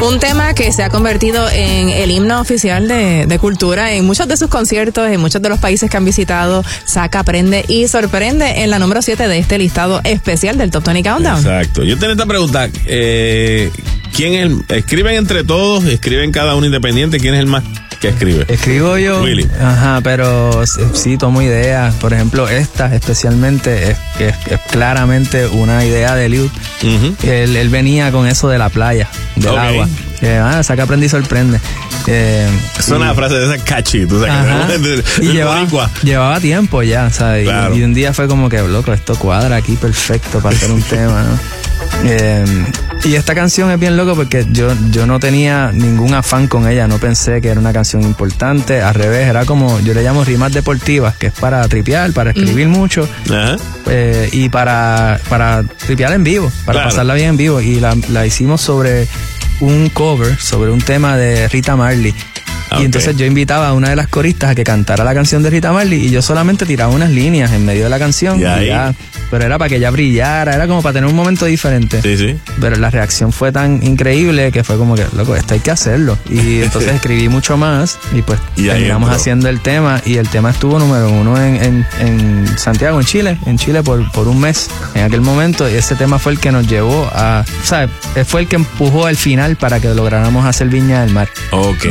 Un 0.06 0.20
tema 0.20 0.52
que 0.52 0.70
se 0.70 0.82
ha 0.82 0.90
convertido 0.90 1.48
en 1.50 1.88
el 1.88 2.10
himno 2.10 2.38
oficial 2.38 2.86
de, 2.86 3.24
de, 3.26 3.38
cultura 3.38 3.92
en 3.92 4.04
muchos 4.04 4.28
de 4.28 4.36
sus 4.36 4.48
conciertos, 4.48 5.08
en 5.08 5.18
muchos 5.18 5.40
de 5.40 5.48
los 5.48 5.58
países 5.58 5.88
que 5.88 5.96
han 5.96 6.04
visitado, 6.04 6.62
saca, 6.84 7.20
aprende 7.20 7.64
y 7.68 7.88
sorprende 7.88 8.62
en 8.62 8.70
la 8.70 8.78
número 8.78 9.00
7 9.00 9.26
de 9.26 9.38
este 9.38 9.56
listado 9.56 10.02
especial 10.04 10.58
del 10.58 10.70
Top 10.70 10.84
20 10.84 11.08
Countdown. 11.08 11.38
Exacto. 11.38 11.84
Yo 11.84 11.98
tengo 11.98 12.12
esta 12.12 12.26
pregunta. 12.26 12.68
Eh, 12.84 13.70
¿Quién 14.14 14.64
es 14.68 14.76
escriben 14.76 15.16
entre 15.16 15.42
todos, 15.42 15.84
escriben 15.84 16.32
cada 16.32 16.54
uno 16.54 16.66
independiente, 16.66 17.18
quién 17.18 17.34
es 17.34 17.40
el 17.40 17.46
más 17.46 17.64
que 18.04 18.10
escribe? 18.10 18.44
Escribo 18.48 18.98
yo. 18.98 19.22
Willy. 19.22 19.48
Ajá, 19.58 20.00
pero 20.02 20.66
sí 20.66 21.16
tomo 21.16 21.40
ideas. 21.40 21.94
Por 21.94 22.12
ejemplo, 22.12 22.46
esta 22.48 22.94
especialmente 22.94 23.92
es, 23.92 23.98
es, 24.18 24.34
es 24.50 24.60
claramente 24.70 25.46
una 25.46 25.84
idea 25.86 26.14
de 26.14 26.28
Liu. 26.28 26.44
Uh 26.44 26.86
-huh. 26.86 27.24
él, 27.24 27.56
él, 27.56 27.68
venía 27.70 28.12
con 28.12 28.26
eso 28.26 28.48
de 28.48 28.58
la 28.58 28.68
playa, 28.68 29.08
del 29.36 29.48
okay. 29.48 29.68
agua. 29.68 29.88
Eh, 30.20 30.40
ah, 30.42 30.62
saca, 30.62 30.84
aprende 30.84 31.06
y 31.06 31.08
sorprende. 31.08 31.60
Eh, 32.06 32.48
es 32.78 32.88
una 32.88 33.12
y, 33.12 33.14
frase 33.14 33.34
de 33.34 33.54
esa 33.54 33.64
catchy, 33.64 34.06
tú 34.06 34.20
sabes. 34.20 34.68
De, 34.82 34.96
de, 34.96 35.04
y 35.20 35.32
llevaba, 35.32 35.90
llevaba, 36.02 36.40
tiempo 36.40 36.82
ya, 36.82 37.10
¿sabes? 37.10 37.44
Claro. 37.44 37.74
Y, 37.74 37.80
y, 37.80 37.82
un 37.82 37.94
día 37.94 38.12
fue 38.12 38.28
como 38.28 38.48
que, 38.48 38.60
loco, 38.62 38.92
esto 38.92 39.16
cuadra 39.16 39.56
aquí 39.56 39.76
perfecto 39.76 40.40
para 40.40 40.56
hacer 40.56 40.70
un 40.70 40.82
tema, 40.88 41.22
¿no? 41.22 41.64
Eh, 42.02 42.44
y 43.04 43.14
esta 43.14 43.34
canción 43.34 43.70
es 43.70 43.78
bien 43.78 43.96
loco 43.96 44.14
porque 44.14 44.46
yo, 44.50 44.68
yo 44.90 45.06
no 45.06 45.20
tenía 45.20 45.70
ningún 45.72 46.14
afán 46.14 46.48
con 46.48 46.68
ella, 46.68 46.88
no 46.88 46.98
pensé 46.98 47.40
que 47.40 47.48
era 47.48 47.60
una 47.60 47.72
canción 47.72 48.02
importante, 48.02 48.82
al 48.82 48.94
revés, 48.94 49.28
era 49.28 49.44
como, 49.44 49.78
yo 49.80 49.94
le 49.94 50.02
llamo 50.02 50.24
rimas 50.24 50.52
deportivas, 50.52 51.16
que 51.16 51.28
es 51.28 51.32
para 51.32 51.66
tripear, 51.68 52.12
para 52.12 52.30
escribir 52.30 52.68
mm. 52.68 52.70
mucho 52.70 53.02
uh 53.02 53.32
-huh. 53.32 53.60
eh, 53.88 54.28
y 54.32 54.48
para, 54.48 55.20
para 55.28 55.62
tripear 55.62 56.12
en 56.12 56.24
vivo, 56.24 56.50
para 56.64 56.78
claro. 56.78 56.90
pasarla 56.90 57.14
bien 57.14 57.30
en 57.30 57.36
vivo. 57.36 57.60
Y 57.60 57.80
la, 57.80 57.96
la 58.08 58.26
hicimos 58.26 58.60
sobre 58.60 59.06
un 59.60 59.88
cover, 59.88 60.38
sobre 60.40 60.70
un 60.70 60.80
tema 60.80 61.16
de 61.16 61.48
Rita 61.48 61.76
Marley. 61.76 62.14
Y 62.80 62.84
entonces 62.84 63.16
yo 63.16 63.26
invitaba 63.26 63.68
a 63.68 63.72
una 63.72 63.90
de 63.90 63.96
las 63.96 64.08
coristas 64.08 64.50
a 64.50 64.54
que 64.54 64.64
cantara 64.64 65.04
la 65.04 65.14
canción 65.14 65.42
de 65.42 65.50
Rita 65.50 65.72
Marley 65.72 66.06
y 66.06 66.10
yo 66.10 66.22
solamente 66.22 66.66
tiraba 66.66 66.92
unas 66.92 67.10
líneas 67.10 67.52
en 67.52 67.64
medio 67.64 67.84
de 67.84 67.90
la 67.90 67.98
canción. 67.98 68.40
Y 68.40 68.44
ahí- 68.44 68.66
ya. 68.68 68.94
pero 69.30 69.44
era 69.46 69.58
para 69.58 69.68
que 69.68 69.76
ella 69.76 69.90
brillara, 69.90 70.54
era 70.54 70.66
como 70.68 70.80
para 70.82 70.92
tener 70.94 71.08
un 71.10 71.16
momento 71.16 71.44
diferente. 71.46 72.00
Sí, 72.02 72.16
sí. 72.16 72.36
Pero 72.60 72.76
la 72.76 72.90
reacción 72.90 73.32
fue 73.32 73.50
tan 73.52 73.82
increíble 73.82 74.52
que 74.52 74.62
fue 74.62 74.76
como 74.76 74.94
que, 74.94 75.04
loco, 75.16 75.34
esto 75.34 75.54
hay 75.54 75.60
que 75.60 75.70
hacerlo. 75.70 76.16
Y 76.30 76.60
entonces 76.62 76.92
escribí 76.94 77.28
mucho 77.28 77.56
más 77.56 77.98
y 78.14 78.22
pues 78.22 78.38
Y 78.56 78.66
terminamos 78.66 79.08
entró. 79.08 79.20
haciendo 79.20 79.48
el 79.48 79.60
tema 79.60 80.00
y 80.04 80.16
el 80.18 80.28
tema 80.28 80.50
estuvo 80.50 80.78
número 80.78 81.10
uno 81.10 81.40
en, 81.42 81.56
en, 81.56 81.86
en 82.00 82.58
Santiago, 82.58 83.00
en 83.00 83.06
Chile, 83.06 83.38
en 83.46 83.58
Chile 83.58 83.82
por, 83.82 84.10
por 84.12 84.28
un 84.28 84.40
mes 84.40 84.68
en 84.94 85.02
aquel 85.04 85.20
momento 85.20 85.68
y 85.68 85.74
ese 85.74 85.94
tema 85.96 86.18
fue 86.18 86.32
el 86.32 86.38
que 86.38 86.52
nos 86.52 86.66
llevó 86.68 87.08
a, 87.12 87.44
o 87.62 87.66
sea, 87.66 87.88
fue 88.26 88.42
el 88.42 88.48
que 88.48 88.56
empujó 88.56 89.06
al 89.06 89.16
final 89.16 89.56
para 89.56 89.80
que 89.80 89.88
lográramos 89.94 90.44
hacer 90.46 90.68
Viña 90.68 91.00
del 91.02 91.12
Mar. 91.12 91.28
Ok. 91.50 91.86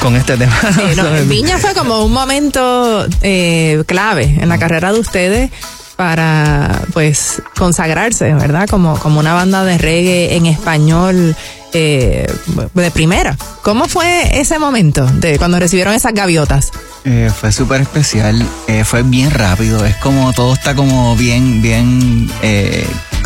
Con 0.00 0.16
este 0.16 0.36
tema. 0.36 0.56
Sí, 0.74 0.96
no, 0.96 1.04
Viña 1.26 1.58
fue 1.58 1.74
como 1.74 2.04
un 2.04 2.12
momento 2.12 3.06
eh, 3.22 3.82
clave 3.86 4.38
en 4.40 4.48
la 4.48 4.58
carrera 4.58 4.92
de 4.92 5.00
ustedes 5.00 5.50
para 5.96 6.80
pues 6.92 7.42
consagrarse, 7.56 8.32
¿verdad? 8.32 8.68
Como, 8.68 8.98
como 8.98 9.20
una 9.20 9.34
banda 9.34 9.64
de 9.64 9.78
reggae 9.78 10.36
en 10.36 10.46
español 10.46 11.36
eh, 11.72 12.26
de 12.72 12.90
primera. 12.92 13.36
¿Cómo 13.62 13.88
fue 13.88 14.40
ese 14.40 14.58
momento 14.58 15.04
de 15.04 15.38
cuando 15.38 15.58
recibieron 15.58 15.92
esas 15.92 16.14
gaviotas? 16.14 16.70
Eh, 17.04 17.30
fue 17.34 17.52
súper 17.52 17.82
especial, 17.82 18.46
eh, 18.68 18.84
fue 18.84 19.02
bien 19.02 19.30
rápido, 19.30 19.84
es 19.84 19.96
como 19.96 20.32
todo 20.32 20.54
está 20.54 20.74
como 20.74 21.16
bien, 21.16 21.60
bien 21.60 22.30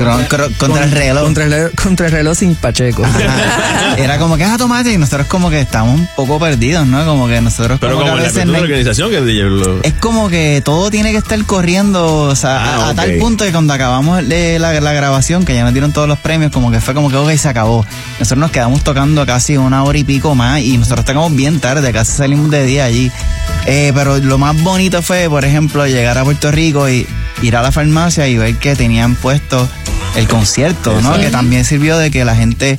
contra 0.05 0.85
el 0.85 0.91
reloj. 0.91 1.25
Contra 1.25 1.45
el, 1.45 1.53
reloj- 1.53 1.75
contra 1.83 2.07
el 2.07 2.13
reloj 2.13 2.37
sin 2.37 2.55
Pacheco. 2.55 3.05
Ajá. 3.05 3.97
Era 3.97 4.19
como 4.19 4.37
que, 4.37 4.45
ah, 4.45 4.57
tomate, 4.59 4.93
y 4.93 4.99
nosotros 4.99 5.27
como 5.27 5.51
que 5.51 5.61
estamos 5.61 5.95
un 5.99 6.09
poco 6.17 6.39
perdidos, 6.39 6.87
¿no? 6.87 7.05
Como 7.05 7.29
que 7.29 7.41
nosotros 7.41 7.79
Pero 7.81 7.95
como, 7.99 8.11
como 8.11 8.23
que 8.23 8.41
en 8.41 8.49
a 8.49 8.53
la 8.53 8.59
organización 8.61 9.11
que 9.11 9.21
DJ 9.21 9.43
lo- 9.45 9.83
es 9.83 9.93
como 9.95 10.29
que 10.29 10.63
todo 10.65 10.91
tiene 10.91 11.13
que 11.13 11.19
estar 11.19 11.43
corriendo, 11.45 12.15
o 12.25 12.37
sea, 12.37 12.63
Ah, 12.63 12.89
a, 12.91 12.95
tal 12.95 13.13
punto 13.19 13.45
que 13.45 13.53
cuando 13.53 13.73
acabamos 13.75 14.27
de 14.27 14.59
la, 14.59 14.73
la 14.81 14.93
grabación, 14.93 15.45
que 15.45 15.55
ya 15.55 15.65
nos 15.65 15.73
dieron 15.73 15.93
todos 15.93 16.09
los 16.09 16.19
premios, 16.19 16.51
como 16.53 16.71
que 16.71 16.81
fue 16.81 16.95
como 16.95 17.11
que, 17.11 17.17
ok, 17.17 17.31
se 17.37 17.49
acabó. 17.49 17.85
Nosotros 18.19 18.39
nos 18.39 18.51
quedamos 18.51 18.83
tocando 18.83 19.25
casi 19.27 19.57
una 19.57 19.85
hora 19.85 19.99
y 19.99 20.05
pico 20.05 20.35
más 20.35 20.61
y 20.61 20.79
nosotros 20.79 21.01
estábamos 21.01 21.35
bien 21.35 21.61
tarde, 21.61 21.93
casi 21.93 22.13
salimos 22.13 22.51
de 22.51 22.65
día 22.65 22.85
allí. 22.85 23.11
Eh, 23.67 23.93
pero 23.95 24.19
lo 24.19 24.39
más 24.39 24.61
bonito 24.63 25.03
fue, 25.03 25.29
por 25.29 25.45
ejemplo, 25.45 25.87
llegar 25.87 26.19
a 26.19 26.25
Puerto 26.25 26.51
Rico 26.51 26.89
y 26.89 27.07
ir 27.43 27.57
a 27.57 27.63
la 27.63 27.71
farmacia 27.73 28.27
y 28.29 28.37
ver 28.39 28.57
que 28.57 28.75
tenían 28.77 29.15
puesto 29.17 29.69
el 30.17 30.29
concierto, 30.29 31.01
¿no? 31.01 31.19
Que 31.19 31.31
también 31.31 31.65
sirvió 31.65 31.97
de 31.99 32.11
que 32.11 32.25
la 32.25 32.37
gente 32.37 32.79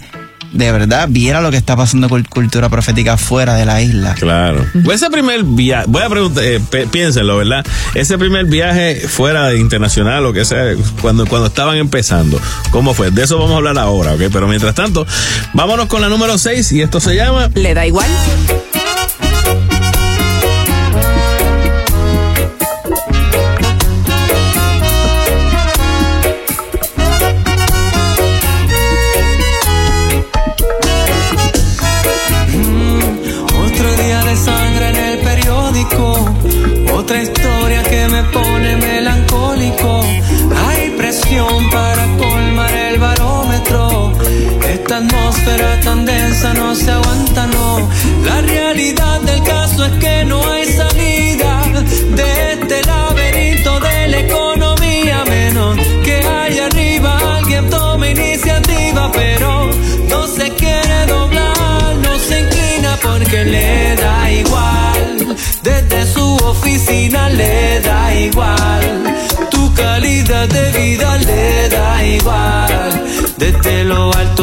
de 0.54 0.72
verdad 0.72 1.08
viera 1.10 1.42
lo 1.42 1.52
que 1.52 1.58
está 1.58 1.76
pasando 1.76 2.08
con 2.08 2.24
cultura 2.24 2.70
profética 2.70 3.18
fuera 3.18 3.56
de 3.56 3.66
la 3.66 3.82
isla. 3.82 4.14
Claro. 4.14 4.66
Ese 4.92 5.10
primer 5.10 5.44
viaje, 5.44 5.86
voy 5.88 6.04
a 6.04 6.10
preguntar, 6.10 6.44
eh, 6.44 6.62
piénsenlo, 6.92 7.38
¿verdad? 7.38 7.66
Ese 7.96 8.18
primer 8.18 8.46
viaje 8.46 8.96
fuera 9.08 9.48
de 9.50 9.60
internacional 9.60 10.26
o 10.26 10.34
que 10.34 10.46
sea, 10.46 10.76
cuando, 11.02 11.26
cuando 11.26 11.48
estaban 11.48 11.78
empezando, 11.78 12.40
¿cómo 12.72 12.94
fue? 12.94 13.12
De 13.12 13.24
eso 13.24 13.38
vamos 13.38 13.54
a 13.54 13.58
hablar 13.58 13.78
ahora, 13.78 14.14
¿ok? 14.14 14.22
Pero 14.32 14.48
mientras 14.48 14.76
tanto, 14.76 15.06
vámonos 15.54 15.88
con 15.88 16.02
la 16.02 16.10
número 16.10 16.38
6 16.38 16.72
y 16.72 16.82
esto 16.82 17.00
se 17.00 17.16
llama... 17.16 17.50
¿Le 17.56 17.74
da 17.74 17.86
igual? 17.86 18.10
Pone 38.34 38.76
melancólico. 38.78 40.02
Hay 40.68 40.90
presión 40.98 41.70
para 41.70 42.06
colmar 42.18 42.74
el 42.74 43.00
barómetro. 43.00 44.14
Esta 44.68 44.98
atmósfera 44.98 45.80
tan 45.82 46.06
densa 46.06 46.54
no 46.54 46.76
se 46.76 46.92
aguanta, 46.92 47.48
no. 47.48 47.90
La 48.26 48.42
realidad 48.42 49.22
del 49.22 49.43
le 66.90 67.80
da 67.82 68.14
igual. 68.14 69.04
Tu 69.50 69.74
calidad 69.74 70.48
de 70.48 70.72
vida 70.72 71.18
le 71.18 71.70
da 71.70 72.04
igual. 72.04 73.04
Desde 73.38 73.84
lo 73.84 74.14
alto 74.14 74.43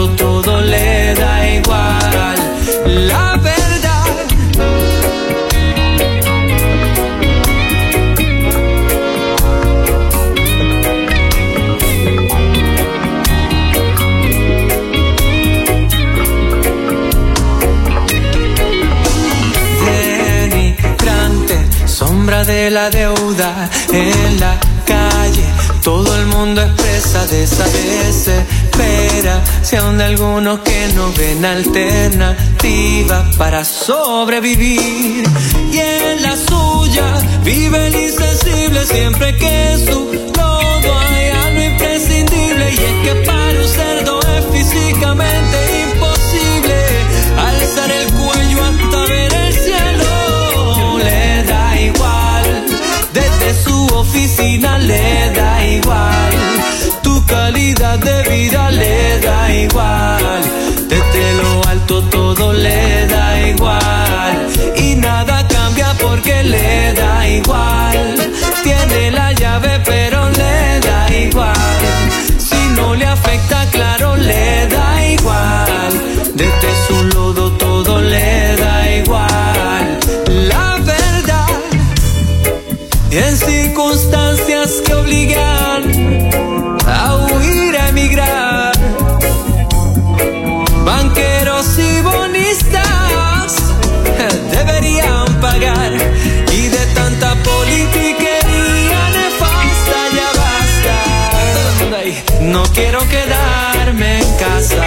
en 23.93 24.41
la 24.41 24.59
calle. 24.87 25.45
Todo 25.83 26.17
el 26.17 26.27
mundo 26.27 26.63
expresa 26.63 27.27
de 27.27 27.45
esa 27.45 27.65
desespera. 27.65 29.43
Si 29.63 29.77
aún 29.77 29.99
de 29.99 30.05
algunos 30.05 30.61
que 30.61 30.89
no 30.95 31.13
ven 31.13 31.45
alternativa 31.45 33.25
para 33.39 33.65
sobrevivir. 33.65 35.25
Y 35.73 35.79
en 35.79 36.23
la 36.23 36.37
suya 36.37 37.07
vive 37.45 37.87
el 37.87 37.95
insensible 37.95 38.85
siempre 38.87 39.37
que 39.37 39.79
su 39.87 40.13
lodo 40.37 40.99
hay 40.99 41.31
algo 41.31 41.63
imprescindible. 41.63 42.71
Y 42.71 42.75
es 42.75 42.95
que 43.05 43.15
para 43.27 43.61
un 43.61 43.69
cerdo 43.69 44.20
le 54.91 55.31
da 55.39 55.53
igual. 55.79 56.33
Tu 57.03 57.15
calidad 57.27 57.99
de 57.99 58.17
vida 58.31 58.71
le 58.71 59.21
da 59.27 59.41
igual. 59.67 60.43
Desde 60.93 61.25
lo 61.41 61.53
alto 61.73 62.03
todo 62.17 62.53
le 62.53 63.07
da 63.15 63.27
igual. 63.53 64.37
Y 64.77 64.89
nada 65.07 65.37
cambia 65.55 65.89
porque 66.05 66.43
le 66.43 66.93
da 67.01 67.29
igual. 67.39 67.99
Tiene 68.65 69.11
la 69.19 69.33
llave 69.33 69.73
pero 69.91 70.20
quiero 102.81 103.01
quedarme 103.09 104.21
en 104.21 104.31
casa, 104.37 104.87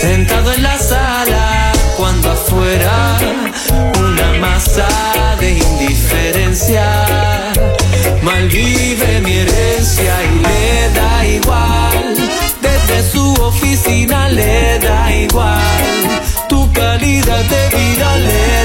sentado 0.00 0.52
en 0.52 0.62
la 0.62 0.78
sala, 0.78 1.72
cuando 1.96 2.30
afuera 2.30 3.18
una 3.98 4.28
masa 4.34 4.88
de 5.40 5.50
indiferencia 5.50 6.86
malvive 8.22 9.20
mi 9.24 9.32
herencia 9.42 10.12
y 10.28 10.34
le 10.46 10.90
da 10.98 11.26
igual. 11.26 12.14
Desde 12.66 13.10
su 13.12 13.24
oficina 13.50 14.28
le 14.28 14.78
da 14.78 15.12
igual. 15.12 15.60
Tu 16.48 16.72
calidad 16.72 17.44
de 17.54 17.62
vida 17.76 18.08
le 18.26 18.40
da 18.50 18.55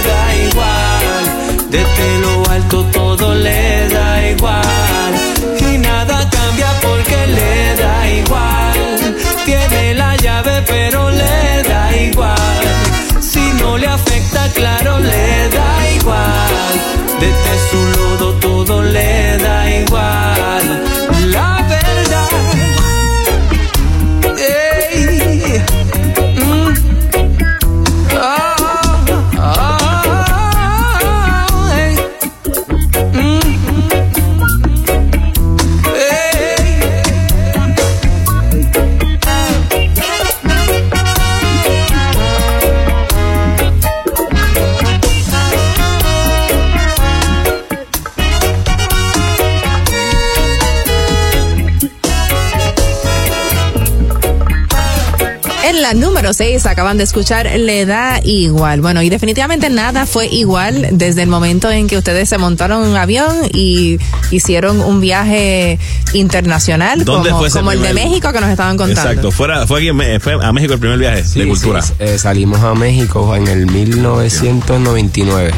la 55.94 56.00
número 56.00 56.34
6 56.34 56.66
acaban 56.68 56.98
de 56.98 57.04
escuchar 57.04 57.50
Le 57.60 57.86
da 57.86 58.22
igual. 58.24 58.80
Bueno, 58.82 59.02
y 59.02 59.10
definitivamente 59.10 59.70
nada 59.70 60.06
fue 60.06 60.28
igual 60.28 60.88
desde 60.92 61.24
el 61.24 61.28
momento 61.30 61.70
en 61.70 61.88
que 61.88 61.98
ustedes 61.98 62.30
se 62.30 62.38
montaron 62.38 62.84
en 62.84 62.92
un 62.92 62.96
avión 62.96 63.36
y 63.54 63.98
hicieron 64.32 64.80
un 64.80 65.02
viaje 65.02 65.80
internacional 66.14 67.04
¿Dónde 67.04 67.30
como, 67.32 67.40
fue 67.40 67.50
ese 67.50 67.60
como 67.60 67.72
el 67.74 67.82
de 67.82 67.94
México 67.94 68.32
que 68.32 68.40
nos 68.40 68.50
estaban 68.50 68.78
contando. 68.78 69.02
Exacto, 69.02 69.32
fuera, 69.32 69.68
fue, 69.68 69.80
aquí 69.80 69.90
a 69.90 70.52
México 70.54 70.74
el 70.74 70.80
primer 70.80 70.98
viaje 70.98 71.24
Sí, 71.26 71.40
de 71.40 71.46
sí, 71.46 71.50
cultura. 71.52 71.82
eh, 72.00 72.18
salimos 72.18 72.62
a 72.62 72.74
México 72.74 73.36
en 73.36 73.48
el 73.48 73.66
1999. 73.66 75.52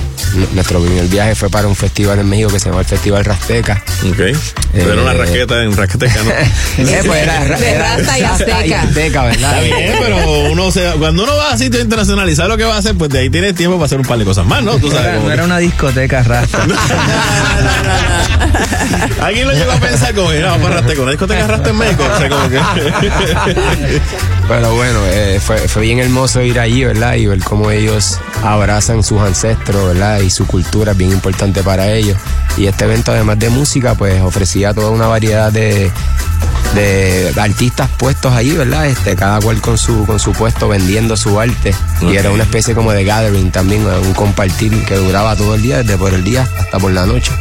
Nuestro 0.54 0.82
primer 0.82 1.06
viaje 1.06 1.36
fue 1.36 1.50
para 1.50 1.68
un 1.68 1.76
festival 1.76 2.20
en 2.20 2.28
México 2.30 2.50
que 2.50 2.60
se 2.60 2.70
llama 2.70 2.82
el 2.82 2.86
Festival 2.88 3.24
Rasteca. 3.26 3.84
Ok. 4.10 4.18
Pero 4.74 4.94
era 4.94 5.02
una 5.04 5.12
Eh, 5.14 5.18
raqueta 5.18 5.62
en 5.64 5.76
raqueteca, 5.78 6.24
¿no? 6.24 6.32
Eh, 6.84 7.02
pues 7.06 7.22
era, 7.24 7.40
De 7.46 7.70
era- 7.72 7.98
Rasta 7.98 8.20
y 8.20 8.24
Azteca. 8.24 8.82
Azteca, 8.82 9.24
¿verdad? 9.26 9.64
Está 9.64 9.76
bien, 9.78 9.94
pero 10.00 10.18
uno 10.52 10.72
se, 10.72 10.84
cuando 10.98 11.24
uno 11.24 11.36
va 11.36 11.52
a 11.54 11.58
sitio 11.58 11.80
internacional 11.82 12.28
y 12.30 12.36
sabe 12.36 12.50
lo 12.50 12.58
que 12.58 12.64
va 12.64 12.76
a 12.76 12.80
hacer, 12.80 12.96
pues 12.96 13.12
de 13.12 13.20
ahí 13.20 13.30
tienes 13.30 13.54
tiempo 13.56 13.78
para 13.78 13.86
hacer 13.86 14.00
un 14.00 14.06
par 14.06 14.18
de 14.18 14.26
cosas 14.26 14.46
más, 14.46 14.64
¿no? 14.64 14.78
Tú 14.78 14.88
No 14.90 14.96
sabes. 14.96 15.22
no 15.22 15.32
era 15.32 15.44
una 15.44 15.58
discoteca 15.60 16.24
rasta. 16.24 16.60
Alguien 19.22 19.48
lo 19.48 19.54
llegó 19.54 19.72
a 19.72 19.78
pensar 19.80 20.14
como, 20.14 20.30
vamos 20.30 20.62
para 20.62 20.76
Rasteca, 20.78 21.02
una 21.02 21.12
discoteca 21.12 21.48
rasta 21.48 21.70
en 21.70 21.78
México. 21.78 22.04
O 22.14 22.18
sea, 22.20 22.30
como 22.30 22.50
que. 22.50 22.60
Pero 24.48 24.76
bueno, 24.76 25.00
eh, 25.08 25.40
fue, 25.40 25.58
fue 25.68 25.84
bien 25.84 26.00
hermoso 26.00 26.42
ir 26.42 26.60
allí, 26.60 26.84
¿verdad? 26.84 27.16
Y 27.16 27.28
ver 27.28 27.40
cómo 27.40 27.72
ellos 27.72 28.20
abrazan 28.44 29.04
sus 29.04 29.22
ancestros, 29.22 29.88
¿verdad? 29.88 30.20
Y 30.20 30.30
su 30.30 30.46
cultura 30.46 30.92
es 30.92 30.98
bien 30.98 31.12
importante 31.12 31.64
para 31.64 31.90
ellos. 31.92 32.18
Y 32.58 32.68
este 32.68 32.86
evento, 32.86 33.12
además 33.12 33.40
de 33.40 33.50
música, 33.50 33.96
pues 33.96 34.22
ofrecía 34.22 34.74
toda 34.74 34.90
una 34.90 35.08
variedad 35.08 35.52
de, 35.52 35.90
de 36.76 37.32
artistas 37.38 37.90
puestos 37.98 38.34
ahí, 38.34 38.52
¿verdad? 38.52 38.88
Este, 38.88 39.16
cada 39.16 39.40
cual 39.40 39.62
con 39.62 39.78
su, 39.78 40.06
con 40.06 40.20
su 40.20 40.32
puesto 40.32 40.68
vendiendo 40.68 41.16
su 41.18 41.40
arte. 41.40 41.74
Y 42.02 42.16
era 42.16 42.32
una 42.32 42.44
especie 42.44 42.74
como 42.74 42.92
de 42.92 43.04
gathering 43.06 43.52
también, 43.52 43.86
un 43.86 44.14
compartir 44.14 44.84
que 44.86 44.96
duraba 44.96 45.36
todo 45.36 45.56
el 45.56 45.62
día, 45.62 45.78
desde 45.84 45.98
por 45.98 46.14
el 46.14 46.24
día 46.24 46.48
hasta 46.60 46.80
por 46.80 46.92
la 46.92 47.06
noche. 47.06 47.32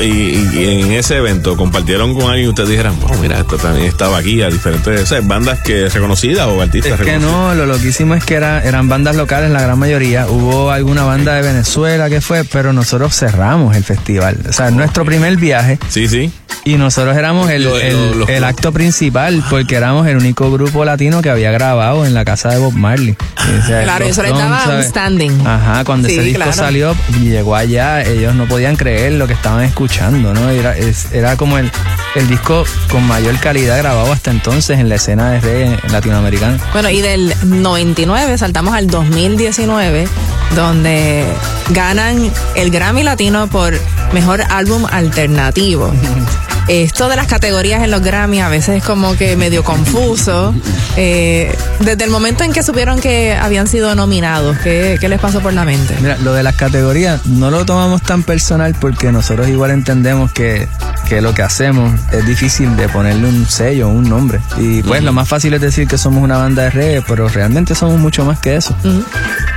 Y, 0.00 0.04
y- 0.08 0.50
y 0.52 0.80
en 0.82 0.92
ese 0.92 1.16
evento 1.16 1.56
compartieron 1.56 2.14
con 2.14 2.24
alguien 2.30 2.46
y 2.46 2.48
ustedes 2.48 2.68
dijeran, 2.70 2.94
oh, 3.08 3.14
mira, 3.22 3.38
esto 3.38 3.56
también 3.56 3.86
estaba 3.86 4.18
aquí 4.18 4.42
a 4.42 4.48
diferentes 4.50 5.00
o 5.02 5.06
sea, 5.06 5.20
bandas 5.22 5.60
que 5.60 5.88
reconocidas 5.88 6.46
o 6.46 6.60
artistas 6.60 6.98
Es 7.00 7.06
que 7.06 7.18
no, 7.18 7.54
lo 7.54 7.66
loquísimo 7.66 8.14
es 8.14 8.24
que 8.24 8.34
era, 8.34 8.62
eran 8.62 8.88
bandas 8.88 9.16
locales 9.16 9.50
la 9.50 9.60
gran 9.62 9.78
mayoría. 9.78 10.26
Hubo 10.26 10.70
alguna 10.70 11.04
banda 11.04 11.34
de 11.34 11.42
Venezuela 11.42 12.08
que 12.10 12.20
fue, 12.20 12.44
pero 12.44 12.72
nosotros 12.72 13.14
cerramos 13.14 13.76
el 13.76 13.84
festival. 13.84 14.36
O 14.48 14.52
sea, 14.52 14.70
nuestro 14.70 15.04
primer 15.04 15.36
viaje. 15.36 15.78
Sí, 15.88 16.08
sí. 16.08 16.32
Y 16.64 16.76
nosotros 16.76 17.16
éramos 17.16 17.48
el, 17.50 17.66
el- 17.66 18.44
acto 18.44 18.70
principal 18.72 19.42
porque 19.48 19.76
éramos 19.76 20.06
el 20.06 20.16
único 20.18 20.50
grupo 20.50 20.84
latino 20.84 21.22
que 21.22 21.30
había 21.30 21.50
grabado 21.50 22.04
en 22.04 22.12
la 22.14 22.24
casa 22.24 22.50
de 22.50 22.58
Bob 22.58 22.74
Marley. 22.74 23.16
O 23.62 23.66
sea, 23.66 23.82
Claro, 23.82 24.04
eso 24.04 24.22
le 24.22 24.28
Stones, 24.28 24.50
daba 24.50 24.76
un 24.76 24.82
standing. 24.84 25.46
Ajá, 25.46 25.84
cuando 25.84 26.08
Sí, 26.08 26.14
ese 26.14 26.22
disco 26.24 26.36
claro. 26.42 26.52
salió 26.52 26.96
y 27.18 27.30
llegó 27.30 27.56
allá, 27.56 28.02
ellos 28.02 28.34
no 28.34 28.46
podían 28.46 28.76
creer 28.76 29.12
lo 29.12 29.26
que 29.26 29.32
estaban 29.32 29.64
escuchando, 29.64 30.34
¿no? 30.34 30.50
Era, 30.50 30.76
es- 30.76 31.10
era 31.12 31.36
como 31.36 31.56
el, 31.58 31.70
el 32.14 32.28
disco 32.28 32.64
con 32.90 33.06
mayor 33.06 33.38
calidad 33.38 33.78
grabado 33.78 34.12
hasta 34.12 34.30
entonces 34.30 34.78
en 34.78 34.88
la 34.88 34.96
escena 34.96 35.30
de 35.30 35.40
reggae 35.40 35.78
latinoamericana. 35.90 36.58
Bueno, 36.72 36.90
y 36.90 37.00
del 37.00 37.34
99 37.44 38.38
saltamos 38.38 38.74
al 38.74 38.88
2019, 38.88 40.08
donde 40.54 41.24
ganan 41.70 42.30
el 42.56 42.70
Grammy 42.70 43.02
Latino 43.02 43.48
por 43.48 43.78
Mejor 44.12 44.42
Álbum 44.48 44.86
Alternativo. 44.90 45.92
Esto 46.70 47.08
de 47.08 47.16
las 47.16 47.26
categorías 47.26 47.82
en 47.82 47.90
los 47.90 48.00
Grammy 48.00 48.40
a 48.40 48.48
veces 48.48 48.76
es 48.76 48.84
como 48.84 49.16
que 49.16 49.36
medio 49.36 49.64
confuso. 49.64 50.54
Eh, 50.96 51.52
desde 51.80 52.04
el 52.04 52.10
momento 52.10 52.44
en 52.44 52.52
que 52.52 52.62
supieron 52.62 53.00
que 53.00 53.34
habían 53.34 53.66
sido 53.66 53.96
nominados, 53.96 54.56
¿qué, 54.58 54.96
qué 55.00 55.08
les 55.08 55.18
pasó 55.18 55.40
por 55.40 55.52
la 55.52 55.64
mente? 55.64 55.96
Mira, 56.00 56.16
lo 56.18 56.32
de 56.32 56.44
las 56.44 56.54
categorías 56.54 57.26
no 57.26 57.50
lo 57.50 57.66
tomamos 57.66 58.02
tan 58.02 58.22
personal 58.22 58.76
porque 58.80 59.10
nosotros 59.10 59.48
igual 59.48 59.72
entendemos 59.72 60.30
que, 60.30 60.68
que 61.08 61.20
lo 61.20 61.34
que 61.34 61.42
hacemos 61.42 61.92
es 62.12 62.24
difícil 62.24 62.76
de 62.76 62.88
ponerle 62.88 63.26
un 63.26 63.46
sello, 63.48 63.88
un 63.88 64.08
nombre. 64.08 64.38
Y 64.56 64.84
pues 64.84 65.02
lo 65.02 65.12
más 65.12 65.28
fácil 65.28 65.52
es 65.54 65.60
decir 65.60 65.88
que 65.88 65.98
somos 65.98 66.22
una 66.22 66.38
banda 66.38 66.62
de 66.62 66.70
reggae, 66.70 67.02
pero 67.02 67.28
realmente 67.28 67.74
somos 67.74 67.98
mucho 67.98 68.24
más 68.24 68.38
que 68.38 68.54
eso. 68.54 68.76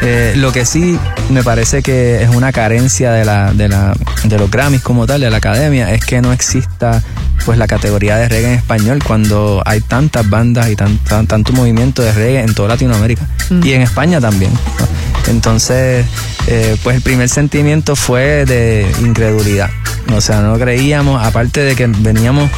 Eh, 0.01 0.33
lo 0.35 0.51
que 0.51 0.65
sí 0.65 0.97
me 1.29 1.43
parece 1.43 1.83
que 1.83 2.23
es 2.23 2.29
una 2.29 2.51
carencia 2.51 3.11
de, 3.11 3.23
la, 3.23 3.53
de, 3.53 3.69
la, 3.69 3.93
de 4.23 4.39
los 4.39 4.49
Grammys 4.49 4.81
como 4.81 5.05
tal, 5.05 5.21
de 5.21 5.29
la 5.29 5.37
academia, 5.37 5.93
es 5.93 6.03
que 6.03 6.19
no 6.23 6.33
exista 6.33 7.02
pues 7.45 7.57
la 7.57 7.67
categoría 7.67 8.15
de 8.17 8.29
reggae 8.29 8.53
en 8.53 8.57
español 8.59 9.03
cuando 9.05 9.61
hay 9.65 9.81
tantas 9.81 10.29
bandas 10.29 10.69
y 10.69 10.75
tan, 10.75 10.97
tan- 10.99 11.27
tanto 11.27 11.51
movimiento 11.53 12.01
de 12.01 12.11
reggae 12.13 12.41
en 12.41 12.53
toda 12.53 12.69
Latinoamérica 12.69 13.27
Mm. 13.49 13.65
y 13.65 13.73
en 13.73 13.81
España 13.81 14.21
también. 14.21 14.53
¿no? 14.53 15.31
Entonces, 15.31 16.05
eh, 16.47 16.77
pues 16.83 16.95
el 16.97 17.01
primer 17.01 17.27
sentimiento 17.29 17.95
fue 17.95 18.45
de 18.45 18.85
incredulidad. 19.01 19.69
O 20.15 20.21
sea, 20.21 20.41
no 20.41 20.57
creíamos, 20.57 21.23
aparte 21.25 21.61
de 21.61 21.75
que 21.75 21.87
veníamos 21.87 22.49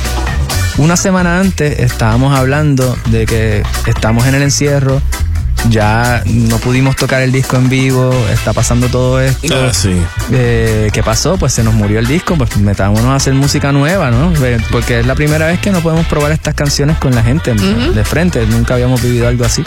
una 0.78 0.98
semana 0.98 1.40
antes, 1.40 1.80
estábamos 1.80 2.38
hablando 2.38 2.98
de 3.10 3.26
que 3.26 3.64
estamos 3.88 4.26
en 4.28 4.36
el 4.36 4.42
encierro, 4.44 5.02
ya 5.70 6.24
no 6.26 6.58
pudimos 6.60 6.96
tocar 6.96 7.22
el 7.22 7.32
disco 7.32 7.58
en 7.58 7.70
vivo, 7.70 8.14
está 8.32 8.54
pasando 8.54 8.88
todo 8.88 9.20
esto. 9.22 9.56
Ah, 9.56 9.74
sí. 9.74 9.96
Eh, 10.32 10.90
¿Qué 10.94 11.04
pasó? 11.04 11.38
Pues 11.38 11.54
se 11.54 11.64
nos 11.64 11.74
murió 11.74 12.00
el 12.00 12.08
disco, 12.08 12.36
pues 12.36 12.58
metámonos 12.58 13.06
a 13.06 13.16
hacer 13.16 13.34
música 13.34 13.72
nueva, 13.72 14.12
¿no? 14.12 14.34
Porque 14.72 15.00
es 15.00 15.06
la 15.06 15.16
primera 15.16 15.48
vez 15.48 15.60
que 15.60 15.72
no 15.72 15.82
podemos 15.82 16.06
probar 16.08 16.32
estas 16.32 16.54
canciones 16.54 16.98
con 16.98 17.14
la 17.16 17.24
gente 17.24 17.54
de 17.54 18.04
frente, 18.04 18.46
nunca 18.48 18.74
habíamos 18.76 19.02
vivido 19.02 19.28
algo 19.28 19.46
así. 19.46 19.64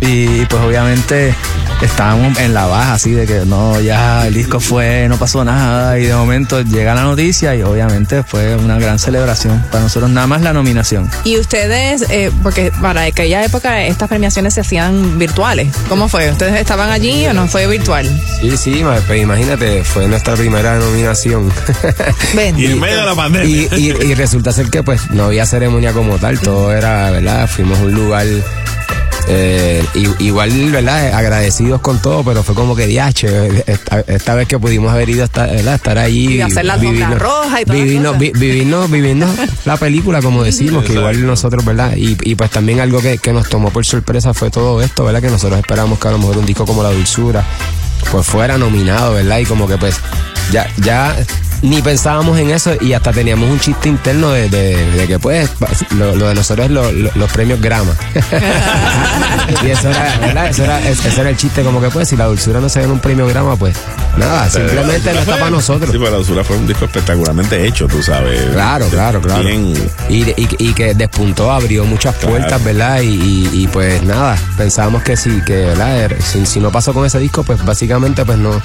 Y 0.00 0.44
pues 0.46 0.62
obviamente 0.62 1.34
estábamos 1.80 2.38
en 2.38 2.52
la 2.54 2.66
baja, 2.66 2.94
así 2.94 3.12
de 3.12 3.26
que 3.26 3.44
no, 3.46 3.80
ya 3.80 4.26
el 4.26 4.34
disco 4.34 4.60
fue, 4.60 5.06
no 5.08 5.16
pasó 5.18 5.44
nada, 5.44 5.98
y 5.98 6.04
de 6.04 6.14
momento 6.14 6.60
llega 6.62 6.94
la 6.94 7.02
noticia 7.02 7.54
y 7.54 7.62
obviamente 7.62 8.22
fue 8.22 8.54
una 8.56 8.78
gran 8.78 8.98
celebración 8.98 9.62
para 9.70 9.84
nosotros, 9.84 10.10
nada 10.10 10.26
más 10.26 10.42
la 10.42 10.52
nominación. 10.52 11.10
Y 11.24 11.38
ustedes, 11.38 12.04
eh, 12.10 12.30
porque 12.42 12.70
para 12.82 13.02
aquella 13.04 13.44
época 13.44 13.82
estas 13.84 14.08
premiaciones 14.08 14.54
se 14.54 14.60
hacían 14.60 15.18
virtuales. 15.18 15.68
¿Cómo 15.88 16.08
fue? 16.08 16.30
¿Ustedes 16.30 16.54
estaban 16.60 16.90
allí 16.90 17.26
o 17.26 17.32
no 17.32 17.46
fue 17.48 17.66
virtual? 17.66 18.06
Sí, 18.40 18.56
sí, 18.56 18.84
ma- 18.84 18.96
pues 19.06 19.22
imagínate, 19.22 19.84
fue 19.84 20.06
nuestra 20.06 20.34
primera 20.34 20.76
nominación. 20.78 21.50
Ven. 22.34 22.58
Y 22.58 22.66
en 22.66 22.80
medio 22.80 23.00
de 23.00 23.06
la 23.06 23.14
pandemia. 23.14 23.48
Y, 23.48 23.68
y- 23.76 24.04
y 24.10 24.14
resulta 24.14 24.52
ser 24.52 24.68
que 24.70 24.82
pues 24.82 25.10
no 25.10 25.24
había 25.24 25.46
ceremonia 25.46 25.92
como 25.92 26.18
tal, 26.18 26.38
todo 26.40 26.72
era, 26.72 27.10
¿verdad? 27.10 27.48
Fuimos 27.48 27.78
a 27.78 27.82
un 27.82 27.92
lugar 27.94 28.26
eh, 29.26 29.84
igual, 30.18 30.50
¿verdad? 30.70 31.14
Agradecidos 31.14 31.80
con 31.80 32.00
todo, 32.00 32.22
pero 32.24 32.42
fue 32.42 32.54
como 32.54 32.76
que 32.76 32.86
diache, 32.86 33.62
esta, 33.66 34.00
esta 34.00 34.34
vez 34.34 34.46
que 34.48 34.58
pudimos 34.58 34.92
haber 34.92 35.08
ido 35.08 35.22
a 35.22 35.24
estar, 35.26 35.50
¿verdad? 35.50 35.74
estar 35.74 35.98
ahí. 35.98 36.34
Y 36.36 36.40
hacer 36.42 36.64
la 36.66 36.76
vivirnos- 36.78 37.18
roja 37.18 37.62
y 37.62 37.64
las 37.64 37.74
vivirnos, 37.76 38.18
vi- 38.18 38.32
vivirnos, 38.32 38.90
vivirnos 38.90 39.30
la 39.64 39.76
película, 39.76 40.20
como 40.20 40.42
decimos, 40.42 40.84
que 40.84 40.92
igual 40.94 41.24
nosotros, 41.26 41.64
¿verdad? 41.64 41.96
Y, 41.96 42.16
y 42.22 42.34
pues 42.34 42.50
también 42.50 42.80
algo 42.80 43.00
que, 43.00 43.18
que 43.18 43.32
nos 43.32 43.48
tomó 43.48 43.70
por 43.70 43.84
sorpresa 43.86 44.34
fue 44.34 44.50
todo 44.50 44.82
esto, 44.82 45.04
¿verdad? 45.04 45.22
Que 45.22 45.30
nosotros 45.30 45.58
esperamos 45.58 45.98
que 45.98 46.08
a 46.08 46.10
lo 46.10 46.18
mejor 46.18 46.38
un 46.38 46.46
disco 46.46 46.66
como 46.66 46.82
La 46.82 46.90
Dulzura 46.90 47.44
pues 48.10 48.26
fuera 48.26 48.58
nominado, 48.58 49.14
¿verdad? 49.14 49.38
Y 49.38 49.46
como 49.46 49.66
que 49.66 49.78
pues 49.78 49.96
ya, 50.52 50.68
ya 50.82 51.16
ni 51.64 51.80
pensábamos 51.82 52.38
en 52.38 52.50
eso 52.50 52.72
y 52.80 52.92
hasta 52.92 53.10
teníamos 53.12 53.48
un 53.50 53.58
chiste 53.58 53.88
interno 53.88 54.30
de, 54.32 54.48
de- 54.48 54.90
de 54.92 55.06
que 55.06 55.18
pues 55.18 55.50
lo, 55.96 56.14
lo 56.14 56.28
de 56.28 56.34
nosotros 56.34 56.66
es 56.66 56.70
lo- 56.72 56.92
lo- 56.92 57.10
los 57.14 57.32
premios 57.32 57.60
grama. 57.60 57.92
y 59.64 59.70
eso 59.70 59.88
era, 59.88 60.18
¿verdad? 60.20 60.48
Eso 60.48 60.64
era, 60.64 60.88
ese 60.88 61.20
era 61.20 61.30
el 61.30 61.36
chiste, 61.36 61.62
como 61.62 61.80
que 61.80 61.88
pues 61.90 62.08
si 62.08 62.16
la 62.16 62.26
dulzura 62.26 62.60
no 62.60 62.68
se 62.68 62.80
gana 62.80 62.92
un 62.92 63.00
premio 63.00 63.26
grama, 63.26 63.56
pues 63.56 63.76
nada, 64.16 64.48
simplemente 64.50 65.12
no 65.12 65.20
está 65.20 65.32
para 65.38 65.50
nosotros. 65.50 65.90
Sí, 65.90 65.98
pero 65.98 66.10
la 66.10 66.16
dulzura 66.18 66.44
fue 66.44 66.56
un 66.56 66.66
disco 66.66 66.84
espectacularmente 66.84 67.66
hecho, 67.66 67.86
tú 67.86 68.02
sabes. 68.02 68.40
Claro, 68.52 68.86
claro, 68.88 69.20
claro. 69.20 69.42
Bien. 69.42 69.74
Y, 70.08 70.22
y- 70.30 70.48
y 70.58 70.72
que 70.74 70.94
despuntó, 70.94 71.50
abrió 71.50 71.84
muchas 71.84 72.14
puertas, 72.16 72.62
¿verdad? 72.62 73.00
Y, 73.00 73.48
y- 73.52 73.68
pues 73.68 74.02
nada, 74.02 74.36
pensábamos 74.56 75.02
que 75.02 75.16
sí, 75.16 75.40
que 75.46 75.56
¿verdad? 75.66 75.96
Era- 75.98 76.20
Si, 76.20 76.44
si 76.46 76.60
no 76.60 76.70
pasó 76.70 76.92
con 76.92 77.04
ese 77.06 77.18
disco, 77.18 77.42
pues 77.42 77.64
básicamente 77.64 78.24
pues 78.24 78.38
no, 78.38 78.60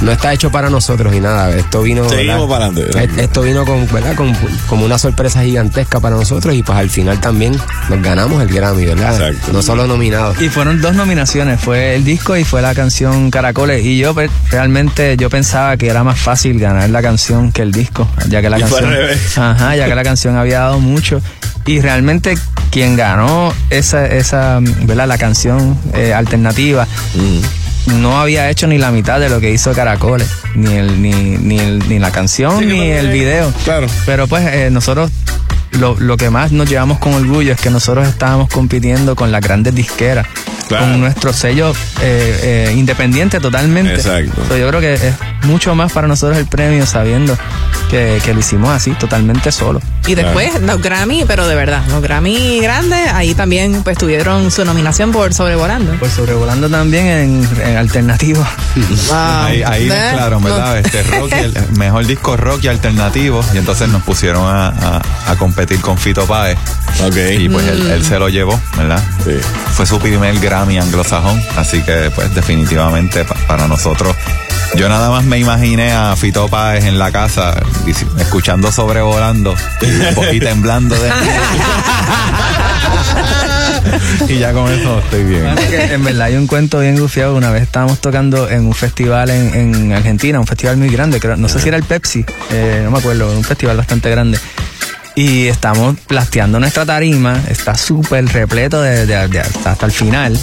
no 0.00 0.12
está 0.12 0.32
hecho 0.32 0.50
para 0.50 0.70
nosotros 0.70 1.14
y 1.14 1.20
nada. 1.20 1.50
Esto 1.56 1.82
vino. 1.82 2.04
Seguimos 2.30 2.48
¿verdad? 2.48 2.72
para 2.72 2.86
adelante. 2.86 3.22
Esto 3.22 3.42
vino 3.42 3.64
con, 3.64 3.86
¿verdad? 3.92 4.14
Con, 4.14 4.32
como 4.66 4.84
una 4.84 4.98
sorpresa 4.98 5.42
gigantesca 5.42 6.00
para 6.00 6.16
nosotros 6.16 6.54
y 6.54 6.62
pues 6.62 6.78
al 6.78 6.90
final 6.90 7.20
también 7.20 7.56
nos 7.88 8.02
ganamos 8.02 8.42
el 8.42 8.48
Grammy, 8.48 8.84
¿verdad? 8.86 9.32
No 9.52 9.62
solo 9.62 9.86
nominados. 9.86 10.40
Y 10.40 10.48
fueron 10.48 10.80
dos 10.80 10.94
nominaciones, 10.94 11.60
fue 11.60 11.94
el 11.96 12.04
disco 12.04 12.36
y 12.36 12.44
fue 12.44 12.62
la 12.62 12.74
canción 12.74 13.30
Caracoles. 13.30 13.84
Y 13.84 13.98
yo 13.98 14.14
pe- 14.14 14.30
realmente 14.50 15.16
yo 15.16 15.30
pensaba 15.30 15.76
que 15.76 15.88
era 15.88 16.04
más 16.04 16.18
fácil 16.18 16.58
ganar 16.58 16.88
la 16.90 17.02
canción 17.02 17.52
que 17.52 17.62
el 17.62 17.72
disco, 17.72 18.08
ya 18.28 18.40
que 18.40 18.50
la 18.50 18.58
Y 18.58 18.62
fue 18.62 18.70
canción, 18.80 18.92
al 18.92 18.96
revés. 18.98 19.38
ajá, 19.38 19.76
ya 19.76 19.86
que 19.86 19.94
la 19.94 20.02
canción 20.02 20.36
había 20.36 20.60
dado 20.60 20.80
mucho. 20.80 21.20
Y 21.66 21.80
realmente 21.80 22.36
quien 22.70 22.96
ganó 22.96 23.52
esa, 23.68 24.06
esa, 24.06 24.58
¿verdad? 24.60 25.06
La 25.06 25.18
canción 25.18 25.76
eh, 25.94 26.14
alternativa. 26.14 26.86
No 27.98 28.20
había 28.20 28.48
hecho 28.50 28.66
ni 28.66 28.78
la 28.78 28.90
mitad 28.90 29.18
de 29.20 29.28
lo 29.28 29.40
que 29.40 29.50
hizo 29.50 29.72
Caracoles, 29.72 30.28
ni 30.54 30.74
el, 30.74 31.00
ni, 31.02 31.10
ni, 31.12 31.58
el- 31.58 31.88
ni 31.88 31.98
la 31.98 32.10
canción, 32.12 32.58
Sí, 32.60 32.66
ni 32.66 32.90
el 32.90 33.08
me- 33.08 33.12
video. 33.12 33.52
Claro. 33.64 33.86
Pero 34.06 34.26
pues 34.28 34.46
eh, 34.46 34.68
nosotros 34.70 35.10
lo, 35.72 35.98
lo 35.98 36.16
que 36.16 36.30
más 36.30 36.52
nos 36.52 36.68
llevamos 36.68 36.98
con 36.98 37.14
orgullo 37.14 37.52
es 37.52 37.60
que 37.60 37.70
nosotros 37.70 38.06
estábamos 38.08 38.48
compitiendo 38.48 39.14
con 39.16 39.32
las 39.32 39.40
grandes 39.40 39.74
disqueras 39.74 40.26
con 40.68 41.00
nuestro 41.00 41.32
sello 41.32 41.72
eh, 42.00 42.68
eh, 42.70 42.74
independiente 42.76 43.40
totalmente. 43.40 43.94
Exacto. 43.94 44.44
So, 44.46 44.56
yo 44.56 44.68
creo 44.68 44.80
que 44.80 44.94
es 44.94 45.14
mucho 45.42 45.74
más 45.74 45.90
para 45.92 46.06
nosotros 46.06 46.38
el 46.38 46.46
premio 46.46 46.86
sabiendo 46.86 47.36
que, 47.90 48.20
que 48.24 48.32
lo 48.34 48.38
hicimos 48.38 48.70
así, 48.70 48.92
totalmente 48.92 49.50
solo. 49.50 49.80
Y 50.06 50.14
después 50.14 50.60
los 50.62 50.80
Grammy, 50.82 51.24
pero 51.26 51.46
de 51.46 51.54
verdad, 51.54 51.82
los 51.88 52.02
Grammy 52.02 52.58
grandes, 52.60 53.12
ahí 53.12 53.34
también 53.34 53.82
pues 53.84 53.96
tuvieron 53.98 54.50
su 54.50 54.64
nominación 54.64 55.12
por 55.12 55.32
Sobrevolando. 55.34 55.92
Pues 56.00 56.12
sobrevolando 56.12 56.68
también 56.68 57.06
en, 57.06 57.48
en 57.64 57.76
alternativo. 57.76 58.44
Ahí, 59.12 59.62
ahí 59.62 59.86
mezclaron, 59.88 60.42
¿verdad? 60.42 60.78
Este 60.78 61.02
rock 61.02 61.32
el 61.32 61.54
mejor 61.76 62.06
disco 62.06 62.36
rock 62.36 62.64
y 62.64 62.68
alternativo. 62.68 63.44
Y 63.54 63.58
entonces 63.58 63.88
nos 63.88 64.02
pusieron 64.02 64.44
a, 64.46 64.68
a- 64.68 65.02
a 65.28 65.36
competir 65.36 65.80
con 65.80 65.98
Fito 65.98 66.24
Páez. 66.26 66.56
Y 67.38 67.48
pues 67.48 67.66
él, 67.68 67.82
Mm. 67.84 67.90
él 67.90 68.04
se 68.04 68.18
lo 68.18 68.28
llevó, 68.28 68.60
¿verdad? 68.76 69.02
Fue 69.74 69.86
su 69.86 69.98
primer 69.98 70.38
Grammy 70.38 70.78
anglosajón. 70.78 71.40
Así 71.56 71.80
que, 71.82 72.10
pues, 72.14 72.34
definitivamente 72.34 73.24
pa- 73.24 73.34
para 73.46 73.66
nosotros. 73.68 74.14
Yo 74.76 74.88
nada 74.88 75.10
más 75.10 75.24
me 75.24 75.38
imaginé 75.38 75.92
a 75.92 76.14
Fito 76.14 76.46
Páez 76.48 76.84
en 76.84 76.96
la 76.98 77.10
casa 77.10 77.54
escuchando 78.18 78.70
sobrevolando 78.70 79.54
y, 79.80 79.86
y 80.32 80.40
temblando 80.40 80.94
de 80.94 81.10
Y 84.28 84.38
ya 84.38 84.52
con 84.52 84.70
eso 84.70 84.98
estoy 84.98 85.24
bien. 85.24 85.42
Bueno, 85.42 85.60
en 85.70 86.04
verdad 86.04 86.26
hay 86.26 86.36
un 86.36 86.46
cuento 86.46 86.80
bien 86.80 86.98
gufiado. 86.98 87.34
Una 87.34 87.50
vez 87.50 87.62
estábamos 87.62 88.00
tocando 88.00 88.48
en 88.48 88.66
un 88.66 88.74
festival 88.74 89.30
en, 89.30 89.54
en 89.54 89.92
Argentina, 89.92 90.38
un 90.38 90.46
festival 90.46 90.76
muy 90.76 90.88
grande, 90.88 91.20
creo, 91.20 91.36
no 91.36 91.48
sé 91.48 91.60
si 91.60 91.68
era 91.68 91.76
el 91.76 91.84
Pepsi, 91.84 92.24
eh, 92.50 92.82
no 92.84 92.90
me 92.90 92.98
acuerdo, 92.98 93.36
un 93.36 93.44
festival 93.44 93.76
bastante 93.76 94.10
grande. 94.10 94.38
Y 95.16 95.48
estamos 95.48 95.96
plasteando 96.06 96.60
nuestra 96.60 96.86
tarima, 96.86 97.38
está 97.48 97.74
súper 97.76 98.24
repleto 98.26 98.80
de, 98.80 99.06
de- 99.06 99.28
de 99.28 99.40
hasta, 99.40 99.72
hasta 99.72 99.86
el 99.86 99.92
final. 99.92 100.38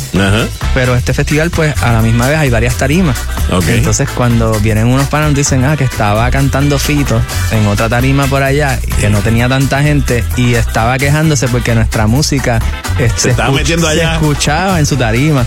Pero 0.73 0.95
este 0.95 1.13
festival, 1.13 1.49
pues 1.49 1.73
a 1.81 1.93
la 1.93 2.01
misma 2.01 2.27
vez 2.27 2.37
hay 2.37 2.49
varias 2.49 2.75
tarimas. 2.75 3.17
Ok. 3.51 3.63
Entonces 3.69 4.09
cuando 4.09 4.51
vienen 4.59 4.87
unos 4.87 5.07
panas 5.07 5.33
dicen, 5.33 5.63
ah, 5.65 5.77
que 5.77 5.85
estaba 5.85 6.29
cantando 6.31 6.77
Fito 6.77 7.19
en 7.51 7.65
otra 7.65 7.87
tarima 7.89 8.27
por 8.27 8.43
allá, 8.43 8.77
y 8.85 8.91
que 8.91 9.09
no 9.09 9.19
tenía 9.19 9.47
tanta 9.49 9.81
gente 9.81 10.23
y 10.35 10.53
estaba 10.55 10.97
quejándose 10.97 11.47
porque 11.47 11.73
nuestra 11.73 12.05
música 12.07 12.59
eh, 12.99 13.09
se, 13.15 13.29
estaba 13.31 13.49
escuch- 13.49 13.55
metiendo 13.57 13.87
se 13.87 13.93
allá. 13.93 14.13
escuchaba 14.15 14.79
en 14.79 14.85
su 14.85 14.97
tarima. 14.97 15.45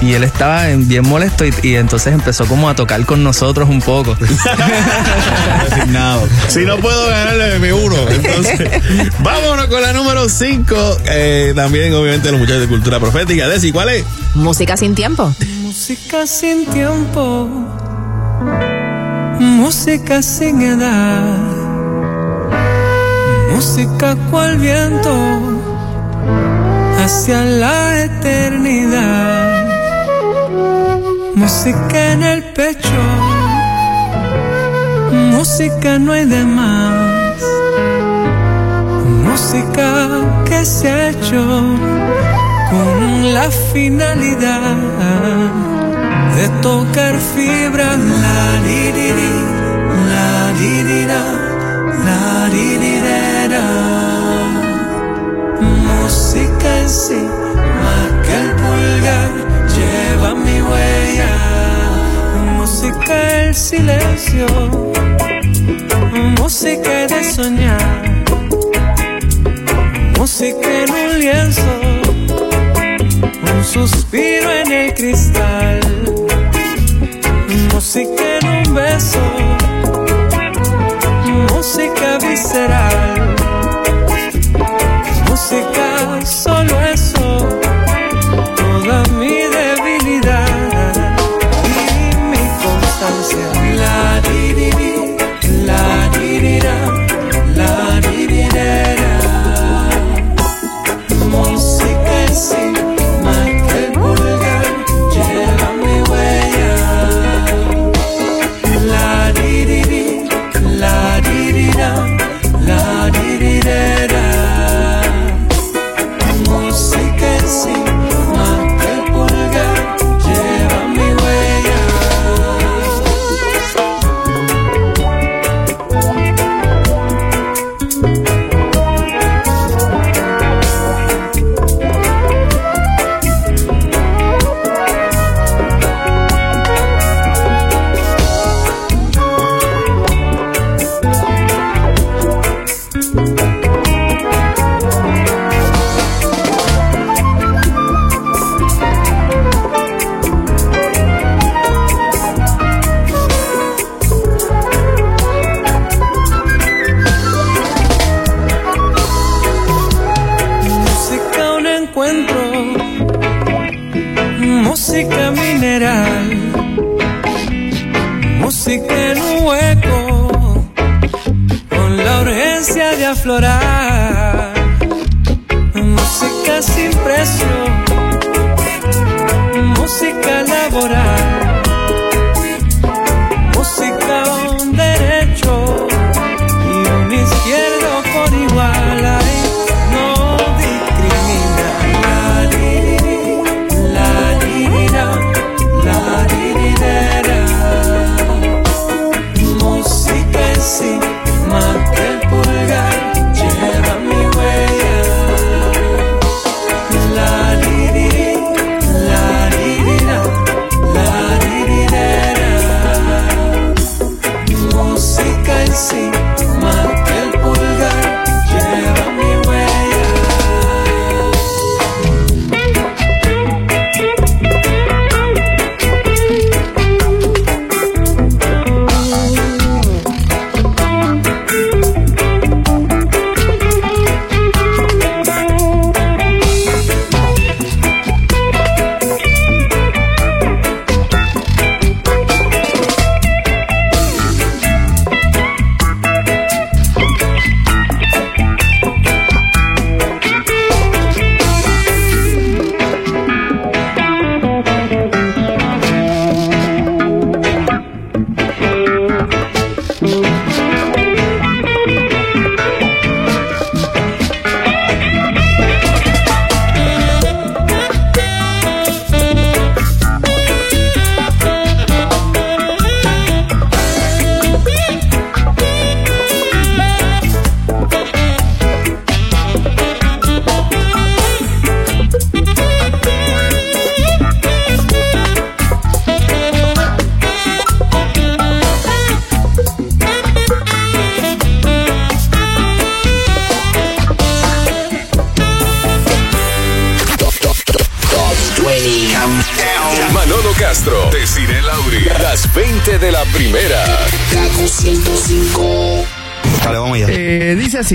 Y 0.00 0.14
él 0.14 0.24
estaba 0.24 0.70
en- 0.70 0.88
bien 0.88 1.06
molesto 1.06 1.44
y, 1.44 1.54
y 1.62 1.76
entonces 1.76 2.14
empezó 2.14 2.46
como 2.46 2.68
a 2.70 2.74
tocar 2.74 3.04
con 3.04 3.22
nosotros 3.22 3.68
un 3.68 3.80
poco. 3.82 4.16
Si 6.48 6.60
no 6.64 6.76
puedo 6.78 7.08
ganarle 7.08 7.58
mi 7.58 7.70
uno, 7.70 7.96
entonces 8.08 8.61
vámonos 9.22 9.66
con 9.66 9.82
la 9.82 9.92
número 9.92 10.28
5. 10.28 10.74
también, 11.54 11.94
obviamente, 11.94 12.30
los 12.30 12.40
muchachos 12.40 12.62
de 12.62 12.68
cultura 12.68 13.00
profética. 13.00 13.48
Desi, 13.48 13.72
¿cuál 13.72 13.88
es? 13.90 14.04
Música 14.34 14.76
sin 14.76 14.94
tiempo. 14.94 15.32
Música 15.72 16.26
sin 16.26 16.66
tiempo, 16.66 17.48
música 19.40 20.20
sin 20.20 20.60
edad, 20.60 21.38
música 23.54 24.14
cual 24.30 24.58
viento 24.58 25.14
hacia 26.98 27.42
la 27.44 28.04
eternidad, 28.04 29.66
música 31.34 32.12
en 32.12 32.22
el 32.22 32.44
pecho, 32.52 33.02
música 35.10 35.98
no 35.98 36.12
hay 36.12 36.26
de 36.26 36.44
más, 36.44 37.01
música 39.32 40.44
que 40.44 40.62
se 40.62 40.90
ha 40.90 41.08
hecho 41.08 41.42
con 42.70 43.34
la 43.34 43.50
finalidad 43.72 44.76
de 46.36 46.48
tocar 46.60 47.14
fibra. 47.34 47.88
La 48.24 48.44
di 48.66 48.84
di 48.96 49.08
di, 49.18 49.34
la 50.12 50.34
di 50.58 50.74
di 50.88 51.02
da, 51.12 51.24
la 52.06 52.48
di 52.54 52.68
di. 52.82 52.92
Música 55.88 56.68
en 56.82 56.90
sí, 56.90 57.22
más 57.84 58.08
que 58.24 58.34
el 58.42 58.50
pulgar, 58.60 59.30
lleva 59.74 60.34
mi 60.34 60.60
huella. 60.68 61.32
Música 62.58 63.14
el 63.40 63.54
silencio, 63.54 64.46
música 66.38 67.06
de 67.06 67.20
soñar. 67.32 68.21
Música 70.18 70.68
en 70.82 70.90
un 70.90 71.18
lienzo 71.18 71.92
un 73.54 73.64
suspiro 73.64 74.50
en 74.50 74.72
el 74.72 74.94
cristal, 74.94 75.80
música 77.72 78.38
en 78.38 78.46
un 78.48 78.74
beso, 78.74 79.20
música 81.54 82.18
visceral, 82.18 83.36
música 85.28 86.18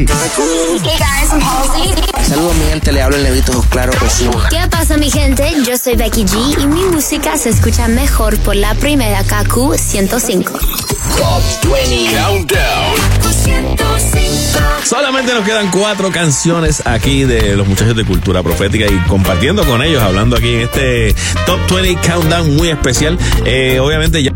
Halsey. 0.06 1.96
Saludos, 2.24 2.56
mi 2.56 2.66
gente. 2.66 2.92
Le 2.92 3.02
hablo 3.02 3.18
el 3.18 3.24
negrito 3.24 3.66
claro 3.70 3.92
Osuna. 4.06 4.48
¿Qué 4.50 4.60
pasa 4.70 4.98
mi 4.98 5.10
gente? 5.10 5.52
Yo 5.66 5.78
soy 5.78 5.96
Becky 5.96 6.24
G 6.26 6.62
y 6.62 6.68
mi 6.68 6.84
música 6.86 7.36
se 7.38 7.50
escucha 7.50 7.88
mejor 7.88 8.38
por 8.40 8.56
la 8.56 8.76
primera 8.76 9.24
KQ 9.24 9.76
105. 9.76 10.52
Top 10.52 11.72
20 11.72 12.16
Countdown. 12.16 12.96
105. 13.32 14.38
Solamente 14.84 15.34
nos 15.34 15.44
quedan 15.44 15.70
cuatro 15.72 16.12
canciones 16.12 16.86
aquí 16.86 17.24
de 17.24 17.56
los 17.56 17.68
muchachos 17.68 17.96
de 17.96 18.06
Cultura 18.06 18.44
Profética 18.44 18.86
y 18.86 18.98
compartiendo 19.08 19.66
con 19.66 19.82
ellos, 19.82 20.02
hablando 20.02 20.38
aquí 20.38 20.54
en 20.54 20.62
este 20.62 21.16
Top 21.46 21.60
20 21.74 22.08
Countdown 22.08 22.56
muy 22.56 22.70
especial. 22.70 23.18
Eh, 23.46 23.80
obviamente 23.80 24.22
ya 24.22 24.32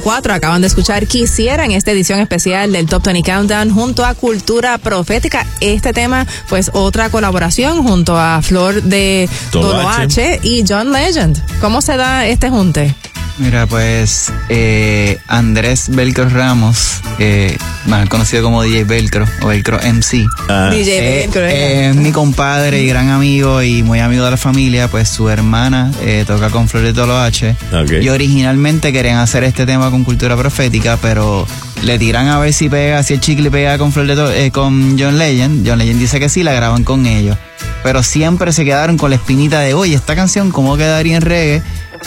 04 0.00 0.34
acaban 0.34 0.60
de 0.60 0.66
escuchar 0.66 1.06
Quisiera 1.06 1.64
en 1.64 1.72
esta 1.72 1.92
edición 1.92 2.20
especial 2.20 2.72
del 2.72 2.86
Top 2.86 3.04
20 3.04 3.30
Countdown 3.30 3.70
junto 3.70 4.04
a 4.04 4.14
Cultura 4.14 4.78
Profética. 4.78 5.46
Este 5.60 5.92
tema, 5.92 6.26
pues 6.48 6.70
otra 6.72 7.10
colaboración 7.10 7.82
junto 7.82 8.18
a 8.18 8.40
Flor 8.42 8.82
de 8.82 9.28
H 9.52 10.40
y 10.42 10.64
John 10.66 10.92
Legend. 10.92 11.40
¿Cómo 11.60 11.80
se 11.80 11.96
da 11.96 12.26
este 12.26 12.50
junte? 12.50 12.94
Mira, 13.36 13.66
pues 13.66 14.32
eh, 14.48 15.18
Andrés 15.26 15.86
Velcro 15.88 16.28
Ramos, 16.28 17.00
eh, 17.18 17.56
más 17.86 18.08
conocido 18.08 18.44
como 18.44 18.62
DJ 18.62 18.84
Velcro 18.84 19.26
o 19.42 19.48
Velcro 19.48 19.78
MC. 19.82 20.24
DJ 20.70 20.98
eh, 20.98 21.20
Velcro, 21.24 21.42
eh, 21.44 21.88
es 21.90 21.96
mi 21.96 22.12
compadre 22.12 22.80
y 22.82 22.86
gran 22.86 23.08
amigo 23.10 23.60
y 23.62 23.82
muy 23.82 23.98
amigo 23.98 24.24
de 24.24 24.30
la 24.30 24.36
familia, 24.36 24.86
pues 24.86 25.08
su 25.08 25.28
hermana 25.28 25.90
eh, 26.02 26.22
toca 26.26 26.50
con 26.50 26.68
Flor 26.68 26.84
de 26.84 26.92
Tolo 26.92 27.18
H. 27.20 27.56
Y 28.04 28.08
originalmente 28.08 28.92
querían 28.92 29.18
hacer 29.18 29.42
este 29.42 29.66
tema 29.66 29.90
con 29.90 30.04
cultura 30.04 30.36
profética, 30.36 30.96
pero 31.02 31.44
le 31.82 31.98
tiran 31.98 32.28
a 32.28 32.38
ver 32.38 32.52
si 32.52 32.68
pega, 32.68 33.02
si 33.02 33.14
el 33.14 33.20
chicle 33.20 33.50
pega 33.50 33.78
con 33.78 33.90
Flor 33.92 34.06
de 34.06 34.14
Tolo- 34.14 34.32
eh, 34.32 34.52
con 34.52 34.96
John 34.96 35.18
Legend. 35.18 35.68
John 35.68 35.78
Legend 35.78 35.98
dice 35.98 36.20
que 36.20 36.28
sí, 36.28 36.44
la 36.44 36.52
graban 36.52 36.84
con 36.84 37.04
ellos. 37.04 37.36
Pero 37.82 38.02
siempre 38.02 38.52
se 38.52 38.64
quedaron 38.64 38.96
con 38.96 39.10
la 39.10 39.16
espinita 39.16 39.60
de, 39.60 39.74
oye, 39.74 39.94
esta 39.94 40.14
canción, 40.14 40.50
¿cómo 40.52 40.76
quedaría 40.76 41.16
en 41.16 41.22
reggae? 41.22 41.62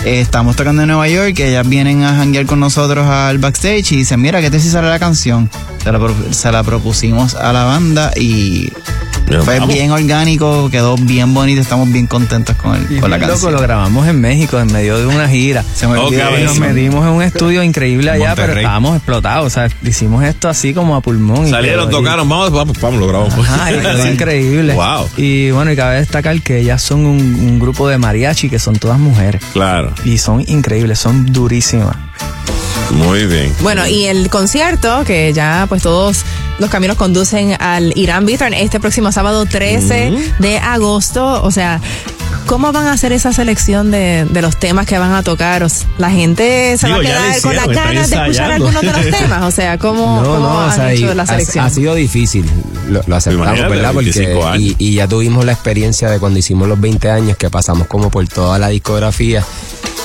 Estamos 0.06 0.56
tocando 0.56 0.82
en 0.82 0.88
Nueva 0.88 1.08
York, 1.08 1.40
ellas 1.40 1.68
vienen 1.68 2.04
a 2.04 2.16
janguear 2.16 2.46
con 2.46 2.60
nosotros 2.60 3.06
al 3.08 3.38
backstage 3.38 3.92
y 3.92 3.98
dicen, 3.98 4.22
mira, 4.22 4.42
¿qué 4.42 4.50
te 4.50 4.60
si 4.60 4.70
sale 4.70 4.90
la 4.90 5.00
canción? 5.00 5.50
Se 5.84 5.92
la, 5.92 6.00
se 6.32 6.52
la 6.52 6.64
propusimos 6.64 7.36
a 7.36 7.54
la 7.54 7.64
banda 7.64 8.12
y 8.16 8.72
fue 9.44 9.60
vamos. 9.60 9.74
bien 9.74 9.92
orgánico, 9.92 10.70
quedó 10.70 10.96
bien 10.96 11.34
bonito, 11.34 11.62
estamos 11.62 11.92
bien 11.92 12.08
contentos 12.08 12.56
con, 12.56 12.76
el, 12.76 13.00
con 13.02 13.10
la 13.10 13.18
Loco, 13.18 13.30
canción. 13.32 13.54
lo 13.54 13.60
grabamos 13.62 14.08
en 14.08 14.22
México 14.22 14.60
en 14.60 14.72
medio 14.72 14.98
de 14.98 15.06
una 15.06 15.28
gira. 15.28 15.64
Se 15.76 15.88
me 15.88 15.98
Ok. 15.98 16.06
olvidaba 16.08 16.40
Y 16.40 16.44
nos 16.44 16.60
metimos 16.60 17.04
en 17.06 17.12
un 17.12 17.24
estudio 17.24 17.62
increíble 17.64 18.10
allá, 18.12 18.36
pero 18.36 18.54
estábamos 18.54 18.96
explotados. 18.96 19.46
O 19.46 19.50
sea, 19.50 19.70
hicimos 19.84 20.24
esto 20.24 20.48
así 20.50 20.74
como 20.74 20.96
a 20.96 21.02
pulmón. 21.02 21.48
y 21.48 21.50
Salieron, 21.52 21.90
quedó 21.90 22.00
tocaron, 22.00 22.28
vamos, 22.30 22.52
vamos, 22.52 22.80
vamos, 22.80 23.00
lo 23.00 23.08
grabamos. 23.08 23.34
Ajá, 23.38 23.72
y 23.72 23.80
quedó 23.80 24.08
increíble. 24.12 24.74
Wow. 24.74 25.10
Y 25.18 25.52
bueno, 25.52 25.72
y 25.72 25.76
cabe 25.76 25.98
destacar 25.98 26.42
que 26.42 26.60
ellas 26.60 26.82
son 26.82 27.06
un, 27.06 27.18
un 27.20 27.60
grupo 27.60 27.88
de 27.90 27.98
mariachi 27.98 28.50
que 28.50 28.60
son 28.60 28.76
todas 28.78 28.98
mujeres. 29.00 29.42
Claro, 29.54 29.94
Y 30.06 30.18
son 30.20 30.42
increíbles, 30.48 31.00
son 31.00 31.26
durísimas. 31.34 31.96
muy 32.92 33.26
bien. 33.26 33.54
Bueno, 33.62 33.86
y 33.88 34.06
el 34.06 34.30
concierto, 34.30 35.04
que 35.06 35.34
ya 35.34 35.66
pues 35.68 35.82
todos 35.84 36.24
los 36.60 36.70
caminos 36.70 36.98
conducen 36.98 37.56
al 37.60 37.94
Irán 37.96 38.26
Bittern 38.26 38.54
este 38.54 38.80
próximo 38.80 39.12
sábado 39.12 39.46
13 39.46 40.34
de 40.40 40.58
agosto. 40.58 41.44
O 41.44 41.52
sea, 41.52 41.80
¿cómo 42.46 42.72
van 42.72 42.88
a 42.88 42.94
hacer 42.94 43.12
esa 43.12 43.32
selección 43.32 43.92
de, 43.92 44.26
de 44.30 44.42
los 44.42 44.58
temas 44.58 44.88
que 44.88 44.98
van 44.98 45.14
a 45.14 45.22
tocar? 45.24 45.64
O 45.64 45.70
sea, 45.70 45.88
la 45.98 46.10
gente 46.10 46.78
se 46.78 46.88
Digo, 46.88 46.98
va 46.98 47.04
a 47.04 47.06
quedar 47.06 47.42
con 47.42 47.56
las 47.56 47.68
ganas 47.68 48.10
de 48.10 48.16
escuchar 48.16 48.52
algunos 48.52 48.82
de 48.82 48.92
los 48.92 49.10
temas. 49.20 49.44
O 49.44 49.52
sea, 49.52 49.78
¿cómo, 49.78 50.22
No, 50.22 50.28
cómo 50.28 50.40
no, 50.40 50.56
o 50.56 50.60
han 50.60 50.76
sea, 50.76 50.94
y 50.94 50.98
hecho 50.98 51.14
la 51.14 51.26
selección? 51.26 51.66
Ha, 51.66 51.70
sido 51.70 51.94
difícil, 51.94 52.46
lo, 52.90 53.02
lo 53.06 53.16
aceptamos, 53.16 53.70
¿verdad? 53.70 53.94
25 53.94 54.40
Porque, 54.40 54.60
y, 54.60 54.76
y 54.80 54.96
ya 54.96 55.08
tuvimos 55.08 55.46
la 55.46 55.52
experiencia 55.52 56.10
de 56.10 56.20
cuando 56.20 56.40
hicimos 56.40 56.68
los 56.68 56.80
20 56.80 57.10
años, 57.12 57.38
que 57.38 57.50
pasamos 57.50 57.88
como 57.88 58.10
por 58.10 58.28
toda 58.28 58.58
la 58.58 58.70
discografía 58.70 59.44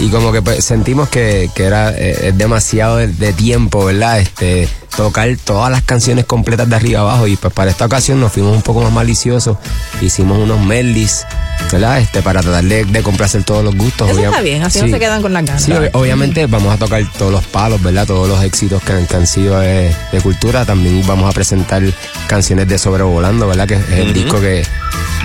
y 0.01 0.09
como 0.09 0.33
que 0.33 0.43
pues, 0.43 0.65
sentimos 0.65 1.09
que, 1.09 1.51
que 1.55 1.65
era 1.65 1.91
eh, 1.91 2.29
es 2.29 2.39
demasiado 2.39 2.97
de, 2.97 3.09
de 3.09 3.33
tiempo, 3.33 3.85
¿verdad? 3.85 4.21
Este 4.21 4.69
tocar 4.97 5.29
todas 5.43 5.71
las 5.71 5.83
canciones 5.83 6.25
completas 6.25 6.69
de 6.69 6.77
arriba 6.77 7.01
abajo 7.01 7.27
y 7.27 7.37
pues 7.37 7.53
para 7.53 7.71
esta 7.71 7.87
ocasión 7.87 8.21
nos 8.21 8.33
fuimos 8.33 8.55
un 8.55 8.63
poco 8.63 8.83
más 8.83 8.93
maliciosos, 8.93 9.57
hicimos 10.01 10.39
unos 10.39 10.61
medleys, 10.61 11.27
¿verdad? 11.71 11.99
Este 12.01 12.23
para 12.23 12.41
tratar 12.43 12.65
de, 12.65 12.85
de 12.85 13.03
complacer 13.03 13.43
todos 13.45 13.65
los 13.65 13.75
gustos. 13.75 14.11
Eso 14.11 14.21
está 14.25 14.41
bien, 14.43 14.63
así 14.63 14.81
no 14.81 14.89
se 14.89 14.99
quedan 14.99 15.23
con 15.23 15.33
las 15.33 15.45
ganas. 15.45 15.63
Sí, 15.63 15.73
ob- 15.73 15.91
obviamente 15.95 16.47
vamos 16.47 16.75
a 16.75 16.79
tocar 16.79 17.03
todos 17.19 17.33
los 17.33 17.45
palos, 17.45 17.83
¿verdad? 17.83 18.07
Todos 18.07 18.29
los 18.29 18.43
éxitos 18.45 18.83
que, 18.83 18.93
han- 18.93 19.07
que 19.07 19.17
han 19.17 19.27
sido 19.27 19.59
de, 19.61 19.95
de 20.13 20.21
cultura. 20.21 20.65
También 20.65 21.03
vamos 21.07 21.29
a 21.31 21.33
presentar 21.33 21.83
canciones 22.27 22.69
de 22.69 22.79
Sobrevolando, 22.79 23.47
¿verdad? 23.47 23.67
Que 23.67 23.75
es 23.75 23.89
el 23.91 24.13
disco 24.13 24.41
que, 24.41 24.65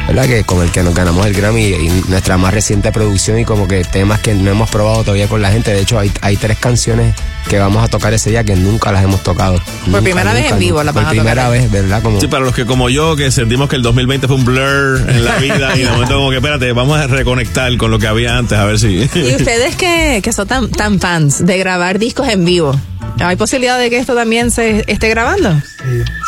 ¿verdad? 0.08 0.26
Que 0.28 0.44
con 0.44 0.62
el 0.64 0.72
que 0.72 0.84
nos 0.84 0.94
ganamos 0.96 1.26
el 1.26 1.34
Grammy 1.34 1.66
y 1.66 2.04
nuestra 2.08 2.38
más 2.38 2.54
reciente 2.54 2.92
producción 2.92 3.40
y 3.40 3.46
como 3.46 3.68
que 3.68 3.84
temas 3.84 4.20
que 4.22 4.34
no 4.34 4.50
hemos 4.50 4.70
probado 4.70 5.04
todavía 5.04 5.28
con 5.28 5.42
la 5.42 5.52
gente. 5.52 5.74
De 5.74 5.82
hecho, 5.82 6.00
hay, 6.00 6.12
hay 6.22 6.38
tres 6.38 6.58
canciones 6.58 7.14
que 7.48 7.60
vamos 7.60 7.84
a 7.84 7.88
tocar 7.88 8.14
ese 8.14 8.30
día 8.30 8.44
que 8.44 8.56
nunca 8.56 8.92
las 8.92 9.04
hemos 9.04 9.24
tocado. 9.24 9.62
Nunca, 9.86 10.02
primera 10.02 10.34
vez 10.34 10.52
en 10.52 10.60
vivo 10.60 10.84
las 10.84 10.94
Por 10.94 11.04
tocar. 11.04 11.16
primera 11.16 11.50
vez, 11.50 11.72
¿verdad? 11.72 12.02
Como, 12.04 12.20
Sí, 12.20 12.28
para 12.28 12.44
los 12.44 12.54
que 12.54 12.66
como 12.66 12.90
yo, 12.90 13.16
que 13.16 13.32
sentimos 13.32 13.70
que 13.70 13.76
el 13.78 13.82
2020 13.82 14.28
fue 14.28 14.36
un 14.36 14.46
blur 14.46 15.02
en 15.10 15.26
la 15.26 15.36
vida 15.38 15.76
y 15.76 15.80
de 15.84 15.90
momento 15.90 16.16
como 16.16 16.30
que 16.30 16.38
espérate, 16.38 16.72
vamos 16.74 17.00
a 17.00 17.08
reconectar 17.08 17.76
con 17.78 17.92
lo 17.92 18.00
que 18.00 18.08
había 18.08 18.38
antes, 18.38 18.58
a 18.58 18.66
ver 18.66 18.80
si... 18.80 19.10
Y 19.16 19.36
ustedes 19.36 19.76
que, 19.76 20.20
que 20.24 20.34
son 20.34 20.48
tan, 20.48 20.70
tan 20.72 21.00
fans 21.00 21.46
de 21.46 21.58
grabar 21.58 22.00
discos 22.00 22.28
en 22.28 22.44
vivo, 22.46 22.80
¿hay 23.20 23.36
posibilidad 23.36 23.80
de 23.80 23.90
que 23.90 23.98
esto 23.98 24.14
también 24.16 24.52
se 24.52 24.84
esté 24.88 25.10
grabando? 25.10 25.52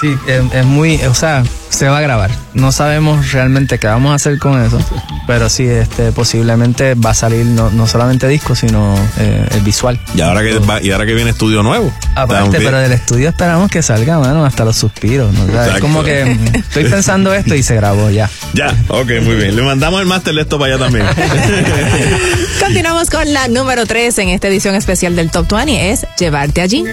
Sí, 0.02 0.16
es, 0.28 0.42
es 0.54 0.66
muy, 0.66 0.96
o 1.04 1.14
sea, 1.14 1.44
se 1.70 1.88
va 1.88 2.00
a 2.00 2.02
grabar. 2.02 2.32
No 2.54 2.72
sabemos 2.72 3.32
realmente 3.32 3.78
qué 3.78 3.88
vamos 3.88 4.12
a 4.12 4.16
hacer 4.16 4.38
con 4.40 4.62
eso, 4.64 4.80
pero 5.28 5.50
sí, 5.50 5.66
este, 5.66 6.12
posiblemente 6.12 6.96
va 6.96 7.12
a 7.12 7.14
salir 7.14 7.46
no, 7.46 7.70
no 7.72 7.88
solamente 7.88 8.28
disco, 8.28 8.56
sino 8.56 8.96
eh, 9.20 9.48
el 9.52 9.62
visual. 9.62 10.00
Y 10.16 10.22
ahora 10.22 10.42
que 10.42 10.58
va- 10.60 10.82
y 10.82 10.92
ahora 10.92 11.06
que 11.06 11.14
viene 11.14 11.30
estudio 11.32 11.62
nuevo. 11.64 11.94
Aparte, 12.16 12.58
pero 12.60 12.78
del 12.80 12.92
estudio 12.92 13.30
esperamos 13.30 13.70
que 13.70 13.82
salga, 13.82 14.20
mano, 14.20 14.44
hasta 14.46 14.66
los 14.66 14.76
suspiros. 14.76 15.34
¿no? 15.34 15.44
O 15.44 15.48
sea, 15.48 15.76
es 15.76 15.80
como 15.82 16.04
que 16.04 16.26
mm, 16.26 16.56
estoy 16.58 16.86
pensando 16.86 17.34
esto 17.34 17.56
y 17.56 17.64
se 17.64 17.76
grabó 17.76 18.10
ya. 18.10 18.30
Ya, 18.54 18.76
ok, 18.88 19.10
muy 19.24 19.36
bien. 19.36 19.56
Le 19.56 19.62
mandamos 19.62 20.02
el 20.02 20.08
máster 20.08 20.34
de 20.34 20.42
esto 20.42 20.58
para 20.60 20.74
allá 20.76 20.84
también. 20.86 21.06
Continuamos 22.60 23.10
con 23.10 23.32
la 23.32 23.48
número 23.48 23.86
3 23.86 24.18
en 24.20 24.30
esta 24.30 24.48
edición 24.48 24.76
especial 24.76 25.16
del 25.16 25.30
Top 25.32 25.48
20, 25.52 25.92
es 25.92 26.06
Llevarte 26.18 26.62
allí. 26.62 26.84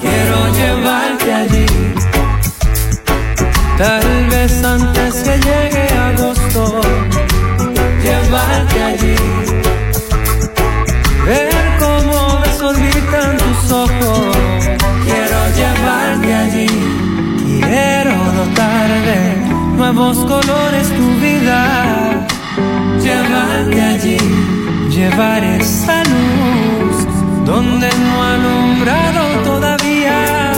Quiero 0.00 0.48
llevarte 0.54 1.34
allí, 1.34 1.66
tal 3.76 4.26
vez 4.30 4.64
antes 4.64 5.14
que 5.16 5.36
llegue 5.38 5.86
agosto, 5.92 6.80
llevarte 8.02 8.82
allí, 8.82 9.16
ver 11.26 11.52
cómo 11.78 12.40
desorbitan 12.42 13.36
tus 13.36 13.72
ojos. 13.72 14.36
Quiero 15.04 15.40
llevarte 15.58 16.34
allí, 16.34 16.68
quiero 17.60 18.16
notar 18.32 18.88
de 18.88 19.20
nuevos 19.76 20.16
colores 20.24 20.88
tu 20.88 21.06
vida, 21.20 22.26
llevarte 23.02 23.82
allí, 23.82 24.18
llevar 25.00 25.42
esa 25.42 26.02
luz 26.04 27.06
donde 27.46 27.88
no 28.04 28.22
ha 28.22 28.34
alumbrado 28.34 29.22
todavía. 29.44 30.52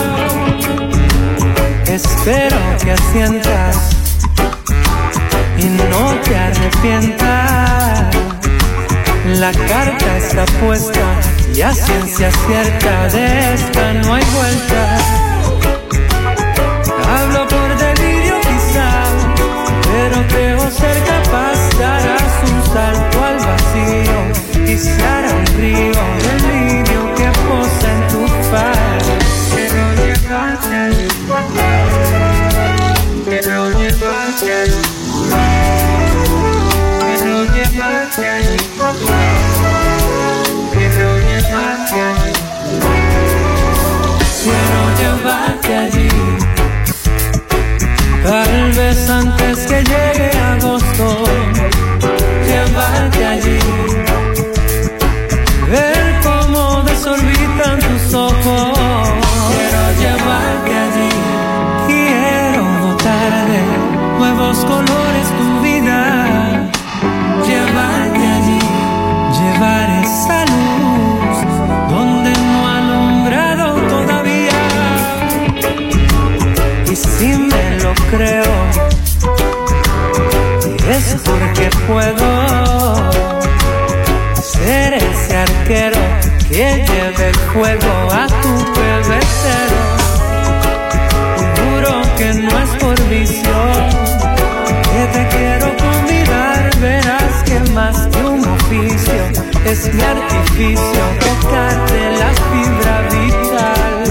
Espero 1.87 2.57
que 2.83 2.91
asientas 2.91 3.75
y 5.57 5.65
no 5.91 6.03
te 6.25 6.35
arrepientas. 6.35 8.15
La 9.39 9.51
carta 9.53 10.17
está 10.17 10.43
puesta 10.59 11.05
y 11.55 11.61
a 11.61 11.73
ciencia 11.73 12.29
cierta 12.45 13.07
de 13.15 13.53
esta 13.53 13.93
no 13.93 14.13
hay 14.13 14.25
vuelta. 14.35 15.22
Hará 24.91 25.33
un 25.33 25.45
río 25.57 26.03
de 26.23 26.33
lirio 26.47 27.15
que 27.15 27.27
posa 27.47 27.87
en 27.91 27.99
tu. 28.09 28.23
Quiero 29.53 29.85
llevarte. 29.95 30.81
Quiero 33.25 33.59
llevarte. 33.79 34.55
Quiero 36.99 37.37
llevarte. 37.53 38.29
Quiero 40.73 41.09
llevarte. 41.19 42.03
Quiero 44.43 44.79
llevarte 44.99 45.71
allí. 45.75 46.09
Tal 48.23 48.71
vez 48.71 49.09
antes 49.09 49.57
que 49.67 49.83
llegue 49.83 50.32
nuevos 64.43 64.65
colores 64.65 65.27
tu 65.37 65.61
vida. 65.61 66.69
Llevarte 67.47 68.27
allí. 68.37 68.59
Llevar 69.39 69.89
esa 70.03 70.45
luz 70.45 71.35
donde 71.89 72.31
no 72.31 72.67
ha 72.67 72.77
alumbrado 72.77 73.65
todavía. 73.93 74.61
Y 76.91 76.95
si 76.95 77.27
me 77.51 77.77
lo 77.83 77.93
creo, 78.11 78.53
es 80.89 81.05
porque 81.25 81.69
puedo 81.87 83.11
ser 84.41 84.93
ese 84.95 85.37
arquero 85.37 85.99
que 86.49 86.85
lleve 86.87 87.29
el 87.29 87.35
fuego 87.53 87.93
a 88.11 88.27
tu 88.27 88.53
pebetero. 88.73 89.81
Y 91.39 91.43
juro 91.59 92.01
que 92.17 92.33
no 92.33 92.59
es 92.59 92.69
por 92.81 92.97
vicio, 93.09 93.52
es 99.65 99.93
mi 99.93 100.01
artificio 100.01 101.03
tocarte 101.19 102.11
la 102.19 102.31
fibra 102.49 102.95
vital. 103.11 104.03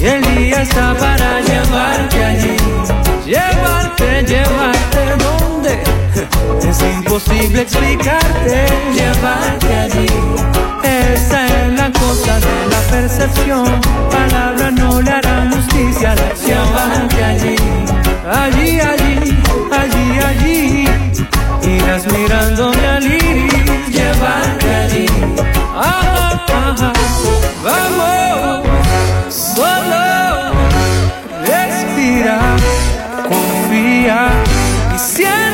Y 0.00 0.06
el 0.06 0.36
día 0.36 0.62
está 0.62 0.94
para 0.94 1.40
llevarte 1.40 2.24
allí, 2.24 2.56
llevarte, 3.24 4.22
llevarte 4.24 5.16
donde 5.24 5.82
es 6.68 6.82
imposible 6.82 7.62
explicarte, 7.62 8.66
llevarte 8.94 9.74
allí. 9.74 10.06
Esa 10.82 11.46
es 11.46 11.72
la 11.72 11.90
cosa 11.92 12.38
de 12.38 12.66
la 12.70 12.80
percepción, 12.90 13.80
palabras 14.10 14.72
no 14.72 15.00
le 15.00 15.10
harán 15.10 15.52
justicia, 15.52 16.14
llevarte 16.46 17.24
allí, 17.24 17.56
allí, 18.28 18.80
allí, 18.80 19.38
allí, 19.72 20.18
allí 20.18 21.05
dejas 21.86 22.12
mirándome 22.12 22.86
al 22.86 23.04
iris, 23.04 23.88
llevarme 23.88 24.74
allí. 24.74 25.06
Ajá, 25.74 26.44
ajá, 26.48 26.92
vamos, 27.62 28.66
solo 29.28 30.52
respira, 31.44 32.40
confía 33.28 34.28
y 34.94 34.98
siente. 34.98 35.45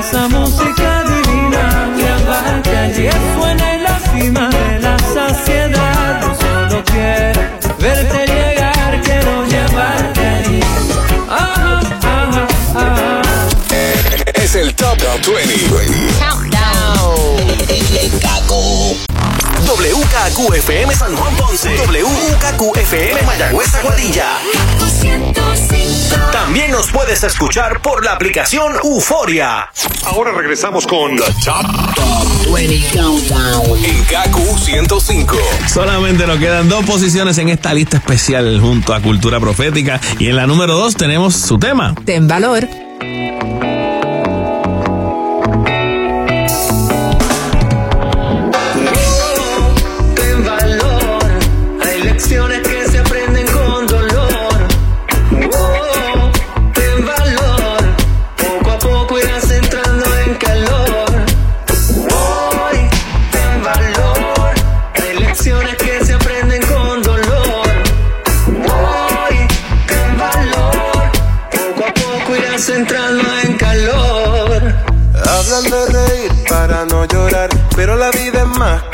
Esa 0.00 0.28
música 0.28 1.04
divina. 1.04 1.92
Llevarte 1.96 2.76
allí. 2.76 3.02
Que 3.02 3.12
suena 3.34 3.74
en 3.74 3.82
la 3.82 4.00
cima 4.00 4.48
de 4.48 4.78
la 4.80 4.98
saciedad. 4.98 6.36
Solo 6.40 6.82
quiero 6.84 7.40
verte 7.78 8.26
llegar. 8.26 9.00
Quiero 9.02 9.46
llevarte 9.46 10.26
allí. 10.26 10.60
Ajá, 11.28 11.80
ajá, 12.02 12.48
ajá. 12.74 13.22
Es 14.34 14.54
el 14.54 14.74
Top 14.74 14.98
20. 14.98 16.20
WKQFM 19.66 20.94
San 20.94 21.14
Juan 21.14 21.36
Ponce. 21.36 21.76
WKQFM 21.76 23.22
Mayagüez 23.22 23.74
Aguadilla. 23.74 24.38
También 26.32 26.70
nos 26.70 26.90
puedes 26.90 27.22
escuchar 27.22 27.80
por 27.80 28.04
la 28.04 28.12
aplicación 28.12 28.74
Euforia. 28.82 29.70
Ahora 30.10 30.32
regresamos 30.32 30.86
con 30.86 31.16
The 31.16 31.22
Top, 31.44 32.52
20 32.52 32.80
Countdown 32.92 33.78
en 33.84 34.04
KQ 34.04 34.58
105. 34.58 35.36
Solamente 35.68 36.26
nos 36.26 36.38
quedan 36.38 36.68
dos 36.68 36.84
posiciones 36.84 37.38
en 37.38 37.48
esta 37.48 37.72
lista 37.72 37.98
especial 37.98 38.60
junto 38.60 38.92
a 38.92 39.00
Cultura 39.00 39.38
Profética. 39.38 40.00
Y 40.18 40.26
en 40.26 40.36
la 40.36 40.46
número 40.46 40.74
dos 40.74 40.96
tenemos 40.96 41.36
su 41.36 41.58
tema. 41.58 41.94
Ten 42.04 42.26
valor. 42.26 42.68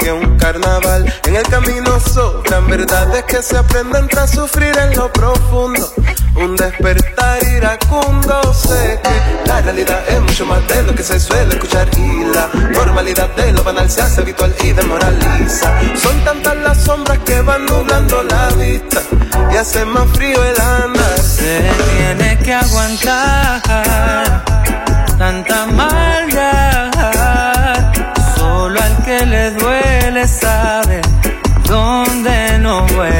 Que 0.07 0.13
un 0.13 0.39
carnaval. 0.39 1.05
En 1.27 1.35
el 1.35 1.43
camino 1.49 1.99
sobran 1.99 2.69
verdades 2.69 3.25
que 3.25 3.43
se 3.43 3.57
aprenden 3.57 4.07
tras 4.07 4.31
sufrir 4.31 4.73
en 4.79 4.97
lo 4.97 5.13
profundo. 5.13 5.93
Un 6.37 6.55
despertar 6.55 7.43
iracundo, 7.43 8.55
sé 8.55 9.01
que 9.03 9.49
la 9.49 9.61
realidad 9.63 10.01
es 10.09 10.21
mucho 10.21 10.47
más 10.47 10.65
de 10.69 10.85
lo 10.85 10.95
que 10.95 11.03
se 11.03 11.19
suele 11.19 11.55
escuchar 11.55 11.89
y 11.97 12.25
la 12.33 12.49
normalidad 12.73 13.35
de 13.35 13.53
lo 13.53 13.65
banal 13.65 13.91
se 13.91 14.01
hace 14.01 14.21
habitual 14.21 14.55
y 14.63 14.73
desmoraliza. 14.73 15.73
Son 15.97 16.17
tantas 16.25 16.57
las 16.59 16.85
sombras 16.85 17.19
que 17.27 17.41
van 17.41 17.67
nublando 17.67 18.23
la 18.23 18.49
vista 18.51 19.03
y 19.53 19.57
hace 19.57 19.85
más 19.87 20.09
frío 20.11 20.39
el 20.45 20.61
andar. 20.61 21.19
Se 21.19 21.69
tiene 21.97 22.39
que 22.45 22.55
aguantar 22.55 23.61
tanta 25.19 25.67
maldad. 25.67 26.93
Solo 28.37 28.81
al 28.81 29.05
que 29.05 29.27
le 29.27 29.51
duele 29.53 29.66
sabe 30.27 31.01
dónde 31.69 32.59
no 32.59 32.85
vuelve 32.87 33.16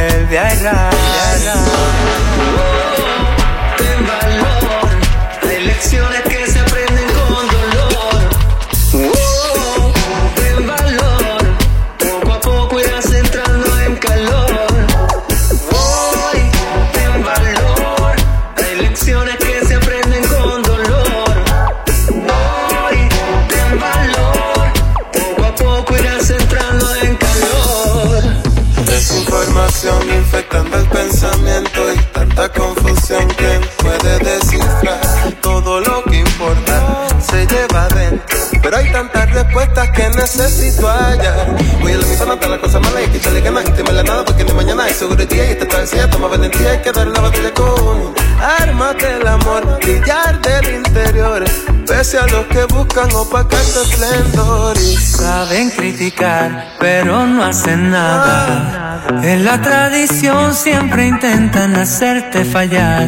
Pero 38.77 38.89
hay 38.89 38.93
tantas 38.93 39.33
respuestas 39.33 39.91
que 39.91 40.07
necesito 40.11 40.87
hallar. 40.87 41.57
Voy 41.81 41.93
a 41.93 41.97
la 41.97 42.07
misma 42.07 42.27
nota, 42.27 42.47
la 42.47 42.59
cosa 42.59 42.79
mala 42.79 43.01
y 43.01 43.09
que 43.09 43.17
echarle 43.17 43.41
ganas 43.41 43.65
y 43.67 43.73
temerle 43.73 44.03
nada 44.05 44.23
porque 44.23 44.43
hay 44.43 44.53
mañana 44.53 44.85
hay 44.85 44.93
seguridad 44.93 45.35
y 45.35 45.41
esta 45.41 45.67
travesía 45.67 46.11
toma 46.11 46.29
valentía 46.29 46.73
hay 46.73 46.83
que 46.83 46.93
dar 46.93 47.07
la 47.07 47.21
batalla 47.21 47.55
con 47.55 48.15
armas 48.39 48.97
del 48.99 49.27
amor, 49.27 49.79
brillar 49.81 50.43
del 50.43 50.75
interior. 50.75 51.45
Pese 51.87 52.19
a 52.19 52.27
los 52.27 52.45
que 52.47 52.65
buscan 52.65 53.11
opacar 53.15 53.63
tu 53.63 53.81
esplendor 53.81 54.77
y 54.77 54.97
Saben 54.97 55.71
criticar, 55.71 56.75
pero 56.79 57.27
no 57.27 57.45
hacen 57.45 57.91
nada. 57.91 59.07
En 59.23 59.45
la 59.45 59.63
tradición 59.63 60.55
siempre 60.55 61.07
intentan 61.07 61.77
hacerte 61.77 62.45
fallar. 62.45 63.07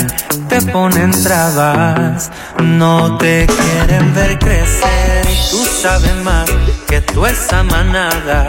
Te 0.49 0.63
ponen 0.63 1.11
trabas, 1.23 2.31
no 2.63 3.19
te 3.19 3.47
quieren 3.47 4.15
ver 4.15 4.39
crecer. 4.39 5.27
Y 5.31 5.51
tú 5.51 5.65
sabes 5.65 6.15
más 6.25 6.49
que 6.89 7.01
tú 7.03 7.27
esa 7.27 7.63
manada. 7.63 8.49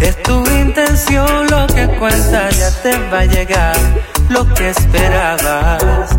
Es 0.00 0.22
tu 0.22 0.44
intención 0.48 1.46
lo 1.50 1.66
que 1.66 1.88
cuenta, 1.98 2.48
ya 2.50 2.70
te 2.82 2.96
va 3.10 3.20
a 3.20 3.24
llegar 3.24 3.76
lo 4.28 4.52
que 4.54 4.70
esperabas. 4.70 6.14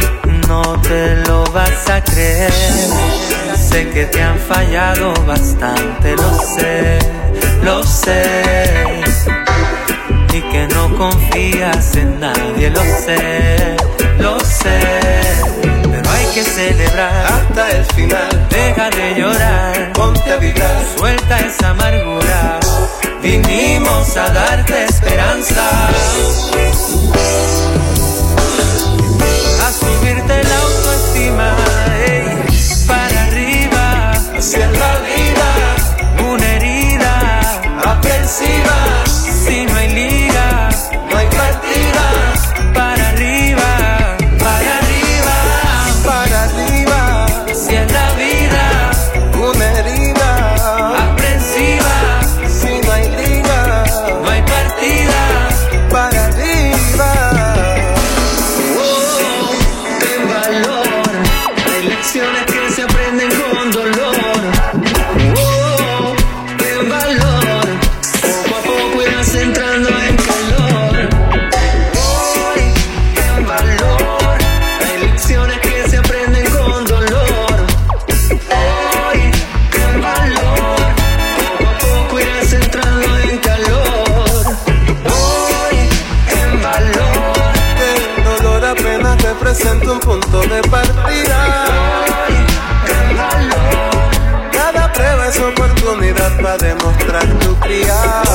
No 0.48 0.62
te 0.82 1.16
lo 1.28 1.44
vas 1.52 1.90
a 1.90 2.04
creer. 2.04 2.52
Sé 3.56 3.90
que 3.90 4.06
te 4.06 4.22
han 4.22 4.38
fallado 4.38 5.14
bastante, 5.26 6.16
lo 6.16 6.40
sé, 6.42 7.00
lo 7.64 7.84
sé. 7.84 9.02
Y 10.34 10.42
que 10.42 10.68
no 10.68 10.96
confías 10.98 11.96
en 11.96 12.20
nadie, 12.20 12.70
lo 12.70 12.82
sé, 12.82 13.78
lo 14.20 14.40
sé. 14.40 14.80
Pero 15.84 16.10
hay 16.10 16.26
que 16.34 16.44
celebrar 16.44 17.26
hasta 17.26 17.72
el 17.72 17.86
final. 17.86 18.48
Deja 18.50 18.90
de 18.90 19.16
llorar, 19.16 19.94
ponte 19.94 20.32
a 20.32 20.38
vibrar, 20.38 20.84
suelta 20.98 21.40
esa 21.40 21.70
amargura. 21.70 22.60
Vinimos 23.22 24.16
a 24.18 24.30
darte 24.30 24.86
esperanza. 24.86 25.90
A 29.66 29.72
subirte 29.72 30.44
la 30.44 30.58
autoestima, 30.68 31.56
ey, 32.08 32.86
para 32.88 33.24
arriba, 33.24 34.12
hacia 34.38 34.68
la 34.68 34.94
vida. 35.10 36.32
Una 36.32 36.54
herida 36.54 37.62
aprensiva. 37.86 38.99
Para 96.98 97.20
demostrar 97.20 97.40
tu 97.40 97.56
cría. 97.60 98.29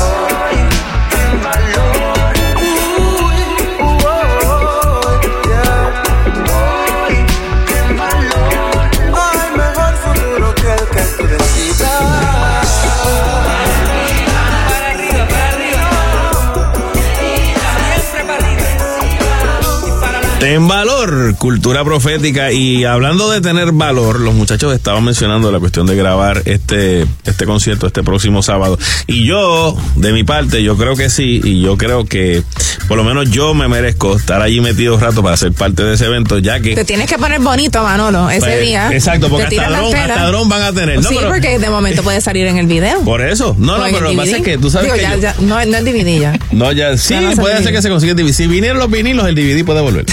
Ten 20.45 20.69
valor, 20.69 21.37
cultura 21.39 21.83
profética. 21.85 22.53
Y 22.53 22.85
hablando 22.85 23.31
de 23.31 23.41
tener 23.41 23.73
valor, 23.73 24.21
los 24.21 24.35
muchachos 24.35 24.75
estaban 24.75 25.03
mencionando 25.03 25.51
la 25.51 25.59
cuestión 25.59 25.87
de 25.87 25.97
grabar 25.97 26.43
este, 26.45 27.07
este 27.25 27.47
concierto 27.47 27.87
este 27.87 28.03
próximo 28.03 28.43
sábado. 28.43 28.79
Y 29.07 29.25
yo, 29.25 29.75
de 29.97 30.13
mi 30.13 30.23
parte, 30.23 30.63
yo 30.63 30.77
creo 30.77 30.97
que 30.97 31.09
sí. 31.09 31.41
Y 31.43 31.63
yo 31.63 31.79
creo 31.79 32.05
que 32.05 32.43
por 32.89 32.99
lo 32.99 33.05
menos 33.05 33.31
yo 33.31 33.55
me 33.55 33.69
merezco 33.69 34.17
estar 34.17 34.43
allí 34.43 34.61
metido 34.61 34.97
un 34.97 35.01
rato 35.01 35.23
para 35.23 35.35
ser 35.39 35.53
parte 35.53 35.83
de 35.83 35.95
ese 35.95 36.05
evento, 36.05 36.39
ya 36.39 36.61
que. 36.61 36.75
Te 36.75 36.85
tienes 36.85 37.09
que 37.09 37.17
poner 37.17 37.41
bonito, 37.41 37.83
Manolo, 37.83 38.29
ese 38.29 38.41
Pues, 38.41 38.61
día. 38.61 38.91
exacto, 38.93 39.31
porque 39.31 39.45
hasta 39.59 39.71
dron, 39.71 39.95
hasta 39.95 40.27
dron 40.27 40.49
van 40.51 40.63
a 40.63 40.73
tener. 40.75 41.01
No, 41.01 41.09
sí, 41.09 41.15
pero- 41.17 41.31
porque 41.31 41.59
de 41.59 41.71
momento 41.71 42.03
puede 42.03 42.21
salir 42.21 42.47
en 42.49 42.59
el 42.59 42.67
video. 42.67 43.01
Por 43.01 43.23
eso. 43.23 43.57
No, 43.59 43.79
no, 43.79 43.85
pero 43.85 43.97
el 43.97 44.05
lo 44.05 44.11
que 44.11 44.17
pasa 44.19 44.37
es 44.37 44.43
que 44.43 44.59
tú 44.59 44.69
sabes 44.69 44.93
Digo, 44.93 44.97
que. 44.97 45.03
ya, 45.03 45.15
yo- 45.15 45.21
ya, 45.23 45.35
no, 45.41 45.55
no 45.65 45.77
es 45.79 45.85
DVD 45.87 46.21
ya. 46.21 46.39
No, 46.53 46.71
ya, 46.71 46.99
sí, 46.99 47.15
Ya 47.15 47.23
no 47.23 47.31
se 47.31 47.41
puede 47.41 47.63
ser 47.63 47.73
que 47.73 47.81
se 47.81 47.89
consiga 47.89 48.13
el 48.13 48.19
DVD. 48.19 48.35
Si 48.35 48.47
vinieron 48.47 48.79
los 48.79 48.91
vinilos, 48.91 49.27
el 49.27 49.35
DVD 49.35 49.65
puede 49.65 49.81
volver. 49.81 50.05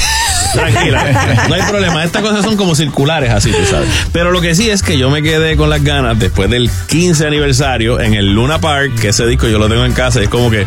Tranquila, 0.54 1.46
no 1.50 1.56
hay 1.56 1.62
problema. 1.64 2.04
Estas 2.04 2.22
cosas 2.22 2.44
son 2.44 2.58
como 2.58 2.76
circulares, 2.76 3.32
así, 3.32 3.52
tú 3.52 3.66
sabes. 3.70 3.90
Pero 4.12 4.32
lo 4.32 4.42
que 4.42 4.56
sí 4.56 4.70
es 4.70 4.84
que 4.84 4.98
yo 4.98 5.10
me 5.10 5.22
quedé 5.22 5.56
con 5.58 5.70
las 5.70 5.84
ganas 5.84 6.18
después 6.20 6.50
del 6.50 6.70
15 6.88 7.28
aniversario 7.28 8.00
en 8.00 8.14
el 8.14 8.34
Luna 8.34 8.60
Park, 8.60 8.94
que 9.00 9.10
ese 9.10 9.26
disco 9.28 9.48
yo 9.48 9.58
lo 9.60 9.70
tengo 9.70 9.86
en 9.86 9.94
casa. 9.94 10.22
Es 10.22 10.30
como 10.30 10.50
que 10.52 10.66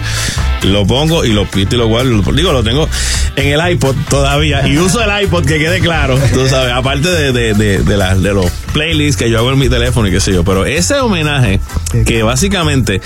lo 0.63 0.87
pongo 0.87 1.25
y 1.25 1.33
lo 1.33 1.47
pito 1.47 1.75
y 1.77 1.79
lo 1.79 1.87
guardo. 1.89 2.23
Digo, 2.33 2.53
lo 2.53 2.63
tengo 2.63 2.89
en 3.37 3.49
el 3.61 3.71
iPod 3.73 3.95
todavía 4.09 4.67
y 4.67 4.79
uso 4.79 5.03
el 5.03 5.25
iPod, 5.25 5.45
que 5.45 5.59
quede 5.59 5.81
claro, 5.81 6.17
tú 6.33 6.47
sabes, 6.49 6.73
aparte 6.73 7.09
de, 7.11 7.33
de, 7.33 7.55
de, 7.55 7.79
de, 7.83 7.97
las- 7.97 8.23
de 8.23 8.33
los 8.33 8.47
playlists 8.73 9.17
que 9.21 9.29
yo 9.29 9.39
hago 9.39 9.53
en 9.53 9.59
mi 9.59 9.69
teléfono 9.69 10.07
y 10.09 10.11
qué 10.13 10.21
sé 10.21 10.33
yo. 10.33 10.45
Pero 10.45 10.65
ese 10.67 10.95
homenaje, 11.01 11.61
que 12.07 12.23
básicamente 12.23 13.01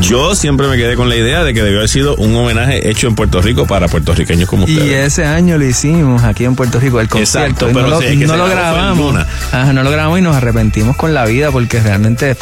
yo 0.00 0.34
siempre 0.34 0.66
me 0.68 0.76
quedé 0.76 0.96
con 0.96 1.08
la 1.08 1.16
idea 1.16 1.44
de 1.44 1.54
que 1.54 1.62
debió 1.62 1.78
haber 1.78 1.88
sido 1.88 2.16
un 2.16 2.34
homenaje 2.34 2.88
hecho 2.90 3.06
en 3.06 3.14
Puerto 3.14 3.40
Rico 3.40 3.66
para 3.66 3.88
puertorriqueños 3.88 4.48
como 4.48 4.66
Y 4.66 4.72
ustedes. 4.72 5.12
ese 5.12 5.24
año 5.24 5.58
lo 5.58 5.64
hicimos 5.64 6.22
aquí 6.24 6.44
en 6.44 6.54
Puerto 6.56 6.80
Rico, 6.80 7.00
el 7.00 7.08
concierto. 7.08 7.66
Exacto, 7.66 7.70
y 7.70 7.72
no 7.72 7.74
pero 7.74 7.88
lo, 7.90 7.98
que 8.00 8.26
no 8.26 8.36
lo 8.36 8.46
grabamos. 8.48 9.16
Ajá, 9.52 9.72
no 9.72 9.82
lo 9.82 9.90
grabamos 9.90 10.18
y 10.18 10.22
nos 10.22 10.34
arrepentimos 10.34 10.96
con 10.96 11.14
la 11.14 11.24
vida 11.24 11.50
porque 11.50 11.80
realmente 11.80 12.36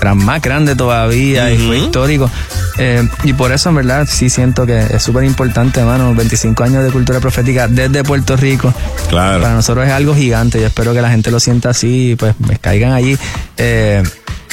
era 0.00 0.14
más 0.14 0.40
grande 0.40 0.74
todavía 0.74 1.50
y 1.52 1.58
fue 1.58 1.78
histórico. 1.78 2.30
Eh, 2.78 3.06
y 3.24 3.32
por 3.34 3.52
eso, 3.52 3.68
en 3.68 3.74
verdad, 3.76 4.06
sí 4.10 4.30
siento 4.30 4.64
que 4.64 4.78
es 4.78 5.02
súper 5.02 5.24
importante, 5.24 5.80
hermano. 5.80 6.14
25 6.14 6.64
años 6.64 6.84
de 6.84 6.90
cultura 6.90 7.20
profética 7.20 7.68
desde 7.68 8.02
Puerto 8.04 8.36
Rico. 8.36 8.72
Claro. 9.08 9.42
Para 9.42 9.54
nosotros 9.54 9.86
es 9.86 9.92
algo 9.92 10.14
gigante. 10.14 10.60
Yo 10.60 10.66
espero 10.66 10.94
que 10.94 11.02
la 11.02 11.10
gente 11.10 11.30
lo 11.30 11.40
sienta 11.40 11.70
así 11.70 12.12
y 12.12 12.16
pues 12.16 12.34
me 12.40 12.58
caigan 12.58 12.92
allí. 12.92 13.18
Eh, 13.58 14.02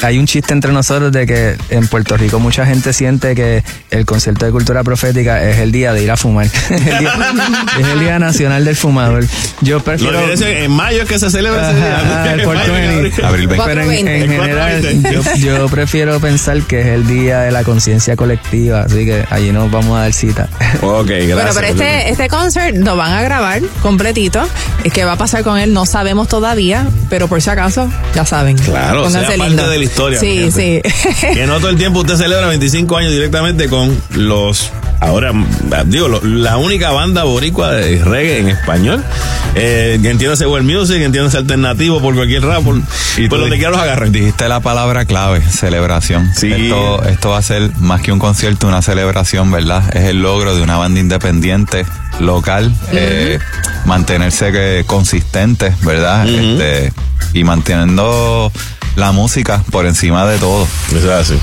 hay 0.01 0.17
un 0.17 0.25
chiste 0.25 0.53
entre 0.53 0.71
nosotros 0.71 1.11
de 1.11 1.25
que 1.25 1.57
en 1.69 1.87
Puerto 1.87 2.15
Rico 2.15 2.39
mucha 2.39 2.65
gente 2.65 2.93
siente 2.93 3.35
que 3.35 3.63
el 3.91 4.05
concierto 4.05 4.45
de 4.45 4.51
cultura 4.51 4.83
profética 4.83 5.43
es 5.43 5.57
el 5.59 5.71
día 5.71 5.93
de 5.93 6.03
ir 6.03 6.11
a 6.11 6.17
fumar. 6.17 6.45
es, 6.69 6.69
el 6.69 6.99
día, 6.99 7.13
es 7.79 7.87
el 7.87 7.99
día 7.99 8.19
nacional 8.19 8.65
del 8.65 8.75
fumador. 8.75 9.25
Yo 9.61 9.79
prefiero. 9.81 10.27
Lo 10.27 10.45
en 10.45 10.71
mayo 10.71 11.03
es 11.03 11.09
que 11.09 11.19
se 11.19 11.29
celebra 11.29 11.71
ese 11.71 11.79
día. 11.79 12.33
El. 12.33 13.25
Abril 13.25 13.47
20. 13.47 13.65
Pero 13.65 13.81
en, 13.81 14.29
general, 14.29 14.81
420. 14.81 15.39
yo, 15.39 15.57
yo 15.57 15.69
prefiero 15.69 16.19
pensar 16.19 16.61
que 16.63 16.81
es 16.81 16.87
el 16.87 17.07
día 17.07 17.41
de 17.41 17.51
la 17.51 17.63
conciencia 17.63 18.15
colectiva, 18.15 18.81
así 18.81 19.05
que 19.05 19.25
allí 19.29 19.51
nos 19.51 19.69
vamos 19.69 19.97
a 19.97 20.01
dar 20.01 20.13
cita. 20.13 20.47
Ok, 20.81 21.07
gracias. 21.07 21.35
Bueno, 21.35 21.51
pero 21.53 21.67
este, 21.67 22.09
este 22.09 22.27
concert 22.29 22.75
lo 22.77 22.95
van 22.95 23.11
a 23.11 23.21
grabar 23.21 23.61
completito. 23.81 24.47
Es 24.83 24.93
que 24.93 25.03
va 25.03 25.13
a 25.13 25.17
pasar 25.17 25.43
con 25.43 25.57
él, 25.57 25.73
no 25.73 25.85
sabemos 25.85 26.27
todavía, 26.27 26.87
pero 27.09 27.27
por 27.27 27.41
si 27.41 27.49
acaso, 27.49 27.91
ya 28.15 28.25
saben. 28.25 28.57
Claro, 28.57 29.09
sea 29.09 29.21
parte 29.23 29.37
lindos. 29.37 29.88
Historia. 29.89 30.19
Sí, 30.19 30.51
sí. 30.51 30.81
Que 31.33 31.45
no 31.45 31.57
todo 31.59 31.69
el 31.69 31.77
tiempo 31.77 31.99
usted 31.99 32.15
celebra 32.15 32.47
25 32.47 32.97
años 32.97 33.11
directamente 33.11 33.67
con 33.67 33.95
los. 34.15 34.71
Ahora, 35.01 35.31
digo, 35.85 36.07
lo- 36.09 36.21
la 36.23 36.57
única 36.57 36.91
banda 36.91 37.23
boricua 37.23 37.71
de 37.71 38.03
reggae 38.03 38.39
en 38.39 38.49
español. 38.49 39.03
Eh, 39.55 39.97
que 40.01 40.09
entiéndase 40.09 40.45
world 40.45 40.69
music, 40.69 40.97
entiéndase 41.01 41.37
alternativo 41.37 42.01
por 42.01 42.15
cualquier 42.15 42.43
rap. 42.43 42.63
Por, 42.63 42.81
por 43.29 43.39
donde 43.39 43.55
quiera 43.57 43.71
los 43.71 43.79
agarran. 43.79 44.11
Dijiste 44.11 44.47
la 44.49 44.59
palabra 44.59 45.05
clave, 45.05 45.41
celebración. 45.41 46.29
Sí. 46.35 46.51
Esto, 46.51 47.03
esto 47.05 47.29
va 47.29 47.37
a 47.37 47.41
ser 47.41 47.71
más 47.77 48.01
que 48.01 48.11
un 48.11 48.19
concierto, 48.19 48.67
una 48.67 48.81
celebración, 48.81 49.51
¿verdad? 49.51 49.83
Es 49.95 50.05
el 50.05 50.21
logro 50.21 50.55
de 50.55 50.61
una 50.61 50.77
banda 50.77 50.99
independiente, 50.99 51.85
local, 52.19 52.73
eh, 52.91 53.39
mantenerse 53.85 54.51
que, 54.51 54.83
consistente, 54.85 55.73
¿verdad? 55.81 56.27
este, 56.27 56.91
y 57.33 57.43
manteniendo 57.43 58.51
la 58.99 59.11
música 59.11 59.63
por 59.71 59.85
encima 59.85 60.25
de 60.27 60.37
todo. 60.37 60.67
Eso 60.89 60.97
es 60.97 61.31
así. 61.31 61.39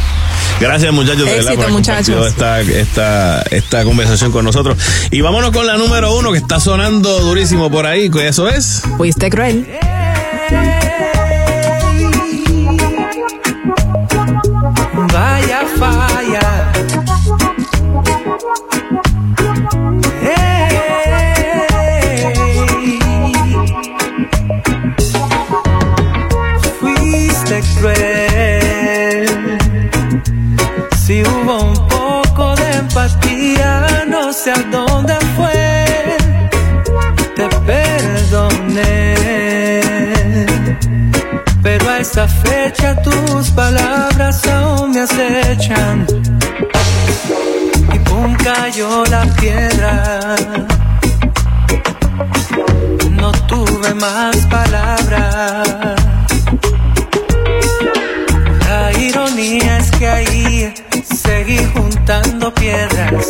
Gracias 0.61 0.93
muchachos, 0.93 1.25
de 1.25 1.37
verdad, 1.37 1.53
Éxito, 1.53 1.71
muchachos. 1.71 2.27
esta, 2.29 2.61
esta, 2.61 3.43
esta 3.51 3.85
conversación 3.85 4.33
con 4.33 4.45
nosotros. 4.45 4.79
Y 5.11 5.21
vámonos 5.21 5.51
con 5.51 5.67
la 5.67 5.77
número 5.77 6.15
uno 6.17 6.33
que 6.33 6.39
está 6.39 6.61
sonando 6.61 7.21
durísimo 7.21 7.71
por 7.71 7.87
ahí, 7.87 8.11
que 8.11 8.29
eso 8.29 8.49
es. 8.49 8.83
Fuiste 8.97 9.29
cruel. 9.31 9.67
Vaya 15.13 15.61
falla. 15.79 16.06
Si 31.07 31.23
hubo 31.23 31.63
un 31.63 31.89
poco 31.89 32.57
de 32.57 32.73
empatía, 32.79 34.05
no 34.09 34.33
sé 34.33 34.51
a 34.51 34.63
dónde 34.73 35.15
fue. 35.37 36.17
Te 37.37 37.49
perdoné. 37.65 39.15
Pero 41.63 41.89
a 41.89 41.99
esta 41.99 42.27
fecha 42.27 43.01
tus 43.03 43.51
palabras 43.51 44.45
aún 44.49 44.91
me 44.91 45.03
acechan. 45.03 46.07
Y 47.95 47.99
pum 48.01 48.37
cayó 48.43 49.05
la 49.07 49.25
piedra. 49.41 50.35
No 53.13 53.31
tuve 53.47 53.95
más 53.95 54.37
palabras. 54.47 56.06
Ironía 59.09 59.79
es 59.79 59.91
que 59.93 60.09
ahí 60.09 60.75
seguí 61.15 61.59
juntando 61.75 62.53
piedras, 62.55 63.27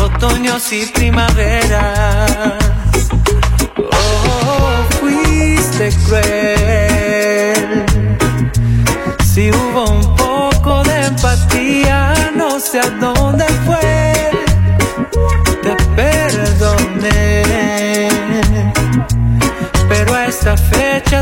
otoños 0.00 0.72
y 0.72 0.86
primaveras. 0.86 2.54
Oh, 3.92 4.84
fuiste 5.00 5.90
cruel. 6.06 7.84
Si 9.24 9.50
hubo 9.50 9.84
un 9.90 10.16
poco 10.16 10.82
de 10.84 11.06
empatía, 11.06 12.32
no 12.34 12.58
sé 12.58 12.80
a 12.80 12.90
dónde 12.90 13.44
fue. 13.66 14.30
Te 15.62 15.74
perdoné. 15.96 17.42
Pero 19.88 20.14
a 20.14 20.26
esta 20.26 20.56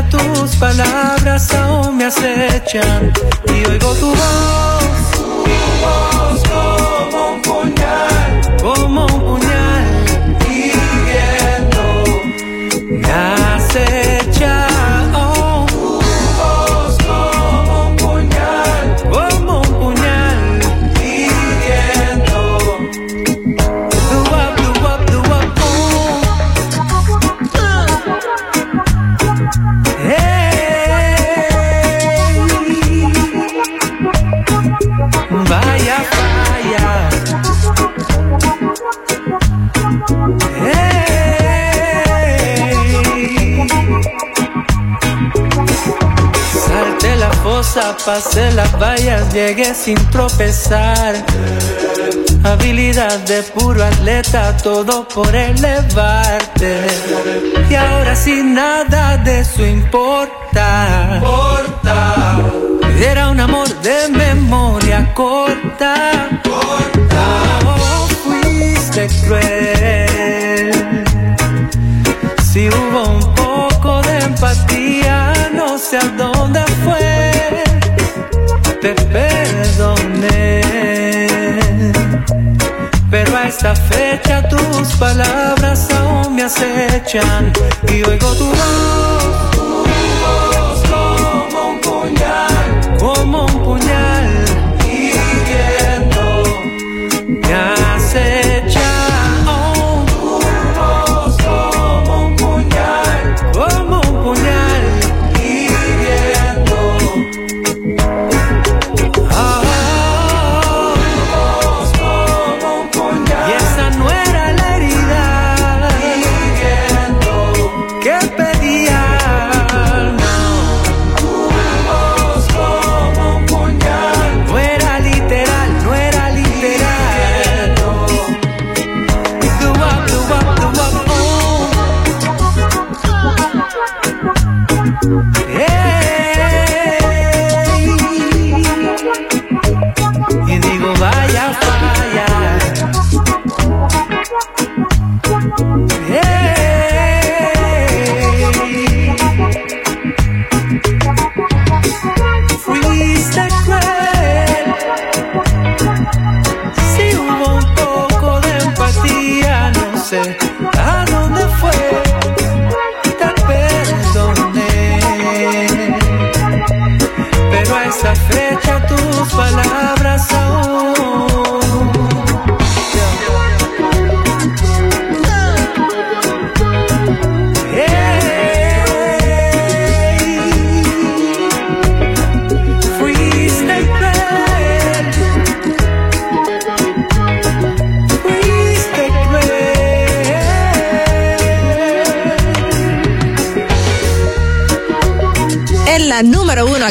tus 0.01 0.55
palabras 0.55 1.53
aún 1.53 1.97
me 1.97 2.05
acechan. 2.05 3.13
Y 3.47 3.69
oigo 3.69 3.93
tu 3.95 4.07
voz, 4.07 5.11
tu 5.45 5.51
voz 5.85 6.82
pasé 48.05 48.51
las 48.51 48.71
vallas, 48.79 49.33
llegué 49.33 49.73
sin 49.73 49.95
tropezar. 50.09 51.15
Habilidad 52.43 53.19
de 53.19 53.43
puro 53.43 53.83
atleta, 53.83 54.55
todo 54.57 55.07
por 55.07 55.33
elevarte. 55.33 56.81
Y 57.69 57.75
ahora 57.75 58.15
sin 58.15 58.53
nada 58.53 59.17
de 59.17 59.39
eso 59.39 59.65
importa. 59.65 61.21
Era 62.99 63.29
un 63.29 63.39
amor 63.39 63.69
de 63.81 64.09
memoria 64.09 65.13
corta. 65.13 66.29
Oh, 67.65 68.07
fuiste 68.23 69.07
cruel. 69.25 70.71
Si 72.51 72.69
hubo 72.69 73.09
un 73.09 73.35
poco 73.35 74.01
de 74.01 74.17
empatía, 74.19 75.33
no 75.53 75.77
sé 75.77 75.97
a 75.97 76.07
dónde 76.17 76.61
fue. 76.83 77.12
Te 78.83 78.93
perdoné. 78.95 80.61
Pero 83.09 83.37
a 83.37 83.47
esta 83.47 83.73
fecha 83.73 84.45
tus 84.49 84.89
palabras 84.99 85.87
aún 85.93 86.35
me 86.35 86.43
acechan. 86.43 87.53
Y 87.87 88.03
oigo 88.03 88.33
tu 88.35 88.47
voz, 88.47 89.52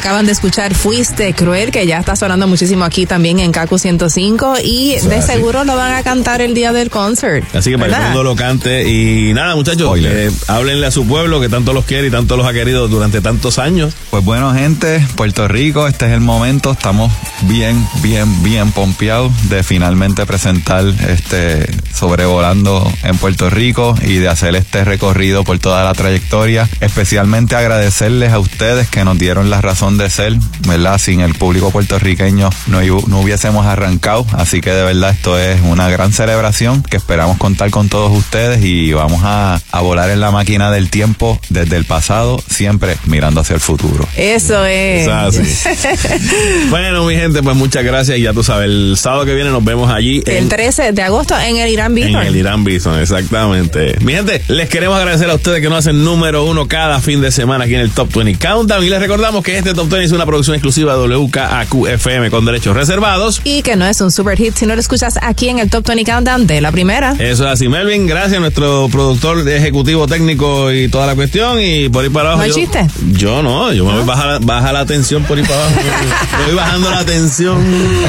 acaban 0.02 0.26
de 0.26 0.32
escuchar 0.32 0.74
Fuiste 0.74 1.32
Cruel, 1.32 1.70
que 1.70 1.86
ya 1.86 1.98
está 1.98 2.16
sonando 2.16 2.48
muchísimo 2.48 2.84
aquí 2.84 3.06
también 3.06 3.38
en 3.38 3.52
Kaku 3.52 3.78
105 3.78 4.54
y 4.64 4.96
de 4.98 5.14
así. 5.14 5.34
seguro 5.34 5.62
lo 5.62 5.76
van 5.76 5.92
a 5.92 6.02
cantar 6.02 6.40
el 6.40 6.54
día 6.54 6.72
del 6.72 6.90
concert. 6.90 7.44
Así 7.54 7.70
que 7.70 7.78
para 7.78 7.86
que 7.86 7.94
todo 7.94 8.02
el 8.02 8.08
mundo 8.08 8.24
lo 8.24 8.34
cante. 8.34 8.90
Y 8.90 9.32
nada, 9.32 9.54
muchachos, 9.54 9.96
eh, 10.02 10.32
háblenle 10.48 10.88
a 10.88 10.90
su 10.90 11.06
pueblo 11.06 11.40
que 11.40 11.48
tanto 11.48 11.72
los 11.72 11.84
quiere 11.84 12.08
y 12.08 12.10
tanto 12.10 12.36
los 12.36 12.44
ha 12.44 12.52
querido 12.52 12.88
durante 12.88 13.20
tantos 13.20 13.60
años. 13.60 13.94
Pues 14.10 14.24
bueno, 14.24 14.52
gente, 14.52 15.06
Puerto 15.14 15.46
Rico, 15.46 15.86
este 15.86 16.06
es 16.06 16.12
el 16.12 16.20
momento. 16.20 16.72
Estamos 16.72 17.12
bien, 17.42 17.86
bien, 18.02 18.42
bien 18.42 18.72
pompeados 18.72 19.30
de 19.50 19.62
finalmente 19.62 20.26
presentar 20.26 20.84
este 21.08 21.70
sobrevolando 21.92 22.90
en 23.02 23.16
Puerto 23.18 23.50
Rico 23.50 23.94
y 24.02 24.14
de 24.14 24.28
hacer 24.28 24.54
este 24.54 24.84
recorrido 24.84 25.44
por 25.44 25.58
toda 25.58 25.84
la 25.84 25.92
trayectoria. 25.92 26.68
Especialmente 26.80 27.56
agradecerles 27.56 28.32
a 28.32 28.38
ustedes 28.38 28.88
que 28.88 29.04
nos 29.04 29.18
dieron 29.18 29.50
la 29.50 29.60
razón 29.60 29.98
de 29.98 30.10
ser, 30.10 30.36
¿verdad? 30.66 30.98
Sin 30.98 31.20
el 31.20 31.34
público 31.34 31.70
puertorriqueño 31.70 32.50
no, 32.66 32.82
hu- 32.82 33.06
no 33.06 33.20
hubiésemos 33.20 33.66
arrancado. 33.66 34.26
Así 34.32 34.60
que 34.60 34.70
de 34.70 34.82
verdad 34.84 35.10
esto 35.10 35.38
es 35.38 35.60
una 35.62 35.88
gran 35.88 36.12
celebración 36.12 36.82
que 36.82 36.96
esperamos 36.96 37.36
contar 37.38 37.70
con 37.70 37.88
todos 37.88 38.16
ustedes 38.16 38.62
y 38.64 38.92
vamos 38.92 39.20
a, 39.24 39.60
a 39.70 39.80
volar 39.80 40.10
en 40.10 40.20
la 40.20 40.30
máquina 40.30 40.70
del 40.70 40.90
tiempo 40.90 41.40
desde 41.48 41.76
el 41.76 41.84
pasado, 41.84 42.42
siempre 42.48 42.96
mirando 43.06 43.40
hacia 43.40 43.54
el 43.54 43.60
futuro. 43.60 44.06
Eso 44.16 44.64
es. 44.64 45.06
Bueno, 46.70 47.04
mi 47.04 47.14
gente, 47.14 47.42
pues 47.42 47.56
muchas 47.56 47.84
gracias. 47.84 48.18
Y 48.18 48.22
ya 48.22 48.32
tú 48.32 48.42
sabes, 48.42 48.66
el 48.66 48.94
sábado 48.98 49.24
que 49.24 49.34
viene 49.34 49.50
nos 49.50 49.64
vemos 49.64 49.90
allí 49.90 50.22
El 50.26 50.36
en, 50.44 50.48
13 50.48 50.92
de 50.92 51.02
agosto 51.02 51.38
en 51.38 51.56
el 51.56 51.68
Irán 51.68 51.96
en 51.98 52.06
Bithorn. 52.06 52.26
el 52.26 52.36
Irán 52.36 52.64
Bison, 52.64 52.98
exactamente. 53.00 53.96
Mi 54.00 54.12
gente, 54.14 54.42
les 54.48 54.68
queremos 54.68 54.96
agradecer 54.98 55.28
a 55.30 55.34
ustedes 55.34 55.60
que 55.60 55.68
nos 55.68 55.78
hacen 55.80 56.04
número 56.04 56.44
uno 56.44 56.68
cada 56.68 57.00
fin 57.00 57.20
de 57.20 57.30
semana 57.30 57.64
aquí 57.64 57.74
en 57.74 57.80
el 57.80 57.90
Top 57.90 58.12
20 58.12 58.32
Countdown. 58.38 58.52
Countdown 58.62 58.84
y 58.84 58.88
les 58.90 59.00
recordamos 59.00 59.42
que 59.42 59.56
este 59.58 59.74
Top 59.74 59.88
20 59.88 60.04
es 60.06 60.12
una 60.12 60.26
producción 60.26 60.51
exclusiva 60.54 60.96
de 60.96 61.06
WKAQ-FM 61.16 62.30
con 62.30 62.44
derechos 62.44 62.74
reservados. 62.76 63.40
Y 63.44 63.62
que 63.62 63.76
no 63.76 63.86
es 63.86 64.00
un 64.00 64.10
super 64.10 64.36
hit 64.36 64.54
si 64.56 64.66
no 64.66 64.74
lo 64.74 64.80
escuchas 64.80 65.18
aquí 65.22 65.48
en 65.48 65.58
el 65.58 65.70
Top 65.70 65.86
20 65.86 66.04
Countdown 66.10 66.46
de 66.46 66.60
la 66.60 66.72
primera. 66.72 67.12
Eso 67.18 67.44
es 67.44 67.50
así, 67.50 67.68
Melvin. 67.68 68.06
Gracias 68.06 68.38
a 68.38 68.40
nuestro 68.40 68.88
productor 68.90 69.48
ejecutivo 69.48 70.06
técnico 70.06 70.72
y 70.72 70.88
toda 70.88 71.06
la 71.06 71.14
cuestión. 71.14 71.60
Y 71.60 71.88
por 71.88 72.04
ahí 72.04 72.10
para 72.10 72.32
abajo. 72.32 72.38
¿No 72.38 72.44
hay 72.44 72.50
yo- 72.50 72.56
chiste? 72.56 72.86
Yo 73.12 73.42
no, 73.42 73.72
yo 73.72 73.84
me 73.84 73.92
voy 73.94 74.04
baja, 74.04 74.38
baja 74.40 74.72
la 74.72 74.86
tensión 74.86 75.24
por 75.24 75.38
ahí 75.38 75.44
para 75.44 75.56
abajo. 75.60 75.80
Me 76.38 76.46
voy 76.46 76.54
bajando 76.54 76.90
la 76.90 77.04
tensión. 77.04 77.56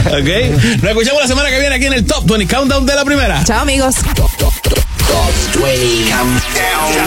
¿Ok? 0.06 0.82
Nos 0.82 0.92
escuchamos 0.92 1.22
la 1.22 1.28
semana 1.28 1.50
que 1.50 1.60
viene 1.60 1.76
aquí 1.76 1.86
en 1.86 1.94
el 1.94 2.06
Top 2.06 2.26
20 2.30 2.54
Countdown 2.54 2.86
de 2.86 2.96
la 2.96 3.06
primera. 3.06 3.44
Chao, 3.44 3.62
amigos. 3.62 3.96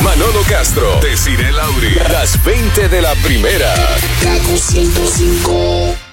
Manolo 0.02 0.42
Castro, 0.48 1.00
Desiree 1.00 1.52
Lauri, 1.52 1.94
las 2.10 2.42
20 2.44 2.88
de 2.88 3.02
la 3.02 3.14
primera. 3.16 3.74
Kaku 4.22 4.56
105. 4.56 6.05